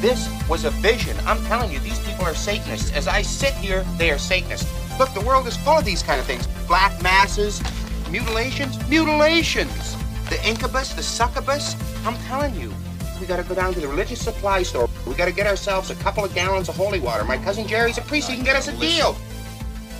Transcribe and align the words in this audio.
This 0.00 0.28
was 0.48 0.64
a 0.64 0.70
vision. 0.70 1.16
I'm 1.26 1.44
telling 1.46 1.72
you, 1.72 1.80
these 1.80 1.98
people 2.00 2.24
are 2.24 2.34
Satanists. 2.34 2.92
As 2.92 3.08
I 3.08 3.22
sit 3.22 3.52
here, 3.54 3.84
they 3.96 4.12
are 4.12 4.18
Satanists. 4.18 4.70
Look, 4.96 5.12
the 5.12 5.20
world 5.22 5.48
is 5.48 5.56
full 5.56 5.78
of 5.78 5.84
these 5.84 6.04
kind 6.04 6.20
of 6.20 6.26
things. 6.26 6.46
Black 6.68 7.02
masses, 7.02 7.60
mutilations, 8.08 8.78
mutilations. 8.88 9.96
The 10.28 10.38
incubus, 10.46 10.92
the 10.92 11.02
succubus. 11.02 11.74
I'm 12.06 12.16
telling 12.28 12.54
you, 12.54 12.72
we 13.20 13.26
gotta 13.26 13.42
go 13.42 13.56
down 13.56 13.74
to 13.74 13.80
the 13.80 13.88
religious 13.88 14.22
supply 14.22 14.62
store. 14.62 14.88
We 15.04 15.14
gotta 15.14 15.32
get 15.32 15.48
ourselves 15.48 15.90
a 15.90 15.96
couple 15.96 16.24
of 16.24 16.32
gallons 16.32 16.68
of 16.68 16.76
holy 16.76 17.00
water. 17.00 17.24
My 17.24 17.38
cousin 17.38 17.66
Jerry's 17.66 17.98
a 17.98 18.02
priest. 18.02 18.30
He 18.30 18.36
can 18.36 18.44
get 18.44 18.54
us 18.54 18.68
a 18.68 18.76
deal. 18.78 19.16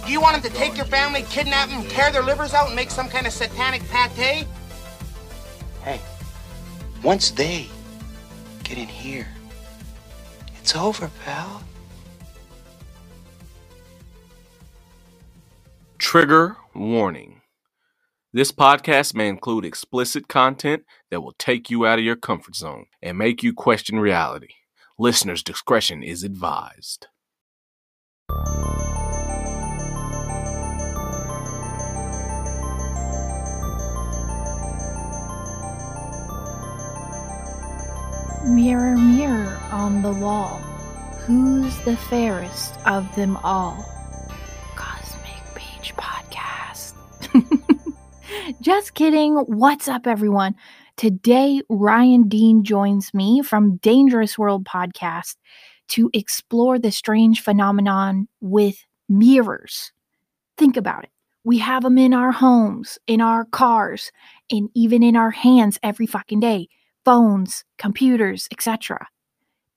Do 0.07 0.12
you 0.12 0.21
want 0.21 0.36
him 0.36 0.43
to 0.43 0.57
take 0.57 0.76
your 0.76 0.86
family, 0.86 1.22
kidnap 1.22 1.71
them, 1.71 1.82
tear 1.89 2.12
their 2.12 2.22
livers 2.22 2.54
out, 2.54 2.68
and 2.68 2.76
make 2.76 2.90
some 2.90 3.08
kind 3.08 3.26
of 3.26 3.32
satanic 3.32 3.82
pate? 3.89 4.46
Hey, 5.82 6.00
once 7.03 7.32
they 7.32 7.67
get 8.62 8.79
in 8.79 8.86
here, 8.86 9.26
it's 10.68 10.77
over, 10.77 11.11
pal. 11.25 11.63
Trigger 15.96 16.59
warning. 16.75 17.40
This 18.35 18.53
podcast 18.53 19.14
may 19.14 19.31
include 19.31 19.64
explicit 19.64 20.29
content 20.29 20.85
that 21.11 21.23
will 21.23 21.32
take 21.39 21.71
you 21.71 21.86
out 21.86 21.99
of 21.99 22.04
your 22.04 22.17
comfort 22.17 22.54
zone 22.54 22.85
and 23.00 23.17
make 23.17 23.43
you 23.43 23.54
question 23.54 23.99
reality. 23.99 24.57
Listener's 24.99 25.43
discretion 25.43 26.03
is 26.03 26.23
advised. 26.23 27.07
Mirror, 38.48 38.97
mirror 38.97 39.59
on 39.70 40.01
the 40.01 40.12
wall, 40.12 40.61
who's 41.29 41.79
the 41.81 41.95
fairest 41.95 42.75
of 42.87 43.15
them 43.15 43.37
all? 43.45 43.84
Cosmic 44.77 45.43
Peach 45.55 45.95
Podcast. 45.95 46.95
Just 48.62 48.95
kidding. 48.95 49.35
What's 49.35 49.89
up, 49.89 50.07
everyone? 50.07 50.55
Today, 50.97 51.61
Ryan 51.69 52.29
Dean 52.29 52.65
joins 52.65 53.12
me 53.12 53.43
from 53.43 53.77
Dangerous 53.77 54.39
World 54.39 54.65
Podcast 54.65 55.37
to 55.89 56.09
explore 56.15 56.79
the 56.79 56.91
strange 56.91 57.42
phenomenon 57.42 58.27
with 58.41 58.87
mirrors. 59.11 59.92
Think 60.57 60.79
about 60.79 61.05
it. 61.05 61.11
We 61.45 61.59
have 61.59 61.83
them 61.83 61.98
in 61.98 62.15
our 62.15 62.33
homes, 62.33 62.98
in 63.07 63.20
our 63.20 63.45
cars, 63.45 64.13
and 64.51 64.70
even 64.75 65.03
in 65.03 65.15
our 65.15 65.31
hands 65.31 65.79
every 65.83 66.07
fucking 66.07 66.41
day 66.41 66.69
phones, 67.05 67.65
computers, 67.77 68.48
etc. 68.51 69.09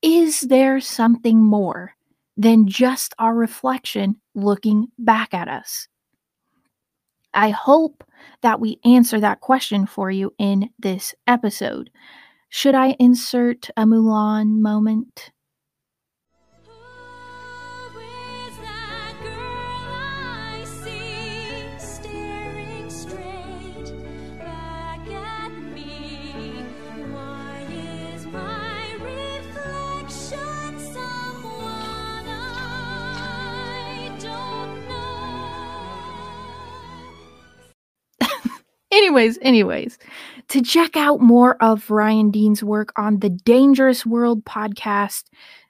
Is 0.01 0.41
there 0.41 0.79
something 0.79 1.43
more 1.43 1.93
than 2.37 2.67
just 2.67 3.13
our 3.19 3.35
reflection 3.35 4.19
looking 4.33 4.87
back 4.97 5.33
at 5.33 5.47
us? 5.47 5.87
I 7.33 7.49
hope 7.51 8.03
that 8.41 8.59
we 8.59 8.79
answer 8.83 9.19
that 9.19 9.41
question 9.41 9.85
for 9.85 10.11
you 10.11 10.33
in 10.37 10.69
this 10.79 11.15
episode. 11.27 11.89
Should 12.49 12.75
I 12.75 12.95
insert 12.99 13.69
a 13.77 13.83
Mulan 13.83 14.59
moment? 14.59 15.31
Anyways, 38.91 39.39
anyways, 39.41 39.97
to 40.49 40.61
check 40.61 40.97
out 40.97 41.21
more 41.21 41.55
of 41.63 41.89
Ryan 41.89 42.29
Dean's 42.29 42.61
work 42.61 42.91
on 42.97 43.19
the 43.19 43.29
Dangerous 43.29 44.05
World 44.05 44.43
podcast, 44.43 45.23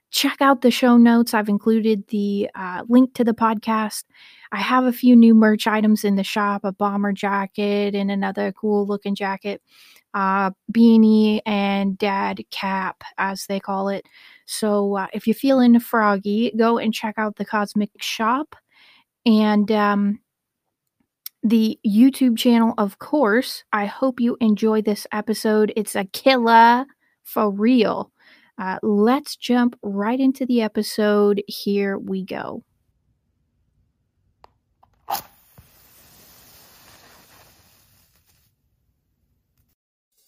check 0.09 0.41
out 0.41 0.61
the 0.61 0.71
show 0.71 0.97
notes. 0.97 1.35
I've 1.35 1.47
included 1.47 2.07
the 2.07 2.49
uh, 2.55 2.83
link 2.89 3.13
to 3.13 3.23
the 3.23 3.33
podcast. 3.33 4.05
I 4.51 4.57
have 4.57 4.85
a 4.85 4.91
few 4.91 5.15
new 5.15 5.35
merch 5.35 5.67
items 5.67 6.03
in 6.03 6.15
the 6.15 6.23
shop 6.23 6.63
a 6.63 6.71
bomber 6.73 7.13
jacket 7.13 7.93
and 7.93 8.09
another 8.09 8.51
cool 8.51 8.87
looking 8.87 9.13
jacket, 9.13 9.61
uh, 10.15 10.49
beanie, 10.73 11.41
and 11.45 11.99
dad 11.99 12.41
cap, 12.49 13.03
as 13.19 13.45
they 13.45 13.59
call 13.59 13.87
it. 13.89 14.03
So 14.47 14.97
uh, 14.97 15.07
if 15.13 15.27
you're 15.27 15.35
feeling 15.35 15.79
froggy, 15.79 16.51
go 16.57 16.79
and 16.79 16.91
check 16.91 17.15
out 17.17 17.35
the 17.35 17.45
Cosmic 17.45 17.91
Shop. 18.01 18.55
And 19.27 19.71
um, 19.71 20.19
the 21.43 21.79
YouTube 21.85 22.37
channel, 22.37 22.73
of 22.77 22.99
course. 22.99 23.63
I 23.73 23.85
hope 23.85 24.19
you 24.19 24.37
enjoy 24.39 24.81
this 24.81 25.07
episode. 25.11 25.73
It's 25.75 25.95
a 25.95 26.05
killer 26.05 26.85
for 27.23 27.49
real. 27.49 28.11
Uh, 28.57 28.77
let's 28.83 29.35
jump 29.35 29.77
right 29.81 30.19
into 30.19 30.45
the 30.45 30.61
episode. 30.61 31.41
Here 31.47 31.97
we 31.97 32.23
go. 32.23 32.63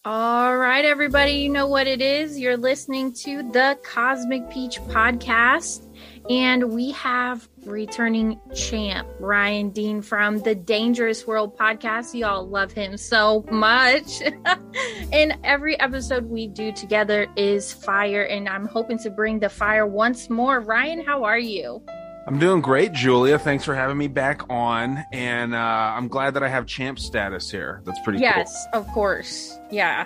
All 0.05 0.57
right, 0.57 0.83
everybody, 0.83 1.31
you 1.31 1.47
know 1.49 1.65
what 1.65 1.87
it 1.87 2.01
is. 2.01 2.37
You're 2.37 2.57
listening 2.57 3.13
to 3.13 3.41
the 3.51 3.79
Cosmic 3.85 4.49
Peach 4.49 4.81
podcast, 4.81 5.87
and 6.29 6.71
we 6.71 6.91
have 6.91 7.47
returning 7.65 8.39
champ 8.55 9.07
Ryan 9.19 9.69
Dean 9.69 10.01
from 10.01 10.39
the 10.39 10.55
Dangerous 10.55 11.27
World 11.27 11.57
podcast. 11.57 12.17
Y'all 12.17 12.47
love 12.47 12.71
him 12.71 12.97
so 12.97 13.45
much. 13.51 14.21
and 15.11 15.37
every 15.43 15.79
episode 15.79 16.25
we 16.25 16.47
do 16.47 16.71
together 16.71 17.27
is 17.35 17.73
fire, 17.73 18.23
and 18.23 18.47
I'm 18.47 18.65
hoping 18.65 18.97
to 18.99 19.09
bring 19.09 19.39
the 19.39 19.49
fire 19.49 19.85
once 19.85 20.29
more. 20.29 20.59
Ryan, 20.59 21.03
how 21.05 21.23
are 21.23 21.39
you? 21.39 21.83
I'm 22.25 22.39
doing 22.39 22.61
great, 22.61 22.93
Julia. 22.93 23.37
Thanks 23.37 23.65
for 23.65 23.75
having 23.75 23.97
me 23.97 24.07
back 24.07 24.49
on, 24.49 25.03
and 25.11 25.53
uh, 25.53 25.57
I'm 25.57 26.07
glad 26.07 26.35
that 26.35 26.43
I 26.43 26.47
have 26.47 26.65
champ 26.65 26.99
status 26.99 27.51
here. 27.51 27.81
That's 27.83 27.99
pretty 28.01 28.19
Yes, 28.19 28.65
of 28.73 28.87
course. 28.87 29.59
Yeah. 29.69 30.05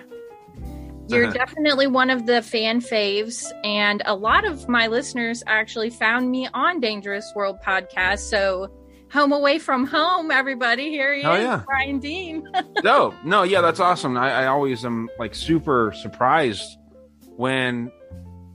You're 1.07 1.25
uh-huh. 1.25 1.34
definitely 1.34 1.88
one 1.88 2.09
of 2.09 2.25
the 2.25 2.41
fan 2.41 2.81
faves, 2.81 3.45
and 3.63 4.01
a 4.06 4.16
lot 4.16 4.45
of 4.45 4.68
my 4.68 4.88
listeners 4.88 5.44
actually 5.47 5.90
found 5.90 6.29
me 6.31 6.47
on 6.53 6.79
Dangerous 6.79 7.31
World 7.35 7.57
podcast. 7.66 8.19
So, 8.19 8.69
home 9.12 9.31
away 9.31 9.57
from 9.59 9.85
home, 9.85 10.31
everybody. 10.31 10.90
Here 10.90 11.13
he 11.16 11.23
Oh, 11.23 11.34
is, 11.35 11.44
yeah. 11.44 11.63
Ryan 11.69 12.00
Dean. 12.00 12.47
No, 12.84 13.13
no, 13.23 13.44
yeah, 13.44 13.62
that's 13.62 13.79
awesome. 13.79 14.18
I, 14.18 14.31
I 14.44 14.45
always 14.47 14.84
am 14.85 15.09
like 15.18 15.34
super 15.34 15.94
surprised 15.95 16.78
when 17.38 17.91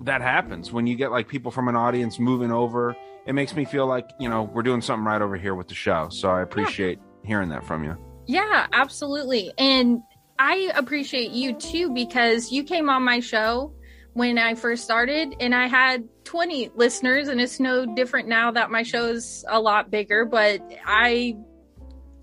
that 0.03 0.21
happens. 0.21 0.73
When 0.73 0.87
you 0.87 0.95
get 0.97 1.11
like 1.11 1.29
people 1.29 1.51
from 1.51 1.69
an 1.69 1.77
audience 1.77 2.19
moving 2.19 2.53
over, 2.53 2.95
it 3.27 3.35
makes 3.35 3.55
me 3.57 3.65
feel 3.65 3.87
like 3.87 4.11
you 4.21 4.29
know 4.29 4.43
we're 4.45 4.63
doing 4.63 4.81
something 4.83 5.05
right 5.07 5.23
over 5.23 5.37
here 5.37 5.55
with 5.55 5.69
the 5.69 5.75
show. 5.75 6.09
So 6.11 6.29
I 6.31 6.43
appreciate 6.43 6.99
hearing 7.25 7.49
that 7.51 7.65
from 7.65 7.85
you. 7.85 7.97
yeah, 8.27 8.67
absolutely. 8.73 9.53
And 9.59 10.03
I 10.45 10.73
appreciate 10.75 11.31
you 11.31 11.53
too 11.53 11.91
because 11.91 12.51
you 12.51 12.65
came 12.65 12.91
on 12.91 13.05
my 13.05 13.21
show 13.21 13.73
when 14.15 14.39
I 14.39 14.57
first 14.57 14.83
started 14.83 15.37
and 15.39 15.55
I 15.55 15.69
had 15.69 16.09
20 16.25 16.73
listeners, 16.75 17.29
and 17.29 17.41
it's 17.41 17.61
no 17.61 17.87
different 17.95 18.27
now 18.27 18.51
that 18.51 18.69
my 18.69 18.83
show 18.83 19.07
is 19.07 19.45
a 19.49 19.61
lot 19.61 19.89
bigger, 19.89 20.25
but 20.25 20.61
I 20.85 21.37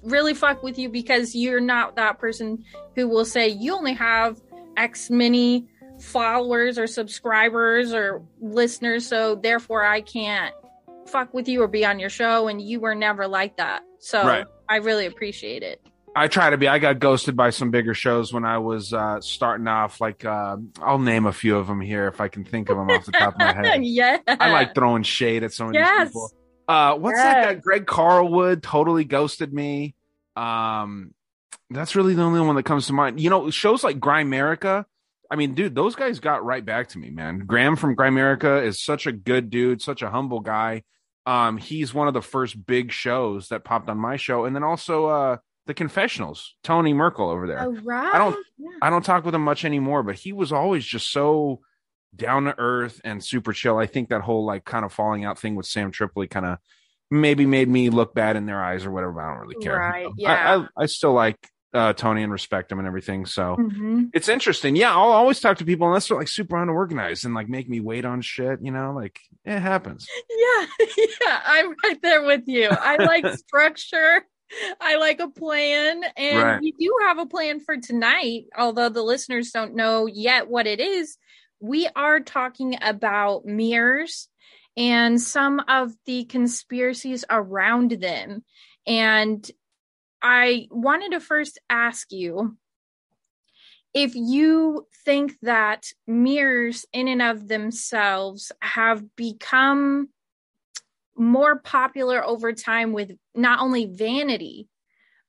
really 0.04 0.33
fuck 0.33 0.63
with 0.63 0.77
you 0.77 0.89
because 0.89 1.33
you're 1.33 1.62
not 1.62 1.95
that 1.95 2.19
person 2.19 2.66
who 2.94 3.07
will 3.07 3.24
say 3.24 3.48
you 3.48 3.74
only 3.74 3.94
have 3.94 4.38
X 4.75 5.10
many 5.10 5.69
followers 6.01 6.77
or 6.77 6.88
subscribers 6.88 7.94
or 7.94 8.22
listeners, 8.42 9.07
so 9.07 9.36
therefore 9.36 9.86
I 9.86 10.01
can't 10.01 10.54
fuck 11.07 11.33
with 11.33 11.48
you 11.48 11.63
or 11.63 11.69
be 11.69 11.86
on 11.86 12.00
your 12.00 12.10
show. 12.10 12.50
And 12.50 12.62
you 12.62 12.81
were 12.81 12.95
never 12.95 13.30
like 13.30 13.56
that. 13.57 13.83
So 14.00 14.27
Right. 14.27 14.45
I 14.68 14.77
really 14.77 15.06
appreciate 15.06 15.63
it. 15.63 15.81
I 16.16 16.28
try 16.28 16.50
to 16.50 16.58
be. 16.58 16.68
I 16.68 16.80
got 16.80 17.00
ghosted 17.00 17.36
by 17.36 17.52
some 17.52 17.72
bigger 17.72 17.94
shows 17.94 18.34
when 18.34 18.44
I 18.44 18.58
was 18.58 18.94
uh, 18.94 19.22
starting 19.22 19.68
off. 19.68 20.02
Like 20.02 20.26
uh, 20.26 20.58
I'll 20.82 21.00
name 21.00 21.26
a 21.26 21.34
few 21.34 21.58
of 21.58 21.68
them 21.68 21.80
here 21.82 22.08
if 22.08 22.20
I 22.20 22.28
can 22.28 22.44
think 22.44 22.70
of 22.70 22.78
them 22.78 22.90
off 22.90 23.06
the 23.06 23.12
top 23.12 23.34
of 23.34 23.40
my 23.40 23.54
head. 23.54 23.84
yeah. 23.86 24.18
I 24.28 24.52
like 24.52 24.76
throwing 24.76 25.04
shade 25.04 25.44
at 25.44 25.54
some 25.54 25.70
of 25.70 25.74
Yes. 25.76 26.00
these 26.00 26.10
people. 26.10 26.32
Uh, 26.68 26.96
what's 26.96 27.18
that 27.20 27.44
guy? 27.46 27.54
Greg 27.56 27.86
Carlwood 27.86 28.62
totally 28.62 29.04
ghosted 29.04 29.54
me. 29.54 29.96
Um, 30.36 31.14
that's 31.70 31.96
really 31.96 32.16
the 32.16 32.22
only 32.24 32.42
one 32.42 32.56
that 32.56 32.64
comes 32.64 32.88
to 32.88 32.94
mind. 32.94 33.20
You 33.20 33.30
know, 33.30 33.50
shows 33.50 33.84
like 33.84 34.00
Grimerica. 34.00 34.86
I 35.32 35.36
mean, 35.36 35.54
dude, 35.54 35.76
those 35.76 35.96
guys 35.96 36.20
got 36.20 36.44
right 36.44 36.66
back 36.66 36.90
to 36.90 37.00
me, 37.00 37.12
man. 37.12 37.40
Graham 37.40 37.76
from 37.76 37.96
Grimerica 37.96 38.64
is 38.66 38.82
such 38.82 39.06
a 39.06 39.12
good 39.12 39.50
dude, 39.52 39.82
such 39.82 40.02
a 40.02 40.10
humble 40.10 40.40
guy. 40.40 40.84
Um, 41.28 41.58
he's 41.58 41.94
one 41.94 42.08
of 42.08 42.16
the 42.16 42.22
first 42.22 42.66
big 42.66 42.92
shows 42.92 43.50
that 43.50 43.64
popped 43.64 43.90
on 43.90 43.98
my 44.00 44.16
show, 44.18 44.46
and 44.46 44.56
then 44.56 44.64
also 44.64 45.06
uh, 45.06 45.38
the 45.69 45.74
Confessionals, 45.75 46.56
Tony 46.63 46.94
Merkel 46.94 47.30
over 47.30 47.45
there. 47.48 47.62
Oh, 47.62 47.77
right. 47.83 48.13
I 48.13 48.18
don't- 48.18 48.36
Yeah. 48.57 48.69
I 48.81 48.89
don't 48.89 49.06
talk 49.06 49.24
with 49.24 49.36
him 49.36 49.44
much 49.44 49.63
anymore, 49.63 50.01
but 50.04 50.16
he 50.16 50.33
was 50.33 50.51
always 50.51 50.83
just 50.83 51.12
so 51.12 51.62
down 52.16 52.45
to 52.45 52.56
earth 52.57 53.00
and 53.04 53.24
super 53.24 53.54
chill. 53.54 53.77
I 53.77 53.86
think 53.86 54.10
that 54.10 54.21
whole 54.21 54.44
like 54.45 54.66
kind 54.66 54.83
of 54.83 54.92
falling 54.92 55.25
out 55.25 55.38
thing 55.38 55.56
with 55.56 55.68
Sam 55.68 55.92
Tripoli 55.92 56.27
kind 56.27 56.45
of 56.48 56.57
maybe 57.12 57.45
made 57.45 57.69
me 57.69 57.89
look 57.92 58.16
bad 58.16 58.36
in 58.36 58.48
their 58.48 58.63
eyes 58.63 58.83
or 58.83 58.89
whatever. 58.92 59.21
I 59.21 59.30
don't 59.31 59.48
really 59.48 59.63
care. 59.63 59.77
Right, 59.77 60.07
I- 60.07 60.12
yeah. 60.18 60.66
I, 60.77 60.83
I, 60.83 60.86
still 60.88 61.13
like 61.13 61.38
uh, 61.72 61.94
Tony 61.94 62.24
and 62.24 62.31
respect 62.31 62.72
him 62.72 62.80
and 62.80 62.88
everything. 62.88 63.27
So 63.27 63.56
Mhm. 63.60 64.10
it's 64.12 64.27
interesting. 64.27 64.75
Yeah, 64.75 64.89
I'll 64.92 65.12
always 65.12 65.39
talk 65.39 65.57
to 65.60 65.65
people 65.65 65.86
unless 65.86 66.07
they're 66.07 66.18
like 66.18 66.27
super 66.27 66.57
unorganized 66.60 67.25
and 67.25 67.36
like 67.36 67.48
make 67.48 67.69
me 67.69 67.80
wait 67.80 68.06
on 68.06 68.22
shit. 68.22 68.57
You 68.63 68.72
know, 68.72 68.92
like 68.94 69.19
it 69.45 69.60
happens. 69.60 70.07
Yeah, 70.30 70.65
yeah, 71.22 71.42
I'm 71.45 71.75
right 71.83 72.01
there 72.01 72.24
with 72.25 72.48
you. 72.48 72.69
I 72.72 72.95
like 72.95 73.24
structure. 73.38 74.24
I 74.81 74.96
like 74.98 75.19
a 75.19 75.30
plan, 75.30 76.04
and 76.18 76.38
Right. 76.38 76.62
we 76.62 76.72
do 76.74 76.94
have 77.04 77.18
a 77.19 77.25
plan 77.25 77.60
for 77.60 77.78
tonight. 77.78 78.46
Although 78.57 78.90
the 78.90 79.04
listeners 79.04 79.51
don't 79.51 79.75
know 79.75 80.06
yet 80.06 80.50
what 80.50 80.68
it 80.68 80.80
is, 80.80 81.18
we 81.60 81.88
are 81.96 82.19
talking 82.19 82.78
about 82.81 83.46
mirrors 83.46 84.28
and 84.78 85.19
some 85.19 85.60
of 85.68 85.94
the 86.06 86.25
conspiracies 86.25 87.25
around 87.30 87.92
them. 87.92 88.44
And 88.88 89.50
I 90.22 90.68
wanted 90.72 91.12
to 91.12 91.19
first 91.19 91.60
ask 91.69 92.12
you 92.12 92.57
if 93.94 94.13
you 94.16 94.88
think 95.06 95.36
that 95.42 95.88
mirrors 96.07 96.86
in 96.94 97.07
and 97.07 97.22
of 97.22 97.48
themselves 97.48 98.51
have 98.62 99.16
become 99.16 100.10
more 101.19 101.60
popular 101.60 102.24
over 102.24 102.54
time 102.54 102.94
with 102.94 103.12
not 103.36 103.60
only 103.60 103.86
vanity 103.86 104.68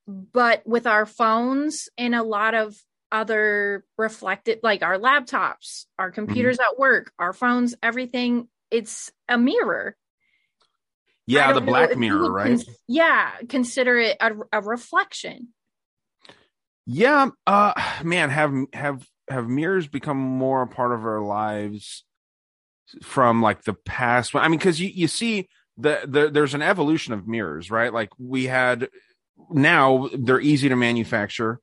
but 0.07 0.65
with 0.65 0.87
our 0.87 1.05
phones 1.05 1.89
and 1.97 2.15
a 2.15 2.23
lot 2.23 2.53
of 2.53 2.75
other 3.11 3.85
reflected 3.97 4.59
like 4.63 4.81
our 4.83 4.97
laptops 4.97 5.85
our 5.99 6.11
computers 6.11 6.59
at 6.59 6.79
work 6.79 7.11
our 7.19 7.33
phones 7.33 7.75
everything 7.83 8.47
it's 8.71 9.11
a 9.27 9.37
mirror 9.37 9.95
Yeah, 11.27 11.51
the 11.53 11.61
Black 11.61 11.95
Mirror, 11.97 12.31
right? 12.31 12.49
cons- 12.51 12.65
yeah 12.87 13.31
consider 13.49 13.97
it 13.97 14.17
a, 14.19 14.31
a 14.53 14.61
reflection 14.61 15.49
Yeah, 16.85 17.29
uh 17.45 17.73
man, 18.03 18.29
have 18.29 18.53
have 18.73 19.05
have 19.29 19.47
mirrors 19.47 19.87
become 19.87 20.17
more 20.17 20.63
a 20.63 20.67
part 20.67 20.93
of 20.93 21.05
our 21.05 21.21
lives 21.21 22.03
from 23.03 23.41
like 23.41 23.63
the 23.63 23.73
past? 23.73 24.35
I 24.35 24.47
mean, 24.47 24.57
because 24.57 24.79
you 24.79 24.89
you 24.89 25.07
see 25.07 25.47
the, 25.77 26.01
the 26.05 26.29
there's 26.29 26.53
an 26.53 26.61
evolution 26.61 27.13
of 27.13 27.27
mirrors, 27.27 27.71
right? 27.71 27.93
Like 27.93 28.09
we 28.19 28.45
had 28.45 28.89
now 29.49 30.09
they're 30.17 30.39
easy 30.41 30.69
to 30.69 30.75
manufacture. 30.75 31.59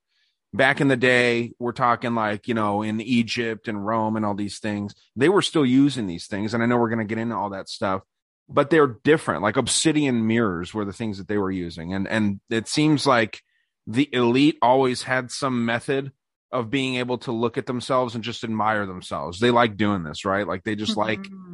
Back 0.55 0.81
in 0.81 0.89
the 0.89 0.97
day, 0.97 1.53
we're 1.59 1.73
talking 1.73 2.15
like, 2.15 2.49
you 2.49 2.55
know, 2.55 2.83
in 2.83 3.01
Egypt 3.03 3.69
and 3.69 3.85
Rome 3.85 4.17
and 4.17 4.25
all 4.25 4.35
these 4.35 4.59
things, 4.61 4.95
they 5.15 5.29
were 5.29 5.43
still 5.43 5.67
using 5.67 6.07
these 6.07 6.27
things. 6.27 6.55
And 6.55 6.63
I 6.63 6.67
know 6.67 6.79
we're 6.79 6.89
going 6.89 7.07
to 7.07 7.15
get 7.15 7.19
into 7.21 7.37
all 7.37 7.51
that 7.51 7.69
stuff, 7.69 8.01
but 8.49 8.71
they're 8.71 8.97
different. 9.05 9.43
Like 9.43 9.59
obsidian 9.59 10.27
mirrors 10.27 10.73
were 10.73 10.87
the 10.87 10.93
things 10.95 11.19
that 11.19 11.29
they 11.29 11.37
were 11.37 11.51
using. 11.51 11.93
And, 11.93 12.09
and 12.09 12.41
it 12.49 12.67
seems 12.67 13.07
like 13.07 13.43
the 13.87 14.09
elite 14.11 14.57
always 14.63 15.03
had 15.03 15.31
some 15.31 15.67
method 15.67 16.13
of 16.51 16.71
being 16.71 16.95
able 16.95 17.19
to 17.19 17.33
look 17.33 17.59
at 17.59 17.67
themselves 17.67 18.15
and 18.15 18.25
just 18.25 18.43
admire 18.43 18.87
themselves. 18.87 19.41
They 19.41 19.51
like 19.51 19.77
doing 19.77 20.03
this, 20.03 20.25
right? 20.25 20.47
Like 20.47 20.65
they 20.65 20.77
just 20.77 20.97
like 20.97 21.21
Mhm. 21.21 21.35
uh, 21.35 21.48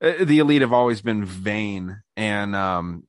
the 0.00 0.38
elite 0.38 0.62
have 0.62 0.72
always 0.72 1.00
been 1.02 1.24
vain. 1.24 2.02
And 2.16 2.56
um 2.56 3.04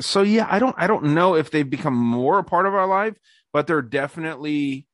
so 0.00 0.22
yeah 0.22 0.46
i 0.50 0.58
don't 0.58 0.74
i 0.76 0.88
don't 0.88 1.04
know 1.04 1.36
if 1.36 1.52
they've 1.52 1.70
become 1.70 1.94
more 1.94 2.40
a 2.40 2.44
part 2.44 2.66
of 2.66 2.74
our 2.74 2.86
life 2.86 3.14
but 3.52 3.66
they're 3.68 3.82
definitely 3.82 4.86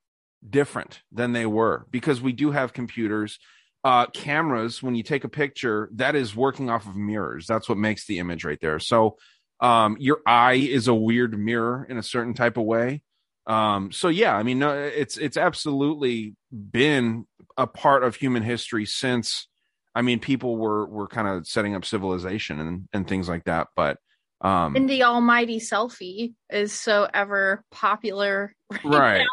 different 0.48 1.00
than 1.12 1.32
they 1.32 1.46
were 1.46 1.87
because 1.90 2.20
we 2.20 2.32
do 2.32 2.50
have 2.50 2.72
computers. 2.72 3.38
Uh 3.82 4.06
cameras 4.06 4.82
when 4.82 4.94
you 4.94 5.02
take 5.02 5.25
a 5.25 5.28
picture 5.28 5.88
that 5.94 6.14
is 6.14 6.37
working 6.37 6.69
off 6.69 6.87
of 6.87 6.96
mirrors. 6.96 7.46
That's 7.46 7.69
what 7.69 7.78
makes 7.78 8.06
the 8.06 8.19
image 8.19 8.44
right 8.44 8.60
there. 8.60 8.78
So 8.78 9.16
um 9.60 9.96
your 9.98 10.20
eye 10.26 10.54
is 10.54 10.88
a 10.88 10.94
weird 10.94 11.38
mirror 11.38 11.87
in 11.88 11.96
a 11.96 12.02
certain 12.02 12.34
type 12.34 12.58
of 12.58 12.64
way. 12.64 13.02
Um 13.46 13.90
so 13.92 14.08
yeah 14.08 14.37
i 14.37 14.42
mean 14.42 14.58
no, 14.58 14.76
it's 14.76 15.16
it's 15.16 15.38
absolutely 15.38 16.37
been 16.52 17.26
a 17.56 17.66
part 17.66 18.04
of 18.04 18.16
human 18.16 18.42
history 18.42 18.84
since 18.84 19.48
I 19.94 20.02
mean, 20.02 20.20
people 20.20 20.56
were 20.56 20.87
were 20.87 21.08
kind 21.08 21.28
of 21.28 21.46
setting 21.46 21.75
up 21.75 21.84
civilization 21.84 22.60
and 22.60 22.88
and 22.92 23.08
things 23.08 23.28
like 23.28 23.44
that. 23.44 23.69
But 23.75 23.98
um, 24.40 24.76
and 24.76 24.88
the 24.88 25.04
almighty 25.04 25.58
selfie 25.58 26.34
is 26.50 26.72
so 26.72 27.08
ever 27.12 27.64
popular 27.70 28.54
right, 28.84 29.26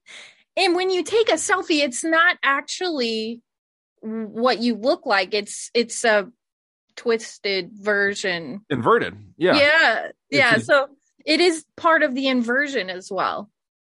and 0.56 0.74
when 0.74 0.90
you 0.90 1.04
take 1.04 1.28
a 1.28 1.34
selfie 1.34 1.84
it's 1.84 2.02
not 2.02 2.36
actually 2.42 3.40
what 4.00 4.60
you 4.60 4.74
look 4.74 5.06
like. 5.06 5.34
It's 5.34 5.70
it's 5.74 6.04
a 6.04 6.30
twisted 6.96 7.70
version. 7.72 8.62
Inverted. 8.70 9.16
Yeah, 9.36 9.54
yeah. 9.54 10.08
Yeah, 10.30 10.54
It's 10.56 10.66
so 10.66 10.88
it 11.24 11.40
is 11.40 11.64
part 11.76 12.02
of 12.02 12.14
the 12.14 12.28
inversion 12.28 12.90
as 12.90 13.10
well. 13.10 13.50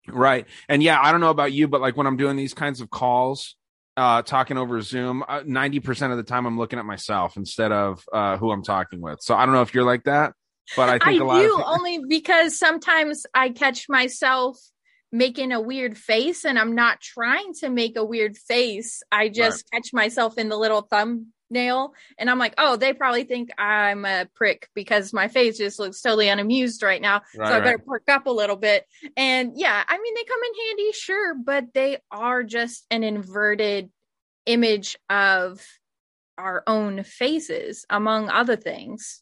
Right. 0.08 0.48
And 0.68 0.82
yeah, 0.82 1.00
I 1.02 1.12
don't 1.12 1.22
know 1.22 1.30
about 1.30 1.52
you, 1.52 1.68
but 1.68 1.82
like 1.82 1.96
when 1.96 2.08
I'm 2.08 2.18
doing 2.18 2.36
these 2.36 2.54
kinds 2.54 2.82
of 2.82 2.90
calls, 2.90 3.56
uh, 4.00 4.22
talking 4.22 4.58
over 4.58 4.82
Zoom, 4.82 5.24
ninety 5.46 5.80
percent 5.80 6.12
of 6.12 6.18
the 6.18 6.24
time 6.24 6.46
I'm 6.46 6.58
looking 6.58 6.80
at 6.80 6.86
myself 6.86 7.38
instead 7.38 7.72
of 7.72 8.04
uh, 8.14 8.38
who 8.38 8.52
I'm 8.52 8.64
talking 8.64 9.02
with. 9.02 9.20
So 9.22 9.36
I 9.36 9.46
don't 9.46 9.54
know 9.54 9.62
if 9.62 9.74
you're 9.74 9.84
like 9.84 10.06
that, 10.06 10.34
but 10.76 10.90
I 10.90 10.96
i, 10.96 11.00
think 11.00 11.22
a 11.22 11.26
lot 11.26 11.42
do 11.42 11.56
of 11.56 11.64
only 11.66 12.00
because 12.08 12.58
sometimes 12.58 13.26
i 13.34 13.50
catch 13.50 13.88
myself 13.90 14.58
making 15.12 15.52
a 15.52 15.62
weird 15.62 15.98
face 15.98 16.46
and 16.46 16.60
i'm 16.60 16.76
not 16.76 17.02
trying 17.02 17.54
to 17.56 17.70
make 17.70 17.98
a 17.98 18.06
weird 18.06 18.38
face 18.38 19.02
i 19.12 19.30
just 19.30 19.70
catch 19.72 19.94
myself 19.94 20.38
in 20.38 20.50
the 20.50 20.58
little 20.58 20.82
thumbnail 21.50 21.94
and 22.18 22.30
i'm 22.30 22.40
like 22.40 22.54
oh 22.58 22.76
they 22.76 22.94
probably 22.94 23.24
think 23.24 23.50
i'm 23.58 24.06
a 24.06 24.28
prick 24.36 24.70
because 24.74 25.14
my 25.14 25.28
face 25.28 25.58
just 25.58 25.80
looks 25.80 26.02
totally 26.02 26.30
unamused 26.30 26.84
right 26.84 27.02
now 27.02 27.22
Right, 27.36 27.50
so 27.50 27.56
i 27.56 27.60
better 27.60 27.78
right. 27.78 27.86
perk 27.86 28.04
up 28.10 28.28
a 28.28 28.32
little 28.32 28.56
bit 28.56 28.86
and 29.18 29.54
yeah 29.56 29.84
i 29.88 29.98
mean 29.98 30.14
they 30.16 30.24
come 30.24 30.40
in 30.44 30.68
handy 30.68 30.92
sure 30.94 31.36
but 31.36 31.74
they 31.74 31.98
are 32.12 32.44
just 32.44 32.86
an 32.92 33.04
inverted 33.04 33.90
image 34.46 34.98
of 35.10 35.64
our 36.38 36.64
own 36.68 37.04
faces 37.04 37.86
among 37.90 38.30
other 38.30 38.56
things 38.56 39.22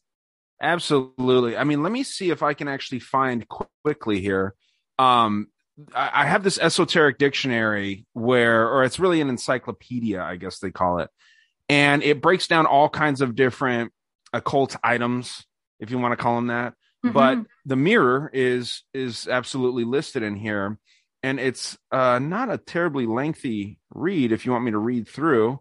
Absolutely. 0.60 1.56
I 1.56 1.62
mean, 1.62 1.82
let 1.82 1.92
me 1.92 2.02
see 2.02 2.30
if 2.30 2.42
I 2.42 2.52
can 2.54 2.66
actually 2.66 2.98
find 2.98 3.46
quickly 3.48 4.20
here. 4.20 4.54
Um, 4.98 5.48
I 5.94 6.26
have 6.26 6.42
this 6.42 6.58
esoteric 6.58 7.18
dictionary 7.18 8.04
where, 8.12 8.68
or 8.68 8.82
it's 8.82 8.98
really 8.98 9.20
an 9.20 9.28
encyclopedia, 9.28 10.20
I 10.20 10.34
guess 10.34 10.58
they 10.58 10.72
call 10.72 10.98
it, 10.98 11.10
and 11.68 12.02
it 12.02 12.20
breaks 12.22 12.46
down 12.46 12.66
all 12.66 12.88
kinds 12.88 13.20
of 13.20 13.34
different 13.34 13.92
occult 14.32 14.76
items, 14.82 15.44
if 15.80 15.90
you 15.90 15.98
want 15.98 16.12
to 16.12 16.16
call 16.22 16.36
them 16.36 16.48
that. 16.48 16.74
But 17.02 17.38
Mhm. 17.38 17.46
the 17.64 17.76
mirror 17.76 18.30
is 18.32 18.82
is 18.92 19.28
absolutely 19.28 19.84
listed 19.84 20.22
in 20.22 20.34
here, 20.36 20.78
and 21.22 21.38
it's 21.38 21.78
uh, 21.92 22.18
not 22.18 22.50
a 22.50 22.58
terribly 22.58 23.06
lengthy 23.06 23.78
read. 23.90 24.32
If 24.32 24.44
you 24.44 24.52
want 24.52 24.64
me 24.64 24.72
to 24.72 24.78
read 24.78 25.06
through, 25.08 25.60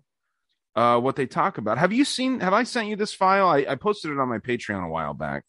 uh, 0.76 1.00
what 1.00 1.16
they 1.16 1.28
talk 1.28 1.58
about. 1.58 1.78
Have 1.78 1.94
you 1.94 2.06
seen? 2.06 2.40
Have 2.40 2.54
I 2.54 2.64
sent 2.64 2.88
you 2.88 2.96
this 2.96 3.14
file? 3.14 3.48
I, 3.48 3.66
I 3.70 3.76
posted 3.76 4.12
it 4.12 4.20
on 4.20 4.30
my 4.30 4.40
Patreon 4.40 4.84
a 4.84 4.90
while 4.90 5.14
back. 5.14 5.44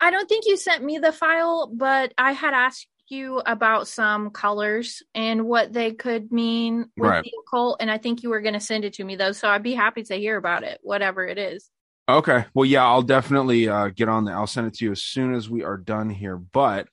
I 0.00 0.10
don't 0.10 0.28
think 0.28 0.44
you 0.46 0.56
sent 0.56 0.84
me 0.84 0.98
the 0.98 1.12
file, 1.12 1.70
but 1.72 2.12
I 2.18 2.32
had 2.32 2.54
asked 2.54 2.86
you 3.10 3.38
about 3.38 3.88
some 3.88 4.30
colors 4.30 5.02
and 5.14 5.46
what 5.46 5.72
they 5.72 5.92
could 5.92 6.32
mean 6.32 6.86
with 6.96 7.10
Right. 7.10 7.24
the 7.24 7.32
occult, 7.46 7.78
and 7.80 7.90
I 7.90 7.98
think 7.98 8.22
you 8.22 8.30
were 8.30 8.40
going 8.40 8.54
to 8.54 8.60
send 8.60 8.84
it 8.84 8.94
to 8.94 9.04
me 9.04 9.16
though, 9.16 9.32
so 9.32 9.48
I'd 9.48 9.62
be 9.62 9.74
happy 9.74 10.02
to 10.04 10.14
hear 10.16 10.36
about 10.36 10.62
it, 10.62 10.78
whatever 10.82 11.26
it 11.26 11.38
is. 11.38 11.70
Okay. 12.08 12.44
Well, 12.54 12.66
yeah, 12.66 12.84
I'll 12.84 13.02
definitely 13.02 13.68
uh, 13.68 13.88
get 13.88 14.08
on 14.08 14.26
that. 14.26 14.32
I'll 14.34 14.46
send 14.46 14.66
it 14.66 14.74
to 14.74 14.84
you 14.84 14.92
as 14.92 15.02
soon 15.02 15.34
as 15.34 15.48
we 15.48 15.62
are 15.64 15.78
done 15.78 16.10
here. 16.10 16.36
But 16.36 16.88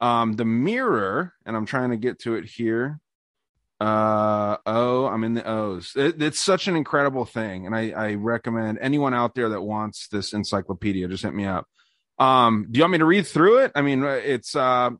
um, 0.00 0.34
the 0.34 0.44
mirror, 0.44 1.34
and 1.44 1.56
I'm 1.56 1.66
trying 1.66 1.90
to 1.90 1.96
get 1.96 2.20
to 2.20 2.34
it 2.34 2.44
here. 2.46 2.98
Uh 3.80 4.56
oh, 4.64 5.06
I'm 5.06 5.24
in 5.24 5.34
the 5.34 5.46
O's. 5.46 5.92
It, 5.96 6.22
it's 6.22 6.40
such 6.40 6.68
an 6.68 6.76
incredible 6.76 7.24
thing, 7.24 7.66
and 7.66 7.74
I, 7.74 7.90
I 7.90 8.14
recommend 8.14 8.78
anyone 8.80 9.12
out 9.12 9.34
there 9.34 9.48
that 9.50 9.60
wants 9.60 10.08
this 10.08 10.32
encyclopedia 10.32 11.08
just 11.08 11.24
hit 11.24 11.34
me 11.34 11.44
up. 11.44 11.66
Um, 12.18 12.68
do 12.70 12.78
you 12.78 12.84
want 12.84 12.92
me 12.92 12.98
to 12.98 13.04
read 13.04 13.26
through 13.26 13.64
it? 13.64 13.72
I 13.74 13.82
mean, 13.82 14.04
uh, 14.04 14.10
it's 14.10 14.54
uh 14.54 14.90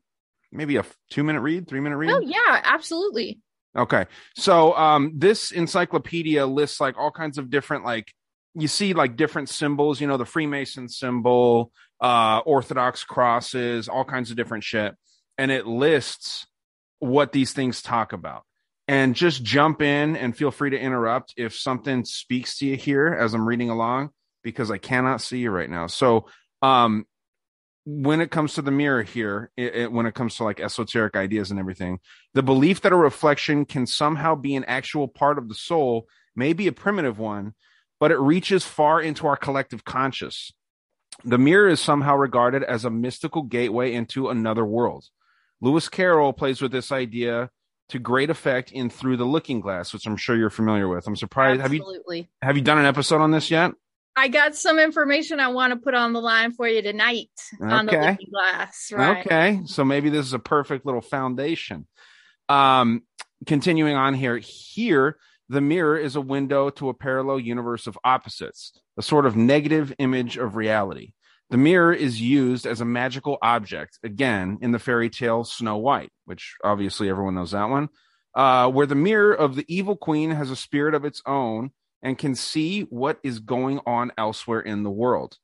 maybe 0.51 0.77
a 0.77 0.85
two 1.09 1.23
minute 1.23 1.41
read, 1.41 1.67
three 1.67 1.79
minute 1.79 1.97
read. 1.97 2.11
Oh 2.11 2.19
yeah, 2.19 2.61
absolutely. 2.63 3.39
Okay. 3.75 4.05
So 4.35 4.75
um 4.75 5.13
this 5.15 5.51
encyclopedia 5.51 6.45
lists 6.45 6.79
like 6.79 6.97
all 6.97 7.11
kinds 7.11 7.37
of 7.37 7.49
different 7.49 7.85
like 7.85 8.11
you 8.53 8.67
see 8.67 8.93
like 8.93 9.17
different 9.17 9.49
symbols, 9.49 9.99
you 9.99 10.07
know, 10.07 10.17
the 10.17 10.25
Freemason 10.25 10.87
symbol, 10.87 11.71
uh 11.99 12.39
Orthodox 12.45 13.03
crosses, 13.03 13.89
all 13.89 14.05
kinds 14.05 14.31
of 14.31 14.37
different 14.37 14.63
shit. 14.63 14.95
And 15.37 15.51
it 15.51 15.67
lists 15.67 16.47
what 16.99 17.31
these 17.33 17.51
things 17.51 17.81
talk 17.81 18.13
about. 18.13 18.43
And 18.87 19.15
just 19.15 19.43
jump 19.43 19.81
in 19.81 20.15
and 20.15 20.37
feel 20.37 20.51
free 20.51 20.69
to 20.69 20.79
interrupt 20.79 21.33
if 21.37 21.55
something 21.55 22.05
speaks 22.05 22.59
to 22.59 22.67
you 22.67 22.75
here 22.77 23.07
as 23.07 23.33
I'm 23.33 23.47
reading 23.47 23.71
along 23.71 24.11
because 24.43 24.69
I 24.69 24.77
cannot 24.77 25.21
see 25.21 25.39
you 25.39 25.51
right 25.51 25.69
now. 25.69 25.87
So 25.87 26.27
um 26.61 27.05
when 27.85 28.19
it 28.19 28.31
comes 28.31 28.55
to 28.55 28.61
the 28.61 28.71
mirror 28.71 29.03
here, 29.03 29.51
it, 29.55 29.75
it- 29.75 29.91
when 29.91 30.05
it 30.05 30.15
comes 30.15 30.35
to 30.37 30.43
like 30.43 30.59
esoteric 30.59 31.15
ideas 31.15 31.51
and 31.51 31.59
everything, 31.59 31.99
the 32.33 32.43
belief 32.43 32.81
that 32.81 32.91
a 32.91 32.95
reflection 32.97 33.65
can 33.65 33.85
somehow 33.85 34.35
be 34.35 34.55
an 34.55 34.63
actual 34.65 35.07
part 35.07 35.37
of 35.37 35.47
the 35.47 35.55
soul 35.55 36.07
may 36.35 36.51
be 36.53 36.67
a 36.67 36.71
primitive 36.71 37.19
one, 37.19 37.53
but 37.99 38.11
it 38.11 38.19
reaches 38.19 38.65
far 38.65 38.99
into 39.01 39.27
our 39.27 39.37
collective 39.37 39.85
conscious. 39.85 40.51
The 41.23 41.37
mirror 41.37 41.69
is 41.69 41.79
somehow 41.79 42.15
regarded 42.17 42.63
as 42.63 42.83
a 42.83 42.89
mystical 42.89 43.43
gateway 43.43 43.93
into 43.93 44.29
another 44.29 44.65
world. 44.65 45.05
Lewis 45.61 45.87
Carroll 45.87 46.33
plays 46.33 46.61
with 46.61 46.71
this 46.73 46.91
idea 46.91 47.49
to 47.89 47.99
great 47.99 48.29
effect 48.29 48.71
in 48.71 48.89
Through 48.89 49.17
the 49.17 49.25
Looking 49.25 49.61
Glass, 49.61 49.93
which 49.93 50.05
I'm 50.07 50.17
sure 50.17 50.35
you're 50.35 50.49
familiar 50.49 50.87
with. 50.87 51.07
I'm 51.07 51.15
surprised. 51.15 51.61
Have 51.61 51.73
you 51.73 51.79
have 52.41 52.57
you 52.57 52.63
done 52.63 52.79
an 52.79 52.85
episode 52.85 53.21
on 53.21 53.31
this 53.31 53.49
yet? 53.49 53.71
I 54.15 54.29
got 54.29 54.55
some 54.55 54.79
information 54.79 55.39
I 55.39 55.49
want 55.49 55.73
to 55.73 55.79
put 55.79 55.93
on 55.93 56.13
the 56.13 56.21
line 56.21 56.53
for 56.53 56.67
you 56.67 56.81
tonight 56.81 57.29
on 57.59 57.85
the 57.85 57.91
looking 57.91 58.29
glass. 58.31 58.91
Right. 58.91 59.25
Okay, 59.25 59.61
so 59.65 59.83
maybe 59.83 60.09
this 60.09 60.25
is 60.25 60.33
a 60.33 60.39
perfect 60.39 60.85
little 60.85 61.01
foundation. 61.01 61.85
Um, 62.47 63.03
continuing 63.45 63.95
on 63.95 64.13
here, 64.13 64.37
here 64.37 65.17
the 65.49 65.61
mirror 65.61 65.97
is 65.97 66.15
a 66.15 66.21
window 66.21 66.69
to 66.71 66.89
a 66.89 66.93
parallel 66.93 67.39
universe 67.39 67.87
of 67.87 67.97
opposites, 68.03 68.73
a 68.97 69.01
sort 69.01 69.25
of 69.25 69.35
negative 69.35 69.93
image 69.99 70.37
of 70.37 70.55
reality. 70.55 71.13
The 71.49 71.57
mirror 71.57 71.93
is 71.93 72.19
used 72.19 72.65
as 72.65 72.81
a 72.81 72.85
magical 72.85 73.37
object, 73.41 73.99
again, 74.03 74.57
in 74.61 74.71
the 74.71 74.79
fairy 74.79 75.09
tale 75.09 75.43
Snow 75.43 75.77
White, 75.77 76.11
which 76.25 76.55
obviously 76.63 77.09
everyone 77.09 77.35
knows 77.35 77.51
that 77.51 77.69
one, 77.69 77.89
uh, 78.33 78.71
where 78.71 78.87
the 78.87 78.95
mirror 78.95 79.33
of 79.33 79.55
the 79.55 79.65
evil 79.67 79.95
queen 79.95 80.31
has 80.31 80.49
a 80.49 80.55
spirit 80.55 80.95
of 80.95 81.05
its 81.05 81.21
own 81.25 81.71
and 82.01 82.17
can 82.17 82.35
see 82.35 82.81
what 82.81 83.19
is 83.23 83.39
going 83.39 83.79
on 83.85 84.11
elsewhere 84.17 84.61
in 84.61 84.83
the 84.83 84.91
world. 84.91 85.37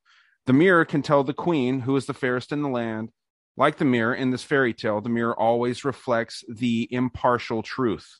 The 0.45 0.53
mirror 0.53 0.85
can 0.85 1.01
tell 1.01 1.23
the 1.23 1.33
queen, 1.33 1.81
who 1.81 1.95
is 1.95 2.05
the 2.05 2.13
fairest 2.13 2.51
in 2.51 2.61
the 2.61 2.69
land, 2.69 3.09
like 3.57 3.77
the 3.77 3.85
mirror 3.85 4.13
in 4.13 4.31
this 4.31 4.43
fairy 4.43 4.73
tale, 4.73 5.01
the 5.01 5.09
mirror 5.09 5.37
always 5.37 5.83
reflects 5.83 6.43
the 6.49 6.87
impartial 6.89 7.61
truth 7.61 8.19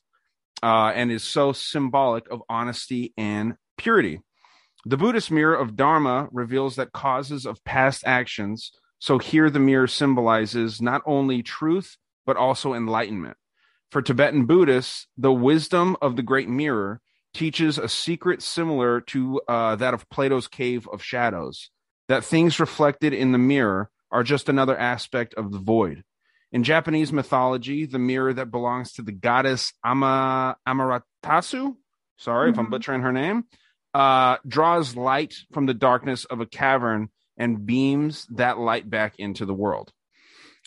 uh, 0.62 0.92
and 0.94 1.10
is 1.10 1.24
so 1.24 1.52
symbolic 1.52 2.30
of 2.30 2.42
honesty 2.48 3.12
and 3.16 3.56
purity. 3.76 4.20
The 4.84 4.96
Buddhist 4.96 5.30
mirror 5.30 5.54
of 5.54 5.76
Dharma 5.76 6.28
reveals 6.32 6.76
that 6.76 6.92
causes 6.92 7.46
of 7.46 7.64
past 7.64 8.02
actions. 8.06 8.72
So 8.98 9.18
here 9.18 9.48
the 9.48 9.58
mirror 9.58 9.86
symbolizes 9.86 10.80
not 10.80 11.02
only 11.06 11.42
truth, 11.42 11.96
but 12.26 12.36
also 12.36 12.74
enlightenment. 12.74 13.36
For 13.90 14.02
Tibetan 14.02 14.46
Buddhists, 14.46 15.06
the 15.16 15.32
wisdom 15.32 15.96
of 16.00 16.16
the 16.16 16.22
great 16.22 16.48
mirror 16.48 17.00
teaches 17.34 17.78
a 17.78 17.88
secret 17.88 18.42
similar 18.42 19.00
to 19.00 19.40
uh, 19.48 19.76
that 19.76 19.94
of 19.94 20.08
Plato's 20.10 20.48
cave 20.48 20.88
of 20.92 21.02
shadows, 21.02 21.70
that 22.08 22.24
things 22.24 22.60
reflected 22.60 23.12
in 23.12 23.32
the 23.32 23.38
mirror 23.38 23.90
are 24.10 24.22
just 24.22 24.48
another 24.48 24.76
aspect 24.76 25.34
of 25.34 25.52
the 25.52 25.58
void. 25.58 26.04
In 26.52 26.64
Japanese 26.64 27.12
mythology, 27.12 27.86
the 27.86 27.98
mirror 27.98 28.34
that 28.34 28.50
belongs 28.50 28.92
to 28.92 29.02
the 29.02 29.12
goddess 29.12 29.72
Ama, 29.84 30.56
Amaratasu, 30.68 31.76
sorry 32.18 32.50
if 32.50 32.58
I'm 32.58 32.66
Mhm. 32.66 32.70
butchering 32.70 33.02
her 33.02 33.12
name, 33.12 33.44
uh, 33.94 34.36
draws 34.46 34.96
light 34.96 35.34
from 35.52 35.66
the 35.66 35.74
darkness 35.74 36.26
of 36.26 36.40
a 36.40 36.46
cavern 36.46 37.08
and 37.38 37.64
beams 37.64 38.26
that 38.26 38.58
light 38.58 38.88
back 38.90 39.14
into 39.18 39.46
the 39.46 39.54
world. 39.54 39.92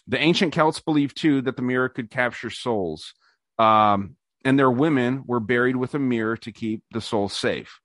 The 0.08 0.20
ancient 0.20 0.54
Celts 0.54 0.80
believed 0.80 1.18
too 1.18 1.42
that 1.42 1.56
the 1.56 1.62
mirror 1.62 1.90
could 1.90 2.10
capture 2.10 2.50
souls, 2.50 3.14
um, 3.60 4.16
and 4.46 4.58
their 4.58 4.72
women 4.72 5.24
were 5.26 5.40
buried 5.40 5.76
with 5.76 5.96
a 5.96 6.00
mirror 6.00 6.38
to 6.38 6.52
keep 6.52 6.84
the 6.92 7.02
soul 7.02 7.28
safe. 7.28 7.80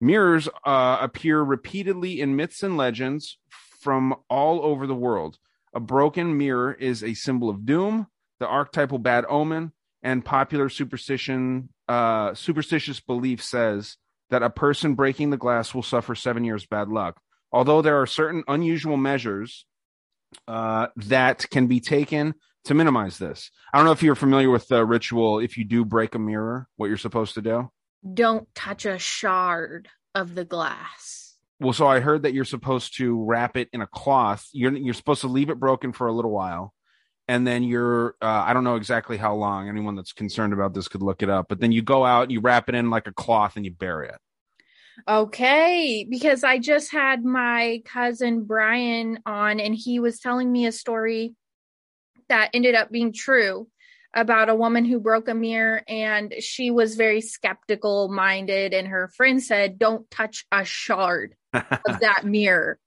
Mirrors 0.00 0.48
uh, 0.64 0.98
appear 1.00 1.42
repeatedly 1.42 2.20
in 2.20 2.36
myths 2.36 2.62
and 2.62 2.76
legends 2.76 3.38
from 3.80 4.14
all 4.30 4.64
over 4.64 4.86
the 4.86 4.94
world. 4.94 5.38
A 5.74 5.80
broken 5.80 6.38
mirror 6.38 6.72
is 6.72 7.02
a 7.02 7.14
symbol 7.14 7.50
of 7.50 7.66
doom, 7.66 8.06
the 8.38 8.46
archetypal 8.46 8.98
bad 8.98 9.24
omen, 9.28 9.72
and 10.02 10.24
popular 10.24 10.68
superstition. 10.68 11.68
Uh, 11.88 12.32
superstitious 12.34 13.00
belief 13.00 13.42
says 13.42 13.96
that 14.30 14.42
a 14.42 14.50
person 14.50 14.94
breaking 14.94 15.30
the 15.30 15.36
glass 15.36 15.74
will 15.74 15.82
suffer 15.82 16.14
seven 16.14 16.44
years 16.44 16.64
bad 16.64 16.88
luck. 16.88 17.20
Although 17.50 17.82
there 17.82 18.00
are 18.00 18.06
certain 18.06 18.44
unusual 18.48 18.96
measures 18.96 19.66
uh, 20.48 20.88
that 20.96 21.48
can 21.50 21.66
be 21.66 21.80
taken 21.80 22.34
to 22.64 22.74
minimize 22.74 23.18
this. 23.18 23.50
I 23.72 23.78
don't 23.78 23.86
know 23.86 23.92
if 23.92 24.02
you're 24.02 24.14
familiar 24.14 24.50
with 24.50 24.68
the 24.68 24.84
ritual. 24.84 25.38
If 25.38 25.56
you 25.56 25.64
do 25.64 25.84
break 25.84 26.14
a 26.14 26.18
mirror, 26.18 26.68
what 26.76 26.86
you're 26.86 26.96
supposed 26.96 27.34
to 27.34 27.42
do. 27.42 27.70
Don't 28.14 28.52
touch 28.54 28.86
a 28.86 28.98
shard 28.98 29.88
of 30.14 30.34
the 30.34 30.44
glass. 30.44 31.36
Well, 31.60 31.72
so 31.72 31.86
I 31.86 32.00
heard 32.00 32.22
that 32.22 32.34
you're 32.34 32.44
supposed 32.44 32.96
to 32.98 33.24
wrap 33.24 33.56
it 33.56 33.68
in 33.72 33.82
a 33.82 33.86
cloth. 33.86 34.46
You're 34.52 34.76
you're 34.76 34.94
supposed 34.94 35.20
to 35.20 35.28
leave 35.28 35.48
it 35.48 35.60
broken 35.60 35.92
for 35.92 36.08
a 36.08 36.12
little 36.12 36.32
while, 36.32 36.74
and 37.28 37.46
then 37.46 37.62
you're 37.62 38.16
uh, 38.20 38.42
I 38.46 38.52
don't 38.52 38.64
know 38.64 38.74
exactly 38.74 39.16
how 39.16 39.34
long. 39.34 39.68
Anyone 39.68 39.94
that's 39.94 40.12
concerned 40.12 40.52
about 40.52 40.74
this 40.74 40.88
could 40.88 41.02
look 41.02 41.22
it 41.22 41.30
up. 41.30 41.46
But 41.48 41.60
then 41.60 41.70
you 41.70 41.80
go 41.80 42.04
out, 42.04 42.32
you 42.32 42.40
wrap 42.40 42.68
it 42.68 42.74
in 42.74 42.90
like 42.90 43.06
a 43.06 43.12
cloth, 43.12 43.56
and 43.56 43.64
you 43.64 43.70
bury 43.70 44.08
it. 44.08 44.18
Okay, 45.08 46.06
because 46.08 46.44
I 46.44 46.58
just 46.58 46.92
had 46.92 47.24
my 47.24 47.82
cousin 47.84 48.44
Brian 48.44 49.20
on 49.24 49.58
and 49.58 49.74
he 49.74 50.00
was 50.00 50.18
telling 50.18 50.50
me 50.50 50.66
a 50.66 50.72
story 50.72 51.34
that 52.32 52.48
ended 52.54 52.74
up 52.74 52.90
being 52.90 53.12
true 53.12 53.68
about 54.14 54.48
a 54.48 54.54
woman 54.54 54.86
who 54.86 54.98
broke 55.00 55.28
a 55.28 55.34
mirror 55.34 55.82
and 55.86 56.32
she 56.40 56.70
was 56.70 56.96
very 56.96 57.20
skeptical 57.20 58.08
minded 58.08 58.72
and 58.72 58.88
her 58.88 59.08
friend 59.16 59.42
said 59.42 59.78
don't 59.78 60.10
touch 60.10 60.46
a 60.50 60.64
shard 60.64 61.34
of 61.52 62.00
that 62.00 62.24
mirror 62.24 62.78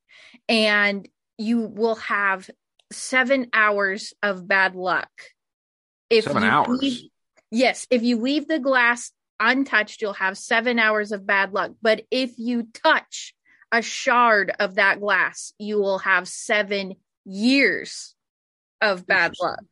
and 0.49 1.07
you 1.37 1.61
will 1.61 1.95
have 1.95 2.49
7 2.91 3.47
hours 3.53 4.13
of 4.23 4.47
bad 4.47 4.75
luck. 4.75 5.09
If 6.09 6.23
Seven 6.25 6.43
hours? 6.43 6.79
leave- 6.81 7.09
yes, 7.51 7.85
if 7.91 8.01
you 8.01 8.17
leave 8.17 8.47
the 8.47 8.59
glass 8.59 9.11
untouched, 9.39 10.01
you'll 10.01 10.13
have 10.13 10.37
seven 10.39 10.79
hours 10.79 11.11
of 11.11 11.25
bad 11.27 11.53
luck. 11.53 11.71
But 11.83 12.03
if 12.09 12.33
you 12.37 12.67
touch 12.73 13.35
a 13.71 13.83
shard 13.83 14.51
of 14.59 14.75
that 14.75 15.01
glass, 15.01 15.53
you 15.59 15.77
will 15.77 15.99
have 15.99 16.27
seven 16.27 16.95
years 17.25 18.14
of 18.82 19.05
bad 19.08 19.34
luck. 19.41 19.63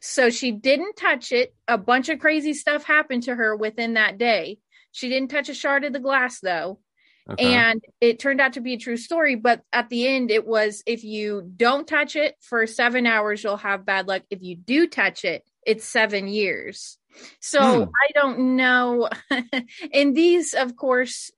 So 0.00 0.30
she 0.30 0.52
didn't 0.52 0.96
touch 0.96 1.32
it. 1.32 1.54
A 1.68 1.78
bunch 1.78 2.08
of 2.08 2.18
crazy 2.18 2.54
stuff 2.54 2.84
happened 2.84 3.24
to 3.24 3.34
her 3.34 3.54
within 3.56 3.94
that 3.94 4.18
day. 4.18 4.58
She 4.92 5.08
didn't 5.08 5.28
touch 5.28 5.48
a 5.48 5.54
shard 5.54 5.84
of 5.84 5.92
the 5.92 6.00
glass 6.00 6.40
though. 6.40 6.80
Okay. 7.28 7.54
And 7.54 7.82
it 8.00 8.20
turned 8.20 8.40
out 8.40 8.52
to 8.52 8.60
be 8.60 8.74
a 8.74 8.78
true 8.78 8.96
story. 8.96 9.34
But 9.34 9.62
at 9.72 9.88
the 9.88 10.06
end, 10.06 10.30
it 10.30 10.46
was 10.46 10.82
if 10.86 11.02
you 11.02 11.50
don't 11.56 11.86
touch 11.86 12.14
it 12.16 12.36
for 12.40 12.66
seven 12.66 13.04
hours, 13.06 13.42
you'll 13.42 13.56
have 13.56 13.84
bad 13.84 14.06
luck. 14.06 14.22
If 14.30 14.42
you 14.42 14.56
do 14.56 14.86
touch 14.86 15.24
it, 15.24 15.42
it's 15.66 15.84
seven 15.84 16.28
years. 16.28 16.98
So 17.40 17.84
Hmm. 17.84 17.90
I 17.90 18.12
don't 18.14 18.56
know. 18.56 19.08
and 19.92 20.14
these, 20.16 20.54
of 20.54 20.76
course, 20.76 21.30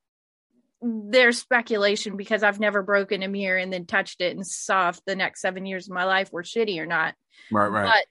there's 0.81 1.39
speculation 1.39 2.17
because 2.17 2.43
I've 2.43 2.61
never 2.61 2.83
broken 2.83 3.23
a 3.23 3.29
mirror 3.29 3.59
and 3.59 3.73
then 3.73 3.87
touched 3.87 4.21
it 4.21 4.37
and 4.37 4.47
saw 4.47 4.91
if 4.91 5.05
the 5.05 5.17
next 5.17 5.41
seven 5.41 5.67
years 5.67 5.89
of 5.89 5.95
my 5.95 6.05
life 6.05 6.33
were 6.33 6.43
shitty 6.43 6.79
or 6.79 6.87
not. 6.87 7.15
right, 7.51 7.69
right. 7.69 7.85
But 7.93 8.07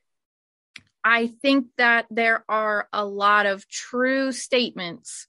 I 1.04 1.28
think 1.42 1.68
that 1.78 2.06
there 2.10 2.44
are 2.50 2.90
a 2.92 3.06
lot 3.06 3.46
of 3.46 3.68
true 3.70 4.32
statements 4.34 5.28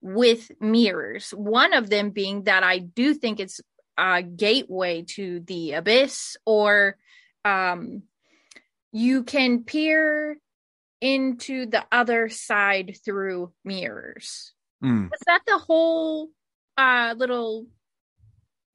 with 0.00 0.50
mirrors. 0.60 1.30
One 1.30 1.72
of 1.72 1.88
them 1.88 2.10
being 2.10 2.44
that 2.44 2.64
I 2.64 2.78
do 2.78 3.14
think 3.14 3.38
it's 3.38 3.60
a 3.96 4.22
gateway 4.22 5.04
to 5.10 5.40
the 5.40 5.74
abyss, 5.74 6.36
or 6.44 6.96
um, 7.44 8.02
you 8.92 9.22
can 9.22 9.62
peer 9.62 10.38
into 11.00 11.66
the 11.66 11.84
other 11.92 12.28
side 12.28 12.96
through 13.04 13.52
mirrors. 13.64 14.52
Hmm. 14.80 15.04
Was 15.04 15.20
that 15.26 15.42
the 15.46 15.58
whole 15.58 16.30
uh, 16.80 17.14
little 17.16 17.66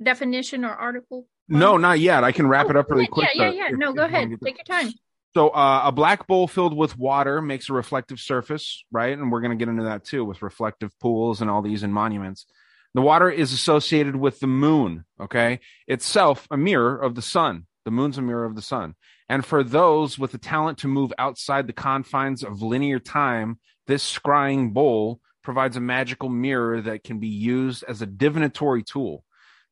definition 0.01 0.63
or 0.65 0.69
article? 0.69 1.27
No, 1.47 1.77
not 1.77 1.99
yet. 1.99 2.23
I 2.23 2.31
can 2.31 2.47
wrap 2.47 2.67
Oh, 2.67 2.71
it 2.71 2.75
up 2.75 2.89
really 2.89 3.03
yeah, 3.03 3.07
quick. 3.07 3.29
Yeah, 3.33 3.43
yeah, 3.43 3.49
though, 3.49 3.55
yeah. 3.55 3.69
No, 3.71 3.93
go 3.93 4.03
ahead. 4.03 4.29
Take 4.43 4.57
your 4.57 4.77
time. 4.77 4.91
So, 5.35 5.49
uh, 5.49 5.81
a 5.85 5.91
black 5.91 6.27
bowl 6.27 6.47
filled 6.47 6.75
with 6.75 6.97
water 6.97 7.41
makes 7.41 7.69
a 7.69 7.73
reflective 7.73 8.19
surface, 8.19 8.85
right? 8.91 9.17
And 9.17 9.31
we're 9.31 9.41
going 9.41 9.51
to 9.51 9.57
get 9.57 9.69
into 9.69 9.83
that 9.83 10.05
too 10.05 10.23
with 10.23 10.41
reflective 10.41 10.97
pools 10.99 11.41
and 11.41 11.49
all 11.49 11.61
these 11.61 11.83
and 11.83 11.93
monuments. 11.93 12.45
The 12.93 13.01
water 13.01 13.29
is 13.29 13.51
associated 13.51 14.15
with 14.15 14.39
the 14.39 14.47
moon, 14.47 15.03
okay? 15.19 15.59
Itself 15.87 16.47
a 16.49 16.55
mirror 16.57 16.97
of 16.97 17.15
the 17.15 17.21
sun. 17.21 17.65
The 17.83 17.91
moon's 17.91 18.17
a 18.17 18.21
mirror 18.21 18.45
of 18.45 18.55
the 18.55 18.61
sun. 18.61 18.95
And 19.27 19.45
for 19.45 19.61
those 19.61 20.17
with 20.17 20.31
the 20.31 20.37
talent 20.37 20.77
to 20.79 20.87
move 20.87 21.11
outside 21.17 21.67
the 21.67 21.73
confines 21.73 22.41
of 22.41 22.61
linear 22.61 22.99
time, 22.99 23.59
this 23.87 24.03
scrying 24.19 24.73
bowl 24.73 25.19
provides 25.45 25.77
a 25.77 25.81
magical 25.81 26.27
mirror 26.27 26.81
that 26.81 27.03
can 27.03 27.19
be 27.19 27.27
used 27.29 27.83
as 27.87 28.01
a 28.01 28.05
divinatory 28.05 28.83
tool. 28.83 29.23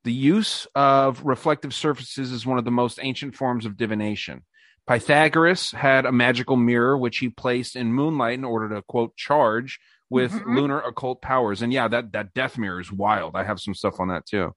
The 0.05 0.13
use 0.13 0.67
of 0.75 1.25
reflective 1.25 1.73
surfaces 1.73 2.31
is 2.31 2.45
one 2.45 2.57
of 2.57 2.65
the 2.65 2.71
most 2.71 2.99
ancient 3.01 3.35
forms 3.35 3.65
of 3.65 3.75
divination. 3.75 4.43
Pythagoras 4.87 5.71
had 5.71 6.05
a 6.05 6.11
magical 6.11 6.57
mirror 6.57 6.97
which 6.97 7.17
he 7.17 7.29
placed 7.29 7.75
in 7.75 7.93
moonlight 7.93 8.33
in 8.33 8.43
order 8.45 8.69
to 8.75 8.81
quote 8.83 9.15
charge 9.15 9.79
with 10.09 10.33
Mhm. 10.33 10.55
lunar 10.55 10.79
occult 10.79 11.21
powers. 11.21 11.61
And 11.61 11.73
yeah, 11.73 11.87
that 11.87 12.11
that 12.11 12.33
death 12.33 12.57
mirror 12.57 12.79
is 12.79 12.91
wild. 12.91 13.35
I 13.35 13.43
have 13.43 13.59
some 13.59 13.73
stuff 13.73 13.99
on 13.99 14.09
that 14.09 14.25
too. 14.25 14.53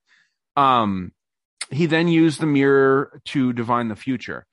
Um 0.56 1.12
he 1.70 1.86
then 1.86 2.08
used 2.08 2.40
the 2.40 2.46
mirror 2.46 3.20
to 3.26 3.52
divine 3.52 3.88
the 3.88 3.96
future. 3.96 4.46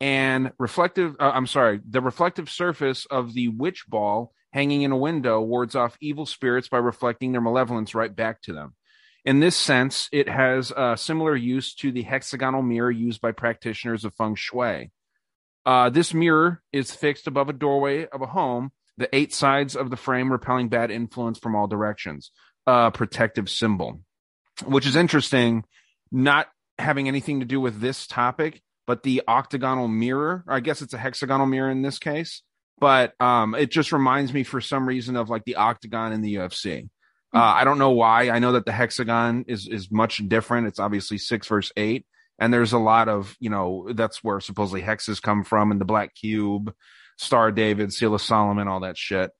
And 0.00 0.52
reflective 0.58 1.14
uh, 1.20 1.32
I'm 1.34 1.46
sorry, 1.46 1.80
the 1.88 2.00
reflective 2.00 2.48
surface 2.50 3.06
of 3.06 3.34
the 3.34 3.48
witch 3.48 3.84
ball 3.88 4.32
hanging 4.52 4.82
in 4.82 4.92
a 4.92 4.96
window 4.96 5.40
wards 5.40 5.74
off 5.74 5.96
evil 6.00 6.26
spirits 6.26 6.68
by 6.68 6.78
reflecting 6.78 7.32
their 7.32 7.40
malevolence 7.40 7.94
right 7.94 8.14
back 8.14 8.40
to 8.42 8.52
them. 8.52 8.74
In 9.24 9.40
this 9.40 9.56
sense, 9.56 10.08
it 10.12 10.28
has 10.28 10.72
a 10.74 10.96
similar 10.96 11.36
use 11.36 11.74
to 11.76 11.92
the 11.92 12.02
hexagonal 12.02 12.62
mirror 12.62 12.90
used 12.90 13.20
by 13.20 13.32
practitioners 13.32 14.04
of 14.04 14.14
feng 14.14 14.36
shui. 14.36 14.90
Uh, 15.66 15.90
this 15.90 16.14
mirror 16.14 16.62
is 16.72 16.94
fixed 16.94 17.26
above 17.26 17.48
a 17.48 17.52
doorway 17.52 18.06
of 18.06 18.22
a 18.22 18.26
home, 18.26 18.72
the 18.96 19.14
eight 19.14 19.34
sides 19.34 19.76
of 19.76 19.90
the 19.90 19.96
frame 19.96 20.32
repelling 20.32 20.68
bad 20.68 20.90
influence 20.90 21.38
from 21.38 21.54
all 21.54 21.66
directions, 21.66 22.30
a 22.66 22.90
protective 22.90 23.50
symbol, 23.50 24.00
which 24.64 24.86
is 24.86 24.96
interesting, 24.96 25.64
not 26.10 26.48
having 26.78 27.06
anything 27.06 27.40
to 27.40 27.46
do 27.46 27.60
with 27.60 27.80
this 27.80 28.06
topic, 28.06 28.62
but 28.86 29.02
the 29.02 29.22
octagonal 29.28 29.88
mirror, 29.88 30.42
I 30.48 30.60
guess 30.60 30.80
it's 30.80 30.94
a 30.94 30.98
hexagonal 30.98 31.46
mirror 31.46 31.70
in 31.70 31.82
this 31.82 31.98
case, 31.98 32.42
but 32.80 33.20
um, 33.20 33.54
it 33.54 33.70
just 33.70 33.92
reminds 33.92 34.32
me 34.32 34.42
for 34.42 34.60
some 34.60 34.86
reason 34.86 35.16
of 35.16 35.30
like 35.30 35.44
the 35.44 35.56
octagon 35.56 36.12
in 36.12 36.22
the 36.22 36.36
UFC. 36.36 36.88
Uh, 37.34 37.38
I 37.38 37.64
don't 37.64 37.78
know 37.78 37.90
why. 37.90 38.30
I 38.30 38.38
know 38.38 38.52
that 38.52 38.64
the 38.64 38.72
hexagon 38.72 39.44
is 39.48 39.68
is 39.68 39.90
much 39.90 40.26
different. 40.28 40.66
It's 40.66 40.78
obviously 40.78 41.18
six 41.18 41.46
versus 41.46 41.72
eight, 41.76 42.06
and 42.38 42.52
there's 42.52 42.72
a 42.72 42.78
lot 42.78 43.08
of 43.08 43.36
you 43.38 43.50
know 43.50 43.88
that's 43.92 44.24
where 44.24 44.40
supposedly 44.40 44.82
hexes 44.82 45.20
come 45.20 45.44
from, 45.44 45.70
and 45.70 45.80
the 45.80 45.84
black 45.84 46.14
cube, 46.14 46.72
Star 47.18 47.52
David, 47.52 47.92
Seal 47.92 48.14
of 48.14 48.22
Solomon, 48.22 48.68
all 48.68 48.80
that 48.80 48.96
shit. 48.96 49.30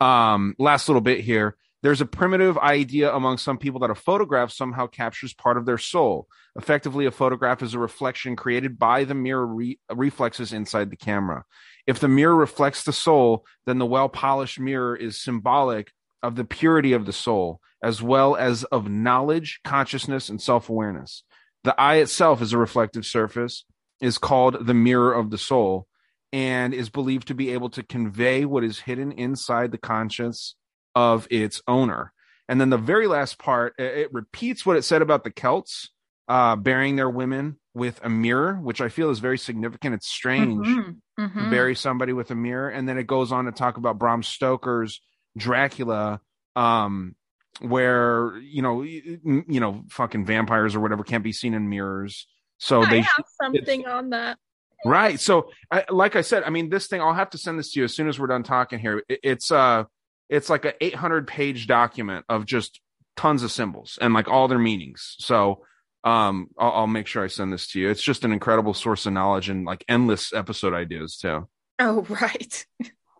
Um, 0.00 0.54
last 0.58 0.88
little 0.88 1.02
bit 1.02 1.20
here. 1.20 1.56
There's 1.82 2.00
a 2.00 2.06
primitive 2.06 2.56
idea 2.56 3.12
among 3.12 3.36
some 3.36 3.58
people 3.58 3.80
that 3.80 3.90
a 3.90 3.94
photograph 3.94 4.50
somehow 4.50 4.86
captures 4.86 5.34
part 5.34 5.58
of 5.58 5.66
their 5.66 5.76
soul. 5.76 6.28
Effectively, 6.56 7.04
a 7.04 7.10
photograph 7.10 7.62
is 7.62 7.74
a 7.74 7.78
reflection 7.78 8.36
created 8.36 8.78
by 8.78 9.04
the 9.04 9.14
mirror 9.14 9.46
re- 9.46 9.78
reflexes 9.92 10.54
inside 10.54 10.88
the 10.88 10.96
camera. 10.96 11.44
If 11.86 12.00
the 12.00 12.08
mirror 12.08 12.34
reflects 12.34 12.84
the 12.84 12.92
soul, 12.92 13.44
then 13.66 13.78
the 13.78 13.86
well 13.86 14.08
polished 14.08 14.58
mirror 14.58 14.96
is 14.96 15.20
symbolic 15.20 15.92
of 16.22 16.36
the 16.36 16.44
purity 16.44 16.94
of 16.94 17.04
the 17.04 17.12
soul, 17.12 17.60
as 17.82 18.02
well 18.02 18.34
as 18.36 18.64
of 18.64 18.88
knowledge, 18.88 19.60
consciousness, 19.64 20.28
and 20.28 20.40
self 20.40 20.70
awareness. 20.70 21.24
The 21.64 21.78
eye 21.78 21.96
itself 21.96 22.40
is 22.40 22.52
a 22.52 22.58
reflective 22.58 23.04
surface, 23.04 23.64
is 24.00 24.18
called 24.18 24.66
the 24.66 24.74
mirror 24.74 25.12
of 25.12 25.30
the 25.30 25.38
soul, 25.38 25.86
and 26.32 26.72
is 26.72 26.88
believed 26.88 27.28
to 27.28 27.34
be 27.34 27.50
able 27.50 27.70
to 27.70 27.82
convey 27.82 28.44
what 28.44 28.64
is 28.64 28.80
hidden 28.80 29.12
inside 29.12 29.70
the 29.70 29.78
conscience 29.78 30.56
of 30.94 31.28
its 31.30 31.60
owner. 31.68 32.12
And 32.48 32.60
then 32.60 32.70
the 32.70 32.78
very 32.78 33.06
last 33.06 33.38
part, 33.38 33.74
it 33.78 33.98
it 33.98 34.12
repeats 34.12 34.64
what 34.64 34.76
it 34.76 34.82
said 34.82 35.02
about 35.02 35.24
the 35.24 35.30
Celts 35.30 35.90
uh, 36.28 36.56
burying 36.56 36.96
their 36.96 37.10
women 37.10 37.58
with 37.74 38.00
a 38.04 38.08
mirror, 38.08 38.54
which 38.54 38.80
I 38.80 38.88
feel 38.88 39.10
is 39.10 39.18
very 39.18 39.38
significant. 39.38 39.94
It's 39.94 40.06
strange 40.08 40.66
Mhm, 40.66 40.96
to 41.18 41.22
mhm. 41.24 41.50
bury 41.50 41.74
somebody 41.74 42.12
with 42.12 42.30
a 42.30 42.34
mirror 42.34 42.68
and 42.68 42.88
then 42.88 42.96
it 42.98 43.06
goes 43.06 43.32
on 43.32 43.44
to 43.46 43.52
talk 43.52 43.76
about 43.76 43.98
bram 43.98 44.22
stoker's 44.22 45.00
dracula 45.36 46.20
um 46.56 47.14
where 47.60 48.36
you 48.38 48.62
know 48.62 48.76
y- 48.76 49.02
y- 49.24 49.44
you 49.48 49.60
know 49.60 49.84
fucking 49.90 50.24
vampires 50.24 50.74
or 50.74 50.80
whatever 50.80 51.02
can't 51.04 51.24
be 51.24 51.32
seen 51.32 51.54
in 51.54 51.68
mirrors 51.68 52.26
so 52.58 52.82
I 52.82 52.90
they 52.90 53.00
have 53.00 53.24
something 53.42 53.86
on 53.86 54.10
that. 54.10 54.38
right 54.84 55.18
so 55.20 55.50
I, 55.70 55.84
like 55.88 56.14
i 56.16 56.20
said 56.20 56.42
i 56.44 56.50
mean 56.50 56.68
this 56.68 56.86
thing 56.86 57.00
i'll 57.00 57.14
have 57.14 57.30
to 57.30 57.38
send 57.38 57.58
this 57.58 57.72
to 57.72 57.80
you 57.80 57.84
as 57.84 57.94
soon 57.94 58.08
as 58.08 58.18
we're 58.18 58.26
done 58.28 58.42
talking 58.44 58.78
here 58.78 59.02
It- 59.08 59.20
it's 59.22 59.50
uh 59.52 59.84
it's 60.28 60.48
like 60.50 60.64
a 60.64 60.74
800 60.84 61.26
page 61.26 61.66
document 61.66 62.24
of 62.28 62.44
just 62.46 62.80
tons 63.16 63.42
of 63.42 63.50
symbols 63.52 63.98
and 64.00 64.14
like 64.14 64.28
all 64.28 64.48
their 64.48 64.58
meanings 64.58 65.14
so 65.18 65.64
um 66.04 66.48
I'll, 66.58 66.72
I'll 66.72 66.86
make 66.86 67.06
sure 67.06 67.24
i 67.24 67.28
send 67.28 67.52
this 67.52 67.66
to 67.68 67.80
you 67.80 67.90
it's 67.90 68.02
just 68.02 68.24
an 68.24 68.32
incredible 68.32 68.74
source 68.74 69.06
of 69.06 69.12
knowledge 69.12 69.48
and 69.48 69.64
like 69.64 69.84
endless 69.88 70.32
episode 70.32 70.74
ideas 70.74 71.16
too 71.16 71.48
Oh, 71.80 72.02
right. 72.08 72.66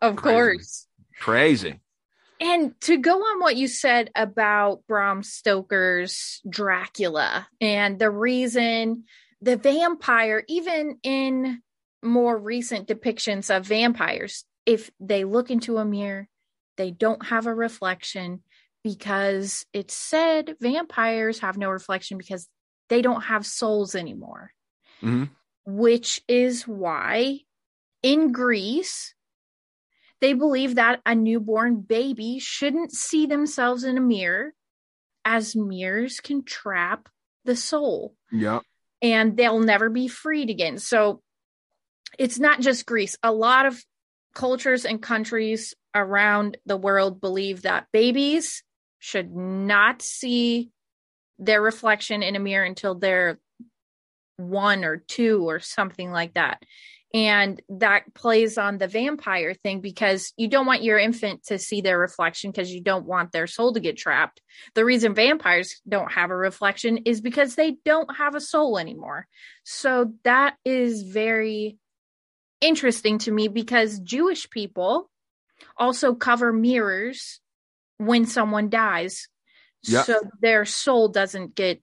of 0.00 0.16
Crazy. 0.16 0.56
course. 0.58 0.86
crazy 1.18 1.80
And 2.40 2.78
to 2.82 2.96
go 2.98 3.18
on 3.18 3.40
what 3.40 3.56
you 3.56 3.66
said 3.68 4.10
about 4.14 4.82
Bram 4.86 5.22
Stoker's 5.22 6.40
Dracula 6.48 7.48
and 7.60 7.98
the 7.98 8.10
reason 8.10 9.04
the 9.40 9.56
vampire, 9.56 10.42
even 10.48 10.98
in 11.02 11.60
more 12.02 12.36
recent 12.38 12.88
depictions 12.88 13.54
of 13.54 13.66
vampires, 13.66 14.44
if 14.66 14.90
they 15.00 15.24
look 15.24 15.50
into 15.50 15.78
a 15.78 15.84
mirror, 15.84 16.28
they 16.76 16.90
don't 16.90 17.26
have 17.26 17.46
a 17.46 17.54
reflection 17.54 18.42
because 18.82 19.64
it's 19.72 19.94
said 19.94 20.56
vampires 20.60 21.40
have 21.40 21.56
no 21.58 21.70
reflection 21.70 22.18
because 22.18 22.48
they 22.88 23.02
don't 23.02 23.22
have 23.22 23.46
souls 23.46 23.94
anymore. 23.94 24.52
Mhm. 25.02 25.30
Which 25.66 26.20
is 26.28 26.66
why 26.68 27.40
in 28.02 28.32
Greece, 28.32 29.14
they 30.20 30.32
believe 30.32 30.76
that 30.76 31.00
a 31.04 31.14
newborn 31.14 31.80
baby 31.80 32.38
shouldn't 32.38 32.92
see 32.92 33.26
themselves 33.26 33.84
in 33.84 33.96
a 33.96 34.00
mirror, 34.00 34.54
as 35.24 35.56
mirrors 35.56 36.20
can 36.20 36.44
trap 36.44 37.08
the 37.44 37.56
soul 37.56 38.14
yeah 38.30 38.60
and 39.02 39.36
they'll 39.36 39.60
never 39.60 39.90
be 39.90 40.08
freed 40.08 40.48
again. 40.48 40.78
So 40.78 41.22
it's 42.18 42.38
not 42.38 42.60
just 42.60 42.86
Greece. 42.86 43.16
A 43.22 43.32
lot 43.32 43.66
of 43.66 43.84
cultures 44.34 44.86
and 44.86 45.00
countries 45.00 45.74
around 45.94 46.56
the 46.64 46.78
world 46.78 47.20
believe 47.20 47.62
that 47.62 47.86
babies 47.92 48.62
should 48.98 49.30
not 49.30 50.00
see 50.00 50.70
their 51.38 51.60
reflection 51.60 52.22
in 52.22 52.36
a 52.36 52.40
mirror 52.40 52.64
until 52.64 52.94
they're 52.94 53.38
one 54.36 54.84
or 54.84 54.96
two 54.96 55.48
or 55.48 55.60
something 55.60 56.10
like 56.10 56.34
that. 56.34 56.62
And 57.12 57.62
that 57.68 58.12
plays 58.12 58.58
on 58.58 58.76
the 58.78 58.88
vampire 58.88 59.54
thing 59.54 59.80
because 59.80 60.32
you 60.36 60.48
don't 60.48 60.66
want 60.66 60.82
your 60.82 60.98
infant 60.98 61.44
to 61.44 61.60
see 61.60 61.80
their 61.80 61.96
reflection 61.96 62.50
because 62.50 62.72
you 62.72 62.80
don't 62.80 63.06
want 63.06 63.30
their 63.30 63.46
soul 63.46 63.72
to 63.72 63.78
get 63.78 63.96
trapped. 63.96 64.42
The 64.74 64.84
reason 64.84 65.14
vampires 65.14 65.80
don't 65.88 66.10
have 66.10 66.30
a 66.30 66.36
reflection 66.36 66.98
is 67.04 67.20
because 67.20 67.54
they 67.54 67.76
don't 67.84 68.16
have 68.16 68.34
a 68.34 68.40
soul 68.40 68.78
anymore. 68.78 69.28
So 69.62 70.12
that 70.24 70.56
is 70.64 71.02
very 71.02 71.78
interesting 72.60 73.18
to 73.18 73.30
me 73.30 73.46
because 73.46 74.00
Jewish 74.00 74.50
people 74.50 75.08
also 75.76 76.14
cover 76.14 76.52
mirrors 76.52 77.40
when 77.98 78.26
someone 78.26 78.70
dies 78.70 79.28
Yeah. 79.88 80.02
so 80.02 80.20
their 80.40 80.64
soul 80.64 81.08
doesn't 81.08 81.54
get 81.54 81.82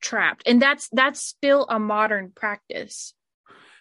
trapped. 0.00 0.42
And 0.46 0.60
that's 0.60 0.88
that's 0.92 1.20
still 1.20 1.66
a 1.68 1.78
modern 1.78 2.32
practice. 2.34 3.14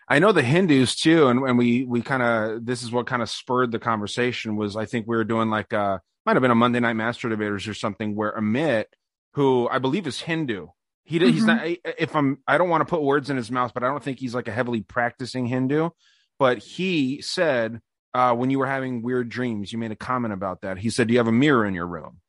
I 0.08 0.20
know 0.20 0.32
the 0.34 0.44
Hindus 0.44 0.96
too, 0.96 1.28
and, 1.28 1.40
and 1.48 1.58
we 1.58 1.84
we 1.86 2.02
kind 2.02 2.22
of 2.22 2.66
this 2.66 2.84
is 2.84 2.92
what 2.92 3.08
kind 3.08 3.22
of 3.22 3.30
spurred 3.30 3.72
the 3.72 3.80
conversation 3.80 4.56
was 4.56 4.76
I 4.76 4.86
think 4.86 5.08
we 5.08 5.16
were 5.16 5.24
doing 5.24 5.50
like 5.50 5.74
uh 5.74 6.00
might 6.26 6.36
have 6.36 6.42
been 6.42 6.52
a 6.52 6.56
Monday 6.56 6.80
Night 6.80 6.94
Master 6.94 7.30
Debaters 7.30 7.68
or 7.68 7.74
something 7.74 8.16
where 8.16 8.34
Amit, 8.38 8.86
who 9.34 9.68
I 9.70 9.80
believe 9.80 10.06
is 10.08 10.20
Hindu, 10.22 10.68
he 11.04 11.20
he's 11.20 11.44
Mhm. 11.44 11.48
not 11.48 11.94
if 11.98 12.16
I'm 12.16 12.40
I 12.48 12.58
don't 12.58 12.70
want 12.70 12.82
to 12.82 12.86
put 12.90 13.02
words 13.02 13.30
in 13.30 13.38
his 13.38 13.50
mouth, 13.52 13.74
but 13.74 13.84
I 13.84 13.88
don't 13.88 14.04
think 14.04 14.20
he's 14.20 14.36
like 14.36 14.48
a 14.48 14.52
heavily 14.52 14.82
practicing 14.82 15.46
Hindu, 15.46 15.90
but 16.38 16.58
he 16.58 17.22
said 17.22 17.80
uh 18.14 18.36
when 18.36 18.50
you 18.50 18.60
were 18.60 18.68
having 18.68 19.02
weird 19.04 19.30
dreams, 19.30 19.72
you 19.72 19.80
made 19.80 19.92
a 19.92 19.96
comment 19.96 20.34
about 20.34 20.62
that. 20.62 20.78
He 20.78 20.90
said 20.90 21.08
do 21.08 21.14
you 21.14 21.20
have 21.20 21.28
a 21.28 21.32
mirror 21.32 21.66
in 21.66 21.74
your 21.74 21.88
room. 21.88 22.20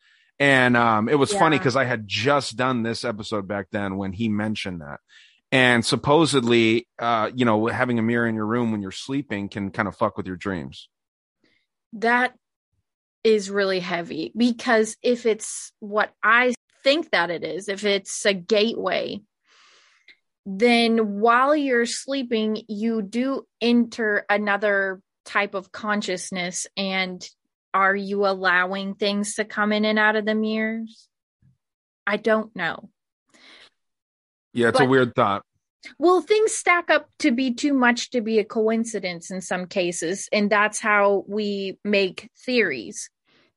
And 0.42 0.76
um, 0.76 1.08
it 1.08 1.14
was 1.14 1.32
funny 1.32 1.56
because 1.56 1.76
I 1.76 1.84
had 1.84 2.08
just 2.08 2.56
done 2.56 2.82
this 2.82 3.04
episode 3.04 3.46
back 3.46 3.68
then 3.70 3.96
when 3.96 4.12
he 4.12 4.28
mentioned 4.28 4.80
that. 4.80 4.98
And 5.52 5.84
supposedly, 5.84 6.88
uh, 6.98 7.30
you 7.32 7.44
know, 7.44 7.68
having 7.68 8.00
a 8.00 8.02
mirror 8.02 8.26
in 8.26 8.34
your 8.34 8.46
room 8.46 8.72
when 8.72 8.82
you're 8.82 8.90
sleeping 8.90 9.48
can 9.48 9.70
kind 9.70 9.86
of 9.86 9.94
fuck 9.94 10.16
with 10.16 10.26
your 10.26 10.34
dreams. 10.34 10.88
That 11.92 12.34
is 13.22 13.50
really 13.50 13.78
heavy 13.78 14.32
because 14.36 14.96
if 15.00 15.26
it's 15.26 15.70
what 15.78 16.12
I 16.24 16.54
think 16.82 17.12
that 17.12 17.30
it 17.30 17.44
is, 17.44 17.68
if 17.68 17.84
it's 17.84 18.26
a 18.26 18.34
gateway, 18.34 19.20
then 20.44 21.20
while 21.20 21.54
you're 21.54 21.86
sleeping, 21.86 22.64
you 22.66 23.00
do 23.00 23.46
enter 23.60 24.26
another 24.28 25.00
type 25.24 25.54
of 25.54 25.70
consciousness. 25.70 26.66
And 26.76 27.24
are 27.74 27.94
you 27.94 28.26
allowing 28.26 28.94
things 28.94 29.34
to 29.34 29.44
come 29.44 29.72
in 29.72 29.84
and 29.84 29.98
out 29.98 30.16
of 30.16 30.24
the 30.24 30.34
mirrors? 30.34 31.08
I 32.06 32.16
don't 32.16 32.54
know. 32.54 32.90
Yeah, 34.52 34.68
it's 34.68 34.80
a 34.80 34.84
weird 34.84 35.14
thought. 35.14 35.42
Well, 35.98 36.20
things 36.20 36.52
stack 36.52 36.90
up 36.90 37.08
to 37.20 37.32
be 37.32 37.54
too 37.54 37.72
much 37.72 38.10
to 38.10 38.20
be 38.20 38.38
a 38.38 38.44
coincidence 38.44 39.30
in 39.30 39.40
some 39.40 39.66
cases, 39.66 40.28
and 40.32 40.50
that's 40.50 40.78
how 40.78 41.24
we 41.26 41.78
make 41.84 42.30
theories. 42.44 43.10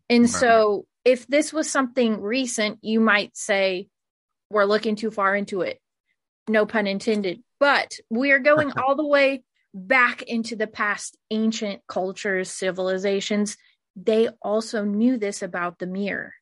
And 0.10 0.24
Right. 0.24 0.30
so, 0.30 0.88
if 1.04 1.28
this 1.28 1.54
was 1.54 1.70
something 1.70 2.22
recent, 2.22 2.80
you 2.82 3.00
might 3.00 3.36
say, 3.38 3.90
We're 4.50 4.66
looking 4.66 4.96
too 4.96 5.12
far 5.12 5.36
into 5.36 5.62
it. 5.62 5.80
No 6.48 6.66
pun 6.66 6.88
intended. 6.88 7.44
But 7.60 7.98
we 8.10 8.32
are 8.32 8.40
going 8.40 8.72
all 8.78 8.96
the 8.96 9.06
way 9.06 9.44
back 9.74 10.22
into 10.22 10.56
the 10.56 10.68
past 10.68 11.18
ancient 11.32 11.82
cultures, 11.88 12.50
civilizations. 12.50 13.58
They 13.96 14.30
also 14.42 14.84
knew 14.84 15.18
this 15.18 15.42
about 15.42 15.80
the 15.80 15.88
mirror. 15.88 16.34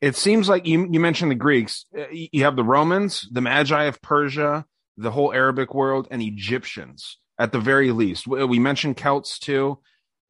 It 0.00 0.16
seems 0.16 0.48
like 0.48 0.66
you 0.66 0.88
you 0.90 1.00
mentioned 1.00 1.30
the 1.30 1.36
Greeks. 1.36 1.86
Uh, 1.96 2.04
You 2.10 2.44
have 2.44 2.56
the 2.56 2.64
Romans, 2.64 3.28
the 3.32 3.40
Magi 3.40 3.84
of 3.84 4.02
Persia, 4.02 4.64
the 4.96 5.10
whole 5.10 5.32
Arabic 5.32 5.74
world, 5.74 6.08
and 6.10 6.20
Egyptians 6.22 7.18
at 7.38 7.52
the 7.52 7.60
very 7.60 7.90
least. 7.92 8.26
We 8.26 8.44
we 8.44 8.58
mentioned 8.58 8.96
Celts 8.96 9.38
too. 9.38 9.78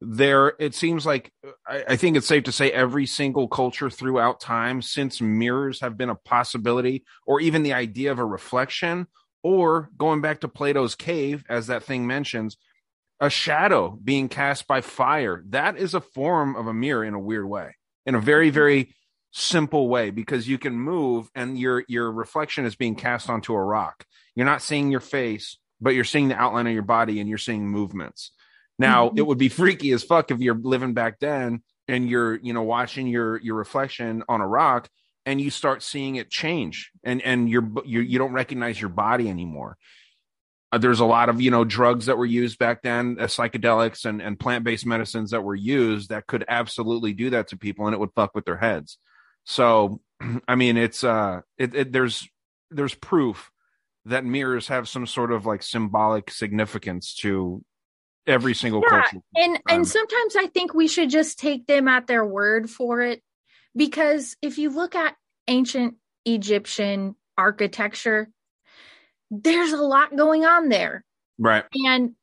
there 0.01 0.53
it 0.59 0.75
seems 0.75 1.05
like 1.05 1.31
I, 1.67 1.83
I 1.89 1.95
think 1.95 2.17
it's 2.17 2.27
safe 2.27 2.43
to 2.45 2.51
say 2.51 2.69
every 2.71 3.05
single 3.05 3.47
culture 3.47 3.89
throughout 3.89 4.39
time 4.39 4.81
since 4.81 5.21
mirrors 5.21 5.79
have 5.81 5.97
been 5.97 6.09
a 6.09 6.15
possibility 6.15 7.03
or 7.25 7.39
even 7.39 7.63
the 7.63 7.73
idea 7.73 8.11
of 8.11 8.19
a 8.19 8.25
reflection 8.25 9.07
or 9.43 9.89
going 9.97 10.21
back 10.21 10.41
to 10.41 10.47
plato's 10.49 10.95
cave 10.95 11.43
as 11.49 11.67
that 11.67 11.83
thing 11.83 12.05
mentions 12.05 12.57
a 13.19 13.29
shadow 13.29 13.97
being 14.03 14.27
cast 14.29 14.67
by 14.67 14.81
fire. 14.81 15.43
That 15.49 15.77
is 15.77 15.93
a 15.93 16.01
form 16.01 16.55
of 16.55 16.67
a 16.67 16.73
mirror 16.73 17.03
in 17.03 17.13
a 17.13 17.19
weird 17.19 17.47
way 17.47 17.75
in 18.05 18.15
a 18.15 18.19
very 18.19 18.49
very 18.49 18.93
simple 19.31 19.89
way 19.89 20.11
because 20.11 20.47
you 20.47 20.57
can 20.57 20.73
move 20.73 21.29
and 21.35 21.57
your 21.57 21.83
your 21.87 22.11
reflection 22.11 22.65
is 22.65 22.75
being 22.75 22.95
cast 22.95 23.29
onto 23.29 23.53
a 23.53 23.63
rock. 23.63 24.05
You're 24.35 24.45
not 24.45 24.61
seeing 24.61 24.91
your 24.91 24.99
face 25.01 25.57
but 25.81 25.89
you're 25.93 26.05
seeing 26.05 26.29
the 26.29 26.35
outline 26.41 26.67
of 26.67 26.73
your 26.73 26.81
body 26.83 27.19
and 27.19 27.27
you're 27.27 27.37
seeing 27.37 27.67
movements. 27.67 28.31
Now 28.79 29.09
Mhm. 29.09 29.17
it 29.19 29.27
would 29.27 29.37
be 29.37 29.49
freaky 29.49 29.91
as 29.91 30.03
fuck 30.03 30.31
if 30.31 30.39
you're 30.39 30.55
living 30.55 30.93
back 30.93 31.19
then 31.19 31.63
and 31.87 32.09
you're 32.09 32.35
you 32.37 32.53
know 32.53 32.63
watching 32.63 33.07
your 33.07 33.39
your 33.41 33.55
reflection 33.55 34.23
on 34.29 34.41
a 34.41 34.47
rock 34.47 34.89
and 35.25 35.41
you 35.41 35.49
start 35.49 35.83
seeing 35.83 36.15
it 36.15 36.29
change 36.29 36.91
and 37.03 37.21
and 37.21 37.49
you're 37.49 37.69
you 37.85 37.99
you 38.01 38.17
don't 38.19 38.33
recognize 38.33 38.79
your 38.79 38.89
body 38.89 39.29
anymore 39.29 39.77
uh, 40.75 40.77
there's 40.77 40.99
a 40.99 41.05
lot 41.05 41.29
of 41.29 41.39
you 41.39 41.51
know 41.51 41.63
drugs 41.63 42.07
that 42.07 42.17
were 42.17 42.25
used 42.25 42.59
back 42.59 42.81
then 42.81 43.17
uh, 43.19 43.23
psychedelics 43.23 44.05
and 44.05 44.21
and 44.21 44.37
plant-based 44.37 44.85
medicines 44.85 45.31
that 45.31 45.43
were 45.43 45.55
used 45.55 46.09
that 46.09 46.27
could 46.27 46.43
absolutely 46.47 47.13
do 47.13 47.29
that 47.29 47.47
to 47.47 47.57
people 47.57 47.85
and 47.85 47.93
it 47.93 47.99
would 47.99 48.13
fuck 48.13 48.35
with 48.35 48.45
their 48.45 48.57
heads. 48.57 48.97
So 49.45 50.01
i 50.47 50.55
mean 50.55 50.77
it's 50.77 51.03
uh 51.03 51.41
it, 51.57 51.75
it 51.75 51.91
there's 51.91 52.27
there's 52.71 52.93
proof 52.93 53.51
that 54.05 54.25
mirrors 54.25 54.67
have 54.67 54.87
some 54.87 55.07
sort 55.07 55.31
of 55.31 55.45
like 55.45 55.63
symbolic 55.63 56.29
significance 56.29 57.15
to 57.15 57.63
every 58.27 58.53
single 58.53 58.81
Yeah, 58.83 59.01
culture 59.01 59.23
and 59.35 59.55
Um, 59.55 59.61
and 59.69 59.87
sometimes 59.87 60.35
i 60.35 60.47
think 60.47 60.73
we 60.73 60.87
should 60.87 61.09
just 61.09 61.39
take 61.39 61.67
them 61.67 61.87
at 61.87 62.07
their 62.07 62.25
word 62.25 62.69
for 62.69 63.01
it 63.01 63.21
because 63.75 64.35
if 64.41 64.57
you 64.57 64.69
look 64.69 64.95
at 64.95 65.15
ancient 65.47 65.95
egyptian 66.25 67.15
architecture 67.37 68.29
there's 69.31 69.71
a 69.71 69.77
lot 69.77 70.15
going 70.15 70.45
on 70.45 70.69
there. 70.69 71.03
Right. 71.37 71.65
And 71.73 72.15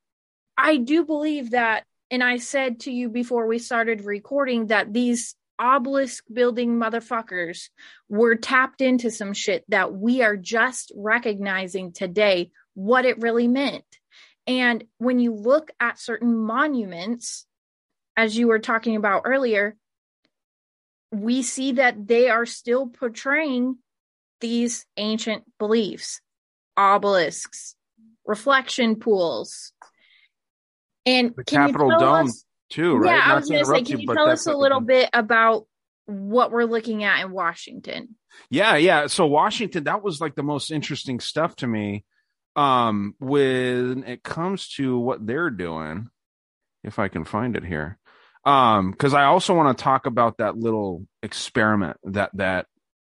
i 0.57 0.77
do 0.77 1.05
believe 1.05 1.53
that 1.53 1.85
and 2.11 2.23
i 2.23 2.37
said 2.37 2.81
to 2.81 2.93
you 2.93 3.09
before 3.09 3.47
we 3.47 3.59
started 3.59 4.05
recording 4.05 4.67
that 4.67 4.93
these 4.93 5.35
obelisk 5.59 6.25
building 6.33 6.77
motherfuckers 6.77 7.69
were 8.09 8.35
tapped 8.35 8.81
into 8.81 9.11
some 9.11 9.33
shit 9.33 9.65
that 9.69 9.95
we 9.95 10.23
are 10.23 10.37
just 10.37 10.93
recognizing 10.97 11.93
today 11.93 12.51
what 12.75 13.05
it 13.05 13.21
really 13.21 13.47
meant. 13.47 13.85
And 14.47 14.85
when 14.99 15.21
you 15.21 15.35
look 15.35 15.71
at 15.79 16.01
certain 16.01 16.37
monuments, 16.37 17.47
as 18.17 18.37
you 18.37 18.49
were 18.49 18.59
talking 18.59 18.97
about 18.97 19.23
earlier, 19.25 19.77
we 21.13 21.43
see 21.43 21.73
that 21.73 22.09
they 22.09 22.29
are 22.29 22.47
still 22.47 22.89
portraying 22.89 23.77
these 24.41 24.85
ancient 24.97 25.45
beliefs, 25.59 26.21
obelisks, 26.77 27.75
reflection 28.27 28.97
pools. 28.97 29.73
And 31.05 31.35
The 31.37 31.45
can 31.45 31.63
you 31.63 31.67
Capitol 31.69 31.91
tell 31.91 31.99
Dome, 32.01 32.27
us- 32.29 32.45
too 32.71 32.97
right 32.97 33.17
Yeah, 33.17 33.33
I 33.33 33.35
was 33.37 33.49
going 33.49 33.61
to 33.61 33.67
say, 33.67 33.83
can 33.83 34.01
you 34.01 34.07
but 34.07 34.15
tell 34.15 34.29
us 34.31 34.47
a 34.47 34.57
little 34.57 34.81
bit 34.81 35.11
about 35.13 35.67
what 36.07 36.51
we're 36.51 36.65
looking 36.65 37.05
at 37.05 37.25
in 37.25 37.31
Washington? 37.33 38.17
Yeah, 38.51 38.77
yeah. 38.77 39.09
So 39.09 39.27
Washington, 39.27 39.85
that 39.85 40.03
was 40.03 40.21
like 40.21 40.35
the 40.35 40.43
most 40.43 40.71
interesting 40.71 41.21
stuff 41.21 41.57
to 41.57 41.67
me. 41.67 42.05
Um, 42.55 43.15
when 43.19 44.05
it 44.05 44.23
comes 44.23 44.69
to 44.75 44.99
what 44.99 45.27
they're 45.27 45.51
doing, 45.51 46.09
if 46.85 46.99
I 46.99 47.09
can 47.09 47.25
find 47.25 47.57
it 47.57 47.65
here. 47.65 47.99
Um, 48.45 48.91
because 48.91 49.15
I 49.15 49.25
also 49.25 49.55
want 49.55 49.77
to 49.77 49.83
talk 49.83 50.07
about 50.07 50.39
that 50.39 50.57
little 50.59 51.07
experiment 51.23 51.97
that 52.05 52.31
that 52.35 52.67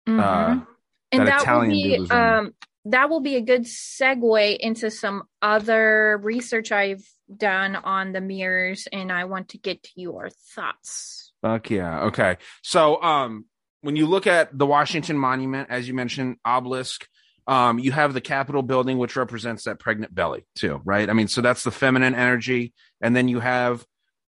uh 0.07 0.11
Mhm. 0.11 0.67
and 1.13 1.21
that 1.21 1.27
that 1.27 1.43
Italian 1.43 1.71
will 1.71 1.77
dude 1.83 1.93
be 1.93 1.99
was 2.01 2.11
um 2.11 2.55
that 2.87 3.11
will 3.11 3.21
be 3.21 3.37
a 3.37 3.41
good 3.41 3.63
segue 3.63 4.57
into 4.59 4.91
some 4.91 5.25
other 5.43 6.19
research 6.23 6.73
I've 6.73 7.05
done 7.35 7.77
on 7.77 8.13
the 8.13 8.21
mirrors, 8.21 8.89
and 8.93 9.13
I 9.13 9.25
want 9.25 9.51
to 9.51 9.59
get 9.59 9.83
to 9.83 9.91
your 9.97 10.31
thoughts. 10.55 11.33
Fuck 11.43 11.71
yeah. 11.71 12.05
Okay. 12.05 12.39
So 12.63 13.01
um 13.03 13.45
when 13.81 13.97
you 13.97 14.07
look 14.07 14.27
at 14.27 14.57
the 14.57 14.67
Washington 14.67 15.17
Monument, 15.17 15.69
as 15.71 15.87
you 15.87 15.95
mentioned, 15.95 16.37
obelisk, 16.45 17.07
um, 17.47 17.79
you 17.79 17.93
have 17.93 18.13
the 18.13 18.21
Capitol 18.21 18.63
building, 18.63 18.99
which 18.99 19.17
represents 19.17 19.65
that 19.65 19.79
pregnant 19.79 20.15
belly, 20.15 20.45
too, 20.55 20.81
right? 20.85 21.09
I 21.09 21.13
mean, 21.13 21.29
so 21.29 21.41
that's 21.41 21.65
the 21.65 21.71
feminine 21.71 22.15
energy. 22.15 22.75
And 23.01 23.17
then 23.17 23.29
you 23.29 23.41
have 23.41 23.87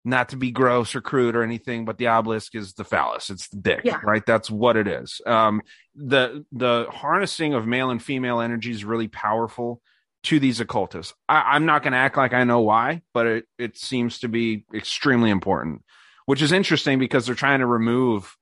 not 0.10 0.30
to 0.30 0.38
be 0.38 0.52
gross 0.52 0.96
or 0.96 1.02
crude 1.02 1.36
or 1.36 1.44
anything, 1.44 1.86
but 1.86 1.98
the 1.98 2.08
obelisk 2.08 2.56
is 2.56 2.74
the 2.74 2.84
phallus. 2.84 3.30
It's 3.30 3.48
the 3.50 3.58
dick, 3.58 3.82
Yeah. 3.84 4.00
right? 4.04 4.26
That's 4.26 4.50
what 4.50 4.76
it 4.78 4.88
is. 4.88 5.22
Um, 5.26 5.62
the 5.96 6.46
the 6.52 6.88
harnessing 6.92 7.54
of 7.54 7.66
male 7.68 7.90
and 7.90 8.02
female 8.02 8.40
energy 8.42 8.72
is 8.72 8.84
really 8.84 9.08
powerful 9.08 9.82
to 10.24 10.40
these 10.40 10.60
occultists. 10.60 11.14
I, 11.30 11.42
I'm 11.56 11.66
not 11.66 11.82
going 11.84 11.94
to 11.94 11.98
act 12.00 12.18
like 12.18 12.34
I 12.34 12.44
know 12.44 12.62
why, 12.62 13.02
but 13.14 13.26
it 13.28 13.46
it 13.58 13.78
seems 13.78 14.20
to 14.20 14.28
be 14.28 14.66
extremely 14.74 15.30
important, 15.30 15.84
which 16.26 16.42
is 16.42 16.52
interesting 16.52 17.00
because 17.00 17.26
they're 17.26 17.36
trying 17.36 17.60
to 17.60 17.66
remove 17.66 18.36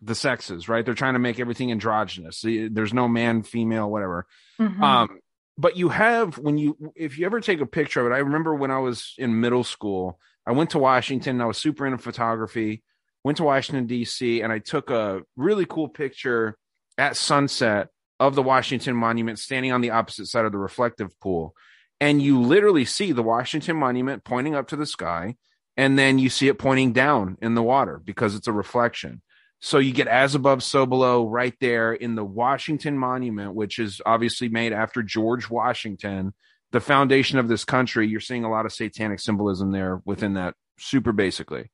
the 0.00 0.14
sexes, 0.14 0.68
right? 0.68 0.84
They're 0.84 0.94
trying 0.94 1.12
to 1.12 1.18
make 1.20 1.38
everything 1.38 1.70
androgynous. 1.70 2.42
There's 2.44 2.92
no 2.94 3.06
man, 3.08 3.42
female, 3.42 3.90
whatever. 3.90 4.26
Mhm. 4.60 4.80
Um, 4.82 5.18
but 5.58 5.76
you 5.76 5.90
have 5.90 6.38
when 6.38 6.58
you 6.58 6.76
if 6.96 7.18
you 7.18 7.26
ever 7.26 7.40
take 7.40 7.60
a 7.60 7.66
picture 7.66 8.00
of 8.00 8.10
it, 8.10 8.14
I 8.14 8.18
remember 8.18 8.54
when 8.54 8.70
I 8.70 8.78
was 8.78 9.14
in 9.18 9.38
middle 9.40 9.64
school, 9.64 10.18
I 10.46 10.52
went 10.52 10.70
to 10.70 10.78
Washington. 10.78 11.40
I 11.40 11.46
was 11.46 11.58
super 11.58 11.86
into 11.86 11.98
photography. 11.98 12.82
Went 13.24 13.36
to 13.38 13.44
Washington 13.44 13.86
D.C. 13.86 14.40
and 14.40 14.52
I 14.52 14.58
took 14.58 14.90
a 14.90 15.22
really 15.36 15.66
cool 15.66 15.88
picture 15.88 16.56
at 16.98 17.16
sunset 17.16 17.88
of 18.18 18.34
the 18.34 18.42
Washington 18.42 18.94
Monument, 18.94 19.38
standing 19.38 19.72
on 19.72 19.80
the 19.80 19.90
opposite 19.90 20.26
side 20.26 20.44
of 20.44 20.52
the 20.52 20.58
reflective 20.58 21.18
pool, 21.20 21.54
and 22.00 22.22
you 22.22 22.40
literally 22.40 22.84
see 22.84 23.12
the 23.12 23.22
Washington 23.22 23.76
Monument 23.76 24.24
pointing 24.24 24.54
up 24.54 24.68
to 24.68 24.76
the 24.76 24.86
sky, 24.86 25.36
and 25.76 25.98
then 25.98 26.18
you 26.18 26.28
see 26.28 26.48
it 26.48 26.58
pointing 26.58 26.92
down 26.92 27.36
in 27.42 27.54
the 27.54 27.62
water 27.62 28.00
because 28.04 28.34
it's 28.34 28.46
a 28.46 28.52
reflection. 28.52 29.22
So 29.60 29.78
you 29.78 29.92
get 29.92 30.08
as 30.08 30.34
above, 30.34 30.62
so 30.62 30.86
below 30.86 31.28
right 31.28 31.54
there 31.60 31.92
in 31.92 32.14
the 32.14 32.24
Washington 32.24 32.98
Monument, 32.98 33.54
which 33.54 33.78
is 33.78 34.00
obviously 34.04 34.48
made 34.48 34.72
after 34.72 35.02
George 35.02 35.48
Washington, 35.48 36.34
the 36.72 36.80
foundation 36.80 37.38
of 37.38 37.48
this 37.48 37.64
country. 37.64 38.08
You're 38.08 38.20
seeing 38.20 38.44
a 38.44 38.50
lot 38.50 38.66
of 38.66 38.72
satanic 38.72 39.20
symbolism 39.20 39.70
there 39.72 40.00
within 40.04 40.34
that, 40.34 40.54
super 40.78 41.12
basically. 41.12 41.70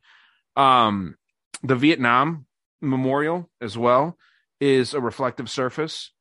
Um, 0.57 1.17
the 1.63 1.77
Vietnam 1.77 2.47
Memorial 2.81 3.49
as 3.61 3.79
well 3.79 4.17
is 4.61 4.95
a 4.95 5.01
reflective 5.01 5.49
surface. 5.49 6.13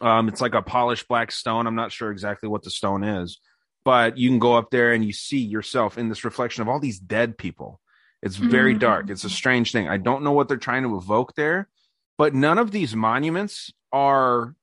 Um, 0.00 0.28
it's 0.28 0.40
like 0.40 0.54
a 0.54 0.62
polished 0.62 1.08
black 1.08 1.30
stone. 1.32 1.66
I'm 1.66 1.74
not 1.74 1.92
sure 1.92 2.10
exactly 2.10 2.48
what 2.48 2.62
the 2.62 2.70
stone 2.70 3.04
is, 3.04 3.40
but 3.84 4.18
you 4.18 4.28
can 4.28 4.38
go 4.38 4.54
up 4.54 4.70
there 4.70 4.92
and 4.92 5.04
you 5.04 5.12
see 5.12 5.38
yourself 5.38 5.96
in 5.96 6.08
this 6.08 6.24
reflection 6.24 6.62
of 6.62 6.68
all 6.68 6.80
these 6.80 6.98
dead 6.98 7.38
people. 7.38 7.80
It's 8.22 8.36
very 8.36 8.74
Mhm. 8.74 8.80
dark. 8.80 9.10
It's 9.10 9.24
a 9.24 9.30
strange 9.30 9.72
thing. 9.72 9.88
I 9.88 9.96
don't 9.96 10.24
know 10.24 10.32
what 10.32 10.48
they're 10.48 10.56
trying 10.56 10.82
to 10.82 10.96
evoke 10.96 11.34
there, 11.36 11.68
but 12.18 12.34
none 12.34 12.58
of 12.58 12.70
these 12.70 12.96
monuments 12.96 13.72
are 13.92 14.54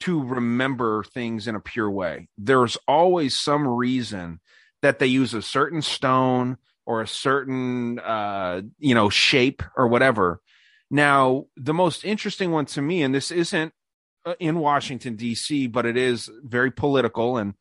to 0.00 0.22
remember 0.22 1.04
things 1.04 1.46
in 1.48 1.54
a 1.54 1.60
pure 1.60 1.90
way. 1.90 2.28
There's 2.36 2.76
always 2.88 3.38
some 3.38 3.66
reason 3.66 4.40
that 4.82 4.98
they 4.98 5.06
use 5.06 5.32
a 5.34 5.42
certain 5.42 5.82
stone 5.82 6.58
or 6.86 7.00
a 7.00 7.08
certain 7.08 7.98
uh 7.98 8.60
you 8.78 8.94
know 8.94 9.08
shape 9.08 9.62
or 9.76 9.88
whatever. 9.88 10.40
Now, 10.90 11.46
the 11.56 11.74
most 11.74 12.04
interesting 12.04 12.50
one 12.50 12.66
to 12.66 12.82
me 12.82 13.02
and 13.02 13.14
this 13.14 13.30
isn't 13.30 13.72
uh, 14.26 14.34
in 14.38 14.58
Washington 14.58 15.16
D.C., 15.16 15.66
but 15.68 15.86
it 15.86 15.96
is 15.96 16.30
very 16.42 16.70
political 16.70 17.38
and 17.38 17.54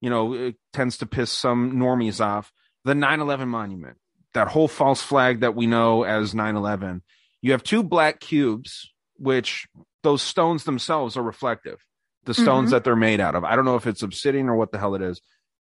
you 0.00 0.10
know 0.10 0.32
it 0.32 0.56
tends 0.72 0.98
to 0.98 1.06
piss 1.06 1.30
some 1.30 1.72
normies 1.72 2.24
off. 2.24 2.52
The 2.84 2.94
9/11 2.94 3.48
monument, 3.48 3.98
that 4.32 4.48
whole 4.48 4.68
false 4.68 5.02
flag 5.02 5.40
that 5.40 5.54
we 5.54 5.66
know 5.66 6.04
as 6.04 6.32
9/11. 6.32 7.02
You 7.42 7.52
have 7.52 7.62
two 7.62 7.82
black 7.82 8.20
cubes, 8.20 8.90
which 9.16 9.66
those 10.02 10.22
stones 10.22 10.64
themselves 10.64 11.16
are 11.16 11.22
reflective. 11.22 11.84
The 12.24 12.34
stones 12.34 12.68
Mhm. 12.68 12.72
that 12.72 12.84
they're 12.84 12.96
made 12.96 13.20
out 13.20 13.34
of. 13.34 13.44
I 13.44 13.56
don't 13.56 13.64
know 13.64 13.76
if 13.76 13.86
it's 13.86 14.02
obsidian 14.02 14.48
or 14.48 14.54
what 14.56 14.72
the 14.72 14.78
hell 14.78 14.94
it 14.94 15.02
is. 15.02 15.20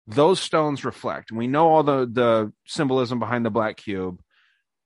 Those 0.06 0.38
stones 0.40 0.84
reflect. 0.84 1.32
We 1.32 1.46
know 1.48 1.68
all 1.68 1.82
the 1.82 2.08
the 2.10 2.52
symbolism 2.66 3.18
behind 3.18 3.44
the 3.44 3.50
black 3.50 3.76
cube, 3.76 4.20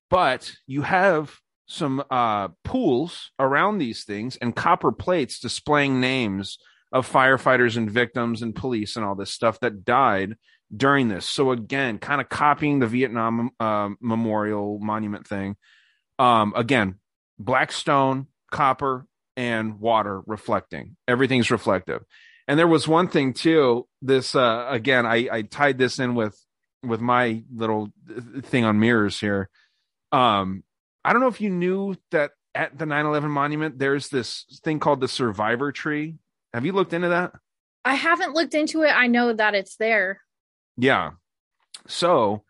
but 0.09 0.53
you 0.66 0.83
have 0.83 1.38
some 1.66 2.03
uh, 2.11 2.48
pools 2.64 3.31
around 3.38 3.79
these 3.79 4.05
things 4.05 4.37
and 4.37 4.57
copper 4.57 4.90
plates 4.90 5.38
displaying 5.38 6.00
names 6.00 6.59
of 6.92 7.11
firefighters 7.11 7.76
and 7.76 7.88
victims 7.90 8.42
and 8.42 8.57
police 8.57 8.96
and 8.96 9.05
all 9.05 9.14
this 9.14 9.31
stuff 9.31 9.61
that 9.61 9.85
died 9.85 10.37
during 10.74 11.09
this. 11.09 11.26
So 11.26 11.53
again, 11.53 11.98
kind 11.98 12.20
of 12.20 12.29
copying 12.29 12.81
the 12.81 12.88
Vietnam 12.88 13.50
uh, 13.61 13.90
Memorial 14.00 14.79
Monument 14.81 15.26
thing. 15.26 15.57
Um, 16.18 16.53
again, 16.57 16.96
black 17.38 17.70
stone, 17.70 18.26
copper, 18.50 19.07
and 19.37 19.81
water 19.81 20.23
reflecting. 20.27 20.97
Everything's 21.09 21.51
reflective. 21.51 22.03
And 22.49 22.59
there 22.59 22.66
was 22.66 22.88
one 22.88 23.09
thing 23.09 23.33
too. 23.33 23.87
This 24.03 24.35
uh, 24.35 24.66
again, 24.69 25.07
I, 25.07 25.29
I 25.31 25.43
tied 25.43 25.79
this 25.79 25.99
in 25.99 26.14
with 26.14 26.38
with 26.83 27.01
my 27.01 27.45
little 27.55 27.90
thing 28.43 28.64
on 28.64 28.81
mirrors 28.81 29.21
here. 29.21 29.49
Um, 30.12 30.64
I 31.05 31.12
don't 31.12 31.21
know 31.21 31.29
if 31.29 31.40
you 31.40 31.51
knew 31.51 31.97
that 32.11 32.33
at 32.55 32.77
the 32.77 32.85
9/11 32.85 33.31
monument, 33.31 33.79
there's 33.79 34.09
this 34.09 34.47
thing 34.64 34.81
called 34.81 35.01
the 35.01 35.09
Survivor 35.09 35.71
Tree. 35.73 36.16
Have 36.53 36.66
you 36.66 36.73
looked 36.73 36.93
into 36.93 37.09
that? 37.09 37.33
I 37.85 37.95
haven't 37.95 38.35
looked 38.35 38.55
into 38.55 38.83
it. 38.83 38.90
I 38.90 39.07
know 39.07 39.33
that 39.33 39.55
it's 39.55 39.77
there. 39.77 40.21
Yeah. 40.77 41.12
So 41.87 42.43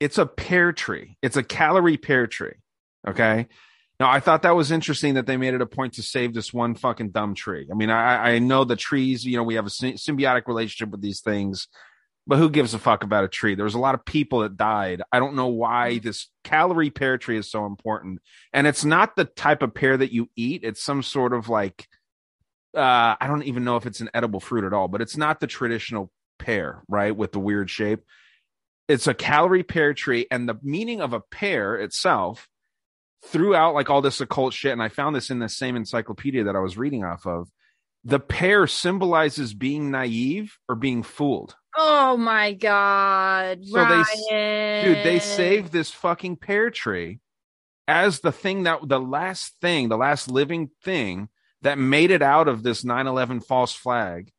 it's 0.00 0.18
a 0.18 0.26
pear 0.26 0.72
tree. 0.72 1.16
It's 1.22 1.36
a 1.36 1.42
Callery 1.42 2.00
pear 2.00 2.26
tree. 2.26 2.56
Okay. 3.06 3.46
Now 3.98 4.10
I 4.10 4.20
thought 4.20 4.42
that 4.42 4.54
was 4.54 4.70
interesting 4.70 5.14
that 5.14 5.26
they 5.26 5.36
made 5.36 5.54
it 5.54 5.62
a 5.62 5.66
point 5.66 5.94
to 5.94 6.02
save 6.02 6.34
this 6.34 6.52
one 6.52 6.74
fucking 6.74 7.10
dumb 7.10 7.34
tree. 7.34 7.66
I 7.70 7.74
mean, 7.74 7.90
I, 7.90 8.34
I 8.34 8.38
know 8.38 8.64
the 8.64 8.76
trees, 8.76 9.24
you 9.24 9.36
know, 9.36 9.42
we 9.42 9.54
have 9.54 9.66
a 9.66 9.70
sy- 9.70 9.92
symbiotic 9.92 10.46
relationship 10.46 10.90
with 10.90 11.00
these 11.00 11.20
things, 11.20 11.68
but 12.26 12.38
who 12.38 12.50
gives 12.50 12.74
a 12.74 12.78
fuck 12.78 13.04
about 13.04 13.24
a 13.24 13.28
tree? 13.28 13.54
There 13.54 13.64
was 13.64 13.74
a 13.74 13.78
lot 13.78 13.94
of 13.94 14.04
people 14.04 14.40
that 14.40 14.56
died. 14.56 15.00
I 15.12 15.18
don't 15.18 15.36
know 15.36 15.46
why 15.46 15.98
this 15.98 16.28
Callery 16.44 16.94
pear 16.94 17.16
tree 17.18 17.38
is 17.38 17.50
so 17.50 17.64
important. 17.64 18.20
And 18.52 18.66
it's 18.66 18.84
not 18.84 19.16
the 19.16 19.24
type 19.24 19.62
of 19.62 19.74
pear 19.74 19.96
that 19.96 20.12
you 20.12 20.28
eat. 20.36 20.64
It's 20.64 20.82
some 20.82 21.02
sort 21.02 21.32
of 21.32 21.48
like, 21.48 21.86
uh, 22.76 23.16
I 23.18 23.26
don't 23.28 23.44
even 23.44 23.64
know 23.64 23.76
if 23.76 23.86
it's 23.86 24.00
an 24.00 24.10
edible 24.12 24.40
fruit 24.40 24.64
at 24.64 24.74
all, 24.74 24.88
but 24.88 25.00
it's 25.00 25.16
not 25.16 25.40
the 25.40 25.46
traditional 25.46 26.10
pear, 26.38 26.82
right? 26.88 27.16
With 27.16 27.32
the 27.32 27.38
weird 27.38 27.70
shape. 27.70 28.00
It's 28.88 29.06
a 29.06 29.14
Callery 29.14 29.66
pear 29.66 29.94
tree. 29.94 30.26
And 30.30 30.48
the 30.48 30.56
meaning 30.62 31.00
of 31.00 31.12
a 31.12 31.20
pear 31.20 31.76
itself 31.76 32.48
throughout 33.24 33.74
like 33.74 33.90
all 33.90 34.02
this 34.02 34.20
occult 34.20 34.54
shit, 34.54 34.72
and 34.72 34.82
I 34.82 34.88
found 34.88 35.16
this 35.16 35.30
in 35.30 35.38
the 35.38 35.48
same 35.48 35.76
encyclopedia 35.76 36.44
that 36.44 36.56
I 36.56 36.60
was 36.60 36.76
reading 36.76 37.04
off 37.04 37.26
of. 37.26 37.50
The 38.04 38.20
pear 38.20 38.66
symbolizes 38.68 39.52
being 39.52 39.90
naive 39.90 40.58
or 40.68 40.76
being 40.76 41.02
fooled. 41.02 41.56
Oh 41.76 42.16
my 42.16 42.52
god, 42.52 43.64
So 43.64 43.84
they. 43.84 44.84
Dude, 44.84 45.04
they 45.04 45.18
saved 45.18 45.72
this 45.72 45.90
fucking 45.90 46.36
pear 46.36 46.70
tree 46.70 47.18
as 47.88 48.20
the 48.20 48.32
thing 48.32 48.62
that 48.64 48.80
the 48.88 49.00
last 49.00 49.56
thing, 49.60 49.88
the 49.88 49.96
last 49.96 50.30
living 50.30 50.70
thing 50.84 51.28
that 51.62 51.78
made 51.78 52.10
it 52.10 52.22
out 52.22 52.48
of 52.48 52.62
this 52.62 52.84
9/11 52.84 53.44
false 53.44 53.72
flag, 53.72 54.30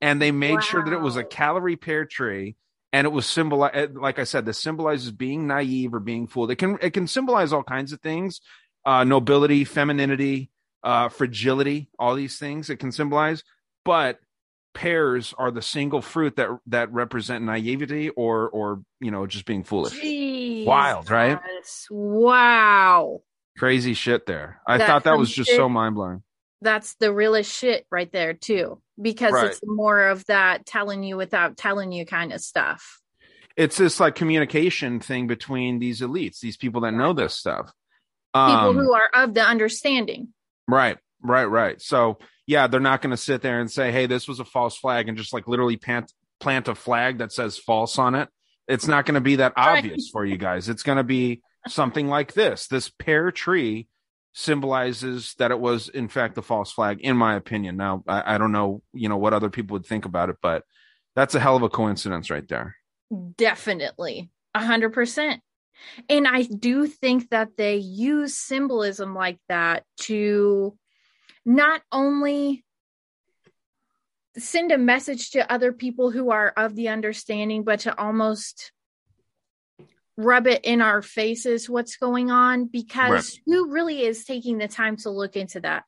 and 0.00 0.20
they 0.20 0.32
made 0.32 0.62
sure 0.64 0.84
that 0.84 0.92
it 0.92 1.00
was 1.00 1.16
a 1.16 1.24
Callery 1.24 1.80
pear 1.80 2.04
tree, 2.04 2.56
and 2.92 3.06
it 3.06 3.10
was 3.10 3.26
symbol. 3.26 3.58
Like 3.58 4.18
I 4.18 4.24
said, 4.24 4.44
this 4.44 4.58
symbolizes 4.58 5.10
being 5.10 5.46
naive 5.46 5.94
or 5.94 6.00
being 6.00 6.26
fooled. 6.26 6.50
It 6.50 6.56
can 6.56 6.78
it 6.82 6.90
can 6.90 7.06
symbolize 7.06 7.52
all 7.52 7.62
kinds 7.62 7.92
of 7.92 8.00
things, 8.00 8.40
uh, 8.84 9.04
nobility, 9.04 9.64
femininity, 9.64 10.50
uh, 10.82 11.08
fragility, 11.08 11.88
all 11.98 12.14
these 12.14 12.38
things 12.38 12.70
it 12.70 12.76
can 12.76 12.92
symbolize. 12.92 13.42
But 13.84 14.18
pears 14.74 15.34
are 15.36 15.50
the 15.50 15.62
single 15.62 16.02
fruit 16.02 16.36
that 16.36 16.48
that 16.66 16.92
represent 16.92 17.44
naivety 17.44 18.10
or 18.10 18.48
or 18.50 18.82
you 19.00 19.10
know 19.10 19.26
just 19.26 19.46
being 19.46 19.64
foolish. 19.64 19.98
Jesus. 19.98 20.66
Wild, 20.66 21.10
right? 21.10 21.38
Wow. 21.90 23.22
Crazy 23.58 23.94
shit 23.94 24.26
there. 24.26 24.60
I 24.66 24.78
That's 24.78 24.88
thought 24.88 25.04
that 25.04 25.18
was 25.18 25.30
just 25.30 25.50
so 25.50 25.68
mind 25.68 25.94
blowing. 25.94 26.22
That's 26.62 26.94
the 26.94 27.12
realest 27.12 27.52
shit 27.52 27.86
right 27.90 28.10
there 28.12 28.34
too. 28.34 28.80
Because 29.00 29.32
Right. 29.32 29.46
it's 29.46 29.60
more 29.64 30.08
of 30.08 30.24
that 30.26 30.64
telling 30.64 31.02
you 31.02 31.16
without 31.16 31.56
telling 31.56 31.92
you 31.92 32.06
kind 32.06 32.32
of 32.32 32.40
stuff. 32.40 33.00
It's 33.56 33.76
this 33.76 34.00
like 34.00 34.14
communication 34.14 35.00
thing 35.00 35.26
between 35.26 35.78
these 35.78 36.00
elites, 36.00 36.40
these 36.40 36.56
people 36.56 36.82
that 36.82 36.94
know 36.94 37.12
this 37.12 37.34
stuff. 37.34 37.72
People 38.34 38.70
Um, 38.70 38.76
who 38.78 38.94
are 38.94 39.10
of 39.14 39.34
the 39.34 39.42
understanding. 39.42 40.28
Right, 40.66 40.96
right, 41.22 41.44
right. 41.44 41.80
So 41.82 42.18
yeah, 42.46 42.66
they're 42.66 42.80
not 42.80 43.02
going 43.02 43.10
to 43.10 43.16
sit 43.16 43.42
there 43.42 43.60
and 43.60 43.70
say, 43.70 43.92
"Hey, 43.92 44.06
this 44.06 44.26
was 44.26 44.40
a 44.40 44.44
false 44.44 44.76
flag," 44.76 45.08
and 45.08 45.18
just 45.18 45.32
like 45.32 45.46
literally 45.46 45.76
plant 45.76 46.12
plant 46.40 46.66
a 46.68 46.74
flag 46.74 47.18
that 47.18 47.30
says 47.32 47.58
false 47.58 47.98
on 47.98 48.14
it. 48.14 48.28
It's 48.66 48.86
not 48.86 49.04
going 49.06 49.14
to 49.16 49.20
be 49.20 49.36
that 49.36 49.52
Right. 49.56 49.78
obvious 49.78 50.08
for 50.10 50.24
you 50.24 50.36
guys. 50.38 50.68
It's 50.68 50.82
going 50.82 50.96
to 50.98 51.04
be 51.04 51.42
something 51.68 52.08
like 52.08 52.32
this. 52.32 52.66
This 52.68 52.88
pear 52.88 53.30
tree 53.30 53.86
symbolizes 54.32 55.34
that 55.38 55.50
it 55.50 55.60
was 55.60 55.88
in 55.88 56.08
fact 56.08 56.34
the 56.34 56.42
false 56.42 56.72
flag, 56.72 57.00
in 57.00 57.16
my 57.16 57.34
opinion. 57.34 57.76
Now 57.76 58.02
I, 58.06 58.34
I 58.34 58.38
don't 58.38 58.52
know, 58.52 58.82
you 58.92 59.08
know, 59.08 59.18
what 59.18 59.34
other 59.34 59.50
people 59.50 59.74
would 59.74 59.86
think 59.86 60.04
about 60.04 60.30
it, 60.30 60.36
but 60.42 60.64
that's 61.14 61.34
a 61.34 61.40
hell 61.40 61.56
of 61.56 61.62
a 61.62 61.68
coincidence 61.68 62.30
right 62.30 62.46
there. 62.48 62.76
Definitely. 63.36 64.30
A 64.54 64.64
hundred 64.64 64.92
percent. 64.92 65.42
And 66.08 66.26
I 66.26 66.42
do 66.42 66.86
think 66.86 67.30
that 67.30 67.56
they 67.56 67.76
use 67.76 68.36
symbolism 68.36 69.14
like 69.14 69.38
that 69.48 69.84
to 70.02 70.76
not 71.44 71.82
only 71.90 72.64
send 74.38 74.72
a 74.72 74.78
message 74.78 75.30
to 75.32 75.52
other 75.52 75.72
people 75.72 76.10
who 76.10 76.30
are 76.30 76.52
of 76.56 76.74
the 76.74 76.88
understanding, 76.88 77.64
but 77.64 77.80
to 77.80 77.98
almost 77.98 78.72
rub 80.16 80.46
it 80.46 80.64
in 80.64 80.80
our 80.82 81.02
faces 81.02 81.68
what's 81.68 81.96
going 81.96 82.30
on 82.30 82.66
because 82.66 83.38
who 83.46 83.70
really 83.70 84.02
is 84.02 84.24
taking 84.24 84.58
the 84.58 84.68
time 84.68 84.96
to 84.96 85.10
look 85.10 85.36
into 85.36 85.60
that? 85.60 85.84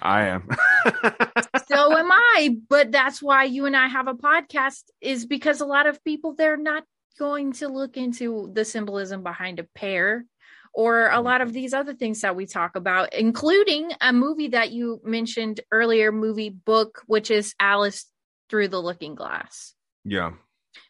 I 0.00 0.26
am. 0.26 0.48
so 1.68 1.96
am 1.96 2.10
I. 2.10 2.56
But 2.68 2.90
that's 2.90 3.22
why 3.22 3.44
you 3.44 3.66
and 3.66 3.76
I 3.76 3.86
have 3.86 4.08
a 4.08 4.14
podcast, 4.14 4.82
is 5.00 5.26
because 5.26 5.60
a 5.60 5.66
lot 5.66 5.86
of 5.86 6.02
people 6.02 6.34
they're 6.34 6.56
not 6.56 6.82
going 7.18 7.52
to 7.52 7.68
look 7.68 7.96
into 7.96 8.50
the 8.52 8.64
symbolism 8.64 9.22
behind 9.22 9.60
a 9.60 9.64
pear 9.74 10.24
or 10.74 11.08
a 11.10 11.20
lot 11.20 11.40
of 11.42 11.52
these 11.52 11.74
other 11.74 11.94
things 11.94 12.22
that 12.22 12.34
we 12.34 12.46
talk 12.46 12.76
about, 12.76 13.14
including 13.14 13.92
a 14.00 14.12
movie 14.12 14.48
that 14.48 14.72
you 14.72 15.00
mentioned 15.04 15.60
earlier, 15.70 16.10
movie 16.10 16.50
book, 16.50 17.02
which 17.06 17.30
is 17.30 17.54
Alice 17.60 18.06
Through 18.48 18.68
the 18.68 18.80
Looking 18.80 19.14
Glass. 19.14 19.74
yeah. 20.04 20.32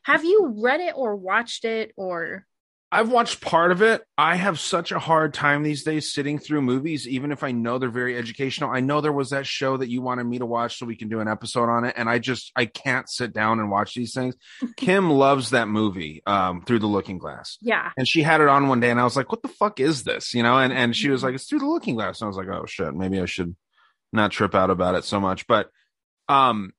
Have 0.04 0.24
you 0.24 0.54
read 0.62 0.80
it 0.80 0.94
or 0.96 1.16
watched 1.16 1.64
it 1.64 1.92
or 1.96 2.46
I've 2.94 3.10
watched 3.10 3.40
part 3.40 3.72
of 3.72 3.80
it. 3.80 4.02
I 4.18 4.36
have 4.36 4.60
such 4.60 4.92
a 4.92 4.98
hard 4.98 5.32
time 5.32 5.62
these 5.62 5.82
days 5.82 6.12
sitting 6.12 6.38
through 6.38 6.60
movies, 6.60 7.08
even 7.08 7.32
if 7.32 7.42
I 7.42 7.50
know 7.50 7.78
they're 7.78 7.88
very 7.88 8.18
educational. 8.18 8.68
I 8.68 8.80
know 8.80 9.00
there 9.00 9.10
was 9.14 9.30
that 9.30 9.46
show 9.46 9.78
that 9.78 9.88
you 9.88 10.02
wanted 10.02 10.24
me 10.24 10.40
to 10.40 10.44
watch 10.44 10.78
so 10.78 10.84
we 10.84 10.94
can 10.94 11.08
do 11.08 11.20
an 11.20 11.26
episode 11.26 11.70
on 11.70 11.84
it, 11.84 11.94
and 11.96 12.10
I 12.10 12.18
just 12.18 12.52
I 12.54 12.66
can't 12.66 13.08
sit 13.08 13.32
down 13.32 13.60
and 13.60 13.70
watch 13.70 13.94
these 13.94 14.12
things. 14.12 14.36
Kim 14.76 15.08
loves 15.08 15.50
that 15.50 15.68
movie, 15.68 16.22
um, 16.26 16.60
Through 16.60 16.80
the 16.80 16.86
Looking 16.86 17.16
Glass. 17.16 17.56
yeah? 17.62 17.92
And 17.96 18.06
she 18.06 18.22
had 18.22 18.42
it 18.42 18.48
on 18.48 18.68
one 18.68 18.80
day, 18.80 18.90
and 18.90 19.00
I 19.00 19.04
was 19.04 19.16
like, 19.16 19.32
"What 19.32 19.40
the 19.40 19.48
fuck 19.48 19.80
is 19.80 20.02
this?" 20.02 20.34
You 20.34 20.42
know, 20.42 20.58
and 20.58 20.70
and 20.70 20.94
she 20.94 21.08
was 21.08 21.22
like, 21.22 21.34
"It's 21.34 21.48
through 21.48 21.60
the 21.60 21.66
Looking 21.66 21.94
Glass," 21.94 22.20
and 22.20 22.26
I 22.26 22.28
was 22.28 22.36
like, 22.36 22.48
"Oh 22.48 22.66
shit, 22.66 22.94
maybe 22.94 23.18
I 23.22 23.24
should 23.24 23.56
not 24.12 24.32
trip 24.32 24.54
out 24.54 24.68
about 24.68 24.96
it 24.96 25.04
so 25.04 25.18
much." 25.18 25.46
But 25.46 25.70
um, 26.28 26.72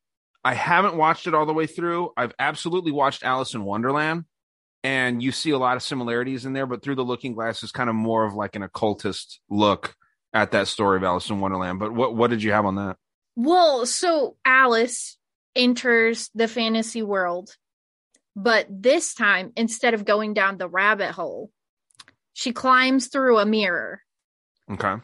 I 0.43 0.53
haven't 0.53 0.95
watched 0.95 1.27
it 1.27 1.33
all 1.33 1.45
the 1.45 1.53
way 1.53 1.67
through. 1.67 2.11
I've 2.17 2.33
absolutely 2.37 2.91
watched 2.91 3.23
Alice 3.23 3.53
in 3.53 3.63
Wonderland, 3.63 4.25
and 4.83 5.23
you 5.23 5.31
see 5.31 5.51
a 5.51 5.57
lot 5.57 5.77
of 5.77 5.83
similarities 5.83 6.45
in 6.45 6.53
there. 6.53 6.65
But 6.65 6.83
through 6.83 6.95
the 6.95 7.05
Looking 7.05 7.33
Glass 7.33 7.63
is 7.63 7.71
kind 7.71 7.89
of 7.89 7.95
more 7.95 8.25
of 8.25 8.33
like 8.33 8.55
an 8.55 8.63
occultist 8.63 9.39
look 9.49 9.95
at 10.33 10.51
that 10.51 10.67
story 10.67 10.97
of 10.97 11.03
Alice 11.03 11.29
in 11.29 11.39
Wonderland. 11.39 11.79
But 11.79 11.93
what 11.93 12.15
what 12.15 12.29
did 12.29 12.43
you 12.43 12.51
have 12.51 12.65
on 12.65 12.75
that? 12.75 12.97
Well, 13.35 13.85
so 13.85 14.35
Alice 14.45 15.17
enters 15.55 16.29
the 16.35 16.47
fantasy 16.47 17.01
world, 17.01 17.55
but 18.35 18.67
this 18.69 19.13
time, 19.13 19.53
instead 19.55 19.93
of 19.93 20.05
going 20.05 20.33
down 20.33 20.57
the 20.57 20.67
rabbit 20.67 21.11
hole, 21.11 21.51
she 22.33 22.51
climbs 22.51 23.07
through 23.07 23.39
a 23.39 23.45
mirror 23.45 24.01
Okay, 24.69 24.95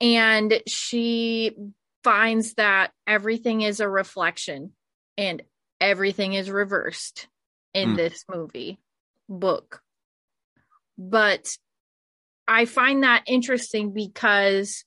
and 0.00 0.62
she 0.66 1.56
finds 2.04 2.54
that 2.54 2.92
everything 3.06 3.62
is 3.62 3.80
a 3.80 3.88
reflection 3.88 4.72
and 5.16 5.42
everything 5.80 6.34
is 6.34 6.50
reversed 6.50 7.28
in 7.74 7.90
Hmm. 7.90 7.96
this 7.96 8.24
movie 8.28 8.78
book. 9.28 9.82
But 10.98 11.48
I 12.46 12.64
find 12.66 13.02
that 13.02 13.24
interesting 13.26 13.92
because 13.92 14.84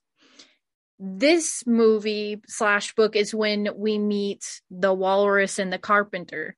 this 0.98 1.66
movie 1.66 2.40
slash 2.46 2.94
book 2.94 3.16
is 3.16 3.34
when 3.34 3.68
we 3.76 3.98
meet 3.98 4.62
the 4.70 4.94
walrus 4.94 5.58
and 5.58 5.72
the 5.72 5.78
carpenter. 5.78 6.56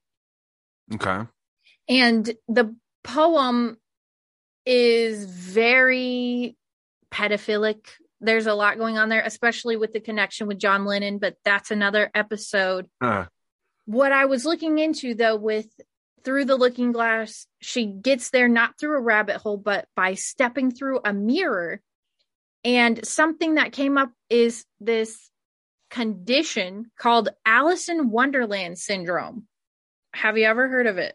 okay, 0.95 1.27
And 1.89 2.31
the 2.47 2.77
poem 3.03 3.79
is 4.65 5.25
very 5.25 6.57
pedophilic. 7.11 7.87
There's 8.21 8.47
a 8.47 8.55
lot 8.55 8.79
going 8.79 8.99
on 8.99 9.09
there, 9.09 9.23
especially 9.23 9.77
with 9.77 9.93
the 9.93 10.01
connection 10.01 10.47
with 10.49 10.59
John 10.59 10.85
Lennon, 10.85 11.19
but 11.19 11.37
that's 11.45 11.71
another 11.71 12.11
episode. 12.15 12.89
uh, 13.01 13.27
What 13.87 14.13
I 14.13 14.25
was 14.27 14.45
looking 14.45 14.79
into 14.79 15.15
though 15.15 15.37
with 15.37 15.67
through 16.25 16.47
the 16.47 16.57
looking 16.57 16.93
glass, 16.93 17.47
she 17.61 17.87
gets 17.87 18.31
there 18.31 18.49
not 18.49 18.79
through 18.79 18.99
a 18.99 19.01
rabbit 19.01 19.37
hole, 19.37 19.57
but 19.57 19.87
by 19.95 20.15
stepping 20.15 20.71
through 20.73 21.01
a 21.05 21.13
mirror. 21.13 21.81
And 22.65 23.07
something 23.07 23.55
that 23.55 23.73
came 23.73 23.97
up 23.97 24.11
is 24.29 24.65
this 24.81 25.31
condition 25.91 26.91
called 26.99 27.29
Alice 27.47 27.89
in 27.89 28.11
Wonderland 28.11 28.79
syndrome. 28.79 29.47
Have 30.13 30.37
you 30.37 30.45
ever 30.45 30.69
heard 30.69 30.87
of 30.89 30.99
it? 30.99 31.15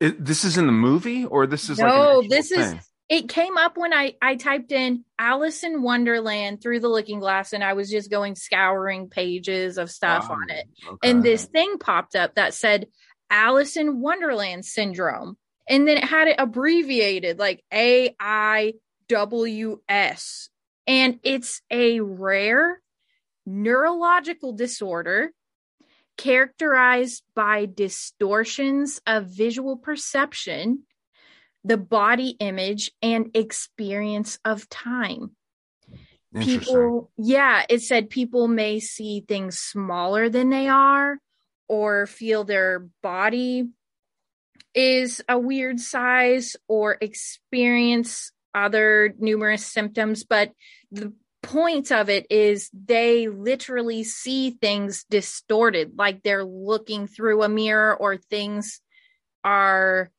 It- 0.00 0.24
this 0.24 0.44
is 0.44 0.56
in 0.58 0.66
the 0.66 0.72
movie, 0.72 1.24
or 1.24 1.46
this 1.46 1.68
is 1.68 1.78
like 1.78 1.88
no, 1.88 2.18
actual 2.18 2.28
this 2.28 2.50
is 2.50 2.70
thing? 2.70 2.80
It 3.08 3.28
came 3.28 3.56
up 3.56 3.76
when 3.76 3.92
I 3.92 4.14
I 4.20 4.34
typed 4.36 4.72
in 4.72 5.04
Alice 5.18 5.62
in 5.62 5.82
Wonderland 5.82 6.60
through 6.60 6.80
the 6.80 6.88
looking 6.88 7.20
glass 7.20 7.52
and 7.52 7.62
I 7.62 7.74
was 7.74 7.90
just 7.90 8.10
going 8.10 8.34
scouring 8.34 9.08
pages 9.08 9.78
of 9.78 9.90
stuff 9.90 10.28
on 10.30 10.50
it. 10.50 10.66
Okay. 10.86 11.10
And 11.10 11.22
this 11.22 11.44
thing 11.44 11.78
popped 11.78 12.16
up 12.16 12.34
that 12.34 12.54
said 12.54 12.86
Alice 13.30 13.76
in 13.76 14.00
Wonderland 14.00 14.64
syndrome. 14.64 15.36
And 15.68 15.86
then 15.86 15.98
it 15.98 16.04
had 16.04 16.28
it 16.28 16.36
abbreviated 16.38 17.38
like 17.38 17.64
AIWS. 17.72 18.78
And 20.88 21.18
it's 21.24 21.60
a 21.70 22.00
rare 22.00 22.80
neurological 23.44 24.52
disorder 24.52 25.32
characterized 26.16 27.22
by 27.34 27.66
distortions 27.66 29.00
of 29.06 29.26
visual 29.26 29.76
perception, 29.76 30.84
the 31.66 31.76
body 31.76 32.36
image, 32.38 32.92
and 33.02 33.30
experience 33.34 34.38
of 34.44 34.68
time. 34.68 35.32
People, 36.38 37.10
yeah, 37.16 37.64
it 37.68 37.80
said 37.80 38.10
people 38.10 38.46
may 38.46 38.78
see 38.78 39.24
things 39.26 39.58
smaller 39.58 40.28
than 40.28 40.50
they 40.50 40.68
are 40.68 41.18
or 41.66 42.06
feel 42.06 42.44
their 42.44 42.88
body 43.02 43.68
is 44.74 45.22
a 45.28 45.38
weird 45.38 45.80
size 45.80 46.54
or 46.68 46.98
experience 47.00 48.32
other 48.54 49.14
numerous 49.18 49.64
symptoms. 49.64 50.24
But 50.24 50.52
the 50.92 51.14
point 51.42 51.90
of 51.90 52.10
it 52.10 52.26
is 52.30 52.68
they 52.74 53.28
literally 53.28 54.04
see 54.04 54.50
things 54.50 55.04
distorted, 55.08 55.92
like 55.96 56.22
they're 56.22 56.44
looking 56.44 57.06
through 57.06 57.42
a 57.42 57.48
mirror 57.48 57.96
or 57.96 58.18
things 58.18 58.80
are 59.42 60.10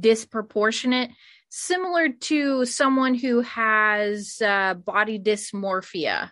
disproportionate, 0.00 1.10
similar 1.48 2.08
to 2.08 2.64
someone 2.64 3.14
who 3.14 3.40
has 3.40 4.40
uh, 4.40 4.74
body 4.74 5.18
dysmorphia. 5.18 6.30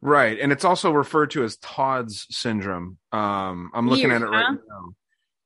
Right, 0.00 0.38
and 0.38 0.52
it's 0.52 0.64
also 0.64 0.90
referred 0.90 1.30
to 1.30 1.44
as 1.44 1.56
Todd's 1.56 2.26
syndrome. 2.30 2.98
Um, 3.10 3.70
I'm 3.72 3.88
looking 3.88 4.08
Weird, 4.08 4.22
at 4.22 4.28
it 4.28 4.30
right 4.30 4.52
now. 4.52 4.94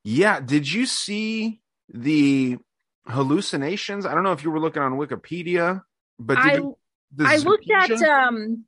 Yeah, 0.03 0.41
did 0.41 0.71
you 0.71 0.85
see 0.87 1.61
the 1.89 2.59
hallucinations? 3.07 4.05
I 4.05 4.15
don't 4.15 4.25
know 4.25 4.33
if 4.33 4.43
you 4.43 4.51
were 4.51 4.61
looking 4.61 4.83
on 4.83 4.93
Wikipedia, 4.93 5.83
but 6.19 6.37
did 6.37 6.45
I 6.45 6.55
you, 6.55 6.79
I 7.21 7.37
looked 7.37 7.71
at 7.71 7.91
um 8.03 8.65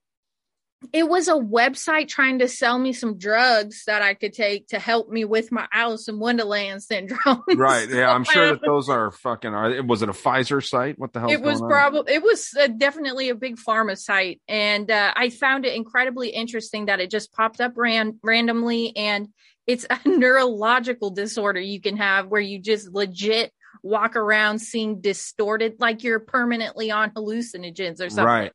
it 0.93 1.09
was 1.09 1.29
a 1.29 1.35
website 1.35 2.09
trying 2.09 2.39
to 2.39 2.49
sell 2.49 2.79
me 2.79 2.93
some 2.93 3.19
drugs 3.19 3.85
that 3.87 4.03
I 4.03 4.15
could 4.15 4.33
take 4.33 4.69
to 4.69 4.79
help 4.79 5.11
me 5.11 5.25
with 5.25 5.53
my 5.53 5.69
Alice 5.73 6.09
in 6.09 6.19
Wonderland 6.19 6.83
syndrome. 6.83 7.43
right. 7.57 7.89
Yeah, 7.89 8.11
I'm 8.11 8.25
sure 8.25 8.49
that 8.49 8.61
those 8.65 8.89
are 8.89 9.11
fucking. 9.11 9.53
Are 9.55 9.83
was 9.83 10.03
it 10.03 10.09
a 10.09 10.13
Pfizer 10.13 10.67
site? 10.67 10.99
What 10.99 11.13
the 11.13 11.21
hell? 11.21 11.31
it 11.31 11.43
was 11.43 11.61
probably 11.61 12.15
it 12.15 12.23
was 12.23 12.55
uh, 12.59 12.67
definitely 12.67 13.29
a 13.29 13.35
big 13.35 13.57
pharma 13.57 13.97
site 13.97 14.41
and 14.49 14.91
uh, 14.91 15.13
i 15.17 15.29
found 15.29 15.65
it 15.65 15.75
incredibly 15.75 16.29
interesting 16.31 16.87
that 16.87 17.01
it 17.01 17.11
just 17.11 17.33
popped 17.33 17.61
up 17.61 17.73
ran- 17.77 18.19
randomly 18.23 18.97
and 18.97 19.29
it's 19.67 19.87
a 19.89 19.99
neurological 20.09 21.11
disorder 21.11 21.61
you 21.61 21.81
can 21.81 21.97
have 21.97 22.27
where 22.29 22.41
you 22.41 22.59
just 22.59 22.93
legit 22.93 23.53
walk 23.83 24.17
around 24.17 24.59
seeing 24.59 25.01
distorted 25.01 25.75
like 25.79 26.03
you're 26.03 26.21
permanently 26.21 26.91
on 26.91 27.11
hallucinogens 27.11 28.01
or 28.01 28.11
something 28.11 28.25
Right. 28.25 28.53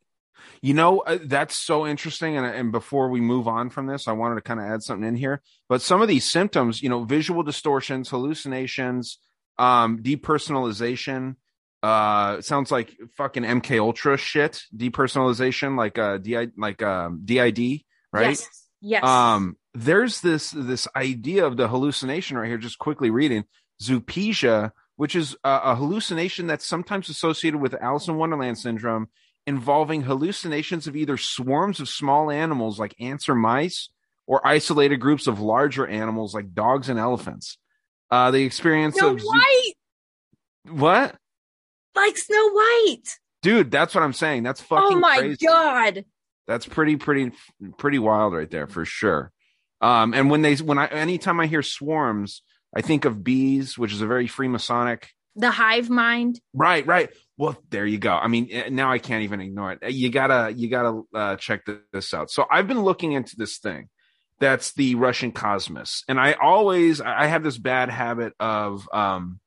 You 0.61 0.73
know, 0.73 0.99
uh, 0.99 1.19
that's 1.23 1.57
so 1.57 1.85
interesting. 1.85 2.37
And, 2.37 2.45
and 2.45 2.71
before 2.71 3.09
we 3.09 3.21
move 3.21 3.47
on 3.47 3.69
from 3.69 3.87
this, 3.87 4.07
I 4.07 4.13
wanted 4.13 4.35
to 4.35 4.41
kind 4.41 4.59
of 4.59 4.65
add 4.67 4.83
something 4.83 5.07
in 5.07 5.15
here. 5.15 5.41
But 5.69 5.81
some 5.81 6.01
of 6.01 6.07
these 6.07 6.29
symptoms, 6.29 6.81
you 6.81 6.89
know, 6.89 7.03
visual 7.03 7.43
distortions, 7.43 8.09
hallucinations, 8.09 9.19
um, 9.57 9.99
depersonalization. 9.99 11.35
Uh, 11.83 12.41
sounds 12.41 12.71
like 12.71 12.97
fucking 13.15 13.43
MK 13.43 13.79
Ultra 13.79 14.17
shit, 14.17 14.63
depersonalization, 14.75 15.77
like 15.77 15.99
uh, 15.99 16.17
DI, 16.17 16.47
like 16.57 16.81
um, 16.81 17.21
DID, 17.23 17.81
right? 18.11 18.29
yes 18.29 18.65
yes 18.81 19.03
Um, 19.03 19.57
there's 19.73 20.21
this 20.21 20.51
this 20.51 20.87
idea 20.95 21.45
of 21.45 21.57
the 21.57 21.67
hallucination 21.67 22.37
right 22.37 22.47
here. 22.47 22.57
Just 22.57 22.79
quickly 22.79 23.09
reading 23.09 23.43
zoopsia, 23.81 24.71
which 24.95 25.15
is 25.15 25.35
a, 25.43 25.59
a 25.63 25.75
hallucination 25.75 26.47
that's 26.47 26.65
sometimes 26.65 27.09
associated 27.09 27.59
with 27.59 27.73
Alice 27.75 28.07
in 28.07 28.15
Wonderland 28.15 28.57
syndrome, 28.57 29.09
involving 29.47 30.03
hallucinations 30.03 30.87
of 30.87 30.95
either 30.95 31.17
swarms 31.17 31.79
of 31.79 31.89
small 31.89 32.31
animals 32.31 32.79
like 32.79 32.95
ants 32.99 33.29
or 33.29 33.35
mice, 33.35 33.89
or 34.27 34.45
isolated 34.45 34.97
groups 34.97 35.27
of 35.27 35.39
larger 35.39 35.85
animals 35.85 36.33
like 36.33 36.53
dogs 36.53 36.89
and 36.89 36.99
elephants. 36.99 37.57
Uh, 38.09 38.31
the 38.31 38.43
experience 38.43 38.95
snow 38.95 39.13
of 39.13 39.21
white 39.21 39.73
what, 40.69 41.15
like 41.95 42.17
snow 42.17 42.49
white 42.51 43.19
dude? 43.41 43.71
That's 43.71 43.93
what 43.93 44.03
I'm 44.03 44.13
saying. 44.13 44.43
That's 44.43 44.61
fucking 44.61 44.97
oh 44.97 44.99
my 44.99 45.17
crazy. 45.19 45.45
god 45.45 46.05
That's 46.47 46.65
pretty, 46.65 46.95
pretty, 46.95 47.31
pretty 47.77 47.99
wild 47.99 48.33
right 48.33 48.49
there 48.49 48.67
for 48.67 48.85
sure. 48.85 49.31
Um, 49.81 50.13
and 50.13 50.29
when 50.29 50.41
they, 50.41 50.55
when 50.55 50.79
I, 50.79 50.87
anytime 50.87 51.39
I 51.39 51.47
hear 51.47 51.61
swarms, 51.61 52.41
I 52.75 52.81
think 52.81 53.05
of 53.05 53.23
bees, 53.23 53.77
which 53.77 53.93
is 53.93 54.01
a 54.01 54.07
very 54.07 54.27
Freemasonic. 54.27 55.03
The 55.35 55.51
hive 55.51 55.89
mind 55.89 56.39
Right, 56.53 56.85
right. 56.87 57.09
Well, 57.37 57.57
there 57.69 57.85
you 57.85 57.97
go. 57.97 58.13
I 58.13 58.27
mean, 58.27 58.47
eh, 58.51 58.69
now 58.69 58.89
I 58.91 58.97
can't 58.97 59.23
even 59.23 59.41
ignore 59.41 59.73
it. 59.73 59.91
You 59.91 60.09
gotta, 60.09 60.53
you 60.55 60.69
gotta 60.69 61.01
uh, 61.13 61.35
check 61.35 61.61
this 61.91 62.13
out. 62.13 62.31
So 62.31 62.45
I've 62.49 62.67
been 62.67 62.81
looking 62.81 63.11
into 63.11 63.35
this 63.37 63.57
thing. 63.57 63.89
That's 64.39 64.73
the 64.73 64.95
Russian 64.95 65.31
Cosmos, 65.31 66.03
and 66.09 66.19
I 66.19 66.33
always, 66.33 66.99
I 67.01 67.25
have 67.27 67.41
this 67.43 67.57
bad 67.57 67.89
habit 67.89 68.33
of 68.39 68.87
um, 68.93 69.39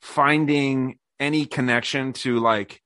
finding 0.00 0.98
any 1.18 1.46
connection 1.46 2.12
to 2.14 2.38
like 2.38 2.80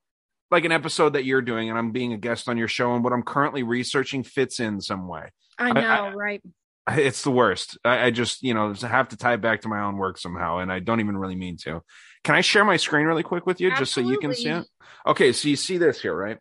like 0.50 0.64
an 0.64 0.72
episode 0.72 1.14
that 1.14 1.24
you're 1.24 1.42
doing 1.42 1.68
and 1.68 1.78
I'm 1.78 1.90
being 1.90 2.12
a 2.12 2.16
guest 2.18 2.48
on 2.48 2.56
your 2.56 2.68
show 2.68 2.94
and 2.94 3.02
what 3.02 3.12
I'm 3.12 3.22
currently 3.22 3.62
researching 3.62 4.22
fits 4.22 4.60
in 4.60 4.80
some 4.80 5.08
way. 5.08 5.30
i 5.58 5.70
I- 5.70 5.72
know 5.72 5.80
I- 5.80 6.12
right 6.12 6.42
It's 6.90 7.22
the 7.22 7.30
worst. 7.30 7.78
I, 7.84 8.06
I 8.06 8.10
just, 8.10 8.42
you 8.42 8.52
know, 8.54 8.72
have 8.74 9.08
to 9.08 9.16
tie 9.16 9.34
it 9.34 9.40
back 9.40 9.62
to 9.62 9.68
my 9.68 9.80
own 9.82 9.96
work 9.96 10.18
somehow, 10.18 10.58
and 10.58 10.70
I 10.70 10.80
don't 10.80 11.00
even 11.00 11.16
really 11.16 11.34
mean 11.34 11.56
to. 11.64 11.82
Can 12.24 12.34
I 12.34 12.40
share 12.40 12.64
my 12.64 12.76
screen 12.78 13.06
really 13.06 13.22
quick 13.22 13.46
with 13.46 13.60
you 13.60 13.70
just 13.76 13.92
so 13.92 14.00
you 14.00 14.18
can 14.18 14.34
see 14.34 14.48
it? 14.48 14.66
Okay, 15.06 15.32
so 15.32 15.48
you 15.48 15.56
see 15.56 15.78
this 15.78 16.00
here, 16.00 16.16
right? 16.16 16.38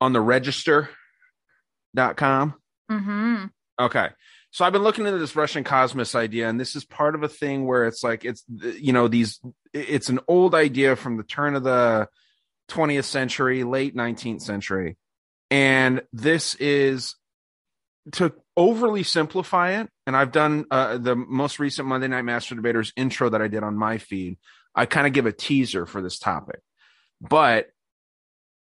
On 0.00 0.12
the 0.12 0.20
register.com. 0.20 0.94
mm-hmm 2.90 3.44
Okay. 3.78 4.08
So 4.50 4.64
I've 4.64 4.72
been 4.72 4.82
looking 4.82 5.04
into 5.06 5.18
this 5.18 5.36
Russian 5.36 5.64
Cosmos 5.64 6.14
idea, 6.14 6.48
and 6.48 6.58
this 6.58 6.76
is 6.76 6.84
part 6.84 7.14
of 7.14 7.22
a 7.22 7.28
thing 7.28 7.66
where 7.66 7.86
it's 7.86 8.02
like 8.02 8.24
it's 8.24 8.42
you 8.48 8.92
know 8.92 9.06
these 9.06 9.38
it's 9.74 10.08
an 10.08 10.20
old 10.28 10.54
idea 10.54 10.96
from 10.96 11.18
the 11.18 11.24
turn 11.24 11.56
of 11.56 11.62
the 11.62 12.08
20th 12.70 13.04
century, 13.04 13.64
late 13.64 13.94
19th 13.94 14.40
century, 14.40 14.96
and 15.50 16.00
this 16.12 16.54
is 16.54 17.16
to 18.12 18.32
overly 18.56 19.02
simplify 19.02 19.80
it. 19.80 19.88
And 20.06 20.16
I've 20.16 20.32
done 20.32 20.64
uh, 20.70 20.98
the 20.98 21.16
most 21.16 21.58
recent 21.58 21.88
Monday 21.88 22.08
Night 22.08 22.22
Master 22.22 22.54
Debaters 22.54 22.92
intro 22.96 23.28
that 23.30 23.42
I 23.42 23.48
did 23.48 23.62
on 23.62 23.76
my 23.76 23.98
feed. 23.98 24.38
I 24.74 24.86
kind 24.86 25.06
of 25.06 25.12
give 25.12 25.26
a 25.26 25.32
teaser 25.32 25.86
for 25.86 26.02
this 26.02 26.18
topic, 26.18 26.60
but 27.20 27.68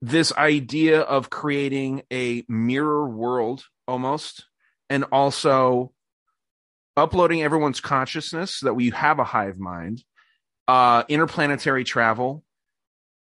this 0.01 0.33
idea 0.33 1.01
of 1.01 1.29
creating 1.29 2.03
a 2.11 2.43
mirror 2.47 3.07
world 3.07 3.65
almost 3.87 4.45
and 4.89 5.03
also 5.11 5.91
uploading 6.97 7.43
everyone's 7.43 7.79
consciousness 7.79 8.55
so 8.55 8.67
that 8.67 8.73
we 8.73 8.89
have 8.89 9.19
a 9.19 9.23
hive 9.23 9.57
mind, 9.57 10.03
uh, 10.67 11.03
interplanetary 11.09 11.83
travel, 11.83 12.43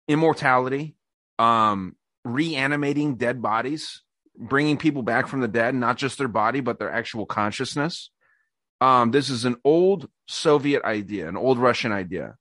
immortality, 0.08 0.96
um, 1.38 1.96
reanimating 2.24 3.16
dead 3.16 3.42
bodies, 3.42 4.02
bringing 4.36 4.76
people 4.76 5.02
back 5.02 5.26
from 5.28 5.40
the 5.40 5.48
dead, 5.48 5.74
not 5.74 5.96
just 5.96 6.18
their 6.18 6.28
body, 6.28 6.60
but 6.60 6.78
their 6.78 6.90
actual 6.90 7.26
consciousness. 7.26 8.10
Um, 8.80 9.10
this 9.10 9.30
is 9.30 9.44
an 9.44 9.56
old 9.64 10.08
Soviet 10.26 10.82
idea, 10.84 11.28
an 11.28 11.36
old 11.36 11.58
Russian 11.58 11.92
idea. 11.92 12.36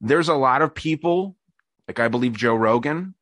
There's 0.00 0.28
a 0.28 0.34
lot 0.34 0.62
of 0.62 0.74
people, 0.74 1.36
like 1.86 2.00
I 2.00 2.08
believe 2.08 2.32
Joe 2.32 2.54
Rogan, 2.54 3.14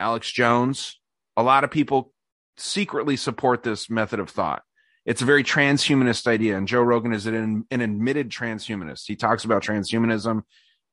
Alex 0.00 0.30
Jones, 0.30 0.98
a 1.36 1.42
lot 1.42 1.64
of 1.64 1.70
people 1.70 2.12
secretly 2.56 3.16
support 3.16 3.62
this 3.62 3.90
method 3.90 4.20
of 4.20 4.30
thought. 4.30 4.62
It's 5.04 5.20
a 5.20 5.26
very 5.26 5.44
transhumanist 5.44 6.26
idea, 6.26 6.56
and 6.56 6.66
Joe 6.66 6.80
Rogan 6.80 7.12
is 7.12 7.26
an, 7.26 7.66
an 7.70 7.80
admitted 7.82 8.30
transhumanist. 8.30 9.04
He 9.06 9.16
talks 9.16 9.44
about 9.44 9.62
transhumanism 9.62 10.42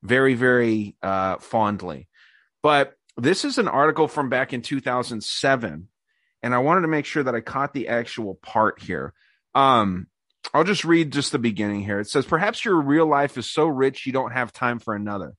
very, 0.03 0.33
very 0.33 0.95
uh, 1.01 1.37
fondly. 1.37 2.09
But 2.61 2.93
this 3.17 3.45
is 3.45 3.57
an 3.57 3.67
article 3.67 4.07
from 4.07 4.29
back 4.29 4.51
in 4.51 4.61
2007, 4.61 5.87
and 6.43 6.53
I 6.53 6.59
wanted 6.59 6.81
to 6.81 6.87
make 6.87 7.05
sure 7.05 7.23
that 7.23 7.35
I 7.35 7.41
caught 7.41 7.73
the 7.73 7.87
actual 7.87 8.35
part 8.35 8.81
here. 8.81 9.13
Um, 9.53 10.07
I'll 10.53 10.63
just 10.63 10.85
read 10.85 11.11
just 11.11 11.31
the 11.31 11.39
beginning 11.39 11.81
here. 11.81 11.99
It 11.99 12.09
says, 12.09 12.25
Perhaps 12.25 12.65
your 12.65 12.81
real 12.81 13.05
life 13.05 13.37
is 13.37 13.49
so 13.49 13.67
rich 13.67 14.05
you 14.05 14.11
don't 14.11 14.33
have 14.33 14.51
time 14.51 14.79
for 14.79 14.95
another. 14.95 15.33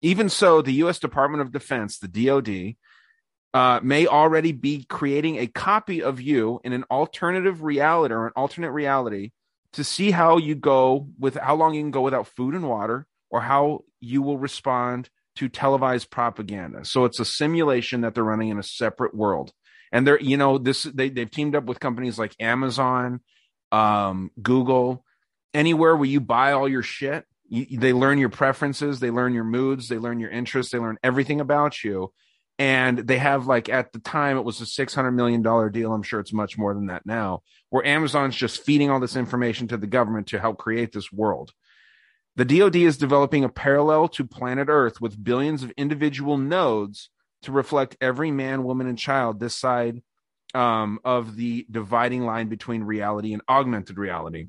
Even 0.00 0.28
so, 0.28 0.62
the 0.62 0.72
U.S. 0.74 0.98
Department 0.98 1.42
of 1.42 1.52
Defense, 1.52 1.98
the 1.98 2.08
DoD, 2.08 2.76
uh, 3.54 3.80
may 3.82 4.06
already 4.06 4.52
be 4.52 4.84
creating 4.88 5.36
a 5.36 5.46
copy 5.46 6.02
of 6.02 6.20
you 6.20 6.60
in 6.64 6.72
an 6.72 6.84
alternative 6.90 7.62
reality 7.62 8.14
or 8.14 8.26
an 8.26 8.32
alternate 8.36 8.70
reality 8.70 9.32
to 9.72 9.84
see 9.84 10.10
how 10.10 10.36
you 10.38 10.54
go 10.54 11.08
with 11.18 11.36
how 11.36 11.54
long 11.54 11.74
you 11.74 11.82
can 11.82 11.90
go 11.90 12.02
without 12.02 12.28
food 12.28 12.54
and 12.54 12.68
water 12.68 13.06
or 13.30 13.40
how 13.40 13.84
you 14.00 14.22
will 14.22 14.38
respond 14.38 15.10
to 15.36 15.48
televised 15.48 16.10
propaganda. 16.10 16.84
So 16.84 17.04
it's 17.04 17.20
a 17.20 17.24
simulation 17.24 18.00
that 18.00 18.14
they're 18.14 18.24
running 18.24 18.48
in 18.48 18.58
a 18.58 18.62
separate 18.62 19.14
world. 19.14 19.52
And 19.92 20.06
they're, 20.06 20.20
you 20.20 20.36
know, 20.36 20.58
this 20.58 20.82
they 20.82 21.08
they've 21.08 21.30
teamed 21.30 21.56
up 21.56 21.64
with 21.64 21.80
companies 21.80 22.18
like 22.18 22.34
Amazon, 22.40 23.20
um, 23.72 24.30
Google, 24.40 25.04
anywhere 25.54 25.96
where 25.96 26.08
you 26.08 26.20
buy 26.20 26.52
all 26.52 26.68
your 26.68 26.82
shit. 26.82 27.24
You, 27.48 27.78
they 27.78 27.92
learn 27.92 28.18
your 28.18 28.28
preferences, 28.28 29.00
they 29.00 29.10
learn 29.10 29.32
your 29.32 29.44
moods, 29.44 29.88
they 29.88 29.98
learn 29.98 30.20
your 30.20 30.30
interests, 30.30 30.72
they 30.72 30.78
learn 30.78 30.98
everything 31.02 31.40
about 31.40 31.82
you. 31.82 32.12
And 32.58 32.98
they 32.98 33.18
have 33.18 33.46
like 33.46 33.68
at 33.68 33.92
the 33.92 34.00
time 34.00 34.36
it 34.36 34.44
was 34.44 34.60
a 34.60 34.66
six 34.66 34.94
hundred 34.94 35.12
million 35.12 35.42
dollar 35.42 35.70
deal. 35.70 35.94
I'm 35.94 36.02
sure 36.02 36.20
it's 36.20 36.32
much 36.32 36.58
more 36.58 36.74
than 36.74 36.86
that 36.86 37.06
now. 37.06 37.42
Where 37.70 37.86
Amazon's 37.86 38.36
just 38.36 38.62
feeding 38.62 38.90
all 38.90 39.00
this 39.00 39.16
information 39.16 39.68
to 39.68 39.76
the 39.76 39.86
government 39.86 40.28
to 40.28 40.40
help 40.40 40.58
create 40.58 40.92
this 40.92 41.12
world. 41.12 41.52
The 42.36 42.44
DoD 42.44 42.76
is 42.76 42.98
developing 42.98 43.44
a 43.44 43.48
parallel 43.48 44.08
to 44.10 44.24
planet 44.24 44.68
Earth 44.68 45.00
with 45.00 45.22
billions 45.22 45.62
of 45.62 45.72
individual 45.76 46.36
nodes 46.36 47.10
to 47.42 47.52
reflect 47.52 47.96
every 48.00 48.30
man, 48.30 48.64
woman, 48.64 48.86
and 48.86 48.98
child 48.98 49.40
this 49.40 49.54
side 49.54 50.02
um, 50.54 50.98
of 51.04 51.36
the 51.36 51.66
dividing 51.70 52.24
line 52.24 52.48
between 52.48 52.82
reality 52.82 53.32
and 53.32 53.42
augmented 53.48 53.98
reality. 53.98 54.48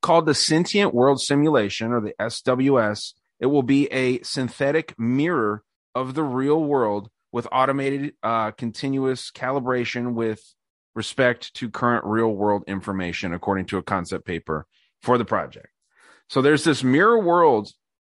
Called 0.00 0.26
the 0.26 0.34
Sentient 0.34 0.94
World 0.94 1.20
Simulation 1.20 1.92
or 1.92 2.00
the 2.00 2.14
SWS, 2.20 3.14
it 3.40 3.46
will 3.46 3.62
be 3.62 3.86
a 3.92 4.22
synthetic 4.22 4.98
mirror 4.98 5.62
of 5.94 6.14
the 6.14 6.22
real 6.22 6.62
world 6.62 7.10
with 7.32 7.48
automated 7.50 8.14
uh, 8.22 8.52
continuous 8.52 9.30
calibration 9.30 10.14
with 10.14 10.54
respect 10.94 11.52
to 11.54 11.70
current 11.70 12.04
real 12.04 12.28
world 12.28 12.64
information, 12.66 13.34
according 13.34 13.66
to 13.66 13.78
a 13.78 13.82
concept 13.82 14.24
paper 14.24 14.66
for 15.02 15.18
the 15.18 15.24
project. 15.24 15.68
So 16.28 16.42
there's 16.42 16.64
this 16.64 16.84
mirror 16.84 17.18
world 17.18 17.72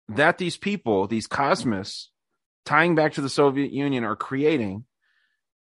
that 0.09 0.39
these 0.39 0.57
people, 0.57 1.07
these 1.07 1.27
cosmists, 1.27 2.11
tying 2.65 2.95
back 2.95 3.15
to 3.15 3.21
the 3.21 3.29
Soviet 3.29 3.73
Union, 3.73 4.05
are 4.05 4.17
creating 4.17 4.85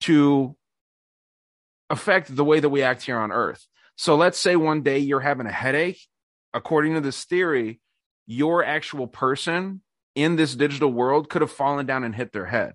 to 0.01 0.55
affect 1.89 2.35
the 2.35 2.45
way 2.45 2.59
that 2.59 2.69
we 2.69 2.83
act 2.83 3.03
here 3.03 3.17
on 3.17 3.31
Earth. 3.31 3.65
So 3.95 4.15
let's 4.15 4.39
say 4.39 4.55
one 4.55 4.81
day 4.81 4.99
you're 4.99 5.19
having 5.19 5.47
a 5.47 5.51
headache. 5.51 5.99
According 6.53 6.95
to 6.95 7.01
this 7.01 7.25
theory, 7.25 7.79
your 8.25 8.63
actual 8.63 9.07
person 9.07 9.81
in 10.15 10.35
this 10.35 10.55
digital 10.55 10.91
world 10.91 11.29
could 11.29 11.41
have 11.41 11.51
fallen 11.51 11.85
down 11.85 12.03
and 12.03 12.15
hit 12.15 12.31
their 12.31 12.45
head. 12.45 12.73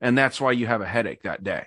And 0.00 0.16
that's 0.16 0.40
why 0.40 0.52
you 0.52 0.66
have 0.66 0.80
a 0.80 0.86
headache 0.86 1.22
that 1.22 1.44
day, 1.44 1.66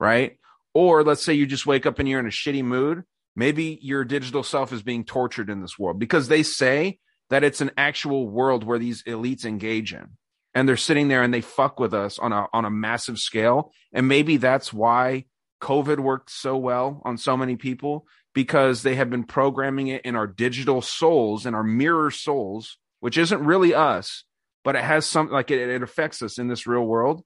right? 0.00 0.38
Or 0.72 1.02
let's 1.02 1.22
say 1.22 1.34
you 1.34 1.46
just 1.46 1.66
wake 1.66 1.86
up 1.86 1.98
and 1.98 2.08
you're 2.08 2.20
in 2.20 2.26
a 2.26 2.30
shitty 2.30 2.64
mood. 2.64 3.04
Maybe 3.36 3.78
your 3.82 4.04
digital 4.04 4.42
self 4.42 4.72
is 4.72 4.82
being 4.82 5.04
tortured 5.04 5.50
in 5.50 5.60
this 5.60 5.78
world 5.78 5.98
because 5.98 6.28
they 6.28 6.42
say 6.42 6.98
that 7.30 7.44
it's 7.44 7.60
an 7.60 7.72
actual 7.76 8.28
world 8.28 8.64
where 8.64 8.78
these 8.78 9.02
elites 9.02 9.44
engage 9.44 9.92
in. 9.92 10.16
And 10.54 10.68
they're 10.68 10.76
sitting 10.76 11.08
there 11.08 11.22
and 11.22 11.34
they 11.34 11.40
fuck 11.40 11.80
with 11.80 11.92
us 11.92 12.18
on 12.18 12.32
a 12.32 12.46
on 12.52 12.64
a 12.64 12.70
massive 12.70 13.18
scale. 13.18 13.72
And 13.92 14.06
maybe 14.06 14.36
that's 14.36 14.72
why 14.72 15.24
COVID 15.60 15.98
worked 15.98 16.30
so 16.30 16.56
well 16.56 17.00
on 17.04 17.16
so 17.18 17.36
many 17.36 17.56
people 17.56 18.06
because 18.34 18.82
they 18.82 18.94
have 18.96 19.10
been 19.10 19.24
programming 19.24 19.88
it 19.88 20.02
in 20.02 20.14
our 20.16 20.26
digital 20.26 20.82
souls 20.82 21.46
and 21.46 21.56
our 21.56 21.62
mirror 21.62 22.10
souls, 22.10 22.78
which 23.00 23.16
isn't 23.16 23.44
really 23.44 23.74
us, 23.74 24.24
but 24.62 24.76
it 24.76 24.84
has 24.84 25.06
some 25.06 25.30
like 25.30 25.50
it, 25.50 25.68
it 25.68 25.82
affects 25.82 26.22
us 26.22 26.38
in 26.38 26.48
this 26.48 26.66
real 26.66 26.84
world. 26.84 27.24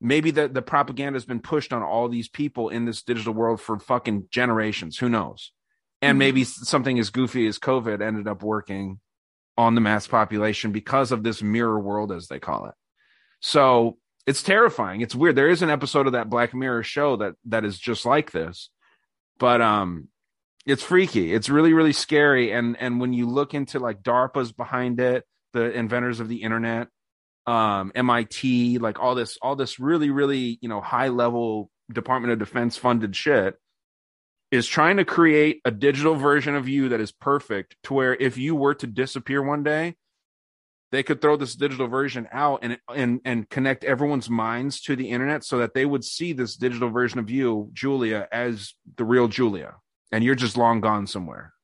Maybe 0.00 0.32
the, 0.32 0.48
the 0.48 0.62
propaganda 0.62 1.16
has 1.16 1.24
been 1.24 1.40
pushed 1.40 1.72
on 1.72 1.82
all 1.82 2.08
these 2.08 2.28
people 2.28 2.68
in 2.70 2.86
this 2.86 3.02
digital 3.02 3.34
world 3.34 3.60
for 3.60 3.78
fucking 3.78 4.28
generations. 4.30 4.98
Who 4.98 5.08
knows? 5.08 5.52
And 6.00 6.16
Mhm. 6.16 6.18
maybe 6.18 6.44
something 6.44 6.98
as 6.98 7.10
goofy 7.10 7.46
as 7.46 7.60
COVID 7.60 8.02
ended 8.02 8.26
up 8.26 8.42
working 8.42 8.98
on 9.56 9.74
the 9.74 9.80
mass 9.80 10.06
population 10.06 10.72
because 10.72 11.12
of 11.12 11.22
this 11.22 11.42
mirror 11.42 11.78
world, 11.78 12.12
as 12.12 12.28
they 12.28 12.38
call 12.38 12.66
it. 12.66 12.74
So 13.40 13.98
it's 14.26 14.42
terrifying. 14.42 15.00
It's 15.00 15.14
weird. 15.14 15.36
There 15.36 15.48
is 15.48 15.62
an 15.62 15.70
episode 15.70 16.06
of 16.06 16.12
that 16.12 16.30
Black 16.30 16.54
Mirror 16.54 16.84
show 16.84 17.16
that 17.16 17.34
that 17.46 17.64
is 17.64 17.78
just 17.78 18.06
like 18.06 18.30
this, 18.30 18.70
but 19.38 19.60
um, 19.60 20.08
it's 20.64 20.82
freaky. 20.82 21.34
It's 21.34 21.48
really 21.48 21.72
really 21.72 21.92
scary. 21.92 22.52
And 22.52 22.76
and 22.78 23.00
when 23.00 23.12
you 23.12 23.26
look 23.26 23.54
into 23.54 23.78
like 23.78 24.02
DARPA's 24.02 24.52
behind 24.52 25.00
it, 25.00 25.24
the 25.52 25.72
inventors 25.72 26.20
of 26.20 26.28
the 26.28 26.42
internet, 26.42 26.88
um, 27.46 27.92
MIT, 27.94 28.78
like 28.78 29.00
all 29.00 29.14
this 29.14 29.38
all 29.42 29.56
this 29.56 29.80
really 29.80 30.10
really 30.10 30.58
you 30.62 30.68
know 30.68 30.80
high 30.80 31.08
level 31.08 31.70
Department 31.92 32.32
of 32.32 32.38
Defense 32.38 32.76
funded 32.76 33.14
shit 33.16 33.56
is 34.52 34.66
trying 34.68 34.98
to 34.98 35.04
create 35.04 35.62
a 35.64 35.70
digital 35.70 36.14
version 36.14 36.54
of 36.54 36.68
you 36.68 36.90
that 36.90 37.00
is 37.00 37.10
perfect 37.10 37.74
to 37.82 37.94
where 37.94 38.14
if 38.14 38.36
you 38.36 38.54
were 38.54 38.74
to 38.74 38.86
disappear 38.86 39.42
one 39.42 39.64
day 39.64 39.96
they 40.92 41.02
could 41.02 41.22
throw 41.22 41.36
this 41.36 41.54
digital 41.54 41.88
version 41.88 42.28
out 42.32 42.60
and 42.62 42.78
and 42.94 43.20
and 43.24 43.48
connect 43.48 43.82
everyone's 43.82 44.28
minds 44.28 44.80
to 44.82 44.94
the 44.94 45.08
internet 45.08 45.42
so 45.42 45.58
that 45.58 45.72
they 45.74 45.86
would 45.86 46.04
see 46.04 46.32
this 46.32 46.54
digital 46.54 46.90
version 46.90 47.18
of 47.18 47.30
you 47.30 47.70
Julia 47.72 48.28
as 48.30 48.74
the 48.96 49.04
real 49.04 49.26
Julia 49.26 49.76
and 50.12 50.22
you're 50.22 50.34
just 50.34 50.56
long 50.56 50.80
gone 50.80 51.06
somewhere 51.06 51.54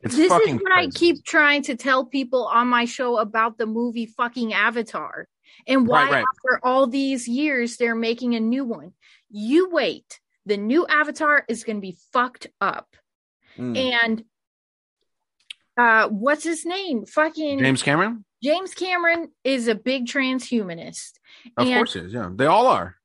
it's 0.00 0.16
this 0.16 0.32
is 0.32 0.60
what 0.60 0.72
I 0.72 0.88
keep 0.88 1.24
trying 1.24 1.62
to 1.62 1.76
tell 1.76 2.04
people 2.04 2.44
on 2.46 2.66
my 2.68 2.84
show 2.84 3.18
about 3.18 3.56
the 3.56 3.66
movie 3.66 4.06
fucking 4.06 4.52
Avatar 4.52 5.28
and 5.66 5.86
why 5.86 6.04
Right, 6.04 6.12
right. 6.12 6.24
after 6.34 6.64
all 6.64 6.86
these 6.86 7.28
years 7.28 7.76
they're 7.76 7.94
making 7.94 8.34
a 8.34 8.40
new 8.40 8.64
one. 8.64 8.92
You 9.30 9.70
wait. 9.70 10.20
The 10.46 10.56
new 10.56 10.86
Avatar 10.86 11.44
is 11.48 11.64
going 11.64 11.76
to 11.76 11.80
be 11.80 11.96
fucked 12.12 12.48
up. 12.60 12.88
Mm. 13.58 13.76
And 13.76 14.24
uh 15.76 16.08
what's 16.08 16.44
his 16.44 16.64
name? 16.66 17.06
Fucking 17.06 17.58
James 17.58 17.82
Cameron 17.82 18.24
James 18.42 18.74
Cameron 18.74 19.30
is 19.44 19.68
a 19.68 19.74
big 19.74 20.06
transhumanist. 20.06 21.12
of 21.56 21.66
And- 21.66 21.74
course 21.76 21.94
he 21.94 22.00
is 22.00 22.12
yeah 22.12 22.30
they 22.34 22.46
all 22.46 22.66
are 22.66 22.96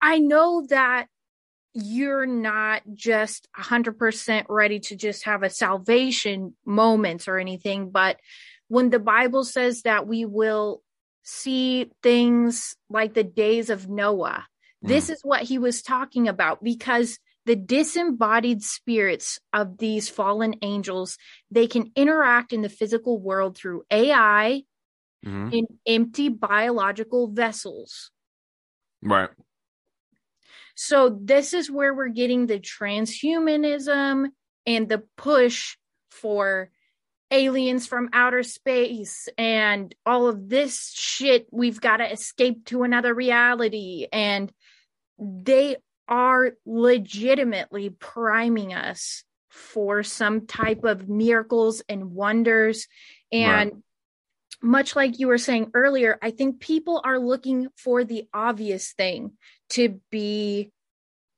I 0.00 0.18
know 0.18 0.66
that 0.68 1.06
you're 1.72 2.26
not 2.26 2.82
just 2.92 3.48
100% 3.58 4.44
ready 4.48 4.78
to 4.80 4.96
just 4.96 5.24
have 5.24 5.42
a 5.42 5.50
salvation 5.50 6.54
moment 6.64 7.26
or 7.26 7.38
anything, 7.38 7.90
but 7.90 8.20
when 8.68 8.90
the 8.90 8.98
Bible 9.00 9.42
says 9.44 9.82
that 9.82 10.06
we 10.06 10.24
will 10.24 10.82
see 11.24 11.90
things 12.02 12.76
like 12.88 13.14
the 13.14 13.24
days 13.24 13.70
of 13.70 13.88
Noah, 13.88 14.46
this 14.88 15.10
is 15.10 15.20
what 15.22 15.42
he 15.42 15.58
was 15.58 15.82
talking 15.82 16.28
about 16.28 16.62
because 16.62 17.18
the 17.46 17.56
disembodied 17.56 18.62
spirits 18.62 19.38
of 19.52 19.78
these 19.78 20.08
fallen 20.08 20.54
angels 20.62 21.18
they 21.50 21.66
can 21.66 21.90
interact 21.96 22.52
in 22.52 22.62
the 22.62 22.68
physical 22.68 23.20
world 23.20 23.56
through 23.56 23.82
ai 23.90 24.62
Mhm. 25.24 25.52
in 25.52 25.66
empty 25.86 26.28
biological 26.28 27.28
vessels 27.28 28.10
right 29.02 29.30
So 30.76 31.18
this 31.22 31.54
is 31.54 31.70
where 31.70 31.94
we're 31.94 32.08
getting 32.08 32.46
the 32.46 32.58
transhumanism 32.58 34.26
and 34.66 34.88
the 34.88 35.04
push 35.16 35.76
for 36.10 36.70
aliens 37.30 37.86
from 37.86 38.10
outer 38.12 38.42
space 38.42 39.28
and 39.38 39.94
all 40.04 40.26
of 40.26 40.48
this 40.48 40.92
shit. 40.92 41.46
We've 41.52 41.80
got 41.80 41.98
to 41.98 42.10
escape 42.10 42.66
to 42.66 42.82
another 42.82 43.14
reality. 43.14 44.06
And 44.12 44.52
they 45.18 45.76
are 46.08 46.52
legitimately 46.66 47.90
priming 47.90 48.74
us 48.74 49.24
for 49.50 50.02
some 50.02 50.46
type 50.46 50.84
of 50.84 51.08
miracles 51.08 51.82
and 51.88 52.12
wonders. 52.12 52.88
And 53.30 53.82
much 54.60 54.96
like 54.96 55.18
you 55.18 55.28
were 55.28 55.38
saying 55.38 55.70
earlier, 55.74 56.18
I 56.20 56.30
think 56.30 56.60
people 56.60 57.00
are 57.04 57.18
looking 57.18 57.68
for 57.76 58.04
the 58.04 58.28
obvious 58.32 58.92
thing 58.92 59.32
to 59.70 60.00
be 60.10 60.72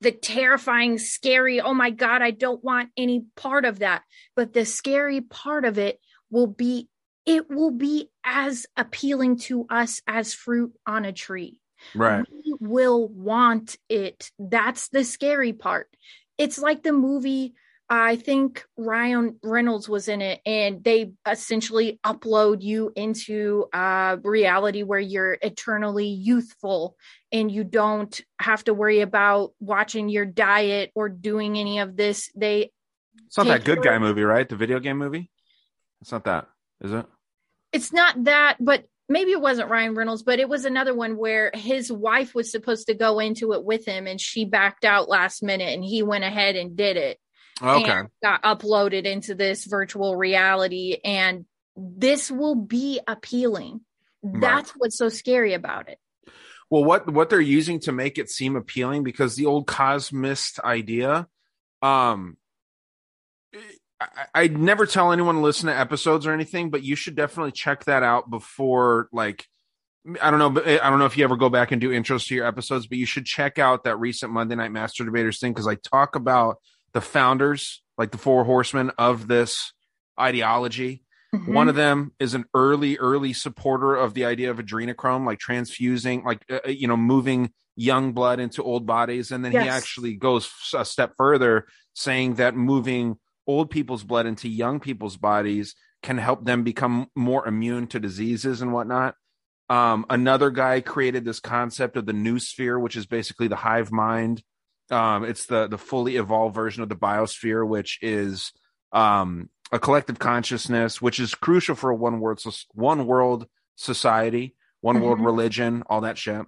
the 0.01 0.11
terrifying, 0.11 0.99
scary, 0.99 1.59
oh 1.59 1.73
my 1.73 1.89
God, 1.89 2.21
I 2.21 2.31
don't 2.31 2.63
want 2.63 2.89
any 2.97 3.25
part 3.35 3.65
of 3.65 3.79
that. 3.79 4.03
But 4.35 4.53
the 4.53 4.65
scary 4.65 5.21
part 5.21 5.65
of 5.65 5.77
it 5.77 5.99
will 6.29 6.47
be, 6.47 6.87
it 7.25 7.49
will 7.49 7.71
be 7.71 8.09
as 8.23 8.65
appealing 8.75 9.37
to 9.39 9.65
us 9.69 10.01
as 10.07 10.33
fruit 10.33 10.73
on 10.85 11.05
a 11.05 11.13
tree. 11.13 11.59
Right 11.95 12.25
We 12.31 12.55
will 12.59 13.07
want 13.07 13.77
it. 13.89 14.31
That's 14.39 14.89
the 14.89 15.03
scary 15.03 15.53
part. 15.53 15.89
It's 16.37 16.59
like 16.59 16.83
the 16.83 16.93
movie. 16.93 17.53
I 17.89 18.17
think 18.17 18.65
Ryan 18.75 19.39
Reynolds 19.41 19.87
was 19.87 20.09
in 20.09 20.21
it, 20.21 20.41
and 20.45 20.83
they 20.83 21.13
essentially 21.25 22.01
upload 22.05 22.61
you 22.61 22.91
into 22.95 23.67
a 23.71 24.17
reality 24.21 24.83
where 24.83 24.99
you're 24.99 25.37
eternally 25.41 26.07
youthful 26.07 26.97
and 27.31 27.49
you 27.49 27.63
don't 27.63 28.19
have 28.41 28.65
to 28.65 28.73
worry 28.73 28.99
about 28.99 29.53
watching 29.61 30.09
your 30.09 30.25
diet 30.25 30.91
or 30.95 31.07
doing 31.07 31.57
any 31.57 31.79
of 31.79 31.95
this. 31.95 32.29
They 32.35 32.71
it's 33.25 33.37
not 33.37 33.47
that 33.47 33.63
good 33.63 33.81
guy 33.81 33.97
movie 33.99 34.23
right 34.23 34.47
the 34.47 34.55
video 34.55 34.79
game 34.79 34.97
movie 34.97 35.29
it's 36.01 36.11
not 36.11 36.23
that 36.25 36.47
is 36.81 36.93
it 36.93 37.05
it's 37.73 37.93
not 37.93 38.23
that, 38.23 38.57
but 38.59 38.85
maybe 39.09 39.31
it 39.31 39.41
wasn't 39.41 39.69
Ryan 39.69 39.95
Reynolds, 39.95 40.23
but 40.23 40.39
it 40.39 40.49
was 40.49 40.65
another 40.65 40.93
one 40.93 41.17
where 41.17 41.51
his 41.53 41.91
wife 41.91 42.35
was 42.35 42.51
supposed 42.51 42.87
to 42.87 42.93
go 42.93 43.19
into 43.19 43.53
it 43.53 43.63
with 43.63 43.85
him 43.85 44.07
and 44.07 44.19
she 44.19 44.45
backed 44.45 44.85
out 44.85 45.09
last 45.09 45.43
minute 45.43 45.73
and 45.73 45.83
he 45.83 46.03
went 46.03 46.23
ahead 46.23 46.55
and 46.55 46.75
did 46.75 46.97
it. 46.97 47.19
okay. 47.61 47.91
And 47.91 48.09
got 48.23 48.43
uploaded 48.43 49.05
into 49.05 49.35
this 49.35 49.65
virtual 49.65 50.15
reality 50.15 50.97
and 51.03 51.45
this 51.75 52.29
will 52.29 52.55
be 52.55 52.99
appealing. 53.07 53.81
That's 54.23 54.71
what's 54.71 54.97
so 54.97 55.09
scary 55.09 55.53
about 55.53 55.89
it. 55.89 55.99
Well 56.69 56.83
what 56.83 57.11
what 57.11 57.29
they're 57.29 57.39
using 57.39 57.79
to 57.81 57.93
make 57.93 58.17
it 58.17 58.29
seem 58.29 58.57
appealing 58.57 59.03
because 59.03 59.35
the 59.35 59.45
old 59.45 59.67
cosmist 59.67 60.59
idea 60.59 61.27
um 61.81 62.35
I, 63.99 64.07
I'd 64.33 64.57
never 64.57 64.85
tell 64.85 65.11
anyone 65.11 65.35
to 65.35 65.41
listen 65.41 65.67
to 65.67 65.77
episodes 65.77 66.25
or 66.25 66.31
anything, 66.31 66.69
but 66.69 66.83
you 66.83 66.95
should 66.95 67.15
definitely 67.15 67.51
check 67.51 67.85
that 67.85 68.03
out 68.03 68.29
before 68.29 69.09
like 69.11 69.45
I 70.21 70.29
don't 70.29 70.39
know, 70.39 70.49
but 70.49 70.65
I 70.67 70.89
don't 70.89 70.99
know 70.99 71.05
if 71.05 71.17
you 71.17 71.25
ever 71.25 71.35
go 71.35 71.49
back 71.49 71.71
and 71.71 71.81
do 71.81 71.89
intros 71.89 72.27
to 72.27 72.35
your 72.35 72.45
episodes, 72.45 72.87
but 72.87 72.97
you 72.97 73.05
should 73.05 73.25
check 73.25 73.59
out 73.59 73.83
that 73.83 73.97
recent 73.97 74.31
Monday 74.31 74.55
Night 74.55 74.71
Master 74.71 75.03
Debaters 75.03 75.39
thing 75.39 75.51
because 75.51 75.67
I 75.67 75.75
talk 75.75 76.15
about 76.15 76.57
the 76.93 77.01
founders, 77.01 77.83
like 77.97 78.11
the 78.11 78.17
four 78.17 78.45
horsemen 78.45 78.91
of 78.97 79.27
this 79.27 79.73
ideology. 80.19 81.03
Mhm. 81.35 81.53
One 81.53 81.67
of 81.67 81.75
them 81.75 82.13
is 82.19 82.33
an 82.35 82.45
early, 82.53 82.97
early 82.97 83.33
supporter 83.33 83.95
of 83.95 84.13
the 84.13 84.23
idea 84.23 84.49
of 84.49 84.57
adrenochrome, 84.59 85.25
like 85.25 85.39
transfusing, 85.39 86.23
like 86.23 86.41
uh, 86.49 86.69
you 86.69 86.87
know, 86.87 86.95
moving 86.95 87.51
young 87.75 88.13
blood 88.13 88.39
into 88.39 88.63
old 88.63 88.85
bodies, 88.85 89.31
and 89.31 89.43
then 89.43 89.51
he 89.51 89.57
actually 89.57 90.15
goes 90.15 90.49
a 90.73 90.85
step 90.85 91.13
further, 91.17 91.67
saying 91.93 92.35
that 92.35 92.55
moving 92.55 93.17
old 93.47 93.69
people's 93.69 94.03
blood 94.03 94.25
into 94.25 94.47
young 94.49 94.79
people's 94.79 95.17
bodies 95.17 95.75
can 96.03 96.17
help 96.17 96.45
them 96.45 96.63
become 96.63 97.07
more 97.15 97.47
immune 97.47 97.87
to 97.87 97.99
diseases 97.99 98.61
and 98.61 98.71
whatnot. 98.73 99.15
Um, 99.69 100.05
another 100.09 100.49
guy 100.51 100.81
created 100.81 101.25
this 101.25 101.39
concept 101.39 101.97
of 101.97 102.05
the 102.05 102.13
noosphere, 102.13 102.79
which 102.79 102.95
is 102.95 103.05
basically 103.05 103.47
the 103.47 103.55
hive 103.55 103.91
mind. 103.91 104.43
Um, 104.89 105.25
it's 105.25 105.47
the 105.47 105.67
the 105.67 105.77
fully 105.77 106.15
evolved 106.15 106.55
version 106.55 106.83
of 106.83 106.89
the 106.89 106.95
biosphere, 106.95 107.67
which 107.67 107.99
is 108.01 108.53
um, 108.93 109.49
a 109.71 109.79
collective 109.79 110.19
consciousness, 110.19 111.01
which 111.01 111.19
is 111.19 111.35
crucial 111.35 111.75
for 111.75 111.89
a 111.89 111.95
one 111.95 112.19
world 112.21 112.41
one 112.73 113.05
world 113.05 113.47
society, 113.75 114.55
one 114.81 115.01
world 115.01 115.19
Mhm. 115.19 115.25
religion, 115.25 115.83
all 115.89 116.01
that 116.01 116.17
shit. 116.17 116.45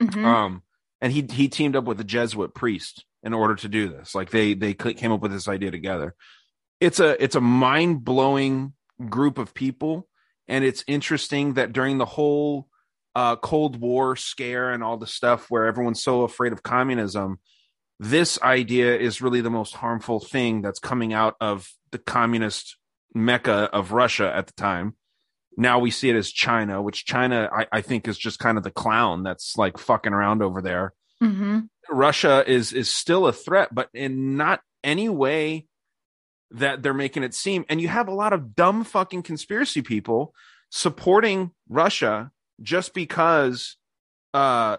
Mhm. 0.00 0.24
Um, 0.24 0.62
and 1.04 1.12
he 1.12 1.26
he 1.30 1.48
teamed 1.48 1.76
up 1.76 1.84
with 1.84 2.00
a 2.00 2.04
Jesuit 2.04 2.54
priest 2.54 3.04
in 3.22 3.34
order 3.34 3.54
to 3.56 3.68
do 3.68 3.88
this. 3.88 4.14
Like 4.14 4.30
they 4.30 4.54
they 4.54 4.72
came 4.72 5.12
up 5.12 5.20
with 5.20 5.32
this 5.32 5.48
idea 5.48 5.70
together. 5.70 6.14
It's 6.80 6.98
a 6.98 7.22
it's 7.22 7.36
a 7.36 7.42
mind 7.42 8.04
blowing 8.04 8.72
group 9.10 9.36
of 9.36 9.52
people, 9.52 10.08
and 10.48 10.64
it's 10.64 10.82
interesting 10.86 11.54
that 11.54 11.74
during 11.74 11.98
the 11.98 12.06
whole 12.06 12.68
uh, 13.14 13.36
Cold 13.36 13.78
War 13.78 14.16
scare 14.16 14.70
and 14.70 14.82
all 14.82 14.96
the 14.96 15.06
stuff 15.06 15.50
where 15.50 15.66
everyone's 15.66 16.02
so 16.02 16.22
afraid 16.22 16.54
of 16.54 16.62
communism, 16.62 17.38
this 18.00 18.40
idea 18.40 18.96
is 18.96 19.20
really 19.20 19.42
the 19.42 19.50
most 19.50 19.74
harmful 19.74 20.20
thing 20.20 20.62
that's 20.62 20.80
coming 20.80 21.12
out 21.12 21.36
of 21.38 21.70
the 21.90 21.98
communist 21.98 22.78
mecca 23.14 23.68
of 23.74 23.92
Russia 23.92 24.32
at 24.34 24.46
the 24.46 24.54
time. 24.54 24.96
Now 25.56 25.78
we 25.78 25.90
see 25.90 26.10
it 26.10 26.16
as 26.16 26.30
China, 26.30 26.82
which 26.82 27.04
China 27.04 27.48
I, 27.52 27.66
I 27.72 27.80
think 27.80 28.08
is 28.08 28.18
just 28.18 28.38
kind 28.38 28.58
of 28.58 28.64
the 28.64 28.70
clown 28.70 29.22
that's 29.22 29.56
like 29.56 29.78
fucking 29.78 30.12
around 30.12 30.42
over 30.42 30.60
there. 30.60 30.92
Mhm. 31.22 31.68
Russia 31.90 32.44
is 32.46 32.72
is 32.72 32.90
still 32.90 33.26
a 33.26 33.32
threat, 33.32 33.74
but 33.74 33.88
in 33.94 34.36
not 34.36 34.60
any 34.82 35.08
way 35.08 35.66
that 36.50 36.82
they're 36.82 36.94
making 36.94 37.22
it 37.22 37.34
seem. 37.34 37.64
And 37.68 37.80
you 37.80 37.88
have 37.88 38.08
a 38.08 38.14
lot 38.14 38.32
of 38.32 38.54
dumb 38.54 38.84
fucking 38.84 39.22
conspiracy 39.22 39.82
people 39.82 40.34
supporting 40.70 41.52
Russia 41.68 42.30
just 42.60 42.94
because 42.94 43.76
uh 44.32 44.76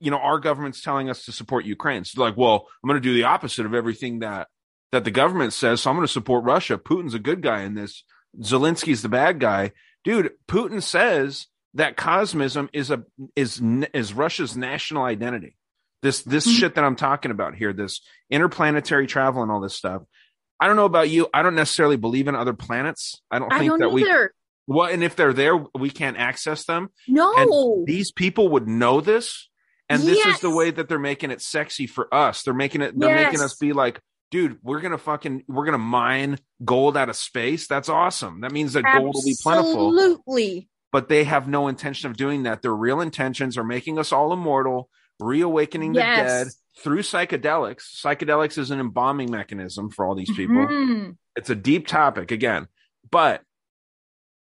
you 0.00 0.10
know 0.10 0.18
our 0.18 0.38
government's 0.38 0.82
telling 0.82 1.08
us 1.08 1.24
to 1.26 1.32
support 1.32 1.64
Ukraine. 1.64 2.04
So 2.04 2.20
like, 2.20 2.36
well, 2.36 2.66
I'm 2.82 2.88
going 2.88 3.00
to 3.00 3.08
do 3.08 3.14
the 3.14 3.24
opposite 3.24 3.66
of 3.66 3.74
everything 3.74 4.20
that 4.20 4.48
that 4.90 5.04
the 5.04 5.10
government 5.10 5.52
says. 5.52 5.80
So 5.80 5.90
I'm 5.90 5.96
going 5.96 6.06
to 6.06 6.12
support 6.12 6.44
Russia. 6.44 6.76
Putin's 6.76 7.14
a 7.14 7.18
good 7.18 7.40
guy 7.40 7.62
in 7.62 7.74
this. 7.74 8.04
Zelensky's 8.40 9.02
the 9.02 9.08
bad 9.08 9.40
guy. 9.40 9.72
Dude, 10.04 10.32
Putin 10.48 10.82
says 10.82 11.46
that 11.74 11.96
cosmism 11.96 12.68
is 12.72 12.90
a 12.90 13.04
is 13.36 13.60
is 13.94 14.12
Russia's 14.14 14.56
national 14.56 15.04
identity. 15.04 15.56
This 16.02 16.22
this 16.22 16.46
Mhm. 16.46 16.58
shit 16.58 16.74
that 16.74 16.84
I'm 16.84 16.96
talking 16.96 17.30
about 17.30 17.54
here, 17.54 17.72
this 17.72 18.00
interplanetary 18.30 19.06
travel 19.06 19.42
and 19.42 19.50
all 19.52 19.60
this 19.60 19.74
stuff. 19.74 20.02
I 20.58 20.66
don't 20.66 20.76
know 20.76 20.84
about 20.84 21.08
you. 21.10 21.28
I 21.32 21.42
don't 21.42 21.54
necessarily 21.54 21.96
believe 21.96 22.28
in 22.28 22.34
other 22.34 22.52
planets. 22.52 23.20
I 23.30 23.38
don't 23.38 23.52
I 23.52 23.58
think 23.58 23.70
don't 23.70 23.80
that 23.80 23.88
we 23.90 24.02
either. 24.04 24.32
well, 24.66 24.88
and 24.88 25.02
if 25.04 25.16
they're 25.16 25.32
there, 25.32 25.56
we 25.76 25.90
can't 25.90 26.16
access 26.16 26.64
them. 26.64 26.90
No. 27.08 27.84
These 27.86 28.12
people 28.12 28.48
would 28.50 28.68
know 28.68 29.00
this, 29.00 29.48
and 29.88 30.02
this 30.02 30.24
is 30.26 30.40
the 30.40 30.50
way 30.50 30.70
that 30.70 30.88
they're 30.88 30.98
making 30.98 31.30
it 31.30 31.40
sexy 31.40 31.86
for 31.86 32.12
us. 32.12 32.42
They're 32.42 32.54
making 32.54 32.80
it. 32.82 32.98
They're 32.98 33.14
making 33.14 33.40
us 33.40 33.56
be 33.56 33.72
like, 33.72 34.00
dude, 34.32 34.58
we're 34.64 34.80
gonna 34.80 34.98
fucking 34.98 35.44
we're 35.46 35.64
gonna 35.64 35.78
mine 35.78 36.40
gold 36.64 36.96
out 36.96 37.08
of 37.08 37.14
space. 37.14 37.68
That's 37.68 37.88
awesome. 37.88 38.40
That 38.40 38.50
means 38.50 38.72
that 38.72 38.82
gold 38.82 39.14
will 39.14 39.22
be 39.24 39.36
plentiful. 39.40 39.88
Absolutely. 39.96 40.68
But 40.90 41.08
they 41.08 41.22
have 41.24 41.46
no 41.46 41.68
intention 41.68 42.10
of 42.10 42.16
doing 42.16 42.42
that. 42.42 42.62
Their 42.62 42.74
real 42.74 43.00
intentions 43.00 43.56
are 43.56 43.64
making 43.64 43.98
us 43.98 44.10
all 44.12 44.32
immortal, 44.32 44.90
reawakening 45.20 45.92
the 45.92 46.00
Yes. 46.00 46.44
dead 46.44 46.52
through 46.82 47.00
psychedelics. 47.02 47.82
Psychedelics 48.02 48.58
is 48.58 48.70
an 48.72 48.80
embalming 48.80 49.30
mechanism 49.30 49.88
for 49.90 50.04
all 50.04 50.14
these 50.16 50.34
people 50.34 50.56
Mhm. 50.66 51.16
it's 51.36 51.50
a 51.50 51.54
deep 51.54 51.86
topic 51.86 52.30
again 52.30 52.66
but 53.10 53.42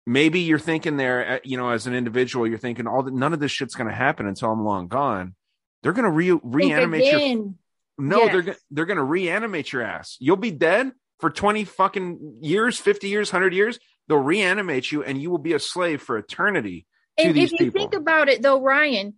maybe 0.05 0.39
you're 0.39 0.59
thinking 0.59 0.97
there 0.97 1.33
uh, 1.33 1.39
you 1.43 1.57
know 1.57 1.69
as 1.69 1.87
an 1.87 1.93
individual 1.93 2.47
you're 2.47 2.57
thinking 2.57 2.87
all 2.87 3.03
the, 3.03 3.11
none 3.11 3.33
of 3.33 3.39
this 3.39 3.51
shit's 3.51 3.75
going 3.75 3.89
to 3.89 3.95
happen 3.95 4.25
until 4.27 4.51
i'm 4.51 4.63
long 4.63 4.87
gone 4.87 5.35
they're 5.83 5.93
going 5.93 6.05
to 6.05 6.11
re- 6.11 6.39
reanimate 6.43 7.05
your. 7.11 7.53
No 8.01 8.25
Yes. 8.25 8.45
they're 8.45 8.55
they're 8.71 8.85
going 8.85 8.97
to 8.97 9.03
reanimate 9.03 9.71
your 9.71 9.81
ass 9.81 10.17
you'll 10.19 10.35
be 10.35 10.51
dead 10.51 10.91
for 11.19 11.29
20 11.29 11.65
fucking 11.65 12.37
years 12.41 12.77
50 12.77 13.07
years 13.07 13.31
100 13.31 13.53
years 13.53 13.79
they'll 14.07 14.17
reanimate 14.17 14.91
you 14.91 15.03
and 15.03 15.21
you 15.21 15.29
will 15.29 15.37
be 15.37 15.53
a 15.53 15.59
slave 15.59 16.01
for 16.01 16.17
eternity 16.17 16.85
to 17.17 17.27
And 17.27 17.37
if 17.37 17.51
you 17.51 17.57
people 17.57 17.81
think 17.81 17.93
about 17.93 18.29
it, 18.29 18.41
though, 18.41 18.61
Ryan, 18.61 19.15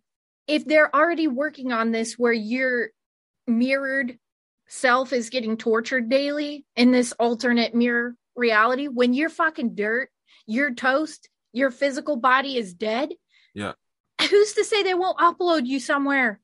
if 0.48 0.66
they're 0.66 0.94
already 0.94 1.28
working 1.28 1.72
on 1.72 1.92
this 1.92 2.14
where 2.14 2.34
your 2.34 2.90
mirrored 3.48 4.18
self 4.68 5.14
is 5.14 5.30
getting 5.30 5.58
tortured 5.58 6.10
daily 6.10 6.66
in 6.76 6.92
this 6.92 7.12
alternate 7.14 7.76
mirror 7.76 8.16
reality, 8.36 8.88
when 8.88 9.14
you're 9.14 9.30
fucking 9.30 9.76
dirt, 9.76 10.10
you're 10.46 10.74
toast, 10.74 11.30
your 11.54 11.72
physical 11.72 12.18
body 12.18 12.58
is 12.58 12.74
dead. 12.74 13.10
Yeah. 13.54 13.74
Who's 14.30 14.54
to 14.54 14.64
say 14.64 14.84
they 14.84 14.94
won't 14.94 15.18
upload 15.18 15.66
you 15.66 15.80
somewhere? 15.80 16.40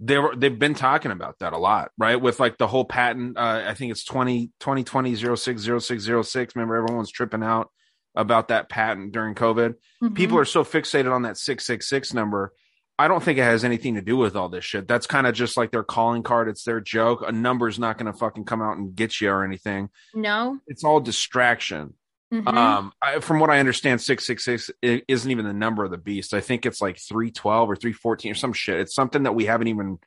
They 0.00 0.18
were 0.18 0.34
they've 0.36 0.58
been 0.58 0.74
talking 0.74 1.10
about 1.10 1.38
that 1.40 1.52
a 1.52 1.58
lot 1.58 1.90
right? 1.98 2.20
With 2.20 2.38
like 2.40 2.58
the 2.58 2.66
whole 2.66 2.84
patent 2.84 3.36
uh 3.36 3.64
i 3.66 3.74
think 3.74 3.90
it's 3.90 4.04
20 4.04 4.52
2020 4.60 5.14
060606 5.14 6.56
remember 6.56 6.76
everyone's 6.76 7.10
tripping 7.10 7.42
out 7.42 7.70
about 8.14 8.48
that 8.48 8.68
patent 8.68 9.12
during 9.12 9.34
covid. 9.34 9.74
Mm-hmm. 10.02 10.14
people 10.14 10.38
are 10.38 10.44
so 10.44 10.64
fixated 10.64 11.12
on 11.12 11.22
that 11.22 11.36
666 11.36 12.14
number. 12.14 12.52
I 13.00 13.06
don't 13.06 13.22
think 13.22 13.38
it 13.38 13.42
has 13.42 13.64
anything 13.64 13.94
to 13.94 14.02
do 14.02 14.16
with 14.16 14.34
all 14.34 14.48
this 14.48 14.64
shit. 14.64 14.88
That's 14.88 15.06
kind 15.06 15.28
of 15.28 15.34
just 15.34 15.56
like 15.56 15.70
their 15.70 15.84
calling 15.84 16.24
card. 16.24 16.48
It's 16.48 16.64
their 16.64 16.80
joke. 16.80 17.22
A 17.24 17.30
number's 17.30 17.78
not 17.78 17.96
going 17.96 18.12
to 18.12 18.18
fucking 18.18 18.44
come 18.44 18.60
out 18.60 18.76
and 18.76 18.92
get 18.92 19.20
you 19.20 19.30
or 19.30 19.44
anything. 19.44 19.90
No. 20.14 20.58
it's 20.66 20.82
all 20.82 20.98
distraction 20.98 21.94
Mhm. 22.32 22.46
um, 22.54 22.92
I, 23.00 23.20
from 23.20 23.40
what 23.40 23.48
I 23.48 23.58
understand, 23.58 24.02
six 24.02 24.26
six 24.26 24.44
six 24.44 24.70
isn't 24.82 25.30
even 25.30 25.46
the 25.46 25.52
number 25.54 25.84
of 25.84 25.90
the 25.90 25.96
beast. 25.98 26.34
I 26.34 26.40
think 26.40 26.66
it's 26.66 26.82
like 26.82 26.98
three 26.98 27.30
twelve 27.30 27.70
or 27.70 27.76
three 27.76 27.92
fourteen 27.92 28.32
or 28.32 28.34
some 28.34 28.52
shit. 28.52 28.80
It's 28.80 28.94
something 28.94 29.22
that 29.22 29.34
we 29.34 29.46
haven't 29.46 29.68
even 29.68 29.98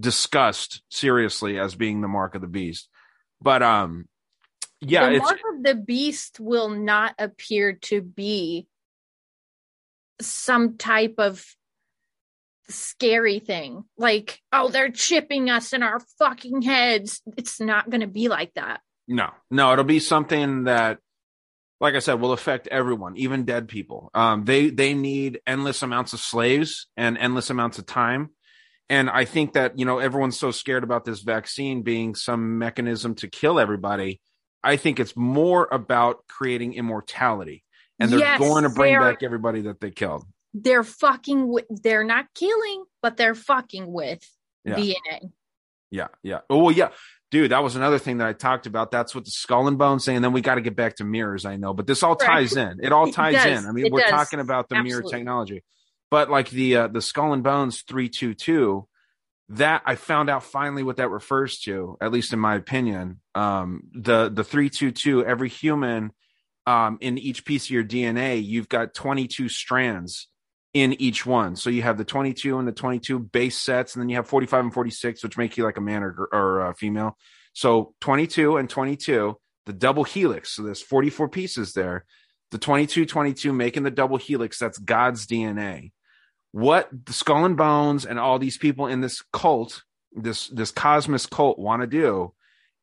discussed 0.00 0.82
seriously 0.90 1.58
as 1.58 1.74
being 1.74 2.00
the 2.00 2.08
mark 2.08 2.34
of 2.34 2.40
the 2.40 2.46
beast. 2.46 2.88
But 3.42 3.62
um, 3.62 4.08
yeah, 4.80 5.08
the 5.08 5.16
it's 5.16 5.24
mark 5.24 5.40
of 5.54 5.62
the 5.64 5.74
beast 5.74 6.40
will 6.40 6.70
not 6.70 7.14
appear 7.18 7.74
to 7.74 8.00
be 8.00 8.68
some 10.20 10.78
type 10.78 11.16
of 11.18 11.44
scary 12.68 13.38
thing 13.38 13.84
like 13.96 14.40
oh 14.52 14.68
they're 14.68 14.90
chipping 14.90 15.50
us 15.50 15.72
in 15.72 15.84
our 15.84 16.00
fucking 16.18 16.62
heads 16.62 17.22
it's 17.36 17.60
not 17.60 17.88
going 17.88 18.00
to 18.00 18.08
be 18.08 18.26
like 18.26 18.52
that 18.54 18.80
no, 19.08 19.30
no. 19.50 19.72
It'll 19.72 19.84
be 19.84 20.00
something 20.00 20.64
that, 20.64 20.98
like 21.80 21.94
I 21.94 21.98
said, 22.00 22.14
will 22.20 22.32
affect 22.32 22.66
everyone, 22.68 23.16
even 23.16 23.44
dead 23.44 23.68
people. 23.68 24.10
Um, 24.14 24.44
they 24.44 24.70
they 24.70 24.94
need 24.94 25.40
endless 25.46 25.82
amounts 25.82 26.12
of 26.12 26.20
slaves 26.20 26.86
and 26.96 27.18
endless 27.18 27.50
amounts 27.50 27.78
of 27.78 27.86
time. 27.86 28.30
And 28.88 29.10
I 29.10 29.24
think 29.24 29.54
that, 29.54 29.78
you 29.78 29.84
know, 29.84 29.98
everyone's 29.98 30.38
so 30.38 30.52
scared 30.52 30.84
about 30.84 31.04
this 31.04 31.20
vaccine 31.20 31.82
being 31.82 32.14
some 32.14 32.58
mechanism 32.58 33.16
to 33.16 33.28
kill 33.28 33.58
everybody. 33.58 34.20
I 34.62 34.76
think 34.76 35.00
it's 35.00 35.16
more 35.16 35.68
about 35.72 36.26
creating 36.28 36.74
immortality. 36.74 37.64
And 37.98 38.10
they're 38.10 38.20
Yes, 38.20 38.38
going 38.38 38.62
to 38.62 38.68
bring 38.68 38.98
back 38.98 39.22
everybody 39.22 39.62
that 39.62 39.80
they 39.80 39.90
killed. 39.90 40.24
they're 40.54 40.84
fucking 40.84 41.48
with 41.48 41.64
they're 41.82 42.04
not 42.04 42.26
killing 42.34 42.84
but 43.02 43.16
they're 43.16 43.34
fucking 43.34 43.92
with 43.92 44.22
Yeah. 44.64 44.76
dna 44.76 45.30
Yeah, 45.90 46.08
yeah. 46.22 46.40
Oh, 46.48 46.64
well, 46.64 46.72
yeah. 46.74 46.90
Dude, 47.30 47.50
that 47.50 47.62
was 47.62 47.74
another 47.74 47.98
thing 47.98 48.18
that 48.18 48.28
I 48.28 48.32
talked 48.32 48.66
about. 48.66 48.90
That's 48.92 49.14
what 49.14 49.24
the 49.24 49.32
skull 49.32 49.66
and 49.66 49.76
bones 49.76 50.04
thing. 50.04 50.14
And 50.16 50.24
then 50.24 50.32
we 50.32 50.40
got 50.40 50.54
to 50.56 50.60
get 50.60 50.76
back 50.76 50.96
to 50.96 51.04
mirrors, 51.04 51.44
I 51.44 51.56
know, 51.56 51.74
but 51.74 51.86
this 51.86 52.02
all 52.04 52.14
ties 52.14 52.56
in. 52.56 52.78
It 52.82 52.92
all 52.92 53.10
ties 53.10 53.34
does. 53.34 53.46
in. 53.64 53.68
I 53.68 53.72
mean, 53.72 53.86
It 53.86 53.92
we're 53.92 54.00
does. 54.00 54.10
talking 54.10 54.38
about 54.38 54.68
the 54.68 54.80
mirror 54.82 55.02
technology. 55.02 55.64
But 56.10 56.30
like 56.30 56.50
the 56.50 56.76
uh, 56.76 56.88
the 56.88 57.02
skull 57.02 57.32
and 57.32 57.42
bones 57.42 57.82
322, 57.82 58.86
that 59.50 59.82
I 59.84 59.96
found 59.96 60.30
out 60.30 60.44
finally 60.44 60.84
what 60.84 60.98
that 60.98 61.08
refers 61.08 61.58
to, 61.60 61.96
at 62.00 62.12
least 62.12 62.32
in 62.32 62.38
my 62.38 62.54
opinion. 62.54 63.20
Um, 63.34 63.82
the 63.92 64.28
the 64.32 64.44
322, 64.44 65.24
every 65.24 65.48
human 65.48 66.12
um, 66.64 66.98
in 67.00 67.18
each 67.18 67.44
piece 67.44 67.64
of 67.66 67.70
your 67.70 67.84
DNA, 67.84 68.44
you've 68.44 68.68
got 68.68 68.94
22 68.94 69.48
strands 69.48 70.28
in 70.76 70.92
each 71.00 71.24
one. 71.24 71.56
So 71.56 71.70
you 71.70 71.80
have 71.80 71.96
the 71.96 72.04
22 72.04 72.58
and 72.58 72.68
the 72.68 72.72
22 72.72 73.18
base 73.18 73.58
sets, 73.58 73.94
and 73.94 74.02
then 74.02 74.10
you 74.10 74.16
have 74.16 74.28
45 74.28 74.64
and 74.64 74.74
46, 74.74 75.22
which 75.22 75.38
make 75.38 75.56
you 75.56 75.64
like 75.64 75.78
a 75.78 75.80
man 75.80 76.02
or, 76.02 76.28
or 76.30 76.66
a 76.66 76.74
female. 76.74 77.16
So 77.54 77.94
22 78.02 78.58
and 78.58 78.68
22, 78.68 79.38
the 79.64 79.72
double 79.72 80.04
helix. 80.04 80.50
So 80.54 80.62
there's 80.62 80.82
44 80.82 81.30
pieces 81.30 81.72
there. 81.72 82.04
The 82.50 82.58
22 82.58 83.06
22 83.06 83.54
making 83.54 83.84
the 83.84 83.90
double 83.90 84.18
helix, 84.18 84.58
that's 84.58 84.76
God's 84.76 85.26
DNA. 85.26 85.92
What 86.52 86.90
the 87.06 87.14
skull 87.14 87.46
and 87.46 87.56
bones 87.56 88.04
and 88.04 88.18
all 88.18 88.38
these 88.38 88.58
people 88.58 88.86
in 88.86 89.00
this 89.00 89.22
cult, 89.32 89.82
this 90.12 90.48
this 90.48 90.72
cosmos 90.72 91.24
cult 91.24 91.58
want 91.58 91.80
to 91.80 91.86
do 91.86 92.34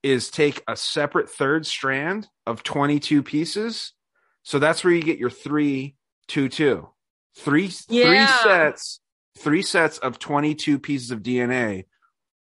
is 0.01 0.31
take 0.31 0.63
a 0.67 0.75
separate 0.75 1.29
third 1.29 1.67
strand 1.67 2.27
of 2.47 2.63
22 2.63 3.21
pieces. 3.21 3.93
So 4.41 4.57
that's 4.57 4.83
where 4.83 4.93
you 4.93 5.03
get 5.03 5.19
your 5.19 5.29
three, 5.29 5.95
two, 6.27 6.49
two. 6.49 6.89
Three, 7.37 7.71
Yeah. 7.89 8.05
three 8.05 8.49
sets, 8.49 8.99
three 9.37 9.61
sets 9.61 9.97
of 9.97 10.19
22 10.19 10.79
pieces 10.79 11.11
of 11.11 11.23
DNA, 11.23 11.85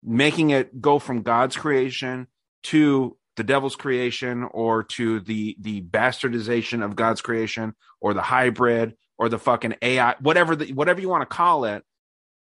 making 0.04 0.50
it 0.50 0.82
go 0.82 1.00
from 1.00 1.22
God's 1.22 1.56
creation 1.56 2.28
to 2.64 3.18
the 3.38 3.44
devil's 3.44 3.76
creation 3.76 4.44
or 4.44 4.84
to 4.84 5.22
the 5.22 5.56
the 5.60 5.82
bastardization 5.82 6.84
of 6.84 6.96
God's 6.96 7.22
creation 7.22 7.74
or 8.02 8.14
the 8.14 8.22
hybrid 8.22 8.96
or 9.18 9.30
the 9.30 9.40
fucking 9.40 9.76
AI, 9.82 10.16
whatever 10.20 10.56
the, 10.56 10.74
whatever 10.74 11.00
you 11.00 11.08
want 11.10 11.22
to 11.22 11.34
call 11.36 11.66
it. 11.66 11.84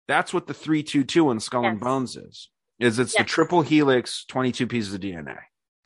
That's 0.07 0.33
what 0.33 0.47
the 0.47 0.53
322 0.53 1.29
in 1.29 1.39
Skull 1.39 1.65
and 1.65 1.79
Bones 1.79 2.15
is. 2.15 2.49
Is 2.79 2.97
it's 2.97 3.15
the 3.15 3.23
triple 3.25 3.61
helix, 3.61 4.25
22 4.25 4.65
pieces 4.65 4.93
of 4.93 5.01
DNA. 5.01 5.37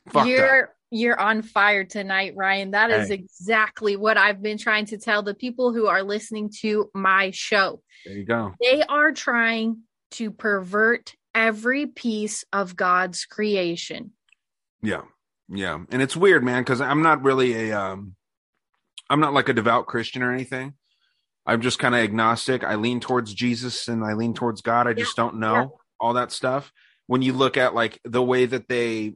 Fucked 0.08 0.26
up. 0.62 0.70
You're 0.94 1.18
on 1.20 1.42
fire 1.42 1.84
tonight, 1.84 2.34
Ryan. 2.36 2.70
That 2.70 2.90
is 2.90 3.10
exactly 3.10 3.96
what 3.96 4.16
I've 4.16 4.40
been 4.40 4.58
trying 4.58 4.86
to 4.86 4.98
tell 4.98 5.22
the 5.22 5.34
people 5.34 5.72
who 5.72 5.88
are 5.88 6.02
listening 6.02 6.50
to 6.60 6.90
my 6.94 7.32
show. 7.32 7.82
There 8.06 8.14
you 8.14 8.24
go. 8.24 8.54
They 8.60 8.82
are 8.82 9.10
trying 9.10 9.82
to 10.12 10.30
pervert 10.30 11.14
every 11.34 11.86
piece 11.86 12.44
of 12.52 12.76
God's 12.76 13.24
creation. 13.24 14.12
Yeah. 14.82 15.02
Yeah. 15.48 15.80
And 15.90 16.00
it's 16.00 16.16
weird, 16.16 16.44
man, 16.44 16.62
because 16.62 16.80
I'm 16.80 17.02
not 17.02 17.24
really 17.24 17.70
a 17.70 17.78
um 17.78 18.14
I'm 19.10 19.20
not 19.20 19.34
like 19.34 19.48
a 19.48 19.52
devout 19.54 19.86
Christian 19.86 20.22
or 20.22 20.32
anything. 20.32 20.74
I'm 21.44 21.60
just 21.60 21.78
kind 21.78 21.94
of 21.94 22.02
agnostic. 22.02 22.62
I 22.62 22.76
lean 22.76 23.00
towards 23.00 23.34
Jesus 23.34 23.88
and 23.88 24.04
I 24.04 24.14
lean 24.14 24.32
towards 24.32 24.62
God. 24.62 24.86
I 24.86 24.92
just 24.92 25.16
don't 25.16 25.40
know 25.40 25.54
yeah. 25.54 25.66
all 26.00 26.14
that 26.14 26.32
stuff. 26.32 26.72
When 27.06 27.20
you 27.20 27.32
look 27.32 27.56
at 27.56 27.74
like 27.74 28.00
the 28.04 28.22
way 28.22 28.46
that 28.46 28.68
they, 28.68 29.14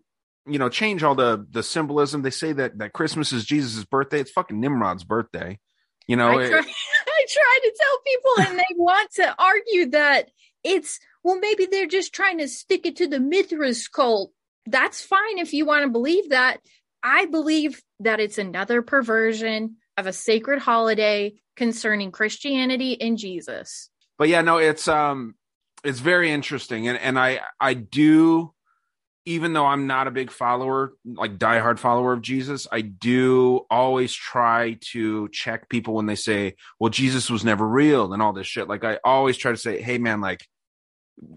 you 0.48 0.58
know, 0.58 0.68
change 0.68 1.02
all 1.02 1.14
the 1.14 1.46
the 1.50 1.62
symbolism, 1.62 2.22
they 2.22 2.30
say 2.30 2.52
that 2.52 2.78
that 2.78 2.92
Christmas 2.92 3.32
is 3.32 3.44
Jesus' 3.44 3.84
birthday. 3.84 4.20
It's 4.20 4.30
fucking 4.30 4.58
Nimrod's 4.60 5.04
birthday. 5.04 5.58
You 6.06 6.16
know, 6.16 6.28
I, 6.38 6.42
it- 6.44 6.50
try, 6.50 6.58
I 7.06 7.26
try 7.28 7.58
to 7.62 7.74
tell 7.80 7.98
people, 8.06 8.50
and 8.50 8.58
they 8.58 8.74
want 8.76 9.10
to 9.14 9.34
argue 9.38 9.90
that 9.90 10.30
it's 10.64 10.98
well, 11.22 11.38
maybe 11.38 11.66
they're 11.66 11.86
just 11.86 12.12
trying 12.12 12.38
to 12.38 12.48
stick 12.48 12.86
it 12.86 12.96
to 12.96 13.06
the 13.06 13.20
Mithras 13.20 13.88
cult. 13.88 14.32
That's 14.66 15.00
fine 15.02 15.38
if 15.38 15.52
you 15.52 15.64
want 15.66 15.84
to 15.84 15.90
believe 15.90 16.30
that. 16.30 16.58
I 17.02 17.26
believe 17.26 17.80
that 18.00 18.18
it's 18.20 18.38
another 18.38 18.82
perversion 18.82 19.76
of 19.96 20.06
a 20.06 20.12
sacred 20.12 20.58
holiday 20.60 21.34
concerning 21.56 22.10
Christianity 22.12 23.00
and 23.00 23.18
Jesus. 23.18 23.90
but 24.18 24.28
yeah 24.28 24.42
no 24.42 24.58
it's 24.58 24.86
um 24.88 25.34
it's 25.84 25.98
very 26.00 26.30
interesting 26.30 26.86
and 26.88 26.96
and 26.98 27.18
i 27.18 27.40
i 27.60 27.74
do 27.74 28.52
even 29.28 29.52
though 29.52 29.66
i'm 29.66 29.86
not 29.86 30.06
a 30.06 30.10
big 30.10 30.30
follower 30.30 30.94
like 31.04 31.38
diehard 31.38 31.78
follower 31.78 32.12
of 32.12 32.22
jesus 32.22 32.66
i 32.72 32.80
do 32.80 33.60
always 33.70 34.12
try 34.12 34.78
to 34.80 35.28
check 35.28 35.68
people 35.68 35.94
when 35.94 36.06
they 36.06 36.14
say 36.14 36.54
well 36.80 36.90
jesus 36.90 37.30
was 37.30 37.44
never 37.44 37.66
real 37.66 38.12
and 38.12 38.22
all 38.22 38.32
this 38.32 38.46
shit. 38.46 38.68
Like 38.68 38.84
i 38.84 38.98
always 39.04 39.36
try 39.36 39.52
to 39.52 39.56
say 39.56 39.82
hey 39.82 39.98
man 39.98 40.20
like 40.20 40.46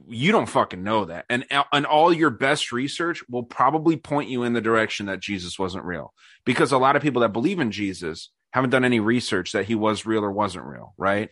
you 0.07 0.31
don't 0.31 0.49
fucking 0.49 0.83
know 0.83 1.05
that. 1.05 1.25
And 1.29 1.45
uh, 1.51 1.63
and 1.71 1.85
all 1.85 2.13
your 2.13 2.29
best 2.29 2.71
research 2.71 3.23
will 3.29 3.43
probably 3.43 3.97
point 3.97 4.29
you 4.29 4.43
in 4.43 4.53
the 4.53 4.61
direction 4.61 5.07
that 5.07 5.19
jesus 5.19 5.57
wasn't 5.57 5.85
real. 5.85 6.13
Because 6.45 6.71
a 6.71 6.77
lot 6.77 6.95
of 6.95 7.01
people 7.01 7.21
that 7.21 7.33
believe 7.33 7.59
in 7.59 7.71
jesus 7.71 8.29
haven't 8.51 8.69
done 8.69 8.85
any 8.85 8.99
research 8.99 9.53
that 9.53 9.65
he 9.65 9.75
was 9.75 10.05
real 10.05 10.23
or 10.23 10.31
wasn't 10.31 10.65
real 10.65 10.93
right? 10.97 11.29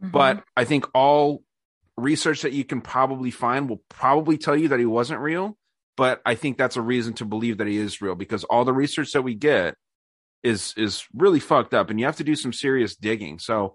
Mm-hmm. 0.00 0.10
But 0.10 0.44
I 0.56 0.64
think 0.64 0.86
all 0.94 1.42
research 1.96 2.42
that 2.42 2.52
you 2.52 2.64
can 2.64 2.80
probably 2.80 3.30
find 3.30 3.68
will 3.68 3.82
probably 3.88 4.38
tell 4.38 4.56
you 4.56 4.68
that 4.68 4.78
he 4.78 4.86
wasn't 4.86 5.20
real. 5.20 5.56
But 5.98 6.22
I 6.24 6.36
think 6.36 6.56
that's 6.56 6.76
a 6.76 6.80
reason 6.80 7.14
to 7.14 7.24
believe 7.24 7.58
that 7.58 7.66
he 7.66 7.76
is 7.76 8.00
real 8.00 8.14
because 8.14 8.44
all 8.44 8.64
the 8.64 8.72
research 8.72 9.10
that 9.12 9.22
we 9.22 9.34
get 9.34 9.74
is 10.44 10.72
is 10.76 11.04
really 11.12 11.40
fucked 11.40 11.74
up, 11.74 11.90
and 11.90 11.98
you 11.98 12.06
have 12.06 12.18
to 12.18 12.24
do 12.24 12.36
some 12.36 12.52
serious 12.52 12.94
digging. 12.94 13.40
So, 13.40 13.74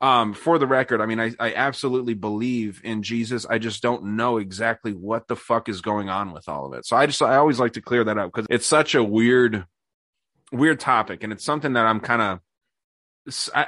um, 0.00 0.34
for 0.34 0.60
the 0.60 0.68
record, 0.68 1.00
I 1.00 1.06
mean, 1.06 1.18
I, 1.18 1.32
I 1.40 1.52
absolutely 1.54 2.14
believe 2.14 2.80
in 2.84 3.02
Jesus. 3.02 3.44
I 3.44 3.58
just 3.58 3.82
don't 3.82 4.16
know 4.16 4.36
exactly 4.36 4.92
what 4.92 5.26
the 5.26 5.34
fuck 5.34 5.68
is 5.68 5.80
going 5.80 6.08
on 6.08 6.32
with 6.32 6.48
all 6.48 6.64
of 6.64 6.74
it. 6.74 6.86
So 6.86 6.96
I 6.96 7.06
just 7.06 7.20
I 7.20 7.34
always 7.34 7.58
like 7.58 7.72
to 7.72 7.82
clear 7.82 8.04
that 8.04 8.18
up 8.18 8.30
because 8.32 8.46
it's 8.48 8.66
such 8.66 8.94
a 8.94 9.02
weird, 9.02 9.66
weird 10.52 10.78
topic, 10.78 11.24
and 11.24 11.32
it's 11.32 11.44
something 11.44 11.72
that 11.72 11.86
I'm 11.86 11.98
kind 11.98 12.22
of 12.22 12.38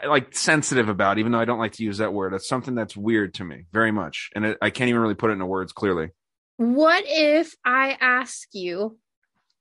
like 0.07 0.33
sensitive 0.37 0.89
about, 0.89 1.19
even 1.19 1.33
though 1.33 1.41
I 1.41 1.45
don't 1.45 1.59
like 1.59 1.73
to 1.73 1.83
use 1.83 1.99
that 1.99 2.13
word. 2.13 2.35
It's 2.35 2.49
something 2.49 2.77
that's 2.77 2.97
weird 2.97 3.35
to 3.35 3.45
me 3.45 3.65
very 3.73 3.91
much, 3.91 4.31
and 4.37 4.45
it, 4.45 4.59
I 4.63 4.71
can't 4.71 4.91
even 4.91 5.03
really 5.03 5.17
put 5.17 5.31
it 5.31 5.33
into 5.33 5.47
words 5.47 5.73
clearly. 5.73 6.11
What 6.57 7.05
if 7.07 7.55
I 7.65 7.97
ask 8.01 8.49
you, 8.53 8.99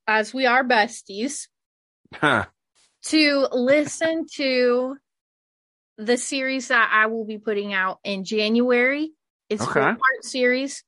as 0.07 0.33
we 0.33 0.45
are 0.45 0.63
besties, 0.63 1.47
Huh. 2.13 2.45
to 3.07 3.47
listen 3.51 4.25
to 4.35 4.95
the 5.97 6.17
series 6.17 6.69
that 6.69 6.89
I 6.93 7.07
will 7.07 7.25
be 7.25 7.37
putting 7.37 7.73
out 7.73 7.99
in 8.03 8.23
January. 8.23 9.13
It's 9.49 9.63
Okay. 9.63 9.73
four 9.73 9.83
part 9.83 10.23
series. 10.23 10.83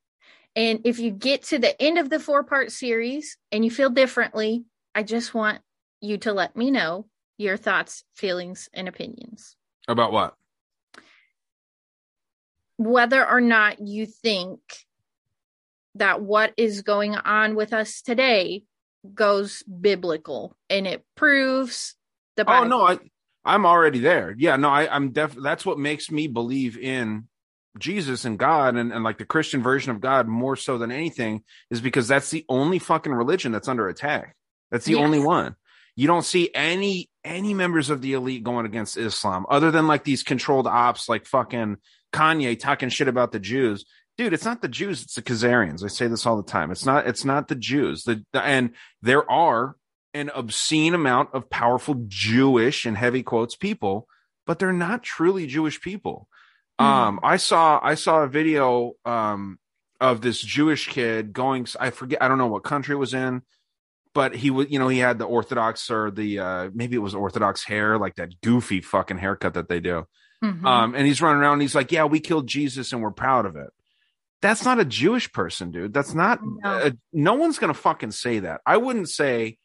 And 0.55 0.82
if 0.86 0.99
you 0.99 1.12
get 1.12 1.43
to 1.43 1.60
the 1.60 1.80
end 1.82 1.97
of 1.97 2.10
the 2.10 2.20
four 2.20 2.43
part 2.43 2.72
series 2.72 3.38
and 3.51 3.64
you 3.64 3.72
feel 3.72 3.89
differently, 3.89 4.66
I 4.95 5.03
just 5.03 5.34
want 5.34 5.62
you 6.01 6.18
to 6.20 6.34
let 6.34 6.55
me 6.55 6.72
know 6.72 7.08
your 7.38 7.58
thoughts, 7.58 8.03
feelings, 8.16 8.70
and 8.74 8.88
opinions. 8.88 9.55
About 9.88 10.12
what? 10.12 10.36
Whether 12.78 13.28
or 13.28 13.41
not 13.41 13.80
you 13.80 14.05
think 14.05 14.60
that 16.00 16.22
what 16.22 16.54
is 16.58 16.82
going 16.82 17.16
on 17.16 17.56
with 17.56 17.74
us 17.74 18.02
today 18.02 18.64
goes 19.14 19.64
biblical 19.64 20.56
and 20.70 20.88
it 20.88 21.04
proves 21.16 21.95
the 22.36 22.43
oh, 22.43 22.45
Bible. 22.45 22.66
Oh 22.66 22.70
no, 22.70 22.88
I 22.88 23.00
I'm 23.45 23.66
already 23.66 24.00
there. 24.00 24.36
Yeah, 24.38 24.58
no, 24.58 24.70
I, 24.70 24.93
I'm 24.93 25.12
def. 25.12 25.34
That's 25.36 25.66
what 25.66 25.80
makes 25.80 26.12
me 26.12 26.28
believe 26.28 26.78
in 26.78 27.28
Jesus 27.80 28.26
and 28.26 28.38
God 28.38 28.76
and, 28.76 28.91
and 28.91 29.04
like 29.04 29.18
the 29.18 29.26
Christian 29.26 29.64
version 29.64 29.91
of 29.91 30.02
God 30.02 30.28
more 30.28 30.56
so 30.56 30.78
than 30.78 30.91
anything 30.91 31.43
is 31.72 31.80
because 31.80 32.08
that's 32.08 32.30
the 32.30 32.45
only 32.50 32.80
fucking 32.80 33.14
religion 33.14 33.52
that's 33.52 33.68
under 33.68 33.88
attack. 33.88 34.36
That's 34.72 34.86
the 34.86 34.93
Yes. 34.93 35.02
only 35.02 35.20
one. 35.20 35.56
You 35.95 36.08
don't 36.08 36.26
see 36.26 36.52
any 36.54 37.10
any 37.24 37.54
members 37.54 37.89
of 37.89 38.02
the 38.02 38.14
elite 38.14 38.43
going 38.43 38.66
against 38.66 38.98
Islam 38.98 39.45
other 39.50 39.72
than 39.72 39.88
like 39.88 40.04
these 40.04 40.24
controlled 40.24 40.68
ops 40.68 41.10
like 41.10 41.26
fucking 41.26 41.78
Kanye 42.14 42.60
talking 42.60 42.89
shit 42.89 43.08
about 43.08 43.32
the 43.32 43.39
Jews. 43.39 43.86
Dude, 44.18 44.34
it's 44.34 44.45
not 44.45 44.61
the 44.61 44.68
Jews, 44.68 45.03
it's 45.03 45.15
the 45.15 45.22
Khazarians. 45.22 45.84
I 45.84 45.88
say 45.88 46.07
this 46.07 46.26
all 46.26 46.38
the 46.38 46.51
time. 46.51 46.72
It's 46.72 46.86
not 46.86 47.07
it's 47.07 47.24
not 47.24 47.47
the 47.47 47.55
Jews. 47.55 48.03
The, 48.03 48.24
and 48.34 48.72
there 49.01 49.30
are 49.30 49.76
an 50.13 50.32
obscene 50.34 50.95
amount 50.95 51.30
of 51.34 51.49
powerful 51.49 51.95
Jewish 52.07 52.86
and 52.86 52.97
heavy 52.97 53.22
quotes 53.22 53.55
people, 53.55 54.07
but 54.47 54.57
they're 54.57 54.74
not 54.74 55.03
truly 55.03 55.45
Jewish 55.45 55.80
people. 55.82 56.28
Um, 56.80 57.20
I 57.24 57.38
saw 57.38 57.80
I 57.82 57.95
saw 57.95 58.22
a 58.22 58.28
video 58.28 58.93
um 59.05 59.57
of 59.99 60.22
this 60.22 60.41
Jewish 60.41 60.88
kid 60.88 61.34
going. 61.34 61.68
I 61.80 61.89
forget. 61.89 62.22
I 62.22 62.28
don't 62.28 62.38
know 62.38 62.47
what 62.47 62.63
country 62.63 62.93
it 62.93 62.99
was 62.99 63.13
in, 63.15 63.41
but 64.13 64.36
he 64.36 64.51
was. 64.51 64.68
You 64.70 64.78
know, 64.80 64.88
he 64.88 64.99
had 64.99 65.18
the 65.18 65.26
Orthodox 65.26 65.89
or 65.89 66.11
the 66.11 66.39
uh 66.39 66.70
maybe 66.74 66.95
it 66.95 66.99
was 66.99 67.15
Orthodox 67.15 67.63
hair, 67.63 67.97
like 67.97 68.15
that 68.15 68.41
goofy 68.41 68.82
fucking 68.82 69.18
haircut 69.18 69.55
that 69.55 69.70
they 69.70 69.80
do. 69.80 70.05
Mhm. 70.43 70.65
Um, 70.65 70.93
and 70.93 71.07
he's 71.07 71.20
running 71.22 71.41
around. 71.41 71.53
And 71.53 71.61
he's 71.63 71.74
like, 71.74 71.91
"Yeah, 71.91 72.05
we 72.05 72.20
killed 72.20 72.45
Jesus, 72.47 72.93
and 72.93 73.01
we're 73.01 73.09
proud 73.11 73.47
of 73.47 73.55
it." 73.55 73.70
That's 74.42 74.64
not 74.64 74.80
a 74.80 74.86
Jewish 74.86 75.32
person, 75.32 75.72
dude. 75.72 75.94
That's 75.94 76.14
not. 76.14 76.40
No. 76.44 76.70
Uh, 76.70 76.92
no 77.12 77.34
one's 77.34 77.58
gonna 77.60 77.74
fucking 77.74 78.12
say 78.12 78.40
that. 78.40 78.62
I 78.66 78.78
wouldn't 78.78 79.10
say. 79.10 79.58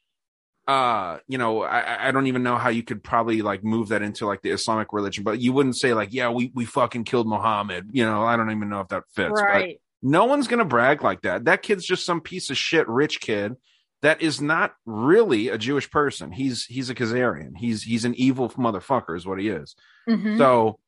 Uh, 0.69 1.19
you 1.27 1.39
know, 1.39 1.63
I- 1.63 2.09
I, 2.09 2.11
don't 2.13 2.29
even 2.29 2.45
know 2.45 2.57
how 2.57 2.69
you 2.69 2.85
could 2.85 3.03
probably 3.03 3.43
like 3.43 3.65
move 3.65 3.89
that 3.89 4.01
into 4.01 4.27
like 4.27 4.43
the 4.43 4.51
Islamic 4.51 4.93
religion, 4.93 5.25
but 5.25 5.41
you 5.41 5.53
wouldn't 5.53 5.77
say 5.77 5.93
like, 5.93 6.11
"Yeah, 6.13 6.31
we 6.31 6.53
we 6.55 6.65
fucking 6.65 7.03
killed 7.03 7.27
Muhammad." 7.27 7.89
You 7.91 8.05
know, 8.05 8.23
I 8.23 8.37
don't 8.37 8.53
even 8.53 8.69
know 8.69 8.81
if 8.81 8.89
that 8.89 9.03
fits. 9.13 9.33
but 9.35 9.43
right. 9.43 9.81
no 10.03 10.25
one's 10.27 10.47
gonna 10.47 10.65
brag 10.65 11.03
like 11.03 11.23
that. 11.23 11.47
That 11.47 11.63
kid's 11.63 11.85
just 11.85 12.07
some 12.07 12.21
piece 12.21 12.49
of 12.49 12.57
shit 12.57 12.89
rich 12.89 13.21
kid 13.21 13.57
that 14.03 14.21
is 14.23 14.41
not 14.41 14.75
really 14.85 15.49
a 15.49 15.59
Jewish 15.59 15.91
person. 15.91 16.31
He's 16.31 16.65
he's 16.65 16.91
a 16.91 16.95
Khazarian. 16.95 17.57
He's 17.57 17.83
he's 17.83 18.05
an 18.05 18.15
evil 18.15 18.49
motherfucker, 18.51 19.17
is 19.17 19.27
what 19.27 19.41
he 19.41 19.49
is. 19.49 19.75
Mhm. 20.09 20.39
So 20.39 20.79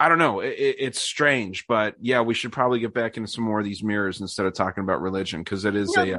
I 0.00 0.08
don't 0.08 0.18
know. 0.18 0.40
It, 0.40 0.54
it, 0.58 0.76
it's 0.80 1.00
strange, 1.00 1.66
but 1.68 1.94
yeah, 2.00 2.20
we 2.22 2.34
should 2.34 2.50
probably 2.52 2.80
get 2.80 2.92
back 2.92 3.16
into 3.16 3.28
some 3.28 3.44
more 3.44 3.60
of 3.60 3.64
these 3.64 3.82
mirrors 3.84 4.20
instead 4.20 4.46
of 4.46 4.54
talking 4.54 4.82
about 4.82 5.00
religion 5.00 5.42
because 5.42 5.64
it 5.64 5.76
is 5.76 5.94
No. 5.96 6.02
a 6.02 6.14
uh, 6.14 6.18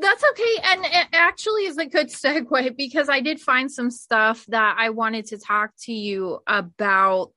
That's 0.00 0.22
okay. 0.30 0.56
And 0.62 0.84
it 0.84 1.06
actually 1.12 1.64
is 1.66 1.76
a 1.78 1.86
good 1.86 2.08
segue 2.10 2.76
because 2.76 3.08
I 3.08 3.20
did 3.20 3.40
find 3.40 3.70
some 3.70 3.90
stuff 3.90 4.44
that 4.48 4.76
I 4.78 4.90
wanted 4.90 5.26
to 5.26 5.38
talk 5.38 5.70
to 5.82 5.92
you 5.92 6.40
about. 6.46 7.32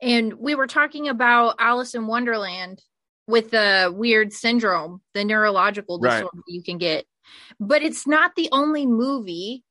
And 0.00 0.34
we 0.34 0.54
were 0.54 0.66
talking 0.68 1.08
about 1.08 1.56
Alice 1.58 1.94
in 1.94 2.06
Wonderland 2.06 2.80
with 3.26 3.50
the 3.50 3.92
weird 3.94 4.32
syndrome, 4.32 5.00
the 5.14 5.24
neurological 5.24 5.98
Right. 5.98 6.14
disorder 6.18 6.42
you 6.46 6.62
can 6.62 6.78
get. 6.78 7.06
But 7.58 7.82
it's 7.82 8.06
not 8.06 8.34
the 8.36 8.48
only 8.52 8.86
movie 8.86 9.64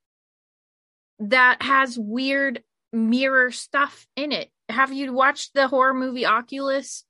that 1.19 1.61
has 1.61 1.97
weird 1.97 2.63
mirror 2.93 3.51
stuff 3.51 4.07
in 4.15 4.31
it. 4.31 4.49
Have 4.69 4.93
you 4.93 5.11
watched 5.13 5.53
the 5.53 5.67
horror 5.67 5.93
movie 5.93 6.25
Oculus? 6.25 7.03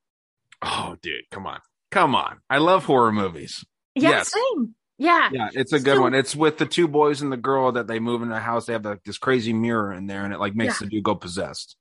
Oh, 0.61 0.95
dude, 1.01 1.29
come 1.31 1.45
on, 1.45 1.59
come 1.91 2.15
on! 2.15 2.39
I 2.49 2.57
love 2.57 2.85
horror 2.85 3.11
movies. 3.11 3.63
Yeah, 3.95 4.09
Yes. 4.09 4.31
same. 4.33 4.75
Yeah. 4.97 5.29
Yeah, 5.31 5.49
it's 5.53 5.71
a 5.71 5.79
good 5.79 5.95
So- 5.95 6.01
one. 6.01 6.13
It's 6.13 6.35
with 6.35 6.57
the 6.57 6.65
two 6.65 6.87
boys 6.87 7.21
and 7.21 7.31
the 7.31 7.37
girl 7.37 7.71
that 7.73 7.87
they 7.87 7.99
move 7.99 8.21
in 8.21 8.29
the 8.29 8.39
house. 8.39 8.65
They 8.65 8.73
have 8.73 8.83
like 8.83 9.03
this 9.03 9.17
crazy 9.17 9.53
mirror 9.53 9.93
in 9.93 10.07
there, 10.07 10.23
and 10.25 10.33
it 10.33 10.39
like 10.39 10.55
makes 10.55 10.81
Yeah. 10.81 10.85
the 10.85 10.91
dude 10.91 11.03
go 11.03 11.15
possessed. 11.15 11.77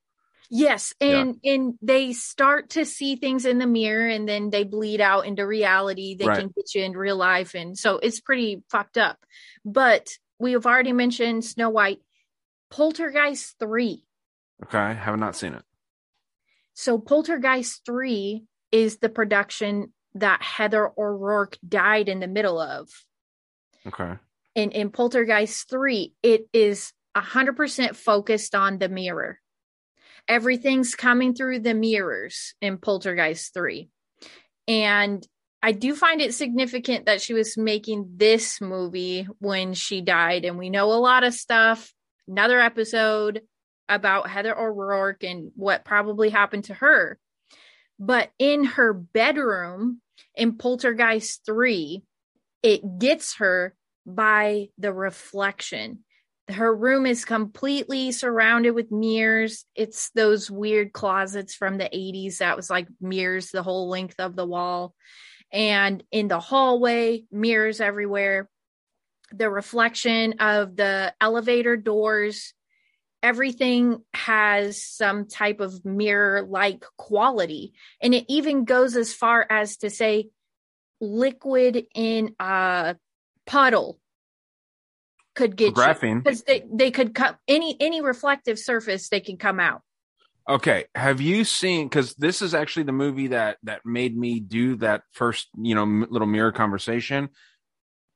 Yes, 0.50 0.94
Yeah. 1.00 1.18
and 1.20 1.40
and 1.44 1.74
they 1.82 2.12
start 2.12 2.70
to 2.70 2.84
see 2.86 3.16
things 3.16 3.44
in 3.44 3.58
the 3.58 3.66
mirror, 3.66 4.08
and 4.08 4.28
then 4.28 4.50
they 4.50 4.64
bleed 4.64 5.00
out 5.00 5.26
into 5.26 5.44
reality. 5.46 6.14
They 6.16 6.26
Right. 6.26 6.38
can 6.38 6.48
get 6.54 6.74
you 6.74 6.82
in 6.84 6.92
real 6.92 7.16
life, 7.16 7.54
and 7.54 7.76
so 7.76 7.98
it's 7.98 8.20
pretty 8.20 8.62
fucked 8.70 8.96
up. 8.96 9.18
But 9.64 10.08
we 10.38 10.52
have 10.52 10.64
already 10.66 10.92
mentioned 10.92 11.44
Snow 11.44 11.68
White, 11.70 12.00
Poltergeist 12.70 13.58
three. 13.58 14.04
Okay, 14.64 14.78
I 14.78 14.92
have 14.92 15.18
not 15.18 15.36
seen 15.36 15.54
it. 15.54 15.64
So 16.78 16.96
Poltergeist 16.96 17.84
three 17.84 18.44
is 18.70 18.98
the 18.98 19.08
production 19.08 19.92
that 20.14 20.40
Heather 20.40 20.88
O'Rourke 20.96 21.58
died 21.68 22.08
in 22.08 22.20
the 22.20 22.28
middle 22.28 22.60
of. 22.60 22.88
Okay, 23.84 24.12
in 24.54 24.70
in 24.70 24.90
Poltergeist 24.90 25.68
3, 25.68 26.14
it 26.22 26.42
is 26.52 26.92
100% 27.16 27.96
focused 27.96 28.54
on 28.54 28.78
the 28.78 28.88
mirror. 28.88 29.40
Everything's 30.28 30.94
coming 30.94 31.34
through 31.34 31.58
the 31.58 31.74
mirrors 31.74 32.54
in 32.60 32.78
Poltergeist 32.78 33.52
3. 33.54 33.88
And 34.68 35.26
I 35.60 35.72
do 35.72 35.96
find 35.96 36.20
it 36.20 36.32
significant 36.32 37.06
that 37.06 37.20
she 37.20 37.34
was 37.34 37.58
making 37.58 38.12
this 38.18 38.60
movie 38.60 39.26
when 39.40 39.74
she 39.74 40.00
died. 40.00 40.44
And 40.44 40.56
we 40.56 40.70
know 40.70 40.92
a 40.92 41.02
lot 41.02 41.24
of 41.24 41.34
stuff. 41.34 41.92
Another 42.28 42.60
episode 42.60 43.40
about 43.88 44.30
Heather 44.30 44.58
O'Rourke 44.58 45.24
and 45.24 45.50
what 45.54 45.84
probably 45.84 46.30
happened 46.30 46.64
to 46.64 46.74
her. 46.74 47.18
But 47.98 48.30
in 48.38 48.64
her 48.64 48.92
bedroom 48.92 50.00
in 50.34 50.56
Poltergeist 50.56 51.44
3, 51.46 52.02
it 52.62 52.98
gets 52.98 53.36
her 53.36 53.74
by 54.06 54.68
the 54.78 54.92
reflection. 54.92 56.04
Her 56.48 56.74
room 56.74 57.04
is 57.06 57.24
completely 57.24 58.12
surrounded 58.12 58.70
with 58.70 58.90
mirrors. 58.90 59.66
It's 59.74 60.10
those 60.10 60.50
weird 60.50 60.92
closets 60.92 61.54
from 61.54 61.76
the 61.76 61.90
80s 61.92 62.38
that 62.38 62.56
was 62.56 62.70
like 62.70 62.88
mirrors 63.00 63.50
the 63.50 63.62
whole 63.62 63.88
length 63.88 64.18
of 64.18 64.34
the 64.34 64.46
wall. 64.46 64.94
And 65.52 66.02
in 66.10 66.28
the 66.28 66.40
hallway, 66.40 67.24
mirrors 67.30 67.80
everywhere. 67.80 68.48
The 69.32 69.50
reflection 69.50 70.34
of 70.40 70.76
the 70.76 71.14
elevator 71.20 71.76
doors, 71.76 72.54
everything 73.22 74.02
has 74.14 74.82
some 74.82 75.26
type 75.26 75.60
of 75.60 75.84
mirror 75.84 76.42
like 76.42 76.84
quality. 76.96 77.72
And 78.02 78.14
it 78.14 78.24
even 78.28 78.64
goes 78.64 78.96
as 78.96 79.12
far 79.12 79.46
as 79.48 79.78
to 79.78 79.90
say 79.90 80.30
liquid 81.00 81.86
in 81.94 82.34
a 82.38 82.96
puddle 83.46 83.98
could 85.34 85.56
get 85.56 85.74
graphene. 85.74 86.22
because 86.22 86.42
they, 86.42 86.64
they 86.72 86.90
could 86.90 87.14
come 87.14 87.36
any 87.46 87.76
any 87.78 88.00
reflective 88.00 88.58
surface 88.58 89.08
they 89.08 89.20
can 89.20 89.36
come 89.36 89.60
out 89.60 89.82
Okay, 90.48 90.86
have 90.94 91.20
you 91.20 91.44
seen? 91.44 91.86
Because 91.86 92.14
this 92.14 92.40
is 92.40 92.54
actually 92.54 92.84
the 92.84 92.92
movie 92.92 93.28
that 93.28 93.58
that 93.64 93.84
made 93.84 94.16
me 94.16 94.40
do 94.40 94.76
that 94.76 95.02
first, 95.12 95.48
you 95.58 95.74
know, 95.74 95.84
little 95.84 96.26
mirror 96.26 96.52
conversation, 96.52 97.28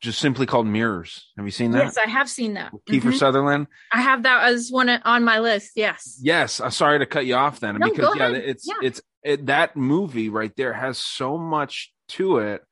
just 0.03 0.19
simply 0.19 0.45
called 0.47 0.67
Mirrors. 0.67 1.31
Have 1.37 1.47
you 1.47 1.51
seen 1.53 1.71
that? 1.71 1.85
yes 1.85 1.97
i 1.97 2.09
have 2.09 2.29
seen 2.29 2.55
that 2.55 2.73
Kiefer 2.89 3.13
Mhm. 3.13 3.19
Sutherland. 3.19 3.67
i 3.93 4.01
have 4.03 4.25
that 4.25 4.45
as 4.53 4.71
one 4.71 4.89
on 4.91 5.25
my 5.25 5.39
list 5.39 5.73
yes 5.77 6.19
Yes, 6.21 6.61
I'm 6.61 6.71
sorry 6.73 6.99
to 6.99 7.07
cut 7.07 7.25
you 7.25 7.37
off 7.37 7.61
then 7.61 7.79
No, 7.79 7.89
because 7.89 8.15
yeah, 8.17 8.29
ahead. 8.29 8.43
it's 8.45 8.67
Yeah. 8.69 8.75
it's 8.83 9.01
it, 9.23 9.47
that 9.47 9.77
movie 9.77 10.29
right 10.29 10.55
there 10.57 10.73
has 10.73 10.99
so 10.99 11.39
much 11.39 11.93
to 12.09 12.39
it, 12.39 12.63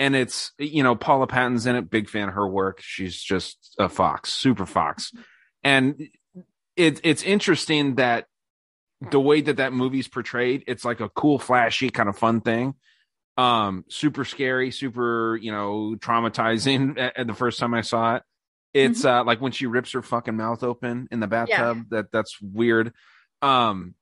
and 0.00 0.16
it's 0.16 0.50
you 0.58 0.82
know 0.82 0.96
Paula 0.96 1.26
Patton's 1.28 1.66
in 1.66 1.76
it. 1.76 1.88
Big 1.88 2.10
fan 2.10 2.28
of 2.28 2.34
her 2.34 2.46
work. 2.48 2.80
She's 2.82 3.22
just 3.22 3.76
a 3.78 3.88
fox, 3.88 4.32
super 4.32 4.66
fox, 4.66 5.12
and 5.62 6.08
it 6.76 7.00
it's 7.04 7.22
interesting 7.22 7.94
that 7.94 8.26
the 9.12 9.20
way 9.20 9.40
that 9.42 9.58
that 9.58 9.72
movie's 9.72 10.08
portrayed, 10.08 10.64
it's 10.66 10.84
like 10.84 10.98
a 11.00 11.08
cool, 11.10 11.38
flashy 11.38 11.90
kind 11.90 12.08
of 12.08 12.18
fun 12.18 12.40
thing. 12.40 12.74
Um, 13.36 13.84
super 13.88 14.24
scary, 14.24 14.70
super 14.70 15.36
you 15.36 15.50
know 15.52 15.96
traumatizing. 15.98 16.98
At, 16.98 17.18
at 17.18 17.26
the 17.26 17.34
first 17.34 17.58
time 17.58 17.74
I 17.74 17.80
saw 17.80 18.16
it, 18.16 18.22
it's 18.72 19.00
Mm-hmm. 19.00 19.08
uh 19.20 19.24
like 19.24 19.40
when 19.40 19.52
she 19.52 19.66
rips 19.66 19.92
her 19.92 20.02
fucking 20.02 20.36
mouth 20.36 20.62
open 20.62 21.08
in 21.10 21.20
the 21.20 21.26
bathtub. 21.26 21.86
That 21.90 22.12
that's 22.12 22.40
weird. 22.40 22.92
Um, 23.42 23.94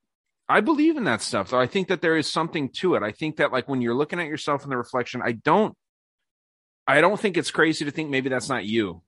I 0.49 0.59
believe 0.61 0.97
in 0.97 1.05
that 1.05 1.21
stuff, 1.21 1.49
though. 1.49 1.59
I 1.59 1.67
think 1.67 1.87
that 1.87 2.01
there 2.01 2.17
is 2.17 2.29
something 2.31 2.69
to 2.73 2.95
it. 2.95 3.01
I 3.03 3.11
think 3.11 3.37
that 3.37 3.51
like 3.51 3.67
when 3.67 3.81
you're 3.81 3.95
looking 3.95 4.19
at 4.19 4.27
yourself 4.27 4.63
in 4.63 4.69
the 4.69 4.77
reflection, 4.77 5.21
I 5.23 5.31
don't, 5.31 5.75
I 6.85 7.01
don't 7.01 7.19
think 7.19 7.37
it's 7.37 7.49
crazy 7.49 7.85
to 7.85 7.91
think 7.91 8.09
maybe 8.09 8.29
that's 8.29 8.49
not 8.49 8.65
you. 8.65 9.01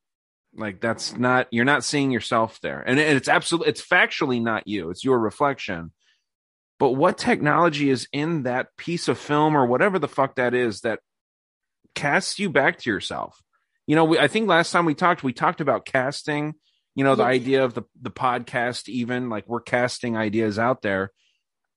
Like 0.55 0.80
that's 0.80 1.15
not 1.17 1.47
you're 1.51 1.65
not 1.65 1.84
seeing 1.84 2.11
yourself 2.11 2.61
there, 2.61 2.82
and 2.82 2.97
it's 2.99 3.28
absolutely 3.28 3.69
it's 3.69 3.86
factually 3.86 4.41
not 4.41 4.67
you. 4.67 4.89
It's 4.89 5.03
your 5.03 5.19
reflection. 5.19 5.91
But 6.80 6.91
what 6.91 7.17
technology 7.17 7.89
is 7.89 8.07
in 8.11 8.43
that 8.43 8.76
piece 8.78 9.07
of 9.07 9.17
film 9.17 9.55
or 9.55 9.65
whatever 9.65 9.97
the 9.99 10.07
fuck 10.09 10.36
that 10.36 10.53
is 10.53 10.82
that 10.82 10.99
casts 11.93 12.39
you 12.39 12.49
back 12.49 12.80
to 12.80 12.89
yourself? 12.89 13.41
You 13.88 13.95
know, 13.95 14.05
we, 14.05 14.19
I 14.19 14.28
think 14.28 14.47
last 14.49 14.71
time 14.71 14.86
we 14.86 14.95
talked, 14.95 15.23
we 15.23 15.34
talked 15.34 15.61
about 15.61 15.86
casting. 15.86 16.55
You 16.95 17.03
know, 17.03 17.15
the 17.15 17.23
Yes. 17.23 17.30
idea 17.41 17.63
of 17.65 17.73
the 17.73 17.84
the 18.01 18.09
podcast, 18.11 18.88
even 18.89 19.30
like 19.30 19.45
we're 19.47 19.61
casting 19.61 20.15
ideas 20.17 20.57
out 20.57 20.82
there. 20.82 21.11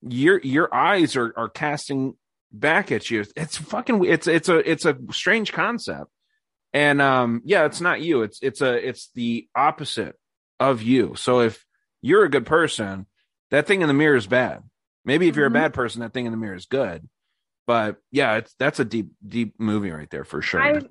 Your 0.01 0.39
your 0.39 0.73
eyes 0.73 1.15
are 1.17 1.33
are 1.37 1.49
casting 1.49 2.15
back 2.51 2.91
at 2.91 3.11
you. 3.11 3.25
It's 3.35 3.57
fucking. 3.57 4.03
It's 4.05 4.27
it's 4.27 4.47
a 4.49 4.57
it's 4.69 4.85
a 4.85 4.97
strange 5.11 5.51
concept. 5.51 6.09
And 6.71 7.01
um, 7.01 7.41
yeah, 7.45 7.65
it's 7.65 7.81
not 7.81 8.01
you. 8.01 8.21
It's 8.21 8.39
it's 8.41 8.61
a 8.61 8.87
it's 8.87 9.09
the 9.13 9.47
opposite 9.55 10.15
of 10.59 10.81
you. 10.81 11.15
So 11.15 11.41
if 11.41 11.65
you're 12.01 12.23
a 12.23 12.29
good 12.29 12.45
person, 12.45 13.05
that 13.51 13.67
thing 13.67 13.81
in 13.81 13.87
the 13.89 13.93
mirror 13.93 14.15
is 14.15 14.27
bad. 14.27 14.63
Maybe 15.09 15.27
if 15.27 15.35
you're 15.35 15.47
a 15.47 15.49
Mhm. 15.49 15.53
bad 15.53 15.73
person, 15.73 16.01
that 16.01 16.13
thing 16.13 16.27
in 16.27 16.31
the 16.31 16.37
mirror 16.37 16.53
is 16.53 16.67
good. 16.67 17.09
But 17.65 17.97
yeah, 18.11 18.35
it's 18.35 18.53
that's 18.59 18.79
a 18.79 18.85
deep 18.85 19.09
deep 19.27 19.59
movie 19.59 19.89
right 19.89 20.07
there 20.11 20.23
for 20.23 20.39
sure. 20.39 20.61
I've 20.61 20.87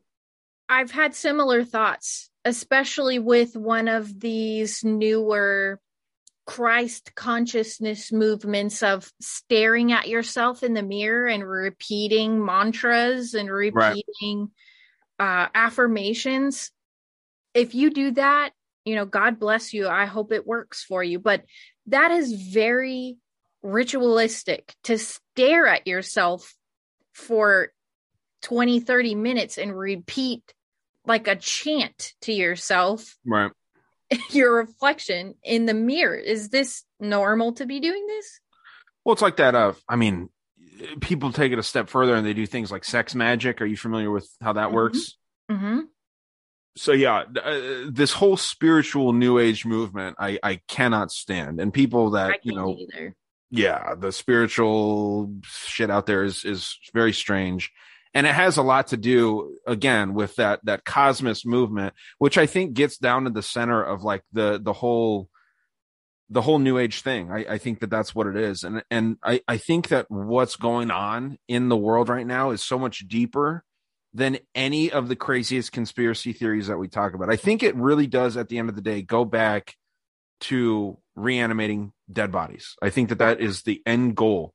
I've 0.69 0.91
had 0.91 1.14
similar 1.14 1.62
thoughts, 1.62 2.29
especially 2.45 3.21
with 3.21 3.57
one 3.57 3.87
of 3.87 4.19
these 4.19 4.83
newer 4.83 5.79
Christ 6.47 7.14
consciousness 7.14 8.11
movements 8.11 8.83
of 8.83 9.09
staring 9.21 9.93
at 9.93 10.09
yourself 10.09 10.64
in 10.64 10.75
the 10.75 10.83
mirror 10.83 11.29
and 11.29 11.49
repeating 11.49 12.45
mantras 12.45 13.35
and 13.35 13.49
repeating 13.49 14.51
uh, 15.21 15.47
affirmations. 15.55 16.73
If 17.55 17.73
you 17.73 17.91
do 17.91 18.11
that, 18.12 18.51
you 18.85 18.97
know, 18.97 19.05
God 19.05 19.39
bless 19.39 19.73
you. 19.73 19.87
I 19.87 20.07
hope 20.07 20.33
it 20.33 20.45
works 20.45 20.83
for 20.83 21.05
you. 21.05 21.21
But 21.21 21.45
that 21.87 22.11
is 22.11 22.33
very 22.33 23.16
ritualistic 23.63 24.75
to 24.85 24.99
stare 24.99 25.67
at 25.67 25.87
yourself 25.87 26.55
for 27.13 27.73
20, 28.43 28.81
30 28.81 29.15
minutes 29.15 29.59
and 29.59 29.77
repeat 29.77 30.43
like 31.07 31.27
a 31.27 31.37
chant 31.37 32.13
to 32.23 32.33
yourself 32.33 33.17
right. 33.27 33.51
your 34.31 34.55
reflection 34.55 35.35
in 35.43 35.67
the 35.67 35.75
mirror. 35.75 36.15
Is 36.15 36.51
this 36.51 36.85
normal 37.01 37.53
to 37.55 37.67
be 37.67 37.81
doing 37.81 38.07
this? 38.07 38.41
Well, 39.05 39.15
it's 39.15 39.23
like 39.23 39.37
that. 39.39 39.55
Uh, 39.55 39.73
I 39.89 39.97
mean, 39.97 40.29
people 41.01 41.33
take 41.33 41.53
it 41.53 41.59
a 41.59 41.63
step 41.63 41.89
further 41.89 42.15
and 42.15 42.27
they 42.27 42.35
do 42.35 42.47
things 42.47 42.71
like 42.71 42.85
sex 42.85 43.15
magic. 43.15 43.61
Are 43.61 43.67
you 43.67 43.77
familiar 43.77 44.11
with 44.11 44.29
how 44.41 44.53
that 44.53 44.69
Mhm. 44.69 44.73
works? 44.73 45.17
Mm-hmm. 45.51 45.81
so 46.77 46.93
yeah 46.93 47.25
uh, 47.43 47.87
this 47.91 48.13
whole 48.13 48.37
spiritual 48.37 49.15
new 49.15 49.39
age 49.39 49.65
movement 49.65 50.15
i 50.19 50.39
i 50.43 50.61
cannot 50.69 51.11
stand 51.11 51.59
and 51.59 51.73
people 51.73 52.11
that 52.11 52.41
you 52.45 52.55
know 52.55 52.77
either. 52.77 53.17
Yeah 53.51 53.95
the 53.95 54.13
spiritual 54.13 55.33
shit 55.43 55.91
out 55.91 56.07
there 56.07 56.25
is 56.25 56.45
is 56.45 56.79
very 56.95 57.13
strange. 57.13 57.71
And 58.15 58.27
it 58.27 58.35
has 58.35 58.57
a 58.57 58.63
lot 58.63 58.89
to 58.89 58.97
do 58.97 59.59
again 59.67 60.15
with 60.15 60.35
that 60.37 60.61
that 60.65 60.85
cosmos 60.85 61.45
movement 61.45 61.95
which 62.19 62.39
i 62.39 62.47
think 62.47 62.73
gets 62.73 62.99
down 62.99 63.25
to 63.25 63.31
the 63.31 63.43
center 63.43 63.83
of 63.83 64.03
like 64.03 64.23
the 64.33 64.59
the 64.61 64.73
whole 64.73 65.29
the 66.31 66.43
whole 66.43 66.59
new 66.59 66.79
age 66.79 67.03
thing. 67.03 67.31
I 67.31 67.45
i 67.49 67.59
think 67.59 67.81
that 67.81 67.91
that's 67.91 68.15
what 68.15 68.27
it 68.27 68.37
is. 68.37 68.65
And 68.65 68.83
and 68.91 69.17
i 69.23 69.41
i 69.49 69.57
think 69.57 69.89
that 69.89 70.11
what's 70.11 70.57
going 70.57 70.91
on 70.91 71.39
in 71.49 71.69
the 71.69 71.77
world 71.77 72.09
right 72.09 72.27
now 72.27 72.51
is 72.51 72.63
so 72.63 72.79
much 72.79 73.07
deeper 73.09 73.65
than 74.15 74.39
any 74.55 74.91
of 74.91 75.09
the 75.09 75.17
craziest 75.17 75.73
conspiracy 75.73 76.33
theories 76.33 76.67
that 76.69 76.79
we 76.79 76.89
talk 76.89 77.15
about. 77.15 77.31
I 77.31 77.37
think 77.37 77.63
it 77.63 77.77
really 77.77 78.07
does 78.07 78.37
at 78.37 78.49
the 78.49 78.59
end 78.59 78.69
of 78.69 78.75
the 78.75 78.83
day 78.83 79.03
go 79.03 79.25
back 79.25 79.75
to 80.41 80.99
reanimating 81.16 81.93
dead 82.12 82.30
bodies 82.32 82.74
i 82.82 82.91
think 82.91 83.09
that 83.09 83.18
that 83.18 83.41
is 83.41 83.62
the 83.62 83.82
end 83.86 84.16
goal 84.16 84.55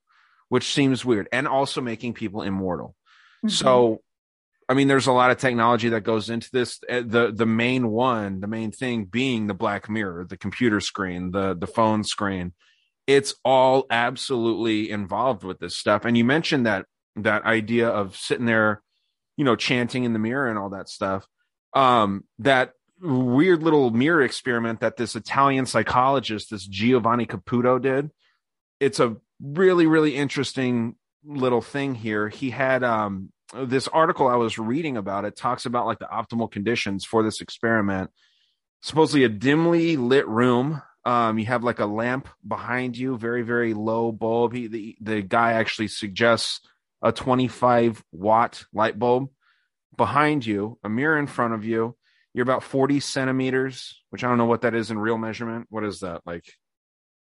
which 0.49 0.73
seems 0.73 1.03
weird 1.03 1.27
and 1.31 1.47
also 1.47 1.81
making 1.81 2.13
people 2.13 2.41
immortal 2.41 2.95
Mhm. 3.45 3.51
so 3.51 4.01
I 4.69 4.75
mean, 4.75 4.88
there's 4.88 5.07
a 5.07 5.11
lot 5.11 5.29
of 5.29 5.38
technology 5.38 5.89
that 5.89 6.05
goes 6.05 6.29
into 6.29 6.49
this. 6.53 6.79
Uh, 6.89 7.01
The 7.05 7.34
the 7.36 7.45
main 7.45 7.89
one, 7.89 8.39
the 8.39 8.47
main 8.47 8.71
thing 8.71 9.03
being 9.03 9.47
the 9.47 9.53
black 9.53 9.89
mirror, 9.89 10.25
the 10.25 10.38
computer 10.38 10.79
screen, 10.79 11.31
the 11.31 11.53
the 11.53 11.67
phone 11.67 12.05
screen. 12.05 12.53
It's 13.05 13.36
all 13.43 13.86
absolutely 13.89 14.89
involved 14.89 15.43
with 15.43 15.59
this 15.59 15.75
stuff. 15.75 16.05
And 16.05 16.17
you 16.17 16.23
mentioned 16.23 16.65
that 16.65 16.86
that 17.17 17.43
idea 17.43 17.89
of 17.89 18.15
sitting 18.15 18.45
there, 18.45 18.81
you 19.36 19.43
know, 19.43 19.57
chanting 19.57 20.05
in 20.05 20.13
the 20.13 20.19
mirror 20.19 20.47
and 20.47 20.57
all 20.57 20.69
that 20.69 20.88
stuff. 20.88 21.27
Um, 21.73 22.23
that 22.39 22.71
weird 23.04 23.62
little 23.62 23.91
mirror 23.91 24.22
experiment 24.22 24.80
that 24.80 24.97
this 24.97 25.16
Italian 25.16 25.66
psychologist, 25.66 26.49
this 26.49 26.66
Giovanni 26.66 27.26
Caputo, 27.26 27.82
did. 27.82 28.12
It's 28.80 28.99
a 28.99 29.18
really, 29.41 29.86
really 29.86 30.16
interesting 30.16 30.95
little 31.26 31.62
thing 31.62 31.95
here. 31.95 32.30
He 32.30 32.49
had 32.49 32.84
um 32.84 33.32
this 33.54 33.88
article 33.88 34.28
I 34.28 34.36
was 34.36 34.58
reading 34.58 34.97
about 34.97 35.26
it 35.26 35.36
talks 35.36 35.66
about 35.66 35.86
like 35.86 35.99
the 35.99 36.08
optimal 36.12 36.51
conditions 36.51 37.06
for 37.06 37.24
this 37.24 37.41
experiment. 37.41 38.10
Supposedly 38.82 39.24
a 39.24 39.30
dimly 39.30 39.95
lit 39.95 40.28
room. 40.28 40.82
Um, 41.06 41.38
you 41.38 41.45
have 41.47 41.64
like 41.64 41.80
a 41.80 41.86
lamp 41.86 42.30
behind 42.47 42.97
you, 42.97 43.18
very, 43.18 43.41
very 43.41 43.74
low 43.74 44.12
bulb. 44.12 44.54
He, 44.54 44.68
the, 44.68 44.97
the 45.01 45.22
guy 45.22 45.54
actually 45.54 45.89
suggests 45.89 46.62
a 47.01 47.12
25 47.12 48.01
watt 48.14 48.64
light 48.74 48.97
bulb 48.97 49.30
behind 49.97 50.45
you, 50.45 50.80
a 50.84 50.89
mirror 50.89 51.20
in 51.20 51.28
front 51.28 51.54
of 51.54 51.66
you. 51.66 51.97
You're 52.34 52.43
about 52.43 52.63
40 52.63 52.99
centimeters, 52.99 54.01
which 54.09 54.23
I 54.23 54.27
don't 54.27 54.38
know 54.38 54.45
what 54.45 54.61
that 54.61 54.73
is 54.73 54.89
in 54.89 54.97
real 54.97 55.17
measurement. 55.17 55.67
What 55.69 55.84
is 55.84 55.99
that 55.99 56.21
like 56.25 56.45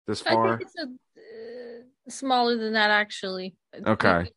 this 0.06 0.22
I 0.26 0.32
far? 0.32 0.58
think 0.58 0.68
it's 0.68 0.74
a, 0.78 0.82
uh, 0.82 2.10
smaller 2.10 2.56
than 2.56 2.72
that, 2.72 2.90
actually. 2.90 3.54
Okay. 3.86 4.30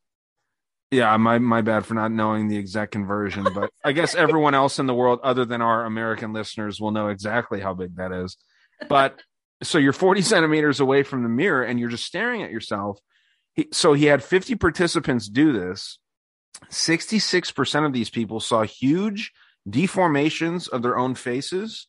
Yeah, 0.91 1.15
my 1.17 1.37
my 1.37 1.61
bad 1.61 1.85
for 1.85 1.93
not 1.93 2.11
knowing 2.11 2.47
the 2.47 2.57
exact 2.57 2.91
conversion, 2.91 3.47
but 3.53 3.69
I 3.85 3.91
guess 3.91 4.15
everyone 4.15 4.55
else 4.55 4.79
in 4.79 4.87
the 4.87 4.93
world 4.93 5.19
other 5.23 5.45
than 5.45 5.61
our 5.61 5.85
American 5.85 6.33
listeners 6.33 6.81
will 6.81 6.91
know 6.91 7.09
exactly 7.09 7.59
how 7.59 7.73
big 7.75 7.95
that 7.97 8.11
is. 8.11 8.37
But 8.87 9.19
so 9.61 9.77
you're 9.77 9.93
40 9.93 10.21
centimeters 10.21 10.79
away 10.79 11.03
from 11.03 11.23
the 11.23 11.29
mirror 11.29 11.63
and 11.63 11.79
you're 11.79 11.89
just 11.89 12.05
staring 12.05 12.43
at 12.43 12.51
yourself. 12.51 12.99
He, 13.53 13.67
so 13.71 13.93
he 13.93 14.05
had 14.05 14.23
50 14.23 14.55
participants 14.55 15.27
do 15.27 15.51
this. 15.51 15.99
66% 16.71 17.85
of 17.85 17.93
these 17.93 18.09
people 18.09 18.39
saw 18.39 18.63
huge 18.63 19.31
deformations 19.71 20.69
of 20.69 20.81
their 20.81 20.97
own 20.97 21.15
faces. 21.15 21.87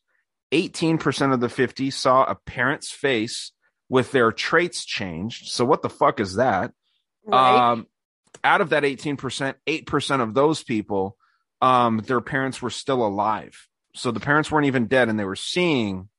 18% 0.51 1.33
of 1.33 1.39
the 1.39 1.49
50 1.49 1.89
saw 1.91 2.23
a 2.23 2.35
parent's 2.35 2.91
face 2.91 3.51
with 3.89 4.11
their 4.11 4.31
traits 4.31 4.85
changed. 4.85 5.49
So 5.49 5.65
what 5.65 5.81
the 5.81 5.89
fuck 5.89 6.19
is 6.19 6.35
that? 6.35 6.71
Right. 7.25 7.71
Um, 7.71 7.87
out 8.43 8.61
of 8.61 8.69
that 8.69 8.83
18%, 8.83 9.55
8% 9.67 10.21
of 10.21 10.33
those 10.33 10.63
people, 10.63 11.17
um, 11.61 11.99
their 12.05 12.21
parents 12.21 12.61
were 12.61 12.69
still 12.69 13.05
alive. 13.05 13.67
So 13.93 14.11
the 14.11 14.19
parents 14.19 14.51
weren't 14.51 14.67
even 14.67 14.87
dead 14.87 15.09
and 15.09 15.19
they 15.19 15.25
were 15.25 15.35
seeing, 15.35 16.09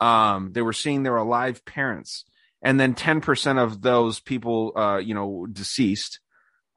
um, 0.00 0.52
they 0.52 0.62
were 0.62 0.72
seeing 0.72 1.02
their 1.02 1.16
alive 1.16 1.64
parents. 1.64 2.24
And 2.62 2.78
then 2.78 2.94
10% 2.94 3.62
of 3.62 3.80
those 3.80 4.20
people, 4.20 4.72
uh, 4.76 4.98
you 4.98 5.14
know, 5.14 5.46
deceased. 5.50 6.20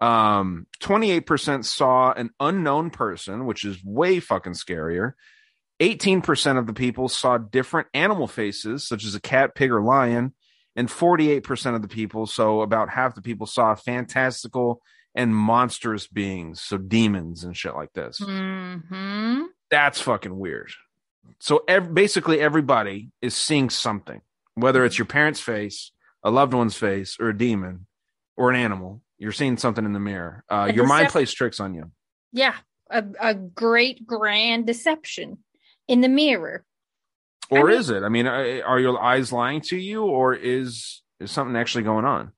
Um, 0.02 0.68
28% 0.82 1.66
saw 1.66 2.14
an 2.14 2.30
unknown 2.40 2.90
person, 2.90 3.46
which 3.46 3.66
is 3.66 3.84
way 3.84 4.20
fucking 4.20 4.54
scarier. 4.54 5.14
18% 5.82 6.58
of 6.58 6.68
the 6.68 6.74
people 6.74 7.08
saw 7.10 7.38
different 7.38 7.88
animal 7.94 8.28
faces, 8.28 8.88
such 8.88 9.06
as 9.06 9.16
a 9.16 9.22
cat, 9.22 9.56
pig, 9.56 9.72
or 9.72 9.82
lion 9.82 10.34
and 10.76 10.88
48% 10.88 11.76
of 11.76 11.82
the 11.82 11.88
people, 11.88 12.26
so 12.26 12.62
about 12.62 12.90
half 12.90 13.16
the 13.16 13.22
people 13.22 13.46
saw 13.46 13.76
fantastical 13.76 14.82
and 15.16 15.36
monstrous 15.36 16.08
beings, 16.08 16.62
so 16.62 16.78
demons 16.78 17.44
and 17.44 17.58
shit 17.58 17.76
like 17.76 17.92
this. 17.94 18.18
hmm 18.20 19.42
That's 19.70 20.00
fucking 20.00 20.38
weird. 20.38 20.72
So 21.40 21.64
ev- 21.68 21.94
basically, 21.94 22.40
everybody 22.40 23.10
is 23.22 23.36
seeing 23.36 23.70
something, 23.70 24.22
whether 24.56 24.86
it's 24.86 24.98
your 24.98 25.06
parents' 25.06 25.40
face, 25.42 25.92
a 26.24 26.32
loved 26.32 26.54
one's 26.54 26.76
face, 26.78 27.18
or 27.20 27.30
a 27.30 27.38
demon, 27.38 27.88
or 28.38 28.50
an 28.50 28.56
animal. 28.56 29.02
You're 29.20 29.34
seeing 29.34 29.58
something 29.58 29.86
in 29.86 29.94
the 29.94 30.00
mirror. 30.00 30.44
Uh, 30.50 30.72
your 30.74 30.88
mind 30.88 31.10
plays 31.10 31.32
tricks 31.32 31.60
on 31.60 31.76
you. 31.76 31.92
Yeah. 32.32 32.56
A, 32.90 33.04
a 33.20 33.36
great 33.36 34.08
grand 34.08 34.66
deception 34.66 35.40
in 35.88 36.02
the 36.02 36.08
mirror. 36.08 36.66
Or 37.52 37.66
mean- 37.68 37.78
is 37.78 37.90
it? 37.90 38.04
I 38.04 38.10
mean, 38.10 38.26
are 38.26 38.80
your 38.80 39.00
eyes 39.00 39.32
lying 39.32 39.62
to 39.62 39.78
you, 39.78 40.04
or 40.04 40.34
is 40.34 41.02
is 41.20 41.32
something 41.32 41.56
actually 41.56 41.84
going 41.84 42.06
on? 42.06 42.32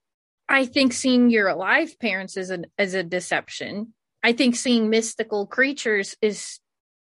I 0.49 0.65
think 0.65 0.91
seeing 0.91 1.29
your 1.29 1.47
alive 1.47 1.97
parents 1.99 2.36
is 2.36 2.51
a 2.51 2.63
is 2.77 2.93
a 2.93 3.03
deception. 3.03 3.93
I 4.23 4.34
think 4.34 4.55
seeing 4.55 4.89
mystical 4.89 5.47
creatures 5.47 6.15
is 6.21 6.59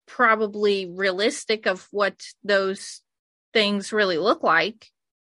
probably 0.06 0.86
realistic 0.86 1.66
of 1.66 1.86
what 1.90 2.22
those 2.44 3.00
things 3.52 3.92
really 3.92 4.18
look 4.18 4.42
like. 4.42 4.88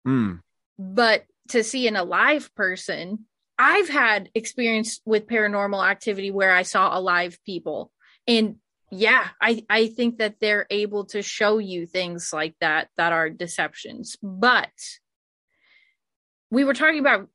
Hmm. 0.06 0.36
But 0.78 1.26
to 1.50 1.64
see 1.64 1.88
an 1.88 1.96
alive 1.96 2.54
person, 2.56 3.26
I've 3.62 3.90
had 3.90 4.30
experience 4.34 5.02
with 5.06 5.28
paranormal 5.28 5.86
activity 5.86 6.32
where 6.32 6.56
I 6.56 6.62
saw 6.62 6.98
alive 6.98 7.38
people. 7.46 7.92
And 8.26 8.56
yeah, 8.90 9.28
I, 9.42 9.66
I 9.70 9.88
think 9.88 10.20
that 10.20 10.40
they're 10.40 10.66
able 10.70 11.06
to 11.08 11.22
show 11.22 11.58
you 11.58 11.86
things 11.86 12.32
like 12.32 12.56
that 12.62 12.88
that 12.96 13.12
are 13.12 13.30
deceptions. 13.30 14.16
But 14.24 14.72
we 16.50 16.64
were 16.64 16.74
talking 16.74 17.00
about 17.00 17.28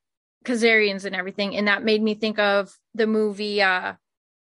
Khazarians 0.46 1.04
and 1.04 1.14
everything, 1.14 1.56
and 1.56 1.68
that 1.68 1.84
made 1.84 2.02
me 2.02 2.14
think 2.14 2.38
of 2.38 2.74
the 2.94 3.06
movie 3.06 3.60
uh 3.60 3.94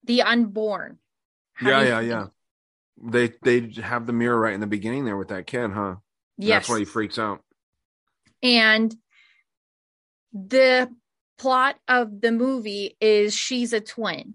The 0.04 0.22
Unborn. 0.22 0.98
Have 1.54 1.68
Yeah, 1.68 1.82
yeah, 1.82 2.00
yeah. 2.00 2.26
They 3.02 3.32
they 3.42 3.80
have 3.80 4.06
the 4.06 4.12
mirror 4.12 4.38
right 4.38 4.54
in 4.54 4.60
the 4.60 4.66
beginning 4.66 5.06
there 5.06 5.16
with 5.16 5.28
that 5.28 5.46
kid, 5.46 5.72
huh? 5.72 5.96
Yes. 6.36 6.62
That's 6.62 6.68
why 6.68 6.78
he 6.80 6.84
freaks 6.84 7.18
out. 7.18 7.40
And 8.42 8.94
the 10.32 10.88
plot 11.42 11.76
of 11.88 12.20
the 12.20 12.30
movie 12.32 12.96
is 13.00 13.34
she's 13.34 13.72
a 13.72 13.80
twin. 13.80 14.34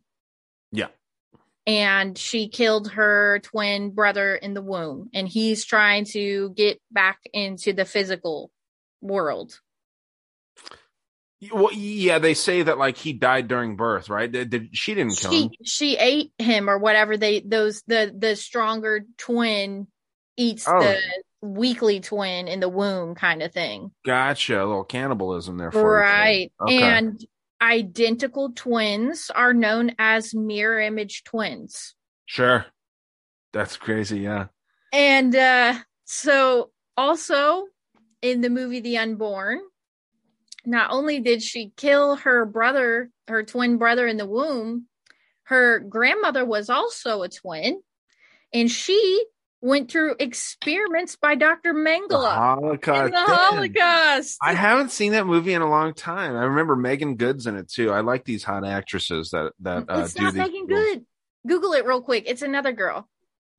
Yeah. 0.71 0.87
And 1.65 2.17
she 2.17 2.49
killed 2.49 2.91
her 2.91 3.39
twin 3.43 3.91
brother 3.91 4.35
in 4.35 4.53
the 4.53 4.61
womb. 4.61 5.09
And 5.13 5.27
he's 5.27 5.63
trying 5.65 6.05
to 6.05 6.49
get 6.55 6.81
back 6.91 7.19
into 7.33 7.73
the 7.73 7.85
physical 7.85 8.51
world. 9.01 9.59
Well, 11.51 11.71
yeah, 11.71 12.17
they 12.19 12.33
say 12.33 12.63
that 12.63 12.77
like 12.79 12.97
he 12.97 13.13
died 13.13 13.47
during 13.47 13.75
birth, 13.75 14.09
right? 14.09 14.31
Did, 14.31 14.49
did- 14.49 14.75
she 14.75 14.95
didn't 14.95 15.17
kill 15.17 15.31
him? 15.31 15.49
She 15.63 15.69
she 15.93 15.97
ate 15.97 16.31
him 16.39 16.67
or 16.69 16.77
whatever 16.79 17.15
they 17.15 17.41
those 17.41 17.83
the 17.85 18.13
the 18.17 18.35
stronger 18.35 19.05
twin 19.17 19.87
eats 20.35 20.67
Oh. 20.67 20.79
the 20.81 20.99
weakly 21.41 21.99
twin 21.99 22.47
in 22.47 22.59
the 22.59 22.69
womb 22.69 23.15
kind 23.15 23.43
of 23.43 23.53
thing. 23.53 23.91
Gotcha, 24.05 24.57
a 24.57 24.65
little 24.65 24.83
cannibalism 24.83 25.57
there 25.57 25.71
for 25.71 25.79
you. 25.97 26.01
Right. 26.01 26.51
Okay. 26.61 26.83
And 26.83 27.23
identical 27.61 28.51
twins 28.53 29.31
are 29.33 29.53
known 29.53 29.91
as 29.99 30.33
mirror 30.33 30.79
image 30.79 31.23
twins. 31.23 31.95
sure, 32.25 32.65
that's 33.53 33.77
crazy. 33.77 34.19
Yeah, 34.19 34.47
And 34.91 35.35
uh 35.35 35.75
so 36.05 36.71
also 36.95 37.65
in 38.21 38.41
the 38.41 38.49
movie 38.49 38.79
The 38.79 38.97
Unborn, 38.97 39.59
not 40.65 40.91
only 40.91 41.19
did 41.19 41.41
she 41.43 41.71
kill 41.77 42.15
her 42.17 42.45
brother, 42.45 43.09
her 43.27 43.43
twin 43.43 43.77
brother 43.77 44.07
in 44.07 44.17
the 44.17 44.25
womb, 44.25 44.87
her 45.43 45.79
grandmother 45.79 46.45
was 46.45 46.69
also 46.69 47.23
a 47.23 47.29
twin, 47.29 47.81
and 48.53 48.69
she 48.69 49.25
went 49.61 49.91
through 49.91 50.15
experiments 50.19 51.15
by 51.15 51.35
Dr. 51.35 51.73
Mengele 51.73 52.33
Holocaust. 52.33 53.05
in 53.07 53.11
the 53.11 53.25
Holocaust. 53.25 54.37
I 54.41 54.53
haven't 54.53 54.91
seen 54.91 55.13
that 55.13 55.25
movie 55.25 55.53
in 55.53 55.61
a 55.61 55.69
long 55.69 55.93
time. 55.93 56.35
I 56.35 56.43
remember 56.43 56.75
Meagan 56.75 57.15
Good's 57.15 57.47
in 57.47 57.55
it 57.55 57.69
too. 57.69 57.91
I 57.91 58.01
like 58.01 58.25
these 58.25 58.43
hot 58.43 58.65
actresses 58.65 59.31
that 59.31 59.53
that 59.61 59.85
uh, 59.89 60.01
it's 60.01 60.13
do 60.13 60.23
not 60.23 60.35
making 60.35 60.67
roles. 60.67 60.83
good. 60.83 61.05
Google 61.47 61.73
it 61.73 61.85
real 61.85 62.01
quick. 62.01 62.25
It's 62.27 62.41
another 62.41 62.71
girl. 62.71 63.07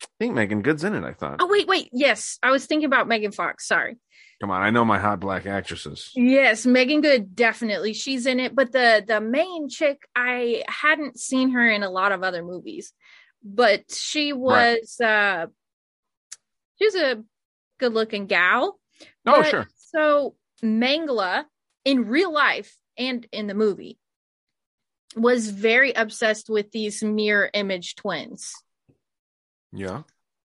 I 0.02 0.06
think 0.20 0.34
Meagan 0.34 0.62
Good's 0.62 0.84
in 0.84 0.94
it. 0.94 1.04
I 1.04 1.12
thought. 1.12 1.36
Oh 1.40 1.48
wait, 1.48 1.66
wait. 1.66 1.88
Yes, 1.92 2.38
I 2.42 2.50
was 2.50 2.66
thinking 2.66 2.86
about 2.86 3.08
Megan 3.08 3.32
Fox. 3.32 3.66
Sorry. 3.66 3.96
Come 4.40 4.52
on, 4.52 4.62
I 4.62 4.70
know 4.70 4.84
my 4.84 5.00
hot 5.00 5.18
black 5.18 5.46
actresses. 5.46 6.12
Yes, 6.14 6.64
Meagan 6.64 7.00
Good 7.00 7.34
definitely. 7.34 7.92
She's 7.92 8.24
in 8.26 8.38
it, 8.38 8.54
but 8.54 8.70
the 8.70 9.04
the 9.06 9.20
main 9.20 9.68
chick 9.68 9.98
I 10.14 10.62
hadn't 10.68 11.18
seen 11.18 11.50
her 11.50 11.68
in 11.68 11.82
a 11.82 11.90
lot 11.90 12.12
of 12.12 12.22
other 12.22 12.44
movies. 12.44 12.92
But 13.42 13.90
she 13.90 14.32
was 14.32 15.00
uh 15.00 15.46
she 16.78 16.86
was 16.86 16.94
a 16.94 17.22
good-looking 17.78 18.26
gal. 18.26 18.78
Oh, 19.26 19.42
But- 19.42 19.46
sure. 19.50 19.68
So 19.76 20.36
Mengele 20.62 21.44
in 21.84 22.06
real 22.06 22.32
life 22.32 22.76
and 22.96 23.26
in 23.32 23.46
the 23.46 23.54
movie 23.54 23.98
was 25.16 25.48
very 25.50 25.92
obsessed 25.92 26.50
with 26.50 26.70
these 26.72 27.02
mirror 27.02 27.50
image 27.54 27.94
twins. 27.96 28.52
Yeah. 29.72 30.02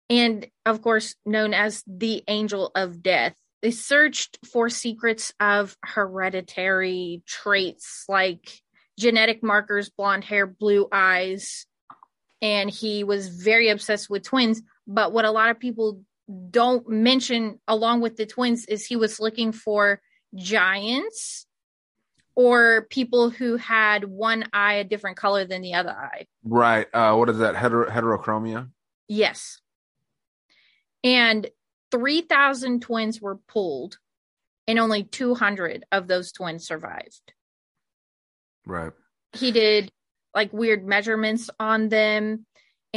and 0.10 0.48
of 0.66 0.82
course 0.84 1.16
known 1.26 1.54
as 1.54 1.84
the 1.88 2.24
angel 2.28 2.72
of 2.76 3.02
death 3.02 3.36
they 3.64 3.72
searched 3.72 4.38
for 4.46 4.70
secrets 4.70 5.34
of 5.40 5.76
hereditary 5.84 7.24
traits 7.26 8.06
like 8.08 8.62
genetic 9.00 9.42
markers 9.44 9.90
blonde 9.90 10.24
hair 10.24 10.46
blue 10.46 10.88
eyes 10.92 11.66
and 12.42 12.70
he 12.70 13.04
was 13.04 13.28
very 13.30 13.70
obsessed 13.70 14.08
with 14.10 14.24
twins. 14.24 14.62
But 14.86 15.12
what 15.12 15.26
a 15.26 15.32
lot 15.32 15.50
of 15.50 15.60
people 15.60 16.04
don't 16.50 16.88
mention 16.90 17.60
along 17.68 18.02
with 18.02 18.18
the 18.18 18.26
twins 18.26 18.66
is 18.66 18.86
he 18.86 18.96
was 18.96 19.20
looking 19.20 19.52
for 19.52 20.02
giants 20.36 21.46
or 22.36 22.86
people 22.90 23.30
who 23.30 23.56
had 23.56 24.04
one 24.04 24.46
eye 24.54 24.76
a 24.76 24.84
different 24.84 25.18
color 25.18 25.46
than 25.46 25.62
the 25.62 25.74
other 25.74 25.92
eye. 25.92 26.28
Right. 26.44 26.88
Uh, 26.94 27.16
what 27.16 27.30
is 27.30 27.40
that? 27.40 27.56
Hetero- 27.56 27.90
heterochromia. 27.90 28.70
Yes. 29.08 29.60
And 31.04 31.48
3,000 31.92 32.82
twins 32.82 33.22
were 33.22 33.38
pulled, 33.48 33.98
and 34.68 34.78
only 34.78 35.04
200 35.04 35.86
of 35.92 36.08
those 36.08 36.32
twins 36.32 36.68
survived. 36.68 37.34
Right. 38.66 38.92
He 39.34 39.52
did 39.52 39.90
like 40.36 40.52
weird 40.52 40.86
measurements 40.86 41.50
on 41.60 41.90
them 41.90 42.46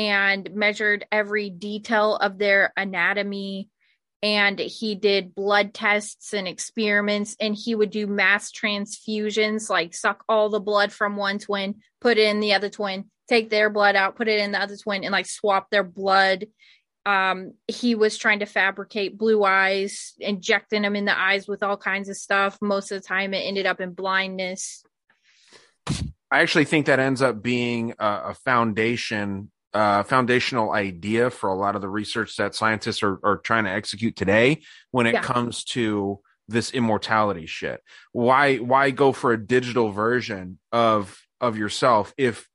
and 0.00 0.54
measured 0.54 1.04
every 1.12 1.50
detail 1.50 2.16
of 2.16 2.38
their 2.38 2.72
anatomy. 2.74 3.68
And 4.22 4.58
he 4.58 4.94
did 4.94 5.34
blood 5.34 5.74
tests 5.74 6.32
and 6.32 6.48
experiments, 6.48 7.36
and 7.38 7.54
he 7.54 7.74
would 7.74 7.90
do 7.90 8.06
mass 8.06 8.50
transfusions, 8.50 9.68
like 9.68 9.94
suck 9.94 10.24
all 10.26 10.48
the 10.48 10.58
blood 10.58 10.90
from 10.90 11.16
one 11.16 11.38
twin, 11.38 11.76
put 12.00 12.16
it 12.16 12.28
in 12.28 12.40
the 12.40 12.54
other 12.54 12.70
twin, 12.70 13.10
take 13.28 13.50
their 13.50 13.68
blood 13.68 13.94
out, 13.94 14.16
put 14.16 14.28
it 14.28 14.40
in 14.40 14.52
the 14.52 14.62
other 14.62 14.78
twin, 14.78 15.04
and 15.04 15.12
like 15.12 15.26
swap 15.26 15.68
their 15.70 15.84
blood. 15.84 16.46
Um 17.04 17.52
he 17.68 17.94
was 17.94 18.16
trying 18.16 18.38
to 18.38 18.46
fabricate 18.46 19.18
blue 19.18 19.44
eyes 19.44 20.14
injecting 20.18 20.82
them 20.82 20.96
in 20.96 21.04
the 21.04 21.18
eyes 21.18 21.46
with 21.46 21.62
all 21.62 21.76
kinds 21.76 22.08
of 22.08 22.16
stuff. 22.16 22.56
Most 22.62 22.90
of 22.90 23.02
the 23.02 23.06
time 23.06 23.34
it 23.34 23.44
ended 23.46 23.66
up 23.66 23.80
in 23.82 23.92
blindness. 23.92 24.82
I 26.30 26.40
actually 26.40 26.66
think 26.66 26.86
that 26.86 27.00
ends 27.00 27.20
up 27.22 27.42
being 27.42 27.94
a, 27.98 28.22
a 28.28 28.34
foundation, 28.34 29.50
uh, 29.72 30.02
foundational 30.02 30.72
idea 30.72 31.30
for 31.30 31.48
a 31.48 31.54
lot 31.54 31.76
of 31.76 31.80
the 31.82 31.88
research 31.88 32.36
that 32.36 32.54
scientists 32.54 33.02
are, 33.02 33.18
are 33.22 33.38
trying 33.38 33.64
to 33.64 33.70
execute 33.70 34.16
today 34.16 34.60
when 34.90 35.06
it 35.06 35.14
Yeah. 35.14 35.22
comes 35.22 35.64
to 35.64 36.20
this 36.48 36.72
immortality 36.72 37.46
shit. 37.46 37.80
Why 38.12 38.56
why 38.56 38.90
go 38.90 39.12
for 39.12 39.32
a 39.32 39.38
digital 39.38 39.90
version 39.92 40.58
of 40.72 41.20
of 41.40 41.56
yourself 41.56 42.12
if 42.18 42.48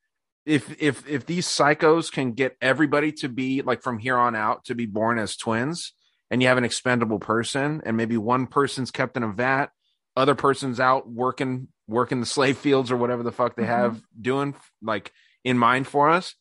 if 0.45 0.76
if 0.82 1.07
if 1.07 1.26
these 1.26 1.47
psychos 1.47 2.11
can 2.11 2.34
get 2.34 2.57
everybody 2.61 3.11
to 3.13 3.30
be 3.30 3.61
like 3.61 3.82
from 3.82 3.97
here 3.97 4.18
on 4.18 4.36
out 4.36 4.66
to 4.66 4.76
be 4.76 4.86
born 4.86 5.18
as 5.18 5.38
twins 5.38 5.93
and 6.30 6.41
you 6.41 6.47
have 6.49 6.57
an 6.57 6.66
expendable 6.66 7.20
person 7.20 7.82
and 7.86 7.95
maybe 7.95 8.18
one 8.18 8.45
person's 8.47 8.91
kept 8.91 9.16
in 9.16 9.24
a 9.24 9.32
vat 9.32 9.68
other 10.18 10.36
person's 10.36 10.80
out 10.80 11.09
working 11.09 11.68
working 11.88 12.20
the 12.20 12.26
slave 12.26 12.57
fields 12.57 12.91
or 12.91 12.97
whatever 12.97 13.24
the 13.24 13.32
fuck 13.32 13.55
they 13.55 13.63
Mhm. 13.63 13.68
have 13.68 14.01
doing 14.22 14.53
like 14.84 15.11
in 15.43 15.57
mind 15.57 15.88
for 15.88 16.09
us 16.09 16.36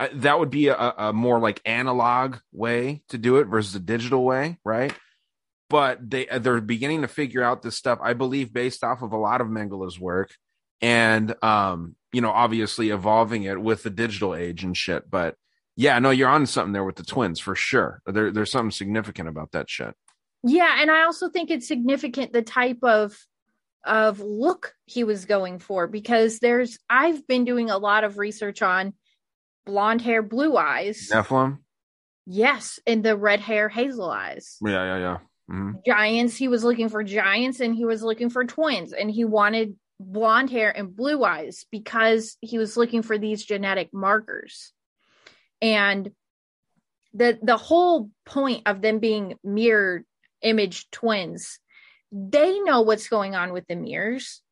I, 0.00 0.08
that 0.14 0.38
would 0.40 0.48
be 0.48 0.68
a, 0.68 0.76
a 0.76 1.12
more 1.12 1.38
like 1.38 1.60
analog 1.66 2.36
way 2.52 3.02
to 3.10 3.18
do 3.18 3.36
it 3.36 3.44
versus 3.44 3.74
a 3.74 3.80
digital 3.80 4.24
way 4.24 4.58
right? 4.64 4.94
But 5.68 6.10
they 6.10 6.24
they're 6.24 6.60
beginning 6.60 7.02
to 7.02 7.08
figure 7.08 7.44
out 7.44 7.62
this 7.62 7.76
stuff 7.76 8.00
i 8.02 8.12
believe 8.12 8.52
based 8.52 8.82
off 8.82 9.02
of 9.02 9.12
a 9.12 9.16
lot 9.16 9.40
of 9.40 9.46
mengele's 9.46 10.00
work 10.00 10.34
and 10.80 11.34
um 11.44 11.94
you 12.12 12.20
know 12.20 12.30
obviously 12.30 12.90
evolving 12.90 13.44
it 13.44 13.60
with 13.60 13.82
the 13.82 13.90
digital 13.90 14.34
age 14.34 14.64
and 14.64 14.76
shit. 14.76 15.08
But 15.08 15.36
yeah 15.76 15.98
no 15.98 16.10
you're 16.10 16.28
on 16.28 16.46
something 16.46 16.72
there 16.72 16.84
with 16.84 16.96
the 16.96 17.04
twins 17.04 17.38
for 17.38 17.54
sure. 17.54 18.02
There, 18.06 18.32
there's 18.32 18.50
something 18.50 18.72
significant 18.72 19.28
about 19.28 19.52
that 19.52 19.70
shit. 19.70 19.94
Yeah 20.42 20.76
and 20.80 20.90
i 20.90 21.02
also 21.02 21.28
think 21.28 21.50
it's 21.50 21.68
significant 21.68 22.32
the 22.32 22.42
type 22.42 22.82
of 22.82 23.16
of 23.84 24.20
look 24.20 24.74
he 24.86 25.04
was 25.04 25.24
going 25.24 25.58
for 25.58 25.86
because 25.86 26.38
there's 26.38 26.78
i've 26.88 27.26
been 27.26 27.44
doing 27.44 27.70
a 27.70 27.78
lot 27.78 28.04
of 28.04 28.18
research 28.18 28.60
on 28.60 28.92
blonde 29.66 30.02
hair 30.02 30.22
blue 30.22 30.56
eyes. 30.56 31.10
Nephilim? 31.12 31.58
Yes 32.26 32.78
and 32.86 33.04
the 33.04 33.16
red 33.16 33.40
hair 33.40 33.68
hazel 33.68 34.10
eyes. 34.10 34.56
Yeah 34.64 34.84
yeah 34.84 34.98
yeah. 34.98 35.18
Hmm 35.48 35.70
giants 35.86 36.36
he 36.36 36.48
was 36.48 36.62
looking 36.62 36.88
for 36.88 37.02
giants 37.02 37.60
and 37.60 37.74
he 37.74 37.84
was 37.84 38.02
looking 38.02 38.30
for 38.30 38.44
twins 38.44 38.92
and 38.92 39.10
he 39.10 39.24
wanted 39.24 39.76
blonde 39.98 40.50
hair 40.50 40.74
and 40.76 40.96
blue 40.96 41.22
eyes 41.24 41.66
because 41.70 42.36
he 42.40 42.58
was 42.58 42.76
looking 42.76 43.02
for 43.02 43.18
these 43.18 43.44
genetic 43.44 43.90
markers. 43.92 44.72
And 45.60 46.10
the 47.12 47.38
the 47.42 47.56
whole 47.56 48.10
point 48.24 48.62
of 48.66 48.80
them 48.80 48.98
being 48.98 49.36
mirror 49.42 50.04
image 50.42 50.90
twins 50.90 51.58
they 52.12 52.58
know 52.60 52.80
what's 52.80 53.08
going 53.08 53.34
on 53.34 53.52
with 53.52 53.66
the 53.68 53.76
mirrors. 53.76 54.42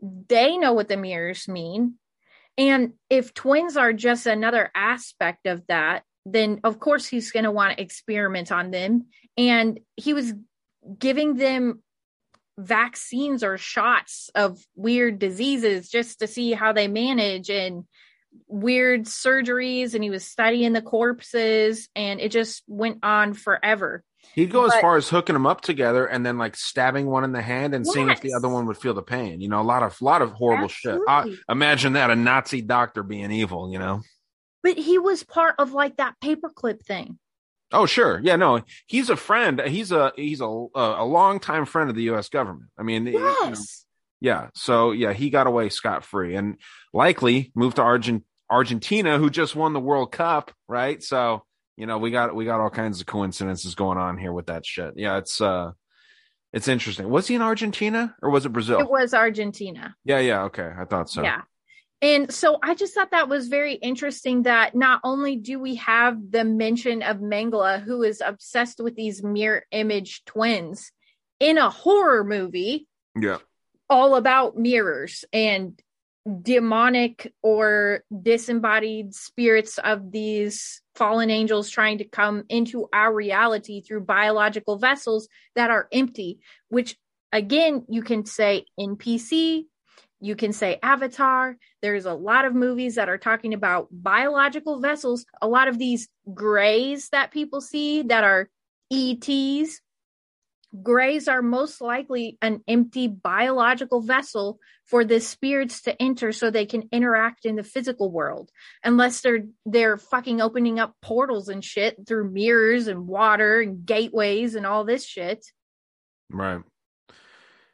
They 0.00 0.56
know 0.56 0.72
what 0.72 0.88
the 0.88 0.96
mirrors 0.96 1.48
mean 1.48 1.94
and 2.58 2.92
if 3.08 3.34
twins 3.34 3.76
are 3.76 3.92
just 3.92 4.26
another 4.26 4.70
aspect 4.74 5.46
of 5.46 5.66
that 5.68 6.04
then 6.26 6.60
of 6.64 6.78
course 6.78 7.06
he's 7.06 7.30
going 7.30 7.44
to 7.44 7.50
want 7.50 7.76
to 7.76 7.82
experiment 7.82 8.52
on 8.52 8.70
them. 8.70 9.06
And 9.36 9.80
he 9.96 10.14
was 10.14 10.34
giving 10.98 11.36
them 11.36 11.82
vaccines 12.58 13.42
or 13.42 13.56
shots 13.56 14.30
of 14.34 14.62
weird 14.74 15.18
diseases 15.18 15.88
just 15.88 16.18
to 16.18 16.26
see 16.26 16.52
how 16.52 16.72
they 16.72 16.88
manage 16.88 17.48
and 17.48 17.84
weird 18.46 19.04
surgeries. 19.04 19.94
And 19.94 20.04
he 20.04 20.10
was 20.10 20.24
studying 20.24 20.72
the 20.72 20.82
corpses 20.82 21.88
and 21.96 22.20
it 22.20 22.32
just 22.32 22.62
went 22.66 22.98
on 23.02 23.34
forever 23.34 24.04
He'd 24.34 24.50
go 24.50 24.64
as 24.64 24.74
far 24.80 24.96
as 24.96 25.08
hooking 25.08 25.34
them 25.34 25.46
up 25.46 25.60
together 25.60 26.06
and 26.06 26.24
then 26.24 26.38
like 26.38 26.56
stabbing 26.56 27.06
one 27.06 27.24
in 27.24 27.32
the 27.32 27.42
hand 27.42 27.74
and 27.74 27.86
seeing 27.86 28.08
if 28.10 28.20
the 28.20 28.34
other 28.34 28.48
one 28.48 28.66
would 28.66 28.76
feel 28.76 28.94
the 28.94 29.02
pain. 29.02 29.40
You 29.40 29.48
know, 29.48 29.60
a 29.60 29.62
lot 29.62 29.82
of 29.82 30.00
lot 30.00 30.22
of 30.22 30.32
horrible 30.32 30.68
shit. 30.68 31.00
I, 31.08 31.34
imagine 31.48 31.94
that 31.94 32.10
a 32.10 32.16
Nazi 32.16 32.62
doctor 32.62 33.02
being 33.02 33.32
evil. 33.32 33.72
You 33.72 33.78
know. 33.78 34.02
but 34.62 34.76
he 34.76 34.98
was 34.98 35.24
part 35.24 35.56
of 35.58 35.72
like 35.72 35.96
that 35.96 36.14
paperclip 36.22 36.82
thing 36.84 37.18
Oh 37.72 37.86
sure, 37.86 38.20
yeah, 38.22 38.36
no, 38.36 38.62
he's 38.86 39.10
a 39.10 39.16
friend. 39.16 39.60
He's 39.60 39.92
a 39.92 40.12
he's 40.16 40.40
a 40.40 40.44
a 40.74 41.04
longtime 41.04 41.66
friend 41.66 41.88
of 41.88 41.96
the 41.96 42.02
U.S. 42.04 42.28
government. 42.28 42.70
I 42.76 42.82
mean, 42.82 43.06
you 43.06 43.18
know, 43.18 43.36
yes 43.42 43.86
yeah. 44.20 44.48
So 44.54 44.92
yeah, 44.92 45.12
he 45.12 45.30
got 45.30 45.46
away 45.46 45.70
scot 45.70 46.04
free 46.04 46.36
and 46.36 46.56
likely 46.92 47.52
moved 47.54 47.76
to 47.76 47.82
Argent 47.82 48.24
Argentina, 48.48 49.18
who 49.18 49.30
just 49.30 49.56
won 49.56 49.72
the 49.72 49.80
World 49.80 50.12
Cup, 50.12 50.52
right? 50.68 51.02
So 51.02 51.44
you 51.80 51.86
know, 51.86 51.96
we 51.96 52.10
got 52.10 52.34
we 52.34 52.44
got 52.44 52.60
all 52.60 52.68
kinds 52.68 53.00
of 53.00 53.06
coincidences 53.06 53.74
going 53.74 53.96
on 53.96 54.18
here 54.18 54.32
with 54.34 54.46
that 54.46 54.66
shit. 54.66 54.94
Yeah, 54.96 55.16
it's 55.16 55.40
uh, 55.40 55.72
it's 56.52 56.68
interesting. 56.68 57.08
Was 57.08 57.26
he 57.26 57.34
in 57.36 57.42
Argentina 57.42 58.14
or 58.20 58.28
was 58.28 58.44
it 58.44 58.50
Brazil? 58.50 58.80
it 58.80 58.90
was 58.90 59.14
argentina 59.14 59.94
Yeah, 60.04 60.18
yeah, 60.18 60.42
okay. 60.42 60.70
I 60.78 60.84
thought 60.84 61.08
so. 61.08 61.22
Yeah. 61.22 61.40
And 62.02 62.32
so 62.32 62.58
I 62.62 62.74
just 62.74 62.94
thought 62.94 63.12
that 63.12 63.28
was 63.30 63.48
very 63.48 63.74
interesting 63.74 64.42
that 64.42 64.74
not 64.74 65.00
only 65.04 65.36
do 65.36 65.58
we 65.58 65.76
have 65.76 66.16
the 66.30 66.44
mention 66.44 67.02
of 67.02 67.18
Mengele, 67.18 67.82
who 67.82 68.02
is 68.02 68.22
obsessed 68.24 68.80
with 68.80 68.94
these 68.94 69.22
mirror 69.22 69.64
image 69.70 70.24
twins 70.26 70.92
in 71.40 71.56
a 71.56 71.70
horror 71.70 72.24
movie 72.24 72.86
Yeah. 73.18 73.38
all 73.88 74.16
about 74.16 74.56
mirrors 74.56 75.24
and 75.32 75.80
demonic 76.42 77.32
or 77.42 78.04
disembodied 78.22 79.14
spirits 79.14 79.78
of 79.78 80.10
these 80.12 80.82
fallen 80.94 81.30
angels 81.30 81.70
trying 81.70 81.98
to 81.98 82.04
come 82.04 82.44
into 82.48 82.88
our 82.92 83.12
reality 83.12 83.80
through 83.80 84.02
biological 84.02 84.76
vessels 84.76 85.28
that 85.54 85.70
are 85.70 85.88
empty, 85.92 86.38
which 86.68 86.96
again, 87.32 87.84
you 87.88 88.02
can 88.02 88.26
say 88.26 88.64
NPC, 88.78 89.64
you 90.20 90.36
can 90.36 90.52
say 90.52 90.78
Avatar. 90.82 91.56
There's 91.80 92.04
a 92.04 92.14
lot 92.14 92.44
of 92.44 92.54
movies 92.54 92.96
that 92.96 93.08
are 93.08 93.18
talking 93.18 93.54
about 93.54 93.88
biological 93.90 94.80
vessels. 94.80 95.24
A 95.40 95.48
lot 95.48 95.68
of 95.68 95.78
these 95.78 96.08
grays 96.34 97.08
that 97.10 97.30
people 97.30 97.62
see 97.62 98.02
that 98.02 98.24
are 98.24 98.50
ETs, 98.92 99.80
grays 100.82 101.28
are 101.28 101.42
most 101.42 101.80
likely 101.80 102.38
an 102.40 102.62
empty 102.68 103.08
biological 103.08 104.00
vessel 104.00 104.58
for 104.84 105.04
the 105.04 105.20
spirits 105.20 105.82
to 105.82 106.02
enter 106.02 106.32
so 106.32 106.50
they 106.50 106.66
can 106.66 106.88
interact 106.92 107.44
in 107.44 107.56
the 107.56 107.62
physical 107.62 108.10
world 108.10 108.50
unless 108.84 109.20
they're 109.20 109.44
they're 109.66 109.98
fucking 109.98 110.40
opening 110.40 110.78
up 110.78 110.94
portals 111.02 111.48
and 111.48 111.64
shit 111.64 111.96
through 112.06 112.30
mirrors 112.30 112.86
and 112.86 113.06
water 113.06 113.60
and 113.60 113.84
gateways 113.84 114.54
and 114.54 114.66
all 114.66 114.84
this 114.84 115.04
shit 115.04 115.44
Right. 116.32 116.62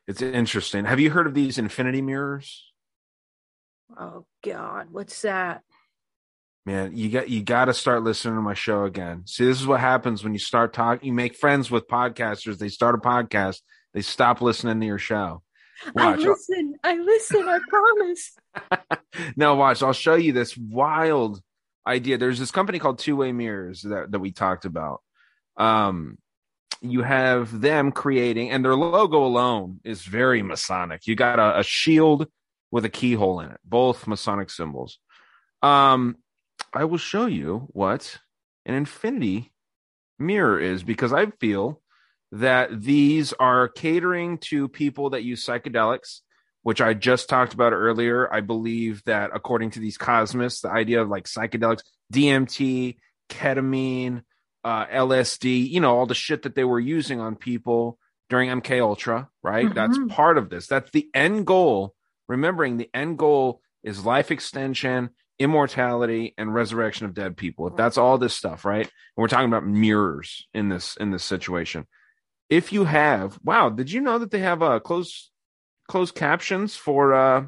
It's 0.07 0.23
interesting. 0.23 0.85
Have 0.85 1.01
you 1.01 1.11
heard 1.11 1.27
of 1.27 1.35
these 1.35 1.59
infinity 1.59 2.01
mirrors? 2.01 2.73
oh 3.97 4.27
god 4.45 4.89
what's 4.91 5.23
that 5.23 5.63
Man, 6.67 6.97
you 6.97 7.11
got 7.11 7.31
you 7.31 7.43
got 7.45 7.67
to 7.67 7.75
start 7.75 8.03
listening 8.03 8.35
to 8.35 8.43
my 8.43 8.55
show 8.55 8.85
again. 8.85 9.23
See, 9.27 9.45
this 9.45 9.61
is 9.61 9.69
what 9.69 9.79
happens 9.79 10.25
when 10.25 10.33
you 10.33 10.41
start 10.41 10.73
talking. 10.73 11.07
You 11.07 11.13
make 11.13 11.37
friends 11.37 11.71
with 11.71 11.87
podcasters. 11.87 12.59
They 12.59 12.69
start 12.69 12.97
a 12.97 12.99
podcast. 12.99 13.61
They 13.95 14.03
stop 14.03 14.41
listening 14.43 14.81
to 14.81 14.87
your 14.87 14.99
show. 14.99 15.43
i 15.97 16.15
listen 16.15 16.75
i 16.83 16.97
listen 16.97 17.47
i 17.47 17.59
promise 17.69 18.33
now 19.37 19.55
watch. 19.55 19.83
I'll 19.83 19.93
show 19.93 20.17
you 20.17 20.33
this 20.33 20.57
wild 20.57 21.41
idea. 21.87 22.19
There's 22.19 22.41
this 22.41 22.51
company 22.51 22.81
called 22.81 22.99
Two 22.99 23.15
Way 23.15 23.31
Mirrors 23.31 23.83
that 23.83 24.11
that 24.11 24.19
we 24.19 24.33
talked 24.33 24.65
about. 24.65 25.03
Um, 25.57 26.19
you 26.81 27.03
have 27.03 27.61
them 27.61 27.93
creating, 27.93 28.51
and 28.51 28.65
their 28.65 28.75
logo 28.75 29.25
alone 29.25 29.79
is 29.85 30.03
very 30.03 30.43
Masonic. 30.43 31.07
You 31.07 31.15
got 31.15 31.39
a, 31.39 31.61
a 31.61 31.63
shield 31.63 32.27
with 32.73 32.85
a 32.85 32.91
keyhole 32.91 33.39
in 33.39 33.53
it, 33.53 33.61
both 33.65 34.09
Masonic 34.09 34.51
symbols. 34.51 34.99
Um, 35.63 36.17
I 36.73 36.85
will 36.85 36.99
show 36.99 37.27
you 37.27 37.69
what 37.71 38.19
an 38.65 38.75
infinity 38.75 39.53
mirror 40.19 40.59
is 40.59 40.83
because 40.83 41.13
I 41.13 41.27
feel 41.27 41.81
that 42.33 42.83
these 42.83 43.33
are 43.35 43.69
catering 43.69 44.39
to 44.39 44.69
people 44.69 45.11
that 45.11 45.23
use 45.23 45.45
psychedelics, 45.45 46.21
which 46.63 46.81
I 46.81 46.95
just 46.95 47.29
talked 47.29 47.55
about 47.55 47.73
earlier. 47.73 48.33
I 48.33 48.41
believe 48.41 49.03
that 49.05 49.31
according 49.33 49.71
to 49.73 49.81
these 49.81 49.97
cosmists, 49.97 50.63
the 50.63 50.71
idea 50.71 51.01
of 51.03 51.09
like 51.09 51.25
psychedelics, 51.25 51.83
DMT, 52.13 52.97
ketamine, 53.29 54.23
uh, 54.65 54.87
LSD, 54.87 55.71
you 55.71 55.81
know, 55.81 55.97
all 55.97 56.07
the 56.07 56.15
shit 56.15 56.43
that 56.43 56.55
they 56.55 56.65
were 56.65 56.81
using 56.81 57.21
on 57.21 57.37
people 57.37 57.99
during 58.29 58.51
MK 58.51 58.81
Ultra, 58.81 59.29
right? 59.43 59.73
That's 59.73 59.97
Mhm. 59.99 60.09
part 60.11 60.39
of 60.39 60.51
this. 60.51 60.67
That's 60.67 60.91
the 60.91 61.09
end 61.15 61.47
goal. 61.47 61.95
Remembering 62.29 62.77
the 62.77 62.91
end 62.93 63.19
goal 63.19 63.61
is 63.85 64.05
life 64.05 64.33
extension, 64.33 65.11
immortality, 65.39 66.35
and 66.39 66.55
resurrection 66.55 67.07
of 67.07 67.15
dead 67.15 67.37
people. 67.37 67.67
If 67.67 67.77
that's 67.77 67.99
all 67.99 68.19
this 68.19 68.35
stuff, 68.35 68.65
right? 68.65 68.85
And 68.85 68.91
we're 69.17 69.29
talking 69.29 69.49
about 69.49 69.67
mirrors 69.67 70.47
in 70.55 70.69
this 70.69 70.97
in 70.97 71.11
this 71.11 71.25
situation. 71.25 71.87
If 72.49 72.73
you 72.73 72.85
have, 72.85 73.39
wow, 73.43 73.69
did 73.69 73.91
you 73.91 74.01
know 74.01 74.19
that 74.19 74.31
they 74.31 74.39
have 74.39 74.63
uh 74.63 74.81
closed 74.81 75.31
closed 75.89 76.15
captions 76.15 76.77
for 76.77 77.15
uh 77.15 77.45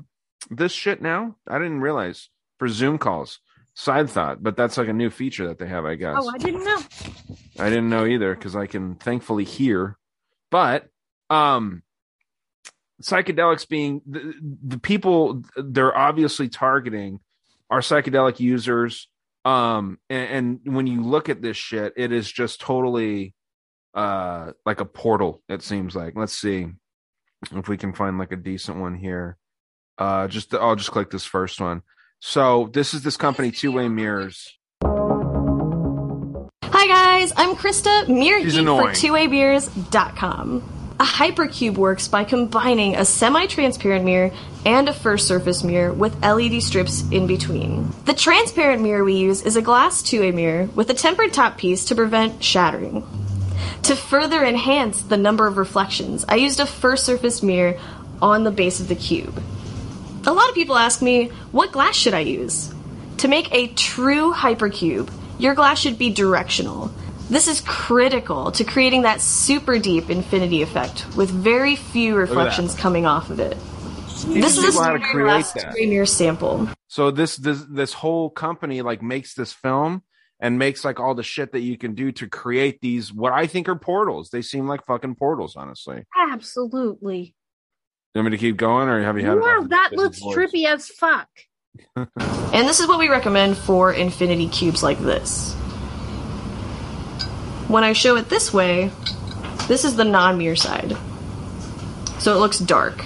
this 0.51 0.73
shit 0.73 1.01
now? 1.01 1.37
I 1.47 1.59
didn't 1.59 1.81
realize 1.81 2.29
for 2.59 2.69
Zoom 2.69 2.99
calls. 2.99 3.41
Side 3.75 4.11
thought, 4.11 4.43
but 4.43 4.57
that's 4.57 4.77
like 4.77 4.89
a 4.89 4.93
new 4.93 5.09
feature 5.09 5.47
that 5.47 5.61
they 5.61 5.69
have, 5.69 5.85
I 5.85 5.95
guess. 5.95 6.17
Oh, 6.19 6.29
I 6.35 6.39
didn't 6.39 6.65
know. 6.65 6.81
I 7.61 7.69
didn't 7.69 7.89
know 7.89 8.07
either 8.07 8.35
because 8.35 8.57
I 8.57 8.67
can 8.67 8.97
thankfully 8.97 9.45
hear. 9.45 9.97
But 10.51 10.89
um 11.31 11.83
psychedelics 13.01 13.69
being 13.69 14.03
the, 14.05 14.35
the 14.67 14.79
people 14.79 15.43
they're 15.57 15.97
obviously 15.97 16.49
targeting 16.49 17.21
are 17.71 17.81
psychedelic 17.81 18.41
users. 18.41 19.09
Um 19.45 19.99
and, 20.11 20.61
and 20.67 20.75
when 20.77 20.87
you 20.87 21.03
look 21.03 21.29
at 21.29 21.43
this 21.43 21.57
shit, 21.57 21.95
it 21.97 22.13
is 22.13 22.31
just 22.31 22.61
totally 22.61 23.35
uh 23.95 24.53
like 24.67 24.81
a 24.81 24.85
portal, 24.85 25.43
it 25.49 25.63
seems 25.63 25.95
like. 25.97 26.15
Let's 26.17 26.37
see 26.39 26.67
if 27.53 27.69
we 27.69 27.77
can 27.77 27.93
find 27.93 28.19
like 28.19 28.33
a 28.33 28.37
decent 28.37 28.79
one 28.79 28.95
here. 28.97 29.37
Uh 29.97 30.29
just 30.29 30.55
I'll 30.55 30.77
just 30.77 30.91
click 30.91 31.11
this 31.11 31.25
first 31.25 31.61
one. 31.61 31.83
So 32.21 32.69
this 32.73 32.95
is 32.95 33.03
this 33.03 33.17
company, 33.17 33.51
Two 33.51 33.73
Way 33.73 33.89
Mirrors. 33.89 34.59
Hi 36.65 36.87
guys, 36.87 37.33
I'm 37.37 37.55
Krista, 37.57 38.09
mirror 38.09 38.41
She's 38.41 38.53
geek 38.53 38.61
annoying. 38.63 38.95
for 38.95 39.01
twowaymirrors.com. 39.07 40.78
A 41.01 41.05
hypercube 41.05 41.75
works 41.75 42.09
by 42.09 42.25
combining 42.25 42.97
a 42.97 43.05
semi-transparent 43.05 44.05
mirror 44.05 44.33
and 44.67 44.89
a 44.89 44.93
first 44.93 45.29
surface 45.29 45.63
mirror 45.63 45.93
with 45.93 46.21
LED 46.25 46.61
strips 46.61 47.05
in 47.13 47.29
between. 47.29 47.93
The 48.05 48.15
transparent 48.15 48.83
mirror 48.83 49.05
we 49.05 49.15
use 49.15 49.43
is 49.43 49.55
a 49.55 49.63
glass 49.63 50.03
two-way 50.03 50.33
mirror 50.33 50.69
with 50.75 50.91
a 50.91 50.95
tempered 50.95 51.33
top 51.33 51.57
piece 51.57 51.85
to 51.85 51.95
prevent 51.95 52.43
shattering. 52.43 53.07
To 53.85 53.95
further 53.95 54.45
enhance 54.45 55.03
the 55.03 55.17
number 55.17 55.47
of 55.47 55.57
reflections, 55.57 56.25
I 56.29 56.35
used 56.35 56.59
a 56.59 56.67
first 56.67 57.07
surface 57.07 57.45
mirror 57.45 57.79
on 58.21 58.43
the 58.43 58.51
base 58.51 58.81
of 58.81 58.89
the 58.89 58.97
cube. 58.97 59.41
A 60.27 60.33
lot 60.33 60.49
of 60.49 60.55
people 60.57 60.77
ask 60.77 61.01
me, 61.01 61.29
what 61.53 61.71
glass 61.71 61.95
should 61.95 62.13
I 62.13 62.21
use? 62.21 62.75
To 63.19 63.29
make 63.29 63.55
a 63.55 63.69
true 63.69 64.33
hypercube, 64.33 65.13
your 65.39 65.55
glass 65.55 65.79
should 65.79 65.97
be 65.97 66.11
directional. 66.11 66.91
This 67.31 67.47
is 67.47 67.61
critical 67.61 68.51
to 68.53 68.65
creating 68.65 69.03
that 69.03 69.21
super 69.21 69.79
deep 69.79 70.09
infinity 70.09 70.63
effect 70.63 71.07
with 71.15 71.31
very 71.31 71.77
few 71.77 72.17
reflections 72.17 72.75
coming 72.75 73.05
off 73.05 73.29
of 73.29 73.39
it. 73.39 73.57
This 74.27 74.57
is 74.57 74.65
a 74.65 74.67
people 74.69 74.83
how 74.83 74.93
to 74.93 74.99
standard 74.99 75.03
create 75.11 75.45
that. 75.55 75.75
two-way 75.77 76.05
sample. 76.07 76.69
So 76.89 77.11
this 77.11 77.37
this 77.37 77.65
this 77.69 77.93
whole 77.93 78.31
company 78.31 78.83
like 78.83 79.03
makes 79.03 79.35
this 79.35 79.53
film 79.53 80.03
and 80.41 80.59
makes 80.59 80.85
like 80.85 81.01
all 81.01 81.15
the 81.15 81.23
shit 81.23 81.53
that 81.53 81.61
you 81.61 81.77
can 81.77 81.95
do 81.95 82.13
to 82.13 82.29
create 82.29 82.81
these 82.81 83.13
what 83.13 83.33
I 83.33 83.47
think 83.47 83.69
are 83.69 83.77
portals. 83.77 84.31
They 84.31 84.43
seem 84.43 84.67
like 84.67 84.85
fucking 84.87 85.17
portals, 85.17 85.55
honestly. 85.55 86.05
Absolutely. 86.17 87.35
You 88.15 88.23
want 88.23 88.33
me 88.33 88.39
to 88.39 88.41
keep 88.41 88.57
going, 88.57 88.89
or 88.89 89.03
have 89.03 89.19
you 89.19 89.27
had? 89.27 89.35
enough 89.35 89.45
Wow, 89.45 89.67
that 89.69 89.93
looks 89.93 90.19
voice? 90.19 90.35
trippy 90.35 90.65
as 90.65 90.89
fuck. 90.89 91.29
And 92.51 92.67
this 92.67 92.81
is 92.81 92.89
what 92.89 92.99
we 92.99 93.11
recommend 93.11 93.59
for 93.59 93.93
infinity 93.93 94.49
cubes 94.49 94.83
like 94.83 94.99
this. 95.01 95.55
When 97.69 97.85
I 97.85 97.93
show 97.93 98.17
it 98.17 98.31
this 98.31 98.53
way, 98.53 98.91
this 99.69 99.85
is 99.85 99.95
the 99.97 100.05
non 100.05 100.39
mirror 100.39 100.57
side. 100.57 100.97
So 102.19 102.35
it 102.35 102.39
looks 102.39 102.59
dark. 102.59 103.05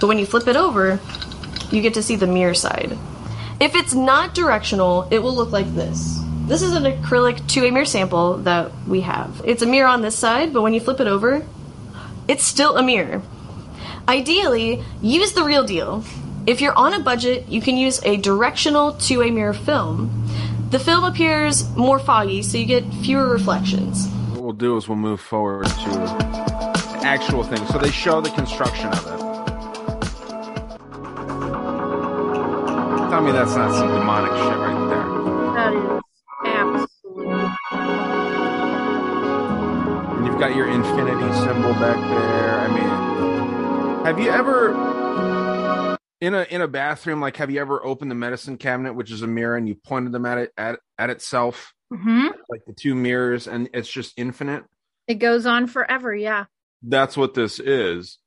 But 0.00 0.08
when 0.08 0.18
you 0.18 0.26
flip 0.26 0.48
it 0.48 0.56
over, 0.56 0.98
you 1.70 1.80
get 1.80 1.94
to 1.94 2.02
see 2.02 2.16
the 2.16 2.26
mirror 2.26 2.54
side. 2.54 2.98
If 3.60 3.76
it's 3.76 3.94
not 3.94 4.34
directional, 4.34 5.06
it 5.12 5.20
will 5.20 5.34
look 5.34 5.52
like 5.52 5.72
this. 5.74 6.18
This 6.46 6.62
is 6.62 6.74
an 6.74 6.82
acrylic 6.82 7.46
two-way 7.46 7.70
mirror 7.70 7.84
sample 7.84 8.38
that 8.38 8.72
we 8.88 9.02
have. 9.02 9.40
It's 9.44 9.62
a 9.62 9.66
mirror 9.66 9.88
on 9.88 10.02
this 10.02 10.18
side, 10.18 10.52
but 10.52 10.62
when 10.62 10.74
you 10.74 10.80
flip 10.80 10.98
it 10.98 11.06
over, 11.06 11.46
it's 12.26 12.42
still 12.42 12.76
a 12.76 12.82
mirror. 12.82 13.22
Ideally, 14.08 14.82
use 15.00 15.32
the 15.32 15.44
real 15.44 15.62
deal. 15.62 16.04
If 16.44 16.60
you're 16.60 16.76
on 16.76 16.92
a 16.94 16.98
budget, 16.98 17.48
you 17.48 17.60
can 17.60 17.76
use 17.76 18.02
a 18.02 18.16
directional 18.16 18.94
two 18.94 19.20
way 19.20 19.30
mirror 19.30 19.54
film. 19.54 20.21
The 20.72 20.78
film 20.78 21.04
appears 21.04 21.68
more 21.76 21.98
foggy, 21.98 22.40
so 22.40 22.56
you 22.56 22.64
get 22.64 22.82
fewer 23.02 23.28
reflections. 23.28 24.08
What 24.30 24.42
we'll 24.42 24.52
do 24.54 24.78
is 24.78 24.88
we'll 24.88 24.96
move 24.96 25.20
forward 25.20 25.66
to 25.66 25.90
the 25.90 27.00
actual 27.02 27.44
thing. 27.44 27.62
So 27.66 27.76
they 27.76 27.90
show 27.90 28.22
the 28.22 28.30
construction 28.30 28.86
of 28.86 29.06
it. 29.06 29.18
Tell 33.10 33.20
me 33.20 33.32
that's 33.32 33.54
not 33.54 33.72
some 33.74 33.88
demonic 33.88 34.32
shit 34.32 34.56
right 34.56 34.88
there. 34.88 35.04
That 35.52 35.74
is 35.74 36.00
absolutely. 36.46 37.34
And 40.16 40.24
you've 40.24 40.38
got 40.40 40.56
your 40.56 40.68
infinity 40.68 41.34
symbol 41.34 41.74
back 41.74 42.00
there. 42.00 42.60
I 42.60 42.68
mean, 42.68 44.06
have 44.06 44.18
you 44.18 44.30
ever 44.30 44.72
in 46.22 46.34
a 46.34 46.42
in 46.44 46.60
a 46.62 46.68
bathroom 46.68 47.20
like 47.20 47.36
have 47.38 47.50
you 47.50 47.60
ever 47.60 47.84
opened 47.84 48.08
the 48.10 48.14
medicine 48.14 48.56
cabinet, 48.56 48.94
which 48.94 49.10
is 49.10 49.22
a 49.22 49.26
mirror, 49.26 49.56
and 49.56 49.66
you 49.68 49.74
pointed 49.74 50.12
them 50.12 50.24
at 50.24 50.38
it 50.38 50.52
at 50.56 50.78
at 50.96 51.10
itself, 51.10 51.74
hmm 51.92 52.28
like 52.48 52.60
the 52.66 52.72
two 52.72 52.94
mirrors, 52.94 53.48
and 53.48 53.68
it's 53.74 53.90
just 53.90 54.14
infinite? 54.16 54.62
It 55.08 55.16
goes 55.16 55.46
on 55.46 55.66
forever. 55.66 56.14
Yeah. 56.14 56.44
That's 56.82 57.16
what 57.16 57.34
this 57.34 57.58
is, 57.58 58.18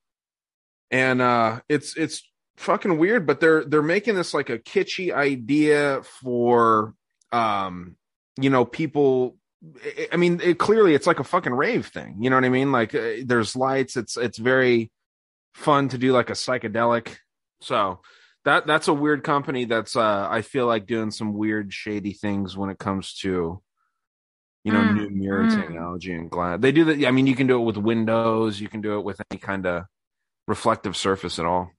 and 0.92 1.22
uh, 1.22 1.62
it's 1.70 1.96
it's 1.96 2.22
fucking 2.58 2.98
weird. 2.98 3.26
But 3.26 3.40
they're 3.40 3.64
they're 3.64 3.82
making 3.82 4.16
this 4.16 4.34
like 4.34 4.50
a 4.50 4.60
kitschy 4.60 5.14
idea 5.14 6.02
for 6.04 6.94
um, 7.32 7.96
you 8.40 8.50
know, 8.50 8.66
people 8.66 9.38
I- 9.86 10.10
I 10.12 10.18
mean, 10.18 10.42
it, 10.44 10.58
clearly 10.60 10.96
it's 10.96 11.08
like 11.08 11.20
a 11.20 11.24
fucking 11.24 11.54
rave 11.54 11.88
thing. 11.88 12.18
You 12.20 12.30
know 12.30 12.36
what 12.36 12.46
I 12.46 12.50
mean? 12.50 12.72
Like 12.74 12.94
uh, 12.94 13.24
there's 13.26 13.56
lights. 13.56 13.96
It's 13.96 14.18
it's 14.18 14.38
very 14.38 14.92
fun 15.54 15.88
to 15.90 15.98
do 15.98 16.12
like 16.12 16.30
a 16.30 16.34
psychedelic. 16.34 17.16
So 17.66 18.00
that 18.46 18.68
that's 18.68 18.88
a 18.88 18.94
weird 18.94 19.24
company 19.24 19.66
that's 19.66 19.96
uh 19.96 20.28
I 20.30 20.42
feel 20.42 20.68
like 20.68 20.86
doing 20.86 21.12
some 21.12 21.34
weird 21.34 21.74
shady 21.74 22.14
things 22.14 22.56
when 22.56 22.70
it 22.70 22.78
comes 22.80 23.14
to 23.22 23.62
you 24.64 24.72
know 24.72 24.84
Mm, 24.84 24.94
new 24.94 25.10
mirror 25.10 25.46
mm. 25.46 25.56
technology 25.56 26.14
and 26.14 26.30
glass. 26.30 26.60
They 26.62 26.72
do 26.72 26.86
that. 26.86 27.06
I 27.06 27.12
mean, 27.12 27.28
you 27.28 27.36
can 27.36 27.48
do 27.48 27.60
it 27.60 27.64
with 27.66 27.78
windows. 27.78 28.60
You 28.62 28.70
can 28.70 28.82
do 28.82 28.98
it 29.00 29.04
with 29.04 29.20
any 29.32 29.40
kind 29.40 29.66
of 29.66 29.84
reflective 30.48 30.96
surface 30.96 31.40
at 31.40 31.46
all. 31.46 31.72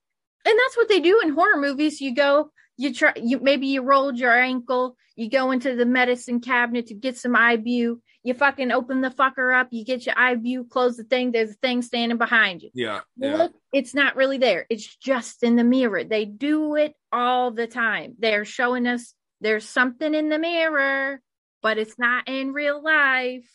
and 0.45 0.59
that's 0.59 0.77
what 0.77 0.89
they 0.89 1.01
do 1.01 1.21
in 1.23 1.31
horror 1.35 1.57
movies 1.61 2.01
you 2.01 2.15
go 2.15 2.51
you 2.77 2.93
try 2.93 3.13
you 3.17 3.39
maybe 3.41 3.67
you 3.69 3.83
rolled 3.83 4.19
your 4.19 4.37
ankle 4.37 4.97
you 5.17 5.31
go 5.31 5.51
into 5.51 5.75
the 5.77 5.87
medicine 5.87 6.41
cabinet 6.41 6.87
to 6.89 6.95
get 6.95 7.17
some 7.17 7.35
ibu 7.35 7.99
you 8.27 8.35
fucking 8.35 8.73
open 8.73 9.01
the 9.01 9.11
fucker 9.11 9.59
up 9.59 9.69
you 9.71 9.85
get 9.85 10.05
your 10.05 10.19
eye 10.19 10.35
view, 10.35 10.65
close 10.65 10.97
the 10.97 11.05
thing 11.05 11.33
there's 11.33 11.51
a 11.51 11.55
thing 11.55 11.83
standing 11.83 12.19
behind 12.19 12.63
you 12.63 12.71
Yeah. 12.75 13.01
Look, 13.19 13.53
it's 13.73 13.95
not 13.95 14.17
really 14.17 14.39
there 14.39 14.67
it's 14.69 14.97
just 14.97 15.43
in 15.43 15.57
the 15.57 15.65
mirror 15.65 16.05
they 16.05 16.25
do 16.25 16.75
it 16.75 16.95
all 17.13 17.51
the 17.51 17.67
time 17.67 18.15
they're 18.19 18.45
showing 18.45 18.87
us 18.87 19.15
there's 19.41 19.69
something 19.69 20.15
in 20.15 20.29
the 20.29 20.39
mirror 20.39 21.21
but 21.63 21.79
it's 21.79 21.99
not 21.99 22.29
in 22.29 22.53
real 22.53 22.83
life 22.83 23.49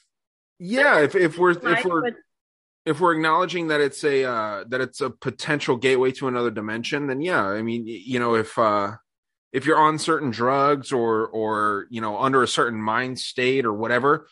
Yeah. 0.60 1.00
If 1.02 1.16
if 1.16 1.38
we're 1.38 1.52
if 1.52 1.86
we're 1.86 2.02
but 2.02 2.16
if 2.86 3.00
we're 3.00 3.14
acknowledging 3.14 3.68
that 3.68 3.82
it's 3.82 4.04
a 4.04 4.24
uh 4.24 4.64
that 4.70 4.82
it's 4.82 5.02
a 5.02 5.10
potential 5.10 5.76
gateway 5.76 6.12
to 6.14 6.28
another 6.28 6.52
dimension 6.52 7.08
then 7.08 7.22
yeah 7.22 7.46
i 7.46 7.62
mean 7.62 7.84
you 7.86 8.20
know 8.20 8.36
if 8.36 8.58
uh 8.58 8.92
if 9.54 9.66
you're 9.66 9.78
on 9.78 10.00
certain 10.00 10.32
drugs 10.32 10.92
or 10.92 11.28
or 11.28 11.88
you 11.90 12.02
know 12.02 12.18
under 12.18 12.42
a 12.42 12.48
certain 12.48 12.82
mind 12.82 13.20
state 13.20 13.66
or 13.66 13.74
whatever 13.74 14.28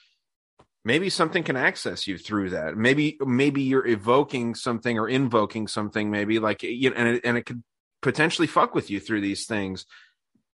maybe 0.91 1.09
something 1.09 1.43
can 1.43 1.55
access 1.69 2.07
you 2.09 2.17
through 2.17 2.49
that 2.49 2.75
maybe 2.75 3.05
maybe 3.41 3.61
you're 3.61 3.87
evoking 3.87 4.55
something 4.55 4.97
or 4.99 5.07
invoking 5.07 5.67
something 5.67 6.09
maybe 6.09 6.39
like 6.39 6.63
you 6.63 6.89
know 6.89 6.95
and 6.99 7.07
it, 7.15 7.21
and 7.27 7.37
it 7.37 7.45
could 7.47 7.61
potentially 8.01 8.47
fuck 8.47 8.73
with 8.73 8.89
you 8.91 8.99
through 8.99 9.21
these 9.21 9.45
things 9.45 9.85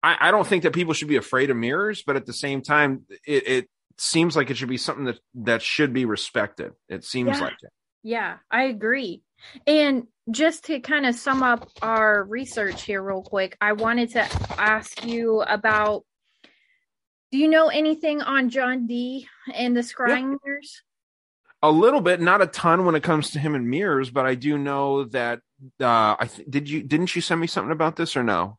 i 0.03 0.27
i 0.27 0.31
don't 0.31 0.47
think 0.47 0.63
that 0.63 0.73
people 0.73 0.93
should 0.93 1.07
be 1.07 1.15
afraid 1.25 1.49
of 1.49 1.57
mirrors 1.57 2.03
but 2.05 2.15
at 2.15 2.25
the 2.25 2.33
same 2.45 2.61
time 2.61 2.89
it 3.25 3.43
it 3.57 3.65
seems 3.97 4.35
like 4.35 4.49
it 4.49 4.57
should 4.57 4.69
be 4.77 4.77
something 4.87 5.05
that 5.05 5.19
that 5.33 5.61
should 5.61 5.93
be 5.93 6.05
respected 6.05 6.71
it 6.89 7.03
seems 7.03 7.37
Yeah. 7.37 7.43
like 7.45 7.59
it 7.63 7.71
Yeah, 8.03 8.37
I 8.51 8.63
agree. 8.75 9.21
And 9.65 10.03
just 10.29 10.65
to 10.65 10.79
kind 10.79 11.05
of 11.09 11.15
sum 11.15 11.41
up 11.43 11.61
our 11.81 12.23
research 12.37 12.83
here, 12.83 13.01
real 13.01 13.23
quick, 13.23 13.57
I 13.59 13.71
wanted 13.73 14.09
to 14.11 14.21
ask 14.59 15.03
you 15.05 15.41
about 15.41 16.03
Do 17.35 17.41
you 17.41 17.49
know 17.49 17.67
anything 17.67 18.21
on 18.21 18.49
John 18.49 18.87
Dee 18.87 19.27
and 19.53 19.75
the 19.75 19.81
scrying 19.81 20.37
mirrors? 20.45 20.81
A 21.61 21.69
little 21.69 21.99
bit, 21.99 22.21
not 22.21 22.41
a 22.41 22.47
ton 22.47 22.85
when 22.85 22.95
it 22.95 23.03
comes 23.03 23.31
to 23.31 23.39
him 23.39 23.55
and 23.55 23.69
mirrors, 23.69 24.09
but 24.09 24.25
I 24.25 24.35
do 24.35 24.57
know 24.57 25.03
that. 25.03 25.41
Uh, 25.77 26.15
I 26.17 26.29
th- 26.33 26.47
did 26.49 26.69
you 26.69 26.81
didn't 26.81 27.13
you 27.13 27.21
send 27.21 27.41
me 27.41 27.47
something 27.47 27.73
about 27.73 27.97
this 27.97 28.15
or 28.15 28.23
no? 28.23 28.57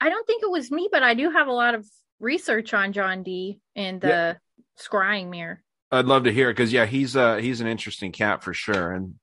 I 0.00 0.08
don't 0.08 0.26
think 0.26 0.42
it 0.42 0.50
was 0.50 0.70
me, 0.70 0.88
but 0.90 1.02
I 1.02 1.12
do 1.12 1.28
have 1.30 1.46
a 1.46 1.52
lot 1.52 1.74
of 1.74 1.86
research 2.18 2.72
on 2.72 2.94
John 2.94 3.22
Dee 3.22 3.60
and 3.74 4.00
the 4.00 4.08
Yeah. 4.08 4.34
scrying 4.80 5.28
mirror. 5.28 5.62
I'd 5.92 6.06
love 6.06 6.24
to 6.24 6.32
hear 6.32 6.48
it 6.48 6.54
because 6.54 6.72
yeah, 6.72 6.86
he's 6.86 7.16
uh 7.18 7.36
he's 7.36 7.60
an 7.60 7.66
interesting 7.66 8.12
cat 8.12 8.42
for 8.42 8.54
sure. 8.54 8.92
And 8.92 9.16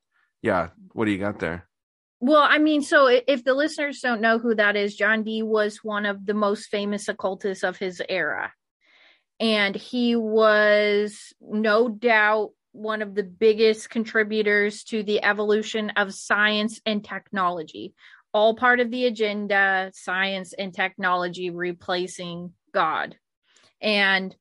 yeah, 0.43 0.69
what 0.91 1.05
do 1.05 1.11
you 1.11 1.17
got 1.17 1.39
there? 1.39 1.67
Well, 2.19 2.45
I 2.47 2.59
mean, 2.59 2.83
so 2.83 3.07
if 3.07 3.43
the 3.43 3.55
listeners 3.55 4.01
don't 4.01 4.21
know 4.21 4.37
who 4.37 4.53
that 4.53 4.75
is, 4.75 4.95
John 4.95 5.23
Dee 5.23 5.41
was 5.41 5.77
one 5.77 6.05
of 6.05 6.27
the 6.27 6.35
most 6.35 6.67
famous 6.67 7.07
occultists 7.07 7.63
of 7.63 7.77
his 7.77 7.99
era. 8.07 8.53
And 9.43 9.75
he 9.75 10.15
was 10.15 11.33
no 11.41 11.89
doubt 11.89 12.51
one 12.71 13.01
of 13.01 13.13
the 13.13 13.23
biggest 13.23 13.89
contributors 13.89 14.85
to 14.85 15.03
the 15.03 15.21
evolution 15.21 15.89
of 15.97 16.13
science 16.13 16.79
and 16.85 17.03
technology. 17.03 17.93
All 18.33 18.55
part 18.55 18.79
of 18.79 18.89
the 18.89 19.05
agenda, 19.05 19.91
science 19.93 20.53
and 20.53 20.73
technology 20.73 21.49
replacing 21.49 22.53
God. 22.73 23.17
And 23.81 24.33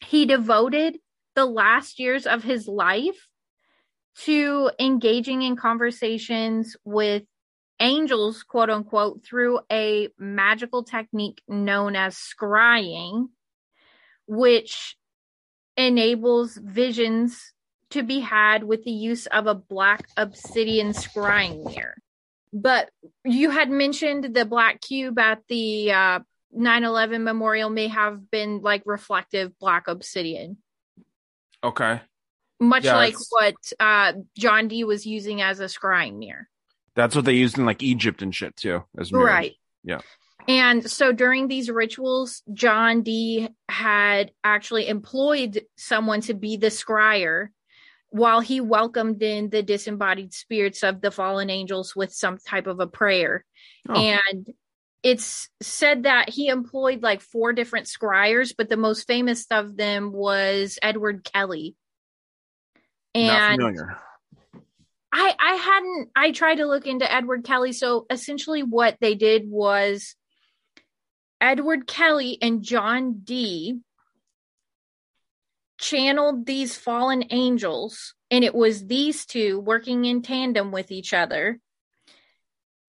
he 0.00 0.24
devoted 0.24 0.96
the 1.34 1.44
last 1.44 1.98
years 1.98 2.26
of 2.26 2.42
his 2.42 2.66
life 2.66 3.28
to 4.22 4.70
engaging 4.80 5.42
in 5.42 5.56
conversations 5.56 6.74
with 6.86 7.24
angels, 7.80 8.44
quote 8.44 8.70
unquote, 8.70 9.22
through 9.22 9.60
a 9.70 10.08
magical 10.18 10.84
technique 10.84 11.42
known 11.46 11.96
as 11.96 12.16
scrying, 12.16 13.26
which 14.26 14.96
enables 15.76 16.56
visions 16.56 17.52
to 17.90 18.02
be 18.02 18.20
had 18.20 18.64
with 18.64 18.84
the 18.84 18.90
use 18.90 19.26
of 19.26 19.46
a 19.46 19.54
black 19.54 20.06
obsidian 20.16 20.90
scrying 20.92 21.64
mirror. 21.64 21.96
But 22.52 22.90
you 23.24 23.50
had 23.50 23.70
mentioned 23.70 24.34
the 24.34 24.44
black 24.44 24.80
cube 24.80 25.18
at 25.18 25.40
the 25.48 25.92
uh, 25.92 26.20
9-11 26.56 27.22
memorial 27.22 27.68
may 27.70 27.88
have 27.88 28.30
been 28.30 28.60
like 28.62 28.82
reflective 28.86 29.58
black 29.58 29.88
obsidian 29.88 30.58
Okay, 31.64 32.00
much 32.60 32.84
Yeah, 32.84 32.96
like 32.96 33.14
it's- 33.14 33.26
what 33.30 33.54
uh 33.80 34.12
John 34.36 34.68
Dee 34.68 34.84
was 34.84 35.06
using 35.06 35.40
as 35.40 35.60
a 35.60 35.64
scrying 35.64 36.18
mirror. 36.18 36.46
that's 36.94 37.16
what 37.16 37.24
they 37.24 37.32
used 37.34 37.58
in 37.58 37.64
like 37.64 37.82
Egypt 37.82 38.22
and 38.22 38.32
shit 38.34 38.54
too. 38.56 38.84
As 38.98 39.10
mirrors. 39.12 39.26
Right. 39.26 39.52
Yeah. 39.82 40.00
And 40.46 40.88
so 40.88 41.12
during 41.12 41.48
these 41.48 41.70
rituals, 41.70 42.42
John 42.52 43.02
Dee 43.02 43.48
had 43.68 44.32
actually 44.42 44.88
employed 44.88 45.62
someone 45.76 46.20
to 46.22 46.34
be 46.34 46.56
the 46.56 46.66
scryer 46.66 47.48
while 48.10 48.40
he 48.40 48.60
welcomed 48.60 49.22
in 49.22 49.50
the 49.50 49.62
disembodied 49.62 50.34
spirits 50.34 50.82
of 50.82 51.00
the 51.00 51.10
fallen 51.10 51.50
angels 51.50 51.96
with 51.96 52.12
some 52.12 52.38
type 52.38 52.66
of 52.66 52.78
a 52.78 52.86
prayer. 52.86 53.44
Oh. 53.88 53.94
And 53.94 54.48
it's 55.02 55.48
said 55.60 56.04
that 56.04 56.30
he 56.30 56.48
employed 56.48 57.02
like 57.02 57.20
four 57.20 57.52
different 57.52 57.86
scryers, 57.86 58.54
but 58.56 58.68
the 58.68 58.76
most 58.76 59.06
famous 59.06 59.46
of 59.50 59.76
them 59.76 60.12
was 60.12 60.78
Edward 60.82 61.24
Kelly. 61.24 61.74
Not 63.14 63.52
And 63.52 63.60
familiar. 63.60 63.98
I 65.12 65.34
I 65.38 65.54
hadn't 65.54 66.10
I 66.16 66.32
tried 66.32 66.56
to 66.56 66.66
look 66.66 66.86
into 66.86 67.10
Edward 67.10 67.44
Kelly. 67.44 67.72
So 67.72 68.06
essentially 68.10 68.62
what 68.62 68.96
they 69.00 69.14
did 69.14 69.48
was 69.48 70.16
Edward 71.44 71.86
Kelly 71.86 72.38
and 72.40 72.62
John 72.62 73.20
Dee 73.22 73.80
channeled 75.76 76.46
these 76.46 76.74
fallen 76.74 77.24
angels 77.28 78.14
and 78.30 78.42
it 78.42 78.54
was 78.54 78.86
these 78.86 79.26
two 79.26 79.60
working 79.60 80.06
in 80.06 80.22
tandem 80.22 80.72
with 80.72 80.90
each 80.90 81.12
other 81.12 81.60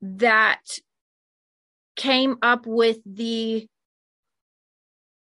that 0.01 0.61
came 1.97 2.37
up 2.41 2.65
with 2.65 2.99
the 3.05 3.67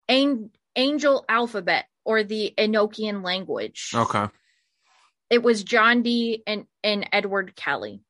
an- 0.09 0.51
angel 0.77 1.25
alphabet 1.29 1.87
or 2.05 2.23
the 2.23 2.55
Enochian 2.57 3.25
language 3.25 3.91
Okay. 3.97 4.27
it 5.29 5.43
was 5.43 5.65
John 5.65 6.03
Dee 6.03 6.41
and, 6.47 6.67
and 6.85 7.09
Edward 7.11 7.57
Kelly. 7.57 8.01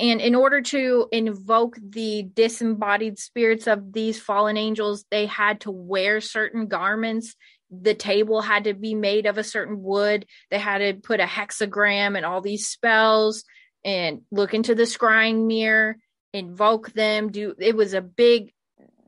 And 0.00 0.20
in 0.20 0.34
order 0.34 0.60
to 0.60 1.08
invoke 1.10 1.76
the 1.82 2.22
disembodied 2.22 3.18
spirits 3.18 3.66
of 3.66 3.92
these 3.92 4.20
fallen 4.20 4.56
angels, 4.56 5.04
they 5.10 5.26
had 5.26 5.62
to 5.62 5.72
wear 5.72 6.20
certain 6.20 6.68
garments. 6.68 7.34
The 7.70 7.94
table 7.94 8.40
had 8.40 8.64
to 8.64 8.74
be 8.74 8.94
made 8.94 9.26
of 9.26 9.38
a 9.38 9.44
certain 9.44 9.82
wood. 9.82 10.26
They 10.50 10.58
had 10.58 10.78
to 10.78 10.94
put 10.94 11.20
a 11.20 11.24
hexagram 11.24 12.16
and 12.16 12.24
all 12.24 12.40
these 12.40 12.68
spells 12.68 13.44
and 13.84 14.22
look 14.30 14.54
into 14.54 14.74
the 14.74 14.84
scrying 14.84 15.46
mirror, 15.46 15.96
invoke 16.32 16.92
them. 16.92 17.32
Do 17.32 17.54
it 17.58 17.76
was 17.76 17.92
a 17.92 18.00
big, 18.00 18.52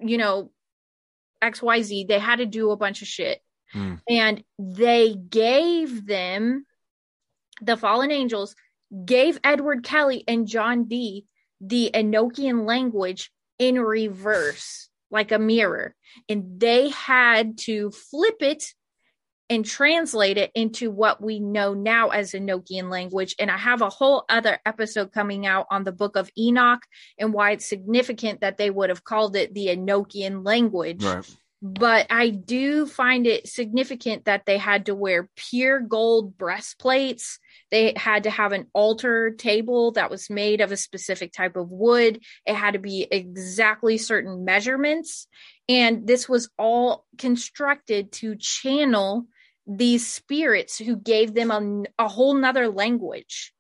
you 0.03 0.19
know, 0.19 0.51
XYZ. 1.41 2.09
They 2.09 2.19
had 2.19 2.37
to 2.37 2.47
do 2.47 2.73
a 2.73 2.77
bunch 2.77 3.01
of 3.01 3.09
shit. 3.09 3.41
Hmm. 3.73 3.95
And 4.09 4.43
they 4.59 5.15
gave 5.15 6.05
them 6.05 6.67
the 7.63 7.77
fallen 7.77 8.11
angels 8.11 8.57
gave 9.05 9.41
Edward 9.45 9.85
Kelly 9.85 10.25
and 10.27 10.47
John 10.47 10.85
Dee 10.85 11.27
the 11.61 11.91
Enochian 11.95 12.67
language 12.67 13.31
in 13.59 13.79
reverse, 13.79 14.89
like 15.11 15.33
a 15.33 15.39
mirror. 15.39 15.95
And 16.29 16.59
they 16.59 16.89
had 16.89 17.59
to 17.59 17.91
flip 17.91 18.37
it 18.41 18.65
and 19.51 19.67
translate 19.67 20.39
it 20.39 20.53
into 20.55 20.91
what 20.91 21.21
we 21.21 21.41
know 21.41 21.75
now 21.75 22.11
as 22.11 22.33
Enochian 22.33 22.89
language. 22.89 23.35
And 23.39 23.51
I 23.51 23.57
have 23.57 23.83
a 23.83 23.91
whole 23.91 24.25
other 24.29 24.61
episode 24.65 25.13
coming 25.13 25.45
out 25.45 25.67
on 25.71 25.83
the 25.83 25.93
book 25.93 26.17
of 26.17 26.31
Enoch 26.39 26.83
and 27.19 27.33
why 27.33 27.51
it's 27.53 27.69
significant 27.69 28.43
that 28.43 28.59
they 28.59 28.71
would 28.71 28.91
have 28.91 29.03
called 29.03 29.35
it 29.35 29.53
the 29.53 29.67
Enochian 29.67 30.47
language 30.47 31.03
Right. 31.03 31.29
But 31.63 32.07
I 32.11 32.31
do 32.31 32.87
find 32.87 33.27
it 33.27 33.49
significant 33.49 34.25
that 34.25 34.47
they 34.47 34.59
had 34.59 34.87
to 34.87 34.95
wear 34.95 35.29
pure 35.37 35.81
gold 35.81 36.39
breastplates. 36.39 37.39
They 37.71 37.93
had 37.97 38.25
to 38.25 38.31
have 38.31 38.53
an 38.53 38.67
altar 38.73 39.31
table 39.31 39.93
that 39.93 40.11
was 40.11 40.31
made 40.31 40.61
of 40.61 40.73
a 40.73 40.77
specific 40.77 41.33
type 41.33 41.57
of 41.57 41.71
wood. 41.71 42.23
It 42.47 42.55
had 42.55 42.73
to 42.73 42.79
be 42.79 43.07
exactly 43.11 43.99
certain 43.99 44.45
measurements. 44.45 45.29
And 45.69 46.07
this 46.07 46.29
was 46.29 46.51
all 46.59 47.07
constructed 47.19 48.13
to 48.13 48.37
channel 48.37 49.27
these 49.67 50.07
spirits 50.07 50.79
who 50.79 50.97
gave 50.97 51.35
them 51.35 51.51
a, 51.99 52.05
a 52.05 52.09
whole 52.09 52.35
nother 52.35 52.69
language 52.69 53.53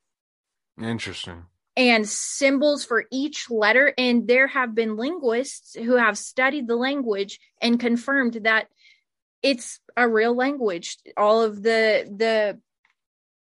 Interesting. 0.81 1.44
And 1.81 2.07
symbols 2.07 2.85
for 2.85 3.07
each 3.11 3.51
letter. 3.51 3.94
And 3.97 4.28
there 4.28 4.47
have 4.47 4.74
been 4.74 4.97
linguists 4.97 5.74
who 5.74 5.97
have 5.97 6.19
studied 6.19 6.69
the 6.69 6.77
language 6.77 7.40
and 7.62 7.81
confirmed 7.81 8.35
that 8.43 8.66
it's 9.43 9.81
a 9.97 10.07
real 10.07 10.36
language. 10.36 10.98
All 11.16 11.43
of 11.43 11.62
the 11.62 12.07
the 12.15 12.61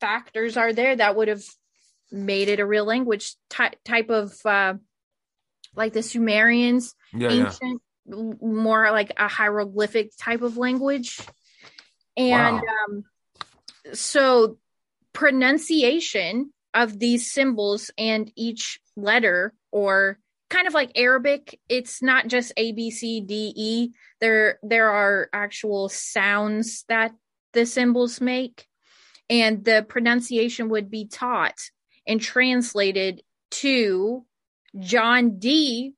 factors 0.02 0.58
are 0.58 0.74
there 0.74 0.98
that 0.98 1.16
would 1.16 1.30
have 1.30 1.44
made 2.12 2.50
it 2.50 2.60
a 2.60 2.66
real 2.66 2.84
language 2.84 3.36
ty- 3.50 3.76
type 3.86 4.10
of 4.10 4.34
uh, 4.46 4.74
like 5.74 5.94
the 5.94 6.04
Sumerians, 6.04 6.94
Yeah, 7.14 7.32
yeah. 7.32 7.46
ancient, 7.46 7.82
m- 8.12 8.38
more 8.42 8.92
like 8.92 9.14
a 9.16 9.30
hieroglyphic 9.30 10.12
type 10.20 10.42
of 10.42 10.58
language. 10.58 11.22
And 12.18 12.58
Wow. 12.58 12.62
um, 12.90 13.04
so 13.94 14.58
pronunciation 15.14 16.52
of 16.76 17.00
these 17.00 17.32
symbols 17.32 17.90
and 17.98 18.32
each 18.36 18.80
letter 18.96 19.54
or 19.72 20.20
kind 20.50 20.68
of 20.68 20.74
like 20.74 20.92
Arabic, 20.96 21.60
it's 21.70 22.04
not 22.04 22.28
just 22.28 22.54
A 22.58 22.72
B 22.74 22.92
C 22.92 23.22
D 23.22 23.54
E. 23.56 23.90
There 24.20 24.60
there 24.62 24.90
are 24.92 25.30
actual 25.34 25.90
sounds 25.90 26.86
that 26.90 27.14
the 27.54 27.66
symbols 27.66 28.22
make 28.22 28.68
and 29.30 29.64
the 29.64 29.86
pronunciation 29.88 30.70
would 30.70 30.92
be 30.92 31.08
taught 31.08 31.58
and 32.06 32.22
translated 32.22 33.24
to 33.50 34.26
John 34.80 35.40
Dee 35.40 35.94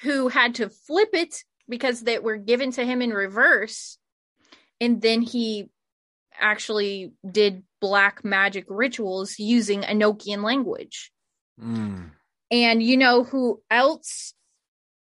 who 0.00 0.28
had 0.28 0.56
to 0.56 0.70
flip 0.70 1.10
it 1.12 1.44
because 1.68 2.00
they 2.00 2.18
were 2.18 2.36
given 2.36 2.72
to 2.72 2.84
him 2.84 3.02
in 3.02 3.10
reverse 3.10 3.98
and 4.80 5.02
then 5.02 5.22
he 5.22 5.68
actually 6.40 7.12
did 7.28 7.62
black 7.80 8.24
magic 8.24 8.64
rituals 8.68 9.38
using 9.38 9.82
Enochian 9.82 10.42
language. 10.42 11.10
Mm. 11.62 12.10
And 12.50 12.82
you 12.82 12.96
know 12.96 13.24
who 13.24 13.62
else 13.70 14.34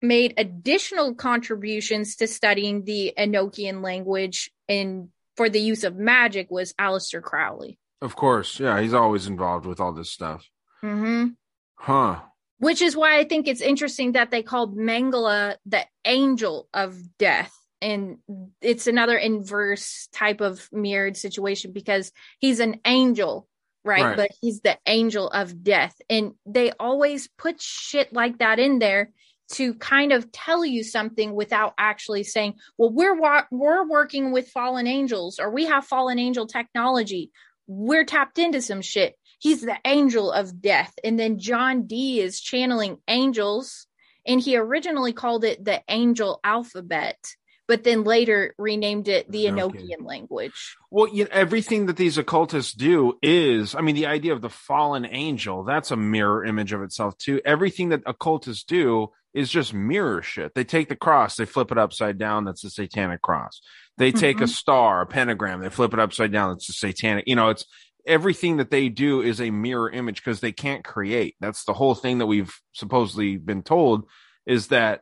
made 0.01 0.33
additional 0.37 1.15
contributions 1.15 2.17
to 2.17 2.27
studying 2.27 2.83
the 2.83 3.13
Enochian 3.17 3.83
language 3.83 4.51
and 4.67 5.09
for 5.35 5.49
the 5.49 5.61
use 5.61 5.83
of 5.83 5.95
magic 5.95 6.49
was 6.49 6.73
Aleister 6.73 7.21
Crowley. 7.21 7.79
Of 8.01 8.15
course. 8.15 8.59
Yeah, 8.59 8.79
he's 8.81 8.93
always 8.93 9.27
involved 9.27 9.65
with 9.65 9.79
all 9.79 9.93
this 9.93 10.09
stuff. 10.09 10.49
Mm-hmm. 10.83 11.29
Huh. 11.75 12.19
Which 12.59 12.81
is 12.81 12.95
why 12.95 13.17
I 13.19 13.23
think 13.23 13.47
it's 13.47 13.61
interesting 13.61 14.13
that 14.13 14.31
they 14.31 14.43
called 14.43 14.77
Mengele 14.77 15.55
the 15.65 15.85
angel 16.05 16.67
of 16.73 16.97
death 17.17 17.53
and 17.81 18.17
it's 18.61 18.87
another 18.87 19.17
inverse 19.17 20.07
type 20.13 20.41
of 20.41 20.67
mirrored 20.71 21.17
situation 21.17 21.71
because 21.71 22.11
he's 22.39 22.59
an 22.59 22.79
angel 22.85 23.47
right? 23.87 24.03
Right. 24.03 24.17
but 24.17 24.31
he's 24.41 24.61
the 24.61 24.77
angel 24.85 25.29
of 25.29 25.63
death. 25.63 25.95
And 26.09 26.33
they 26.45 26.71
always 26.73 27.29
put 27.37 27.61
shit 27.61 28.13
like 28.13 28.39
that 28.39 28.59
in 28.59 28.79
there 28.79 29.11
to 29.53 29.73
kind 29.75 30.11
of 30.11 30.29
tell 30.31 30.65
you 30.65 30.83
something 30.83 31.33
without 31.33 31.73
actually 31.77 32.25
saying 32.25 32.55
well 32.77 32.91
we're 32.91 33.15
wa- 33.15 33.45
we're 33.49 33.87
working 33.87 34.33
with 34.33 34.49
fallen 34.49 34.87
angels 34.87 35.39
or 35.39 35.49
we 35.49 35.65
have 35.65 35.85
fallen 35.85 36.19
angel 36.19 36.47
technology. 36.47 37.31
We're 37.65 38.03
tapped 38.03 38.39
into 38.39 38.61
some 38.61 38.81
shit. 38.81 39.15
He's 39.39 39.61
the 39.61 39.77
angel 39.85 40.31
of 40.31 40.61
death. 40.61 40.93
And 41.03 41.17
then 41.17 41.39
john 41.39 41.87
dee 41.87 42.19
is 42.19 42.41
channeling 42.41 42.97
angels 43.07 43.87
and 44.25 44.41
he 44.41 44.57
originally 44.57 45.13
called 45.13 45.45
it 45.45 45.63
the 45.63 45.81
angel 45.87 46.41
alphabet 46.43 47.17
but 47.67 47.83
then 47.83 48.03
later 48.03 48.53
renamed 48.57 49.07
it 49.07 49.29
the 49.31 49.45
enochian 49.45 50.05
language 50.05 50.75
Well, 50.89 51.07
you 51.13 51.27
everything 51.31 51.85
that 51.87 51.97
these 51.97 52.17
occultists 52.17 52.73
do 52.73 53.17
is, 53.21 53.75
I 53.75 53.81
mean, 53.81 53.95
the 53.95 54.05
idea 54.07 54.33
of 54.33 54.41
the 54.41 54.49
fallen 54.49 55.05
angel, 55.05 55.63
that's 55.63 55.91
a 55.91 55.97
mirror 55.97 56.45
image 56.45 56.73
of 56.73 56.81
itself, 56.81 57.17
too. 57.17 57.41
Everything 57.45 57.89
that 57.89 58.03
occultists 58.05 58.63
do 58.63 59.09
is 59.33 59.49
just 59.49 59.73
mirror 59.73 60.21
shit. 60.21 60.55
They 60.55 60.63
take 60.63 60.89
the 60.89 60.95
cross, 60.95 61.35
they 61.35 61.45
flip 61.45 61.71
it 61.71 61.77
upside 61.77 62.17
down, 62.17 62.45
that's 62.45 62.61
the 62.61 62.69
satanic 62.69 63.21
cross. 63.21 63.61
They 63.97 64.11
take 64.11 64.39
a 64.41 64.45
Mhm. 64.45 64.49
star, 64.49 65.01
a 65.01 65.05
pentagram, 65.05 65.59
they 65.61 65.69
flip 65.69 65.93
it 65.93 65.99
upside 65.99 66.31
down, 66.31 66.51
that's 66.51 66.67
the 66.67 66.73
satanic. 66.73 67.25
You 67.27 67.35
know, 67.35 67.49
it's 67.49 67.65
everything 68.07 68.57
that 68.57 68.71
they 68.71 68.87
do 68.89 69.21
is 69.21 69.41
a 69.41 69.51
mirror 69.51 69.89
image 69.89 70.23
because 70.23 70.39
they 70.39 70.53
can't 70.53 70.83
create. 70.83 71.35
That's 71.41 71.65
the 71.65 71.73
whole 71.73 71.93
thing 71.93 72.19
that 72.19 72.25
we've 72.27 72.55
supposedly 72.73 73.37
been 73.37 73.63
told 73.63 74.07
is 74.45 74.67
that 74.67 75.01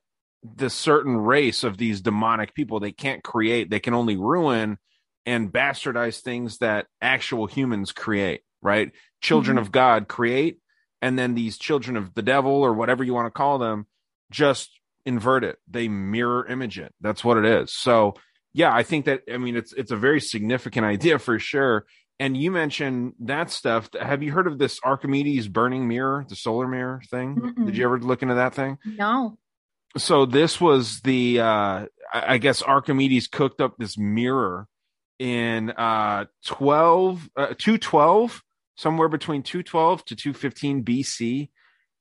the 0.55 0.69
certain 0.69 1.17
race 1.17 1.63
of 1.63 1.77
these 1.77 2.01
demonic 2.01 2.53
people 2.53 2.79
they 2.79 2.91
can't 2.91 3.23
create 3.23 3.69
they 3.69 3.79
can 3.79 3.93
only 3.93 4.15
ruin 4.17 4.77
and 5.25 5.51
bastardize 5.51 6.21
things 6.21 6.57
that 6.59 6.85
actual 7.01 7.45
humans 7.47 7.91
create 7.91 8.41
right? 8.61 8.91
Children 9.21 9.57
Mhm. 9.57 9.61
of 9.61 9.71
god 9.71 10.07
create 10.07 10.59
and 11.01 11.17
then 11.19 11.35
these 11.35 11.57
children 11.57 11.97
of 11.97 12.13
the 12.15 12.21
devil 12.23 12.51
or 12.51 12.73
whatever 12.73 13.03
you 13.03 13.13
want 13.13 13.27
to 13.27 13.37
call 13.37 13.59
them 13.59 13.85
just 14.31 14.71
invert 15.05 15.43
it. 15.43 15.57
They 15.69 15.87
mirror 15.87 16.47
image 16.47 16.79
it. 16.79 16.93
That's 16.99 17.23
what 17.23 17.37
it 17.37 17.45
is. 17.45 17.71
So 17.73 18.15
yeah 18.53 18.73
i 18.73 18.83
think 18.83 19.03
that 19.05 19.21
i 19.31 19.37
mean 19.37 19.55
it's 19.57 19.73
it's 19.73 19.91
a 19.91 19.97
very 19.97 20.19
significant 20.21 20.85
idea 20.95 21.19
for 21.19 21.37
sure. 21.39 21.85
And 22.17 22.37
you 22.37 22.49
mentioned 22.49 23.13
that 23.19 23.51
stuff. 23.51 23.89
Have 23.99 24.23
you 24.23 24.31
heard 24.31 24.47
of 24.47 24.57
this 24.57 24.79
archimedes 24.85 25.49
burning 25.49 25.85
mirror 25.87 26.25
the 26.29 26.35
solar 26.37 26.65
mirror 26.67 27.01
thing? 27.11 27.35
Mm-mm. 27.35 27.65
did 27.65 27.75
you 27.77 27.83
ever 27.85 27.99
look 27.99 28.21
into 28.21 28.35
that 28.35 28.53
thing? 28.55 28.77
No 28.85 29.37
so 29.97 30.25
this 30.25 30.59
was 30.59 31.01
the 31.01 31.39
uh 31.39 31.85
I 32.13 32.37
guess 32.37 32.61
Archimedes 32.61 33.27
cooked 33.27 33.61
up 33.61 33.75
this 33.77 33.97
mirror 33.97 34.67
in 35.19 35.71
uh 35.71 36.25
12 36.45 37.29
uh, 37.35 37.45
212 37.57 38.41
somewhere 38.75 39.09
between 39.09 39.43
212 39.43 40.05
to 40.05 40.15
215 40.15 40.83
BC 40.83 41.49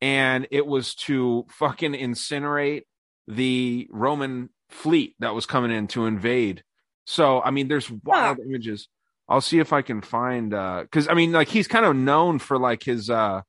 and 0.01 0.47
it 0.51 0.67
was 0.67 0.95
to 0.95 1.47
fucking 1.51 1.93
incinerate 1.93 2.83
the 3.29 3.89
Roman 3.91 4.51
fleet 4.69 5.15
that 5.21 5.35
was 5.35 5.47
coming 5.47 5.71
in 5.71 5.87
to 5.89 6.07
invade. 6.07 6.63
So 7.07 7.41
I 7.41 7.51
mean 7.51 7.69
there's 7.69 7.91
wild 7.91 8.39
images. 8.41 8.89
I'll 9.29 9.41
see 9.41 9.59
if 9.59 9.73
I 9.73 9.83
can 9.83 10.03
find 10.03 10.53
uh 10.53 10.85
cuz 10.91 11.09
I 11.09 11.15
mean 11.15 11.33
like 11.33 11.49
he's 11.49 11.69
kind 11.69 11.87
of 11.87 11.95
known 11.97 12.39
for 12.41 12.59
like 12.59 12.83
his 12.83 13.09
uh 13.09 13.43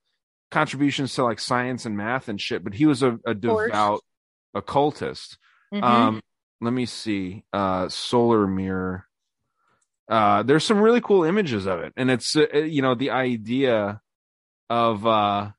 contributions 0.51 1.15
to 1.15 1.23
like 1.23 1.39
science 1.39 1.85
and 1.85 1.97
math 1.97 2.29
and 2.29 2.39
shit, 2.39 2.63
but 2.63 2.75
he 2.75 2.85
was 2.85 3.01
a, 3.01 3.19
a 3.25 3.33
devout 3.33 4.01
occultist. 4.55 5.37
Mhm. 5.73 5.83
Um, 5.83 6.21
let 6.61 6.73
me 6.73 6.85
see. 6.85 7.43
Uh, 7.53 7.89
solar 7.89 8.47
mirror. 8.47 9.05
Uh, 10.07 10.43
there's 10.43 10.63
some 10.63 10.79
really 10.79 11.01
cool 11.01 11.23
images 11.23 11.65
of 11.65 11.79
it, 11.81 11.93
and 11.97 12.09
it's 12.09 12.35
uh, 12.35 12.47
you 12.57 12.81
know 12.81 12.95
the 12.95 13.11
idea 13.11 14.01
of 14.69 15.05
uh, 15.05 15.51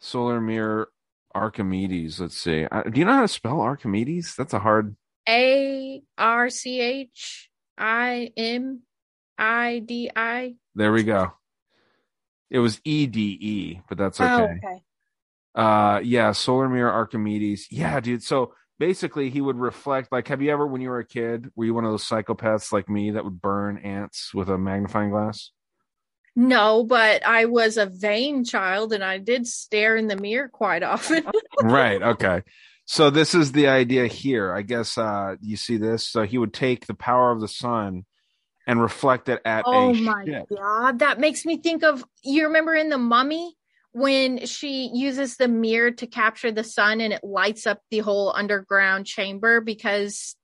solar 0.00 0.40
mirror 0.40 0.88
Archimedes. 1.34 2.20
Let's 2.20 2.36
see. 2.36 2.64
Uh, 2.64 2.82
do 2.84 2.98
you 2.98 3.04
know 3.04 3.14
how 3.14 3.22
to 3.22 3.28
spell 3.28 3.60
Archimedes? 3.60 4.34
That's 4.36 4.54
a 4.54 4.58
hard. 4.58 4.96
A 5.28 6.02
R 6.18 6.50
C 6.50 6.80
H 6.80 7.50
I 7.76 8.30
M 8.36 8.82
I 9.36 9.80
D 9.80 10.10
I. 10.14 10.54
There 10.74 10.92
we 10.92 11.02
go. 11.02 11.32
It 12.50 12.60
was 12.60 12.80
E 12.84 13.06
D 13.06 13.38
E, 13.40 13.80
but 13.88 13.98
that's 13.98 14.20
okay. 14.20 14.32
Oh, 14.32 14.44
okay. 14.44 14.82
Uh, 15.54 16.00
yeah, 16.02 16.32
solar 16.32 16.68
mirror 16.68 16.90
Archimedes. 16.90 17.68
Yeah, 17.70 18.00
dude. 18.00 18.22
So 18.22 18.54
basically, 18.78 19.30
he 19.30 19.40
would 19.40 19.56
reflect. 19.56 20.10
Like, 20.10 20.28
have 20.28 20.42
you 20.42 20.50
ever, 20.50 20.66
when 20.66 20.80
you 20.80 20.88
were 20.88 20.98
a 20.98 21.06
kid, 21.06 21.50
were 21.54 21.64
you 21.64 21.74
one 21.74 21.84
of 21.84 21.90
those 21.90 22.04
psychopaths 22.04 22.72
like 22.72 22.88
me 22.88 23.12
that 23.12 23.24
would 23.24 23.40
burn 23.40 23.78
ants 23.78 24.34
with 24.34 24.48
a 24.48 24.58
magnifying 24.58 25.10
glass? 25.10 25.50
No, 26.36 26.82
but 26.82 27.24
I 27.24 27.44
was 27.44 27.76
a 27.76 27.86
vain 27.86 28.44
child 28.44 28.92
and 28.92 29.04
I 29.04 29.18
did 29.18 29.46
stare 29.46 29.96
in 29.96 30.08
the 30.08 30.16
mirror 30.16 30.48
quite 30.48 30.82
often. 30.82 31.24
right. 31.62 32.02
Okay. 32.02 32.42
So 32.86 33.10
this 33.10 33.34
is 33.34 33.52
the 33.52 33.68
idea 33.68 34.06
here. 34.06 34.52
I 34.52 34.62
guess 34.62 34.98
uh 34.98 35.36
you 35.40 35.56
see 35.56 35.76
this. 35.76 36.06
So 36.06 36.22
he 36.22 36.38
would 36.38 36.52
take 36.52 36.86
the 36.86 36.94
power 36.94 37.30
of 37.30 37.40
the 37.40 37.48
sun 37.48 38.04
and 38.66 38.82
reflect 38.82 39.28
it 39.28 39.40
at 39.44 39.64
oh 39.66 39.94
my 39.94 40.24
ship. 40.24 40.48
god, 40.54 40.98
that 40.98 41.20
makes 41.20 41.46
me 41.46 41.58
think 41.58 41.84
of 41.84 42.04
you 42.24 42.46
remember 42.46 42.74
in 42.74 42.88
the 42.88 42.98
mummy 42.98 43.54
when 43.94 44.44
she 44.44 44.90
uses 44.92 45.36
the 45.36 45.46
mirror 45.46 45.92
to 45.92 46.06
capture 46.08 46.50
the 46.50 46.64
sun 46.64 47.00
and 47.00 47.12
it 47.12 47.22
lights 47.22 47.64
up 47.64 47.80
the 47.92 48.00
whole 48.00 48.32
underground 48.34 49.06
chamber 49.06 49.60
because 49.60 50.34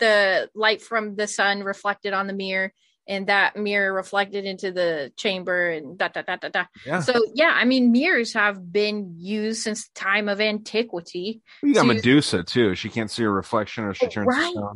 the 0.00 0.50
light 0.56 0.82
from 0.82 1.14
the 1.14 1.28
sun 1.28 1.62
reflected 1.62 2.12
on 2.12 2.26
the 2.26 2.32
mirror 2.32 2.72
and 3.06 3.28
that 3.28 3.56
mirror 3.56 3.92
reflected 3.94 4.44
into 4.44 4.72
the 4.72 5.12
chamber 5.16 5.70
and 5.70 5.96
da 5.96 6.08
da 6.08 6.22
da 6.22 6.34
da 6.34 6.48
da. 6.48 6.64
Yeah. 6.84 6.98
So 6.98 7.14
yeah, 7.34 7.52
I 7.54 7.64
mean 7.64 7.92
mirrors 7.92 8.32
have 8.34 8.72
been 8.72 9.14
used 9.18 9.62
since 9.62 9.84
the 9.86 9.94
time 9.94 10.28
of 10.28 10.40
antiquity. 10.40 11.42
you 11.62 11.74
got 11.74 11.86
you- 11.86 11.94
Medusa 11.94 12.42
too. 12.42 12.74
She 12.74 12.88
can't 12.88 13.08
see 13.10 13.22
her 13.22 13.30
reflection 13.32 13.84
or 13.84 13.94
she 13.94 14.08
turns 14.08 14.26
to 14.34 14.40
Right. 14.40 14.50
stone. 14.52 14.74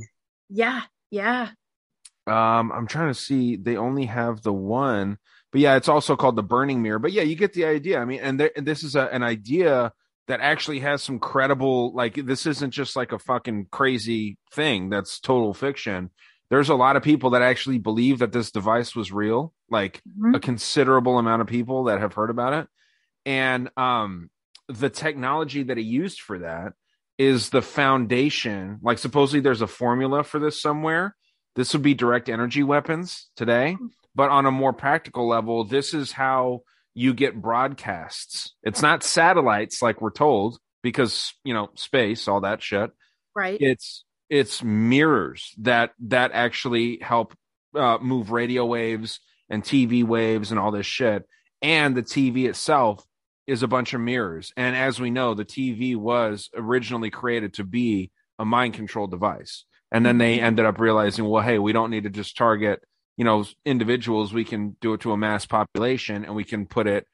Yeah, 0.51 0.83
yeah. 1.11 1.49
Um, 2.29 2.71
I'm 2.71 2.87
trying 2.87 3.09
to 3.09 3.19
see. 3.19 3.57
They 3.57 3.77
only 3.77 4.05
have 4.07 4.43
the 4.43 4.53
one, 4.53 5.19
but 5.53 5.61
yeah, 5.61 5.77
it's 5.77 5.89
also 5.89 6.17
called 6.17 6.37
the 6.37 6.43
Burning 6.43 6.83
Mirror. 6.83 6.99
But 7.01 7.13
yeah, 7.13 7.23
you 7.23 7.35
get 7.37 7.53
the 7.53 7.65
idea. 7.65 7.99
I 8.01 8.05
mean, 8.05 8.21
and, 8.21 8.39
there, 8.41 8.51
and 8.57 8.67
this 8.67 8.83
is 8.83 8.97
a, 8.97 9.07
an 9.07 9.23
idea 9.23 9.93
that 10.27 10.41
actually 10.41 10.81
has 10.81 11.03
some 11.03 11.19
credible. 11.19 11.95
Like, 11.95 12.15
this 12.15 12.45
isn't 12.47 12.71
just 12.73 12.97
like 12.97 13.13
a 13.13 13.19
fucking 13.19 13.69
crazy 13.71 14.37
thing 14.53 14.91
that's 14.91 15.21
total 15.21 15.55
fiction. 15.55 16.11
There's 16.51 16.69
a 16.69 16.75
lot 16.75 16.97
of 16.97 17.03
people 17.03 17.31
that 17.31 17.43
actually 17.43 17.79
believe 17.79 18.19
that 18.21 18.33
this 18.33 18.51
device 18.51 18.95
was 18.95 19.13
real. 19.13 19.53
Like 19.71 20.03
Mhm. 20.19 20.35
a 20.37 20.41
considerable 20.41 21.19
amount 21.19 21.43
of 21.43 21.49
people 21.49 21.85
that 21.85 22.01
have 22.01 22.15
heard 22.15 22.31
about 22.31 22.55
it, 22.55 22.69
and 23.27 23.71
um, 23.77 24.31
the 24.69 24.89
technology 24.91 25.63
that 25.65 25.77
he 25.77 25.83
used 25.83 26.21
for 26.21 26.39
that 26.39 26.73
is 27.19 27.51
the 27.51 27.61
foundation. 27.63 28.79
Like, 28.83 28.99
supposedly, 28.99 29.41
there's 29.41 29.61
a 29.63 29.67
formula 29.67 30.25
for 30.25 30.39
this 30.39 30.61
somewhere 30.61 31.17
this 31.57 31.73
would 31.73 31.83
be 31.83 31.95
direct 31.95 32.29
energy 32.29 32.63
weapons 32.63 33.29
today 33.35 33.77
but 34.19 34.29
on 34.29 34.45
a 34.45 34.51
more 34.51 34.75
practical 34.75 35.27
level 35.27 35.65
this 35.65 35.95
is 35.95 36.13
how 36.13 36.63
you 36.99 37.15
get 37.15 37.41
broadcasts. 37.41 38.57
It's 38.65 38.83
not 38.83 39.05
satellites 39.05 39.81
like 39.81 40.01
we're 40.01 40.11
told 40.11 40.59
because 40.83 41.33
you 41.45 41.55
know 41.55 41.71
space 41.75 42.27
all 42.27 42.41
that 42.41 42.61
shit. 42.61 42.91
Right. 43.37 43.61
it's 43.61 44.05
it's 44.29 44.65
mirrors 44.65 45.55
that 45.59 45.93
that 46.09 46.33
actually 46.35 46.99
help 47.01 47.37
uh, 47.77 47.99
move 48.01 48.33
radio 48.33 48.67
waves 48.67 49.21
and 49.49 49.63
tv 49.63 50.03
waves 50.03 50.51
and 50.51 50.59
all 50.59 50.73
this 50.73 50.87
shit. 50.87 51.25
And 51.63 51.97
the 51.97 52.03
tv 52.03 52.49
itself 52.49 53.05
is 53.47 53.63
a 53.63 53.69
bunch 53.69 53.95
of 53.95 54.01
mirrors. 54.01 54.53
And 54.57 54.75
as 54.75 54.99
we 54.99 55.11
know 55.11 55.35
the 55.35 55.45
tv 55.45 55.95
was 55.95 56.51
originally 56.57 57.11
created 57.11 57.55
to 57.55 57.65
be 57.65 58.11
a 58.41 58.45
mind 58.45 58.75
control 58.75 59.07
device. 59.07 59.65
And 59.93 60.05
then 60.05 60.19
they 60.19 60.41
ended 60.41 60.67
up 60.67 60.81
realizing 60.81 61.27
well 61.27 61.45
hey 61.45 61.61
we 61.61 61.73
don't 61.73 61.91
need 61.91 62.05
to 62.05 62.11
just 62.11 62.37
target 62.37 62.83
you 63.19 63.25
know 63.25 63.45
individuals 63.67 64.33
we 64.33 64.45
can 64.45 64.75
do 64.81 64.95
it 64.95 65.03
to 65.03 65.13
a 65.13 65.17
mass 65.19 65.45
population 65.45 66.25
and 66.25 66.35
we 66.35 66.45
can 66.45 66.65
put 66.65 66.87
it 66.87 67.07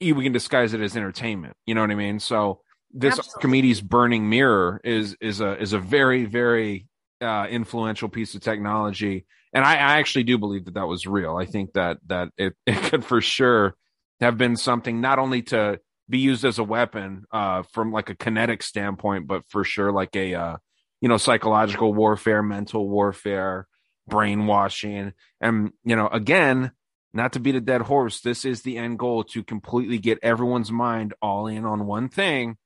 we 0.00 0.24
can 0.24 0.32
disguise 0.32 0.74
it 0.74 0.80
as 0.80 0.96
entertainment 0.96 1.54
you 1.64 1.76
know 1.76 1.80
what 1.82 1.92
i 1.92 1.94
mean? 1.94 2.18
So 2.18 2.62
this 2.92 3.18
archimedes 3.18 3.80
burning 3.80 4.28
mirror 4.28 4.80
is 4.84 5.16
is 5.20 5.40
a 5.40 5.58
is 5.60 5.72
a 5.72 5.78
very 5.78 6.24
very 6.24 6.86
uh 7.20 7.46
influential 7.48 8.08
piece 8.08 8.34
of 8.34 8.42
technology. 8.42 9.26
And 9.54 9.64
I, 9.64 9.74
I 9.74 9.98
actually 9.98 10.24
do 10.24 10.38
believe 10.38 10.64
that 10.64 10.74
that 10.74 10.86
was 10.86 11.06
real. 11.06 11.36
I 11.36 11.44
think 11.44 11.74
that 11.74 11.98
that 12.06 12.30
it, 12.36 12.54
it 12.66 12.76
could 12.82 13.04
for 13.04 13.20
sure 13.20 13.76
have 14.20 14.38
been 14.38 14.56
something 14.56 15.00
not 15.00 15.18
only 15.18 15.42
to 15.42 15.80
be 16.08 16.18
used 16.18 16.44
as 16.44 16.58
a 16.58 16.64
weapon 16.64 17.24
uh 17.32 17.62
from 17.72 17.92
like 17.92 18.10
a 18.10 18.14
kinetic 18.14 18.62
standpoint 18.62 19.26
but 19.26 19.44
for 19.48 19.64
sure 19.64 19.92
like 19.92 20.14
a 20.14 20.34
uh 20.34 20.56
you 21.00 21.08
know 21.08 21.16
psychological 21.16 21.94
warfare 21.94 22.42
mental 22.42 22.86
warfare 22.88 23.66
brainwashing 24.12 25.12
and 25.40 25.72
you 25.84 25.96
know 25.96 26.08
again 26.08 26.72
not 27.14 27.32
to 27.32 27.40
beat 27.40 27.54
a 27.54 27.60
dead 27.60 27.82
horse 27.82 28.20
this 28.20 28.44
is 28.44 28.62
the 28.62 28.78
end 28.78 28.98
goal 28.98 29.24
to 29.24 29.42
completely 29.42 29.98
get 29.98 30.18
everyone's 30.22 30.70
mind 30.70 31.14
all 31.22 31.46
in 31.46 31.64
on 31.64 31.86
one 31.86 32.08
thing 32.08 32.56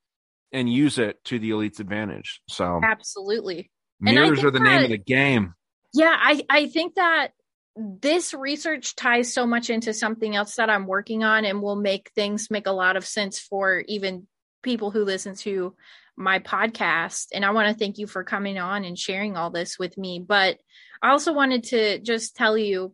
and 0.52 0.73
use 0.73 0.98
it 0.98 1.23
to 1.24 1.39
the 1.39 1.51
elite's 1.51 1.81
advantage 1.81 2.40
so 2.48 2.81
Absolutely. 2.82 3.70
Mirrors 4.01 4.44
are 4.44 4.51
the 4.51 4.60
name 4.60 4.85
of 4.85 4.90
the 4.90 4.98
game. 4.98 5.55
Yeah, 5.94 6.14
I, 6.18 6.43
I 6.51 6.66
think 6.66 6.97
that 6.97 7.28
this 7.77 8.35
research 8.35 8.94
ties 8.94 9.32
so 9.32 9.47
much 9.47 9.70
into 9.70 9.94
something 9.94 10.35
else 10.35 10.56
that 10.56 10.70
I'm 10.70 10.86
working 10.86 11.24
on 11.24 11.44
and 11.44 11.62
will 11.62 11.77
make 11.77 12.10
things 12.14 12.51
make 12.51 12.66
a 12.66 12.73
lot 12.73 12.97
of 12.97 13.06
sense 13.06 13.39
for 13.39 13.81
even 13.86 14.27
people 14.62 14.90
who 14.90 15.05
listen 15.05 15.35
to 15.36 15.74
my 16.16 16.39
podcast. 16.39 17.27
And 17.32 17.44
I 17.44 17.51
want 17.51 17.68
to 17.68 17.78
thank 17.78 17.98
you 17.98 18.06
for 18.06 18.24
coming 18.24 18.59
on 18.59 18.85
and 18.85 18.98
sharing 18.98 19.36
all 19.36 19.51
this 19.51 19.78
with 19.78 19.97
me. 19.97 20.18
But 20.27 20.59
I 21.06 21.10
also 21.10 21.32
wanted 21.32 21.62
to 21.64 22.00
just 22.00 22.34
tell 22.34 22.58
you 22.58 22.92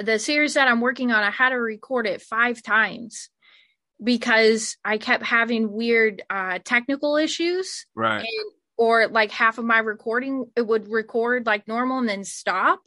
the 0.00 0.18
series 0.18 0.54
that 0.54 0.66
I'm 0.66 0.80
working 0.80 1.12
on, 1.12 1.22
I 1.22 1.30
had 1.30 1.50
to 1.50 1.54
record 1.54 2.08
it 2.08 2.22
five 2.22 2.60
times 2.60 3.30
because 4.02 4.76
I 4.84 4.98
kept 4.98 5.24
having 5.24 5.70
weird 5.70 6.22
uh, 6.28 6.58
technical 6.64 7.16
issues. 7.16 7.86
Right. 7.94 8.22
and 8.22 8.52
or 8.76 9.06
like 9.06 9.30
half 9.30 9.58
of 9.58 9.64
my 9.64 9.78
recording 9.78 10.46
it 10.56 10.66
would 10.66 10.88
record 10.88 11.46
like 11.46 11.68
normal 11.68 12.00
and 12.00 12.08
then 12.08 12.24
stop. 12.24 12.80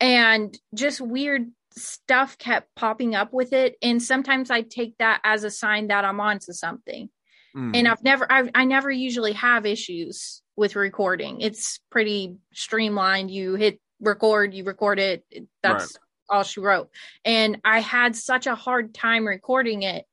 And 0.00 0.58
just 0.74 1.02
weird 1.02 1.50
stuff 1.76 2.38
kept 2.38 2.74
popping 2.74 3.14
up 3.14 3.34
with 3.34 3.52
it. 3.52 3.76
And 3.82 4.02
sometimes 4.02 4.50
i 4.50 4.62
take 4.62 4.96
that 4.96 5.20
as 5.24 5.44
a 5.44 5.50
sign 5.50 5.88
that 5.88 6.06
i'm 6.06 6.20
onto 6.20 6.54
something 6.54 7.10
Mm. 7.56 7.74
and 7.74 7.88
i've 7.88 8.04
never 8.04 8.30
I've, 8.30 8.50
i 8.54 8.64
never 8.64 8.90
usually 8.90 9.32
have 9.32 9.64
issues 9.64 10.42
with 10.56 10.76
recording 10.76 11.40
it's 11.40 11.80
pretty 11.90 12.36
streamlined 12.52 13.30
you 13.30 13.54
hit 13.54 13.80
record 14.00 14.52
you 14.52 14.64
record 14.64 14.98
it 14.98 15.24
that's 15.62 15.96
all 16.28 16.42
she 16.42 16.60
wrote 16.60 16.90
and 17.24 17.60
i 17.64 17.80
had 17.80 18.14
such 18.14 18.46
a 18.46 18.54
hard 18.54 18.92
time 18.92 19.26
recording 19.26 19.82
it 19.82 20.04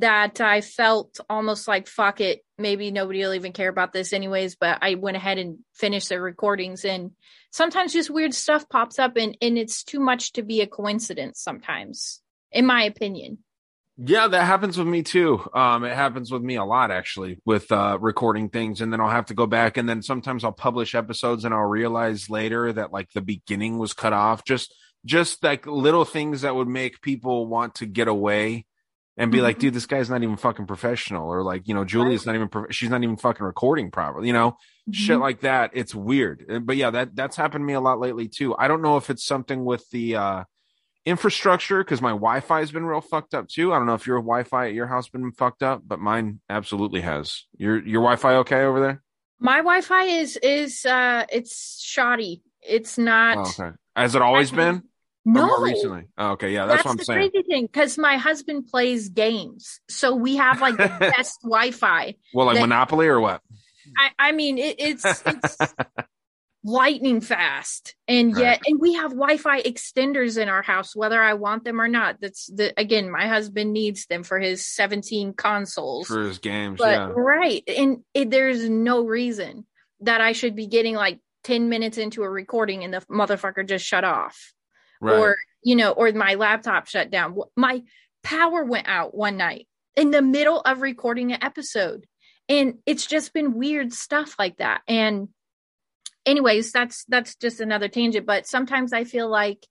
that 0.00 0.40
I 0.40 0.60
felt 0.60 1.18
almost 1.28 1.66
like 1.66 1.88
fuck 1.88 2.20
it, 2.20 2.44
maybe 2.56 2.90
nobody 2.90 3.20
will 3.20 3.34
even 3.34 3.52
care 3.52 3.68
about 3.68 3.92
this 3.92 4.12
anyways. 4.12 4.56
But 4.56 4.78
I 4.80 4.94
went 4.94 5.16
ahead 5.16 5.38
and 5.38 5.58
finished 5.74 6.08
the 6.08 6.20
recordings, 6.20 6.84
and 6.84 7.12
sometimes 7.50 7.92
just 7.92 8.10
weird 8.10 8.34
stuff 8.34 8.68
pops 8.68 8.98
up, 8.98 9.16
and 9.16 9.36
and 9.40 9.58
it's 9.58 9.82
too 9.82 10.00
much 10.00 10.32
to 10.34 10.42
be 10.42 10.60
a 10.60 10.66
coincidence. 10.66 11.40
Sometimes, 11.40 12.20
in 12.52 12.66
my 12.66 12.84
opinion. 12.84 13.38
Yeah, 14.00 14.28
that 14.28 14.44
happens 14.44 14.78
with 14.78 14.86
me 14.86 15.02
too. 15.02 15.44
Um, 15.52 15.82
it 15.84 15.94
happens 15.94 16.30
with 16.30 16.40
me 16.42 16.54
a 16.54 16.64
lot 16.64 16.92
actually 16.92 17.38
with 17.44 17.70
uh 17.72 17.98
recording 18.00 18.48
things 18.48 18.80
and 18.80 18.92
then 18.92 19.00
I'll 19.00 19.10
have 19.10 19.26
to 19.26 19.34
go 19.34 19.46
back 19.46 19.76
and 19.76 19.88
then 19.88 20.02
sometimes 20.02 20.44
I'll 20.44 20.52
publish 20.52 20.94
episodes 20.94 21.44
and 21.44 21.52
I'll 21.52 21.62
realize 21.62 22.30
later 22.30 22.72
that 22.72 22.92
like 22.92 23.10
the 23.12 23.20
beginning 23.20 23.76
was 23.78 23.94
cut 23.94 24.12
off. 24.12 24.44
Just 24.44 24.72
just 25.04 25.42
like 25.42 25.66
little 25.66 26.04
things 26.04 26.42
that 26.42 26.54
would 26.54 26.68
make 26.68 27.00
people 27.02 27.48
want 27.48 27.74
to 27.76 27.86
get 27.86 28.06
away 28.06 28.66
and 29.16 29.32
be 29.32 29.40
like, 29.40 29.56
Mhm. 29.56 29.60
dude, 29.60 29.74
this 29.74 29.86
guy's 29.86 30.08
not 30.08 30.22
even 30.22 30.36
fucking 30.36 30.66
professional. 30.66 31.28
Or 31.28 31.42
like, 31.42 31.66
you 31.66 31.74
know, 31.74 31.84
Julia's 31.84 32.24
not 32.24 32.36
even, 32.36 32.48
pro- 32.48 32.70
she's 32.70 32.90
not 32.90 33.02
even 33.02 33.16
fucking 33.16 33.44
recording 33.44 33.90
properly, 33.90 34.28
you 34.28 34.32
know, 34.32 34.56
shit 34.92 35.18
like 35.18 35.40
that. 35.40 35.72
It's 35.74 35.92
weird. 35.92 36.44
Uh, 36.48 36.60
But 36.60 36.76
yeah, 36.76 36.90
that, 36.90 37.16
that's 37.16 37.34
happened 37.36 37.62
to 37.62 37.66
me 37.66 37.72
a 37.72 37.80
lot 37.80 37.98
lately 37.98 38.28
too. 38.28 38.54
I 38.56 38.68
don't 38.68 38.80
know 38.82 38.96
if 38.96 39.10
it's 39.10 39.24
something 39.26 39.64
with 39.64 39.88
the, 39.90 40.14
uh, 40.14 40.44
infrastructure 41.08 41.82
because 41.82 42.00
my 42.02 42.10
Wi-Fi 42.10 42.60
has 42.60 42.70
been 42.70 42.84
real 42.84 43.00
fucked 43.00 43.34
up 43.34 43.48
too. 43.48 43.72
I 43.72 43.78
don't 43.78 43.86
know 43.86 43.94
if 43.94 44.06
your 44.06 44.18
Wi-Fi 44.18 44.68
at 44.68 44.74
your 44.74 44.86
house 44.86 45.08
been 45.08 45.32
fucked 45.32 45.62
up, 45.62 45.82
but 45.86 45.98
mine 45.98 46.40
absolutely 46.48 47.00
has. 47.00 47.44
Your 47.56 47.76
your 47.76 48.02
Wi-Fi 48.02 48.34
okay 48.36 48.62
over 48.62 48.80
there? 48.80 49.02
My 49.40 49.58
Wi-Fi 49.58 50.02
is 50.04 50.36
is 50.36 50.84
uh 50.84 51.24
it's 51.32 51.82
shoddy. 51.82 52.42
It's 52.62 52.98
not. 52.98 53.38
Oh, 53.38 53.64
okay. 53.64 53.76
Has 53.96 54.14
it 54.14 54.22
always 54.22 54.50
been? 54.50 54.76
Or 54.76 54.82
No, 55.24 55.46
more 55.46 55.64
recently? 55.64 56.04
Oh, 56.16 56.30
okay, 56.32 56.52
yeah, 56.52 56.66
that's, 56.66 56.78
that's, 56.78 56.84
what 56.84 56.90
I'm 56.92 56.96
the 56.98 57.04
saying. 57.04 57.30
crazy 57.30 57.46
thing 57.48 57.66
because 57.66 57.98
my 57.98 58.16
husband 58.16 58.66
plays 58.66 59.08
games, 59.08 59.80
so 59.88 60.14
we 60.14 60.36
have 60.36 60.60
like 60.60 60.76
the 60.76 60.88
best 61.16 61.40
Wi-Fi. 61.42 62.14
Well, 62.34 62.46
like 62.46 62.56
that- 62.56 62.60
Monopoly 62.62 63.06
or 63.06 63.20
what? 63.20 63.42
I, 63.96 64.10
I 64.28 64.32
mean, 64.32 64.58
it, 64.58 64.76
it's 64.78 65.04
it's 65.04 65.56
lightning 66.68 67.20
fast, 67.20 67.94
and 68.06 68.34
Right. 68.34 68.42
yet, 68.42 68.62
and 68.66 68.78
we 68.80 68.94
have 68.94 69.10
Wi-Fi 69.12 69.62
extenders 69.62 70.36
in 70.40 70.48
our 70.48 70.62
house, 70.62 70.94
whether 70.94 71.20
I 71.22 71.34
want 71.34 71.64
them 71.64 71.80
or 71.80 71.88
not. 71.88 72.20
That's 72.20 72.46
the 72.46 72.72
again, 72.76 73.10
my 73.10 73.26
husband 73.26 73.72
needs 73.72 74.06
them 74.06 74.22
for 74.22 74.38
his 74.38 74.66
17 74.66 75.32
consoles. 75.34 76.06
For 76.08 76.22
his 76.22 76.38
games, 76.38 76.78
but 76.78 76.90
yeah. 76.92 77.12
right, 77.14 77.62
and 77.68 78.04
it, 78.14 78.30
there's 78.30 78.68
no 78.68 79.04
reason 79.04 79.66
that 80.00 80.20
I 80.20 80.32
should 80.32 80.54
be 80.54 80.66
getting 80.66 80.94
like 80.94 81.20
10 81.44 81.68
minutes 81.68 81.98
into 81.98 82.22
a 82.22 82.30
recording 82.30 82.84
and 82.84 82.92
the 82.92 83.00
motherfucker 83.10 83.66
just 83.66 83.84
shut 83.86 84.04
off 84.04 84.52
Right. 85.00 85.16
or 85.18 85.36
you 85.62 85.76
know 85.76 85.92
or 85.92 86.10
my 86.12 86.34
laptop 86.34 86.88
shut 86.88 87.10
down 87.10 87.36
my 87.56 87.82
power 88.24 88.64
went 88.64 88.88
out 88.88 89.14
one 89.14 89.36
night 89.36 89.66
in 89.96 90.10
the 90.10 90.20
middle 90.22 90.60
of 90.60 90.82
recording 90.82 91.32
an 91.32 91.42
episode 91.42 92.06
and 92.48 92.78
it's 92.84 93.06
just 93.06 93.32
been 93.32 93.54
weird 93.54 93.92
stuff 93.92 94.34
like 94.38 94.56
that 94.58 94.82
and 94.88 95.28
anyways 96.28 96.72
that's 96.72 97.04
that's 97.06 97.34
just 97.36 97.60
another 97.60 97.88
tangent 97.88 98.26
but 98.26 98.46
sometimes 98.46 98.92
i 98.92 99.04
feel 99.04 99.28
like 99.28 99.64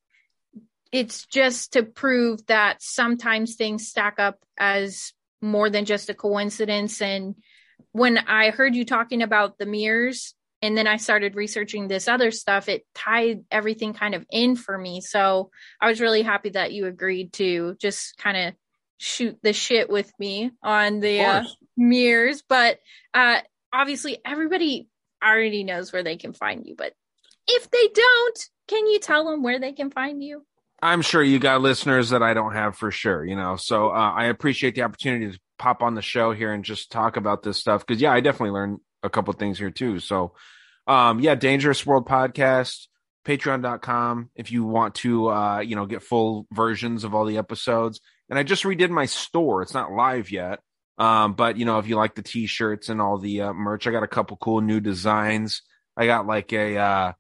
it's 0.92 1.26
just 1.28 1.74
to 1.74 1.84
prove 1.84 2.46
that 2.48 2.82
sometimes 2.82 3.56
things 3.56 3.88
stack 3.88 4.20
up 4.20 4.40
as 4.58 5.14
more 5.42 5.70
than 5.70 5.86
just 5.86 6.10
a 6.10 6.14
coincidence 6.14 7.02
and 7.02 7.36
when 7.92 8.18
i 8.18 8.50
heard 8.50 8.76
you 8.76 8.86
talking 8.86 9.22
about 9.22 9.58
the 9.58 9.66
mirrors 9.66 10.34
and 10.62 10.76
then 10.76 10.88
I 10.88 10.98
started 10.98 11.36
researching 11.36 11.88
this 11.88 12.08
other 12.08 12.32
stuff, 12.32 12.68
it 12.68 12.86
tied 12.96 13.44
everything 13.52 13.94
kind 13.94 14.16
of 14.16 14.26
in 14.32 14.56
for 14.56 14.76
me. 14.76 15.02
So 15.02 15.52
I 15.80 15.88
was 15.88 16.02
really 16.02 16.24
happy 16.24 16.50
that 16.50 16.72
you 16.72 16.88
agreed 16.88 17.34
to 17.34 17.76
just 17.80 18.18
kind 18.18 18.38
of 18.38 18.54
shoot 18.98 19.38
the 19.44 19.54
shit 19.54 19.90
with 19.90 20.12
me 20.20 20.52
on 20.64 21.00
the 21.00 21.22
uh, 21.22 21.44
mirrors. 21.76 22.42
But 22.48 22.80
uh, 23.14 23.42
obviously, 23.72 24.18
everybody 24.26 24.88
already 25.24 25.64
knows 25.64 25.92
where 25.92 26.04
they 26.04 26.18
can 26.18 26.34
find 26.34 26.66
you. 26.66 26.76
But 26.78 26.94
if 27.48 27.70
they 27.70 27.88
don't, 27.94 28.50
can 28.68 28.88
you 28.88 29.00
tell 29.00 29.26
them 29.26 29.44
where 29.44 29.60
they 29.60 29.74
can 29.74 29.90
find 29.90 30.24
you? 30.24 30.46
I'm 30.82 31.02
sure 31.02 31.24
you 31.24 31.40
got 31.40 31.62
listeners 31.62 32.10
that 32.10 32.22
I 32.22 32.34
don't 32.34 32.54
have 32.54 32.76
for 32.76 32.92
sure, 32.92 33.26
you 33.26 33.36
know. 33.36 33.56
So 33.56 33.90
uh, 33.90 34.12
I 34.12 34.26
appreciate 34.26 34.76
the 34.76 34.84
opportunity 34.84 35.32
to 35.32 35.40
pop 35.58 35.82
on 35.82 35.96
the 35.96 36.02
show 36.02 36.34
here 36.34 36.54
and 36.54 36.64
just 36.64 36.92
talk 36.92 37.18
about 37.18 37.44
this 37.44 37.58
stuff 37.58 37.86
because 37.86 38.02
yeah, 38.02 38.12
I 38.12 38.20
definitely 38.20 38.52
learned 38.52 38.80
a 39.04 39.10
couple 39.10 39.34
things 39.34 39.58
here 39.58 39.72
too. 39.72 40.00
So 40.00 40.34
um 40.86 41.20
yeah, 41.20 41.36
Dangerous 41.36 41.86
World 41.86 42.08
Podcast, 42.08 42.88
patreon.com 43.26 44.30
if 44.36 44.52
you 44.52 44.64
want 44.64 44.96
to 44.96 45.30
uh 45.30 45.60
you 45.60 45.76
know 45.76 45.86
get 45.86 46.04
full 46.04 46.48
versions 46.52 47.04
of 47.04 47.14
all 47.14 47.26
the 47.26 47.38
episodes. 47.38 48.00
And 48.30 48.38
I 48.38 48.44
just 48.44 48.64
redid 48.64 48.90
my 48.90 49.06
store. 49.06 49.62
It's 49.62 49.74
not 49.74 49.92
live 49.92 50.32
yet. 50.32 50.60
Um, 50.98 51.34
but 51.34 51.58
you 51.58 51.66
know, 51.66 51.80
if 51.80 51.88
you 51.88 51.96
like 51.96 52.16
the 52.16 52.22
t-shirts 52.24 52.90
and 52.90 53.02
all 53.02 53.18
the 53.20 53.42
uh, 53.42 53.54
merch, 53.54 53.86
I 53.88 53.92
got 53.92 54.04
a 54.04 54.08
couple 54.08 54.38
cool 54.38 54.62
new 54.62 54.80
designs. 54.80 55.62
I 55.96 56.06
got 56.06 56.26
like 56.28 56.52
a 56.54 56.78
uh 56.78 57.14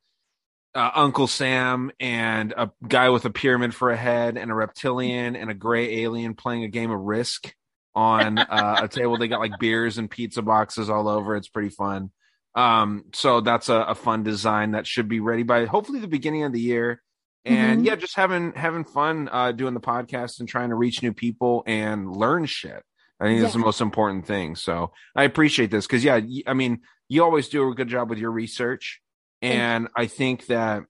uh, 0.76 0.92
Uncle 0.94 1.26
Sam 1.28 1.92
and 2.00 2.54
a 2.56 2.70
guy 2.88 3.10
with 3.10 3.26
a 3.26 3.32
pyramid 3.32 3.74
for 3.74 3.90
a 3.90 3.98
head 3.98 4.38
and 4.38 4.52
a 4.52 4.54
reptilian 4.54 5.36
and 5.36 5.50
a 5.50 5.56
gray 5.56 6.02
alien 6.04 6.36
playing 6.36 6.64
a 6.66 6.68
game 6.68 6.92
of 6.92 7.00
Risk 7.00 7.52
on 7.96 8.38
uh, 8.38 8.82
a 8.84 8.88
table. 8.88 9.18
They 9.18 9.28
got 9.28 9.40
like 9.40 9.58
beers 9.60 9.98
and 9.98 10.10
pizza 10.10 10.44
boxes 10.44 10.88
all 10.90 11.08
over. 11.08 11.36
It's 11.36 11.48
pretty 11.48 11.70
fun. 11.70 12.12
Um, 12.54 13.06
so 13.14 13.42
that's 13.42 13.70
a, 13.70 13.76
a 13.76 13.96
fun 13.96 14.22
design 14.24 14.72
that 14.72 14.86
should 14.86 15.08
be 15.08 15.20
ready 15.20 15.42
by 15.44 15.66
hopefully 15.66 16.00
the 16.00 16.08
beginning 16.08 16.44
of 16.44 16.54
the 16.54 16.62
year. 16.62 17.02
And 17.46 17.82
Mhm. 17.82 17.86
yeah, 17.86 17.96
just 17.96 18.16
having 18.16 18.54
having 18.54 18.84
fun 18.84 19.30
uh, 19.32 19.54
doing 19.54 19.74
the 19.74 19.80
podcast 19.80 20.40
and 20.40 20.50
trying 20.50 20.70
to 20.70 20.76
reach 20.76 21.02
new 21.02 21.14
people 21.14 21.64
and 21.66 22.16
learn 22.16 22.46
shit. 22.46 22.84
I 23.20 23.26
think 23.26 23.42
that's 23.42 23.54
the 23.54 23.60
most 23.60 23.82
important 23.82 24.28
thing. 24.28 24.56
So 24.56 24.92
I 25.16 25.24
appreciate 25.24 25.72
this 25.72 25.88
because 25.88 26.04
yeah, 26.04 26.20
I 26.46 26.54
mean, 26.54 26.82
you 27.10 27.24
always 27.24 27.50
do 27.50 27.70
a 27.70 27.76
good 27.76 27.88
job 27.88 28.10
with 28.10 28.20
your 28.20 28.32
research, 28.32 29.02
and 29.42 29.88
I 29.96 30.08
think 30.08 30.48
that 30.48 30.84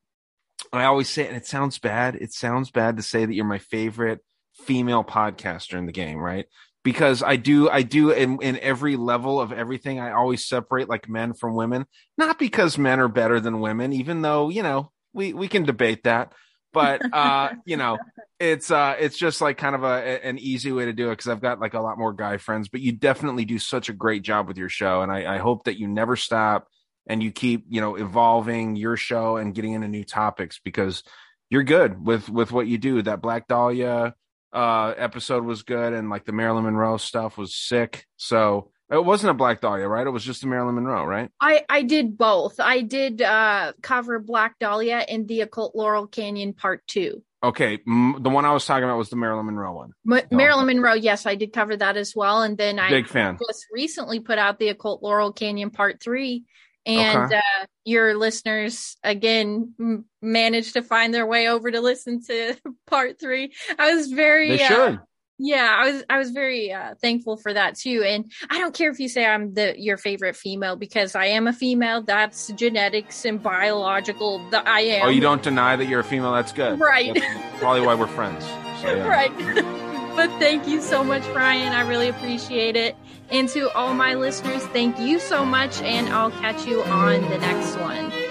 I 0.73 0.85
always 0.85 1.09
say, 1.09 1.27
and 1.27 1.37
it 1.37 1.45
sounds 1.45 1.79
bad. 1.79 2.15
It 2.15 2.33
sounds 2.33 2.71
bad 2.71 2.97
to 2.97 3.03
say 3.03 3.25
that 3.25 3.33
you're 3.33 3.45
my 3.45 3.59
favorite 3.59 4.19
female 4.53 5.03
podcaster 5.03 5.77
in 5.77 5.85
the 5.85 5.91
game, 5.91 6.17
right? 6.17 6.45
Because 6.83 7.21
I 7.21 7.35
do, 7.35 7.69
I 7.69 7.81
do 7.81 8.11
in, 8.11 8.41
in 8.41 8.57
every 8.59 8.95
level 8.95 9.39
of 9.39 9.51
everything. 9.51 9.99
I 9.99 10.11
always 10.11 10.45
separate 10.45 10.89
like 10.89 11.09
men 11.09 11.33
from 11.33 11.55
women, 11.55 11.85
not 12.17 12.39
because 12.39 12.77
men 12.77 12.99
are 12.99 13.09
better 13.09 13.39
than 13.39 13.59
women, 13.59 13.93
even 13.93 14.21
though 14.21 14.49
you 14.49 14.63
know 14.63 14.91
we 15.13 15.33
we 15.33 15.47
can 15.47 15.63
debate 15.63 16.03
that. 16.03 16.33
But 16.73 17.01
uh, 17.13 17.53
you 17.65 17.77
know, 17.77 17.97
it's 18.39 18.71
uh, 18.71 18.95
it's 18.99 19.17
just 19.17 19.41
like 19.41 19.57
kind 19.57 19.75
of 19.75 19.83
a 19.83 20.25
an 20.25 20.37
easy 20.37 20.71
way 20.71 20.85
to 20.85 20.93
do 20.93 21.07
it 21.07 21.13
because 21.13 21.27
I've 21.27 21.41
got 21.41 21.59
like 21.59 21.73
a 21.73 21.81
lot 21.81 21.97
more 21.97 22.13
guy 22.13 22.37
friends. 22.37 22.67
But 22.67 22.81
you 22.81 22.91
definitely 22.91 23.45
do 23.45 23.59
such 23.59 23.89
a 23.89 23.93
great 23.93 24.23
job 24.23 24.47
with 24.47 24.57
your 24.57 24.69
show, 24.69 25.01
and 25.01 25.11
I, 25.11 25.35
I 25.35 25.37
hope 25.37 25.65
that 25.65 25.79
you 25.79 25.87
never 25.87 26.15
stop 26.15 26.67
and 27.07 27.23
you 27.23 27.31
keep 27.31 27.65
you 27.69 27.81
know 27.81 27.95
evolving 27.95 28.75
your 28.75 28.97
show 28.97 29.37
and 29.37 29.55
getting 29.55 29.73
into 29.73 29.87
new 29.87 30.03
topics 30.03 30.59
because 30.63 31.03
you're 31.49 31.63
good 31.63 32.05
with 32.05 32.29
with 32.29 32.51
what 32.51 32.67
you 32.67 32.77
do 32.77 33.01
that 33.01 33.21
black 33.21 33.47
dahlia 33.47 34.13
uh 34.53 34.93
episode 34.97 35.43
was 35.43 35.63
good 35.63 35.93
and 35.93 36.09
like 36.09 36.25
the 36.25 36.31
marilyn 36.31 36.65
monroe 36.65 36.97
stuff 36.97 37.37
was 37.37 37.55
sick 37.55 38.05
so 38.17 38.71
it 38.91 39.03
wasn't 39.03 39.29
a 39.29 39.33
black 39.33 39.61
dahlia 39.61 39.87
right 39.87 40.07
it 40.07 40.11
was 40.11 40.23
just 40.23 40.43
a 40.43 40.47
marilyn 40.47 40.75
monroe 40.75 41.03
right 41.05 41.29
I 41.41 41.63
I 41.69 41.83
did 41.83 42.17
both. 42.17 42.59
I 42.59 42.81
did 42.81 43.21
uh 43.21 43.73
cover 43.81 44.19
Black 44.19 44.57
Dahlia 44.59 44.97
and 44.97 45.27
the 45.27 45.41
Occult 45.41 45.75
Laurel 45.75 46.07
Canyon 46.07 46.53
Part 46.53 46.85
Two. 46.87 47.21
okay 47.43 47.79
m- 47.87 48.17
the 48.21 48.29
one 48.29 48.45
i 48.45 48.51
was 48.53 48.65
talking 48.65 48.83
about 48.85 48.97
was 48.97 49.09
the 49.09 49.15
marilyn 49.15 49.45
monroe 49.45 49.73
one 49.73 49.91
Ma-. 50.05 50.21
Marilyn 50.31 50.65
Monroe, 50.67 50.93
yes, 50.93 51.25
I 51.25 51.35
did 51.35 51.51
cover 51.53 51.75
that 51.77 51.97
as 51.97 52.15
well. 52.15 52.41
And 52.43 52.57
then 52.57 52.79
I 52.79 52.89
big 52.89 53.07
fan 53.07 53.37
just 53.45 53.65
recently 53.73 54.19
put 54.21 54.37
out 54.37 54.57
the 54.59 54.69
Occult 54.69 55.03
Laurel 55.03 55.33
Canyon 55.33 55.69
Part 55.69 56.01
Three, 56.01 56.45
and 56.85 57.25
Okay. 57.25 57.35
uh, 57.37 57.65
your 57.83 58.15
listeners 58.17 58.95
again 59.03 59.73
m- 59.79 60.05
managed 60.21 60.73
to 60.73 60.81
find 60.81 61.13
their 61.13 61.25
way 61.27 61.49
over 61.49 61.69
to 61.69 61.81
listen 61.81 62.21
to 62.23 62.55
part 62.87 63.19
three. 63.19 63.51
I 63.77 63.93
was 63.95 64.11
very 64.11 64.55
They 64.57 64.63
uh, 64.63 64.67
should. 64.67 64.99
Yeah, 65.39 65.75
I 65.77 65.91
was 65.91 66.03
I 66.09 66.17
was 66.17 66.31
very 66.31 66.71
uh, 66.71 66.95
thankful 67.01 67.37
for 67.37 67.53
that 67.53 67.75
too. 67.75 68.03
And 68.03 68.31
I 68.49 68.59
don't 68.59 68.73
care 68.73 68.89
if 68.89 68.99
you 68.99 69.07
say 69.07 69.25
I'm 69.25 69.53
the 69.53 69.75
your 69.77 69.97
favorite 69.97 70.35
female 70.35 70.75
because 70.75 71.15
I 71.15 71.25
am 71.25 71.47
a 71.47 71.53
female. 71.53 72.01
That's 72.01 72.47
genetics 72.49 73.23
and 73.23 73.41
biological. 73.41 74.47
That 74.49 74.67
I 74.67 74.81
am. 74.81 75.07
Oh, 75.07 75.09
you 75.09 75.21
don't 75.21 75.43
deny 75.43 75.75
that 75.75 75.85
you're 75.87 75.99
a 75.99 76.03
female. 76.03 76.33
That's 76.33 76.51
good. 76.51 76.79
Right. 76.79 77.13
That's 77.13 77.59
probably 77.59 77.81
why 77.81 77.93
we're 77.93 78.07
friends. 78.07 78.45
So, 78.81 78.95
yeah. 78.95 79.07
right. 79.07 79.35
but 80.15 80.29
thank 80.39 80.67
you 80.67 80.81
so 80.81 81.03
much, 81.03 81.25
Ryan. 81.27 81.71
I 81.71 81.81
really 81.81 82.09
appreciate 82.09 82.75
it. 82.75 82.95
And 83.29 83.47
to 83.49 83.69
all 83.73 83.93
my 83.93 84.15
listeners, 84.15 84.63
thank 84.67 84.97
you 84.99 85.19
so 85.19 85.45
much. 85.45 85.81
And 85.81 86.07
I'll 86.09 86.31
catch 86.31 86.65
you 86.65 86.81
on 86.83 87.21
the 87.29 87.37
next 87.37 87.75
one. 87.77 88.26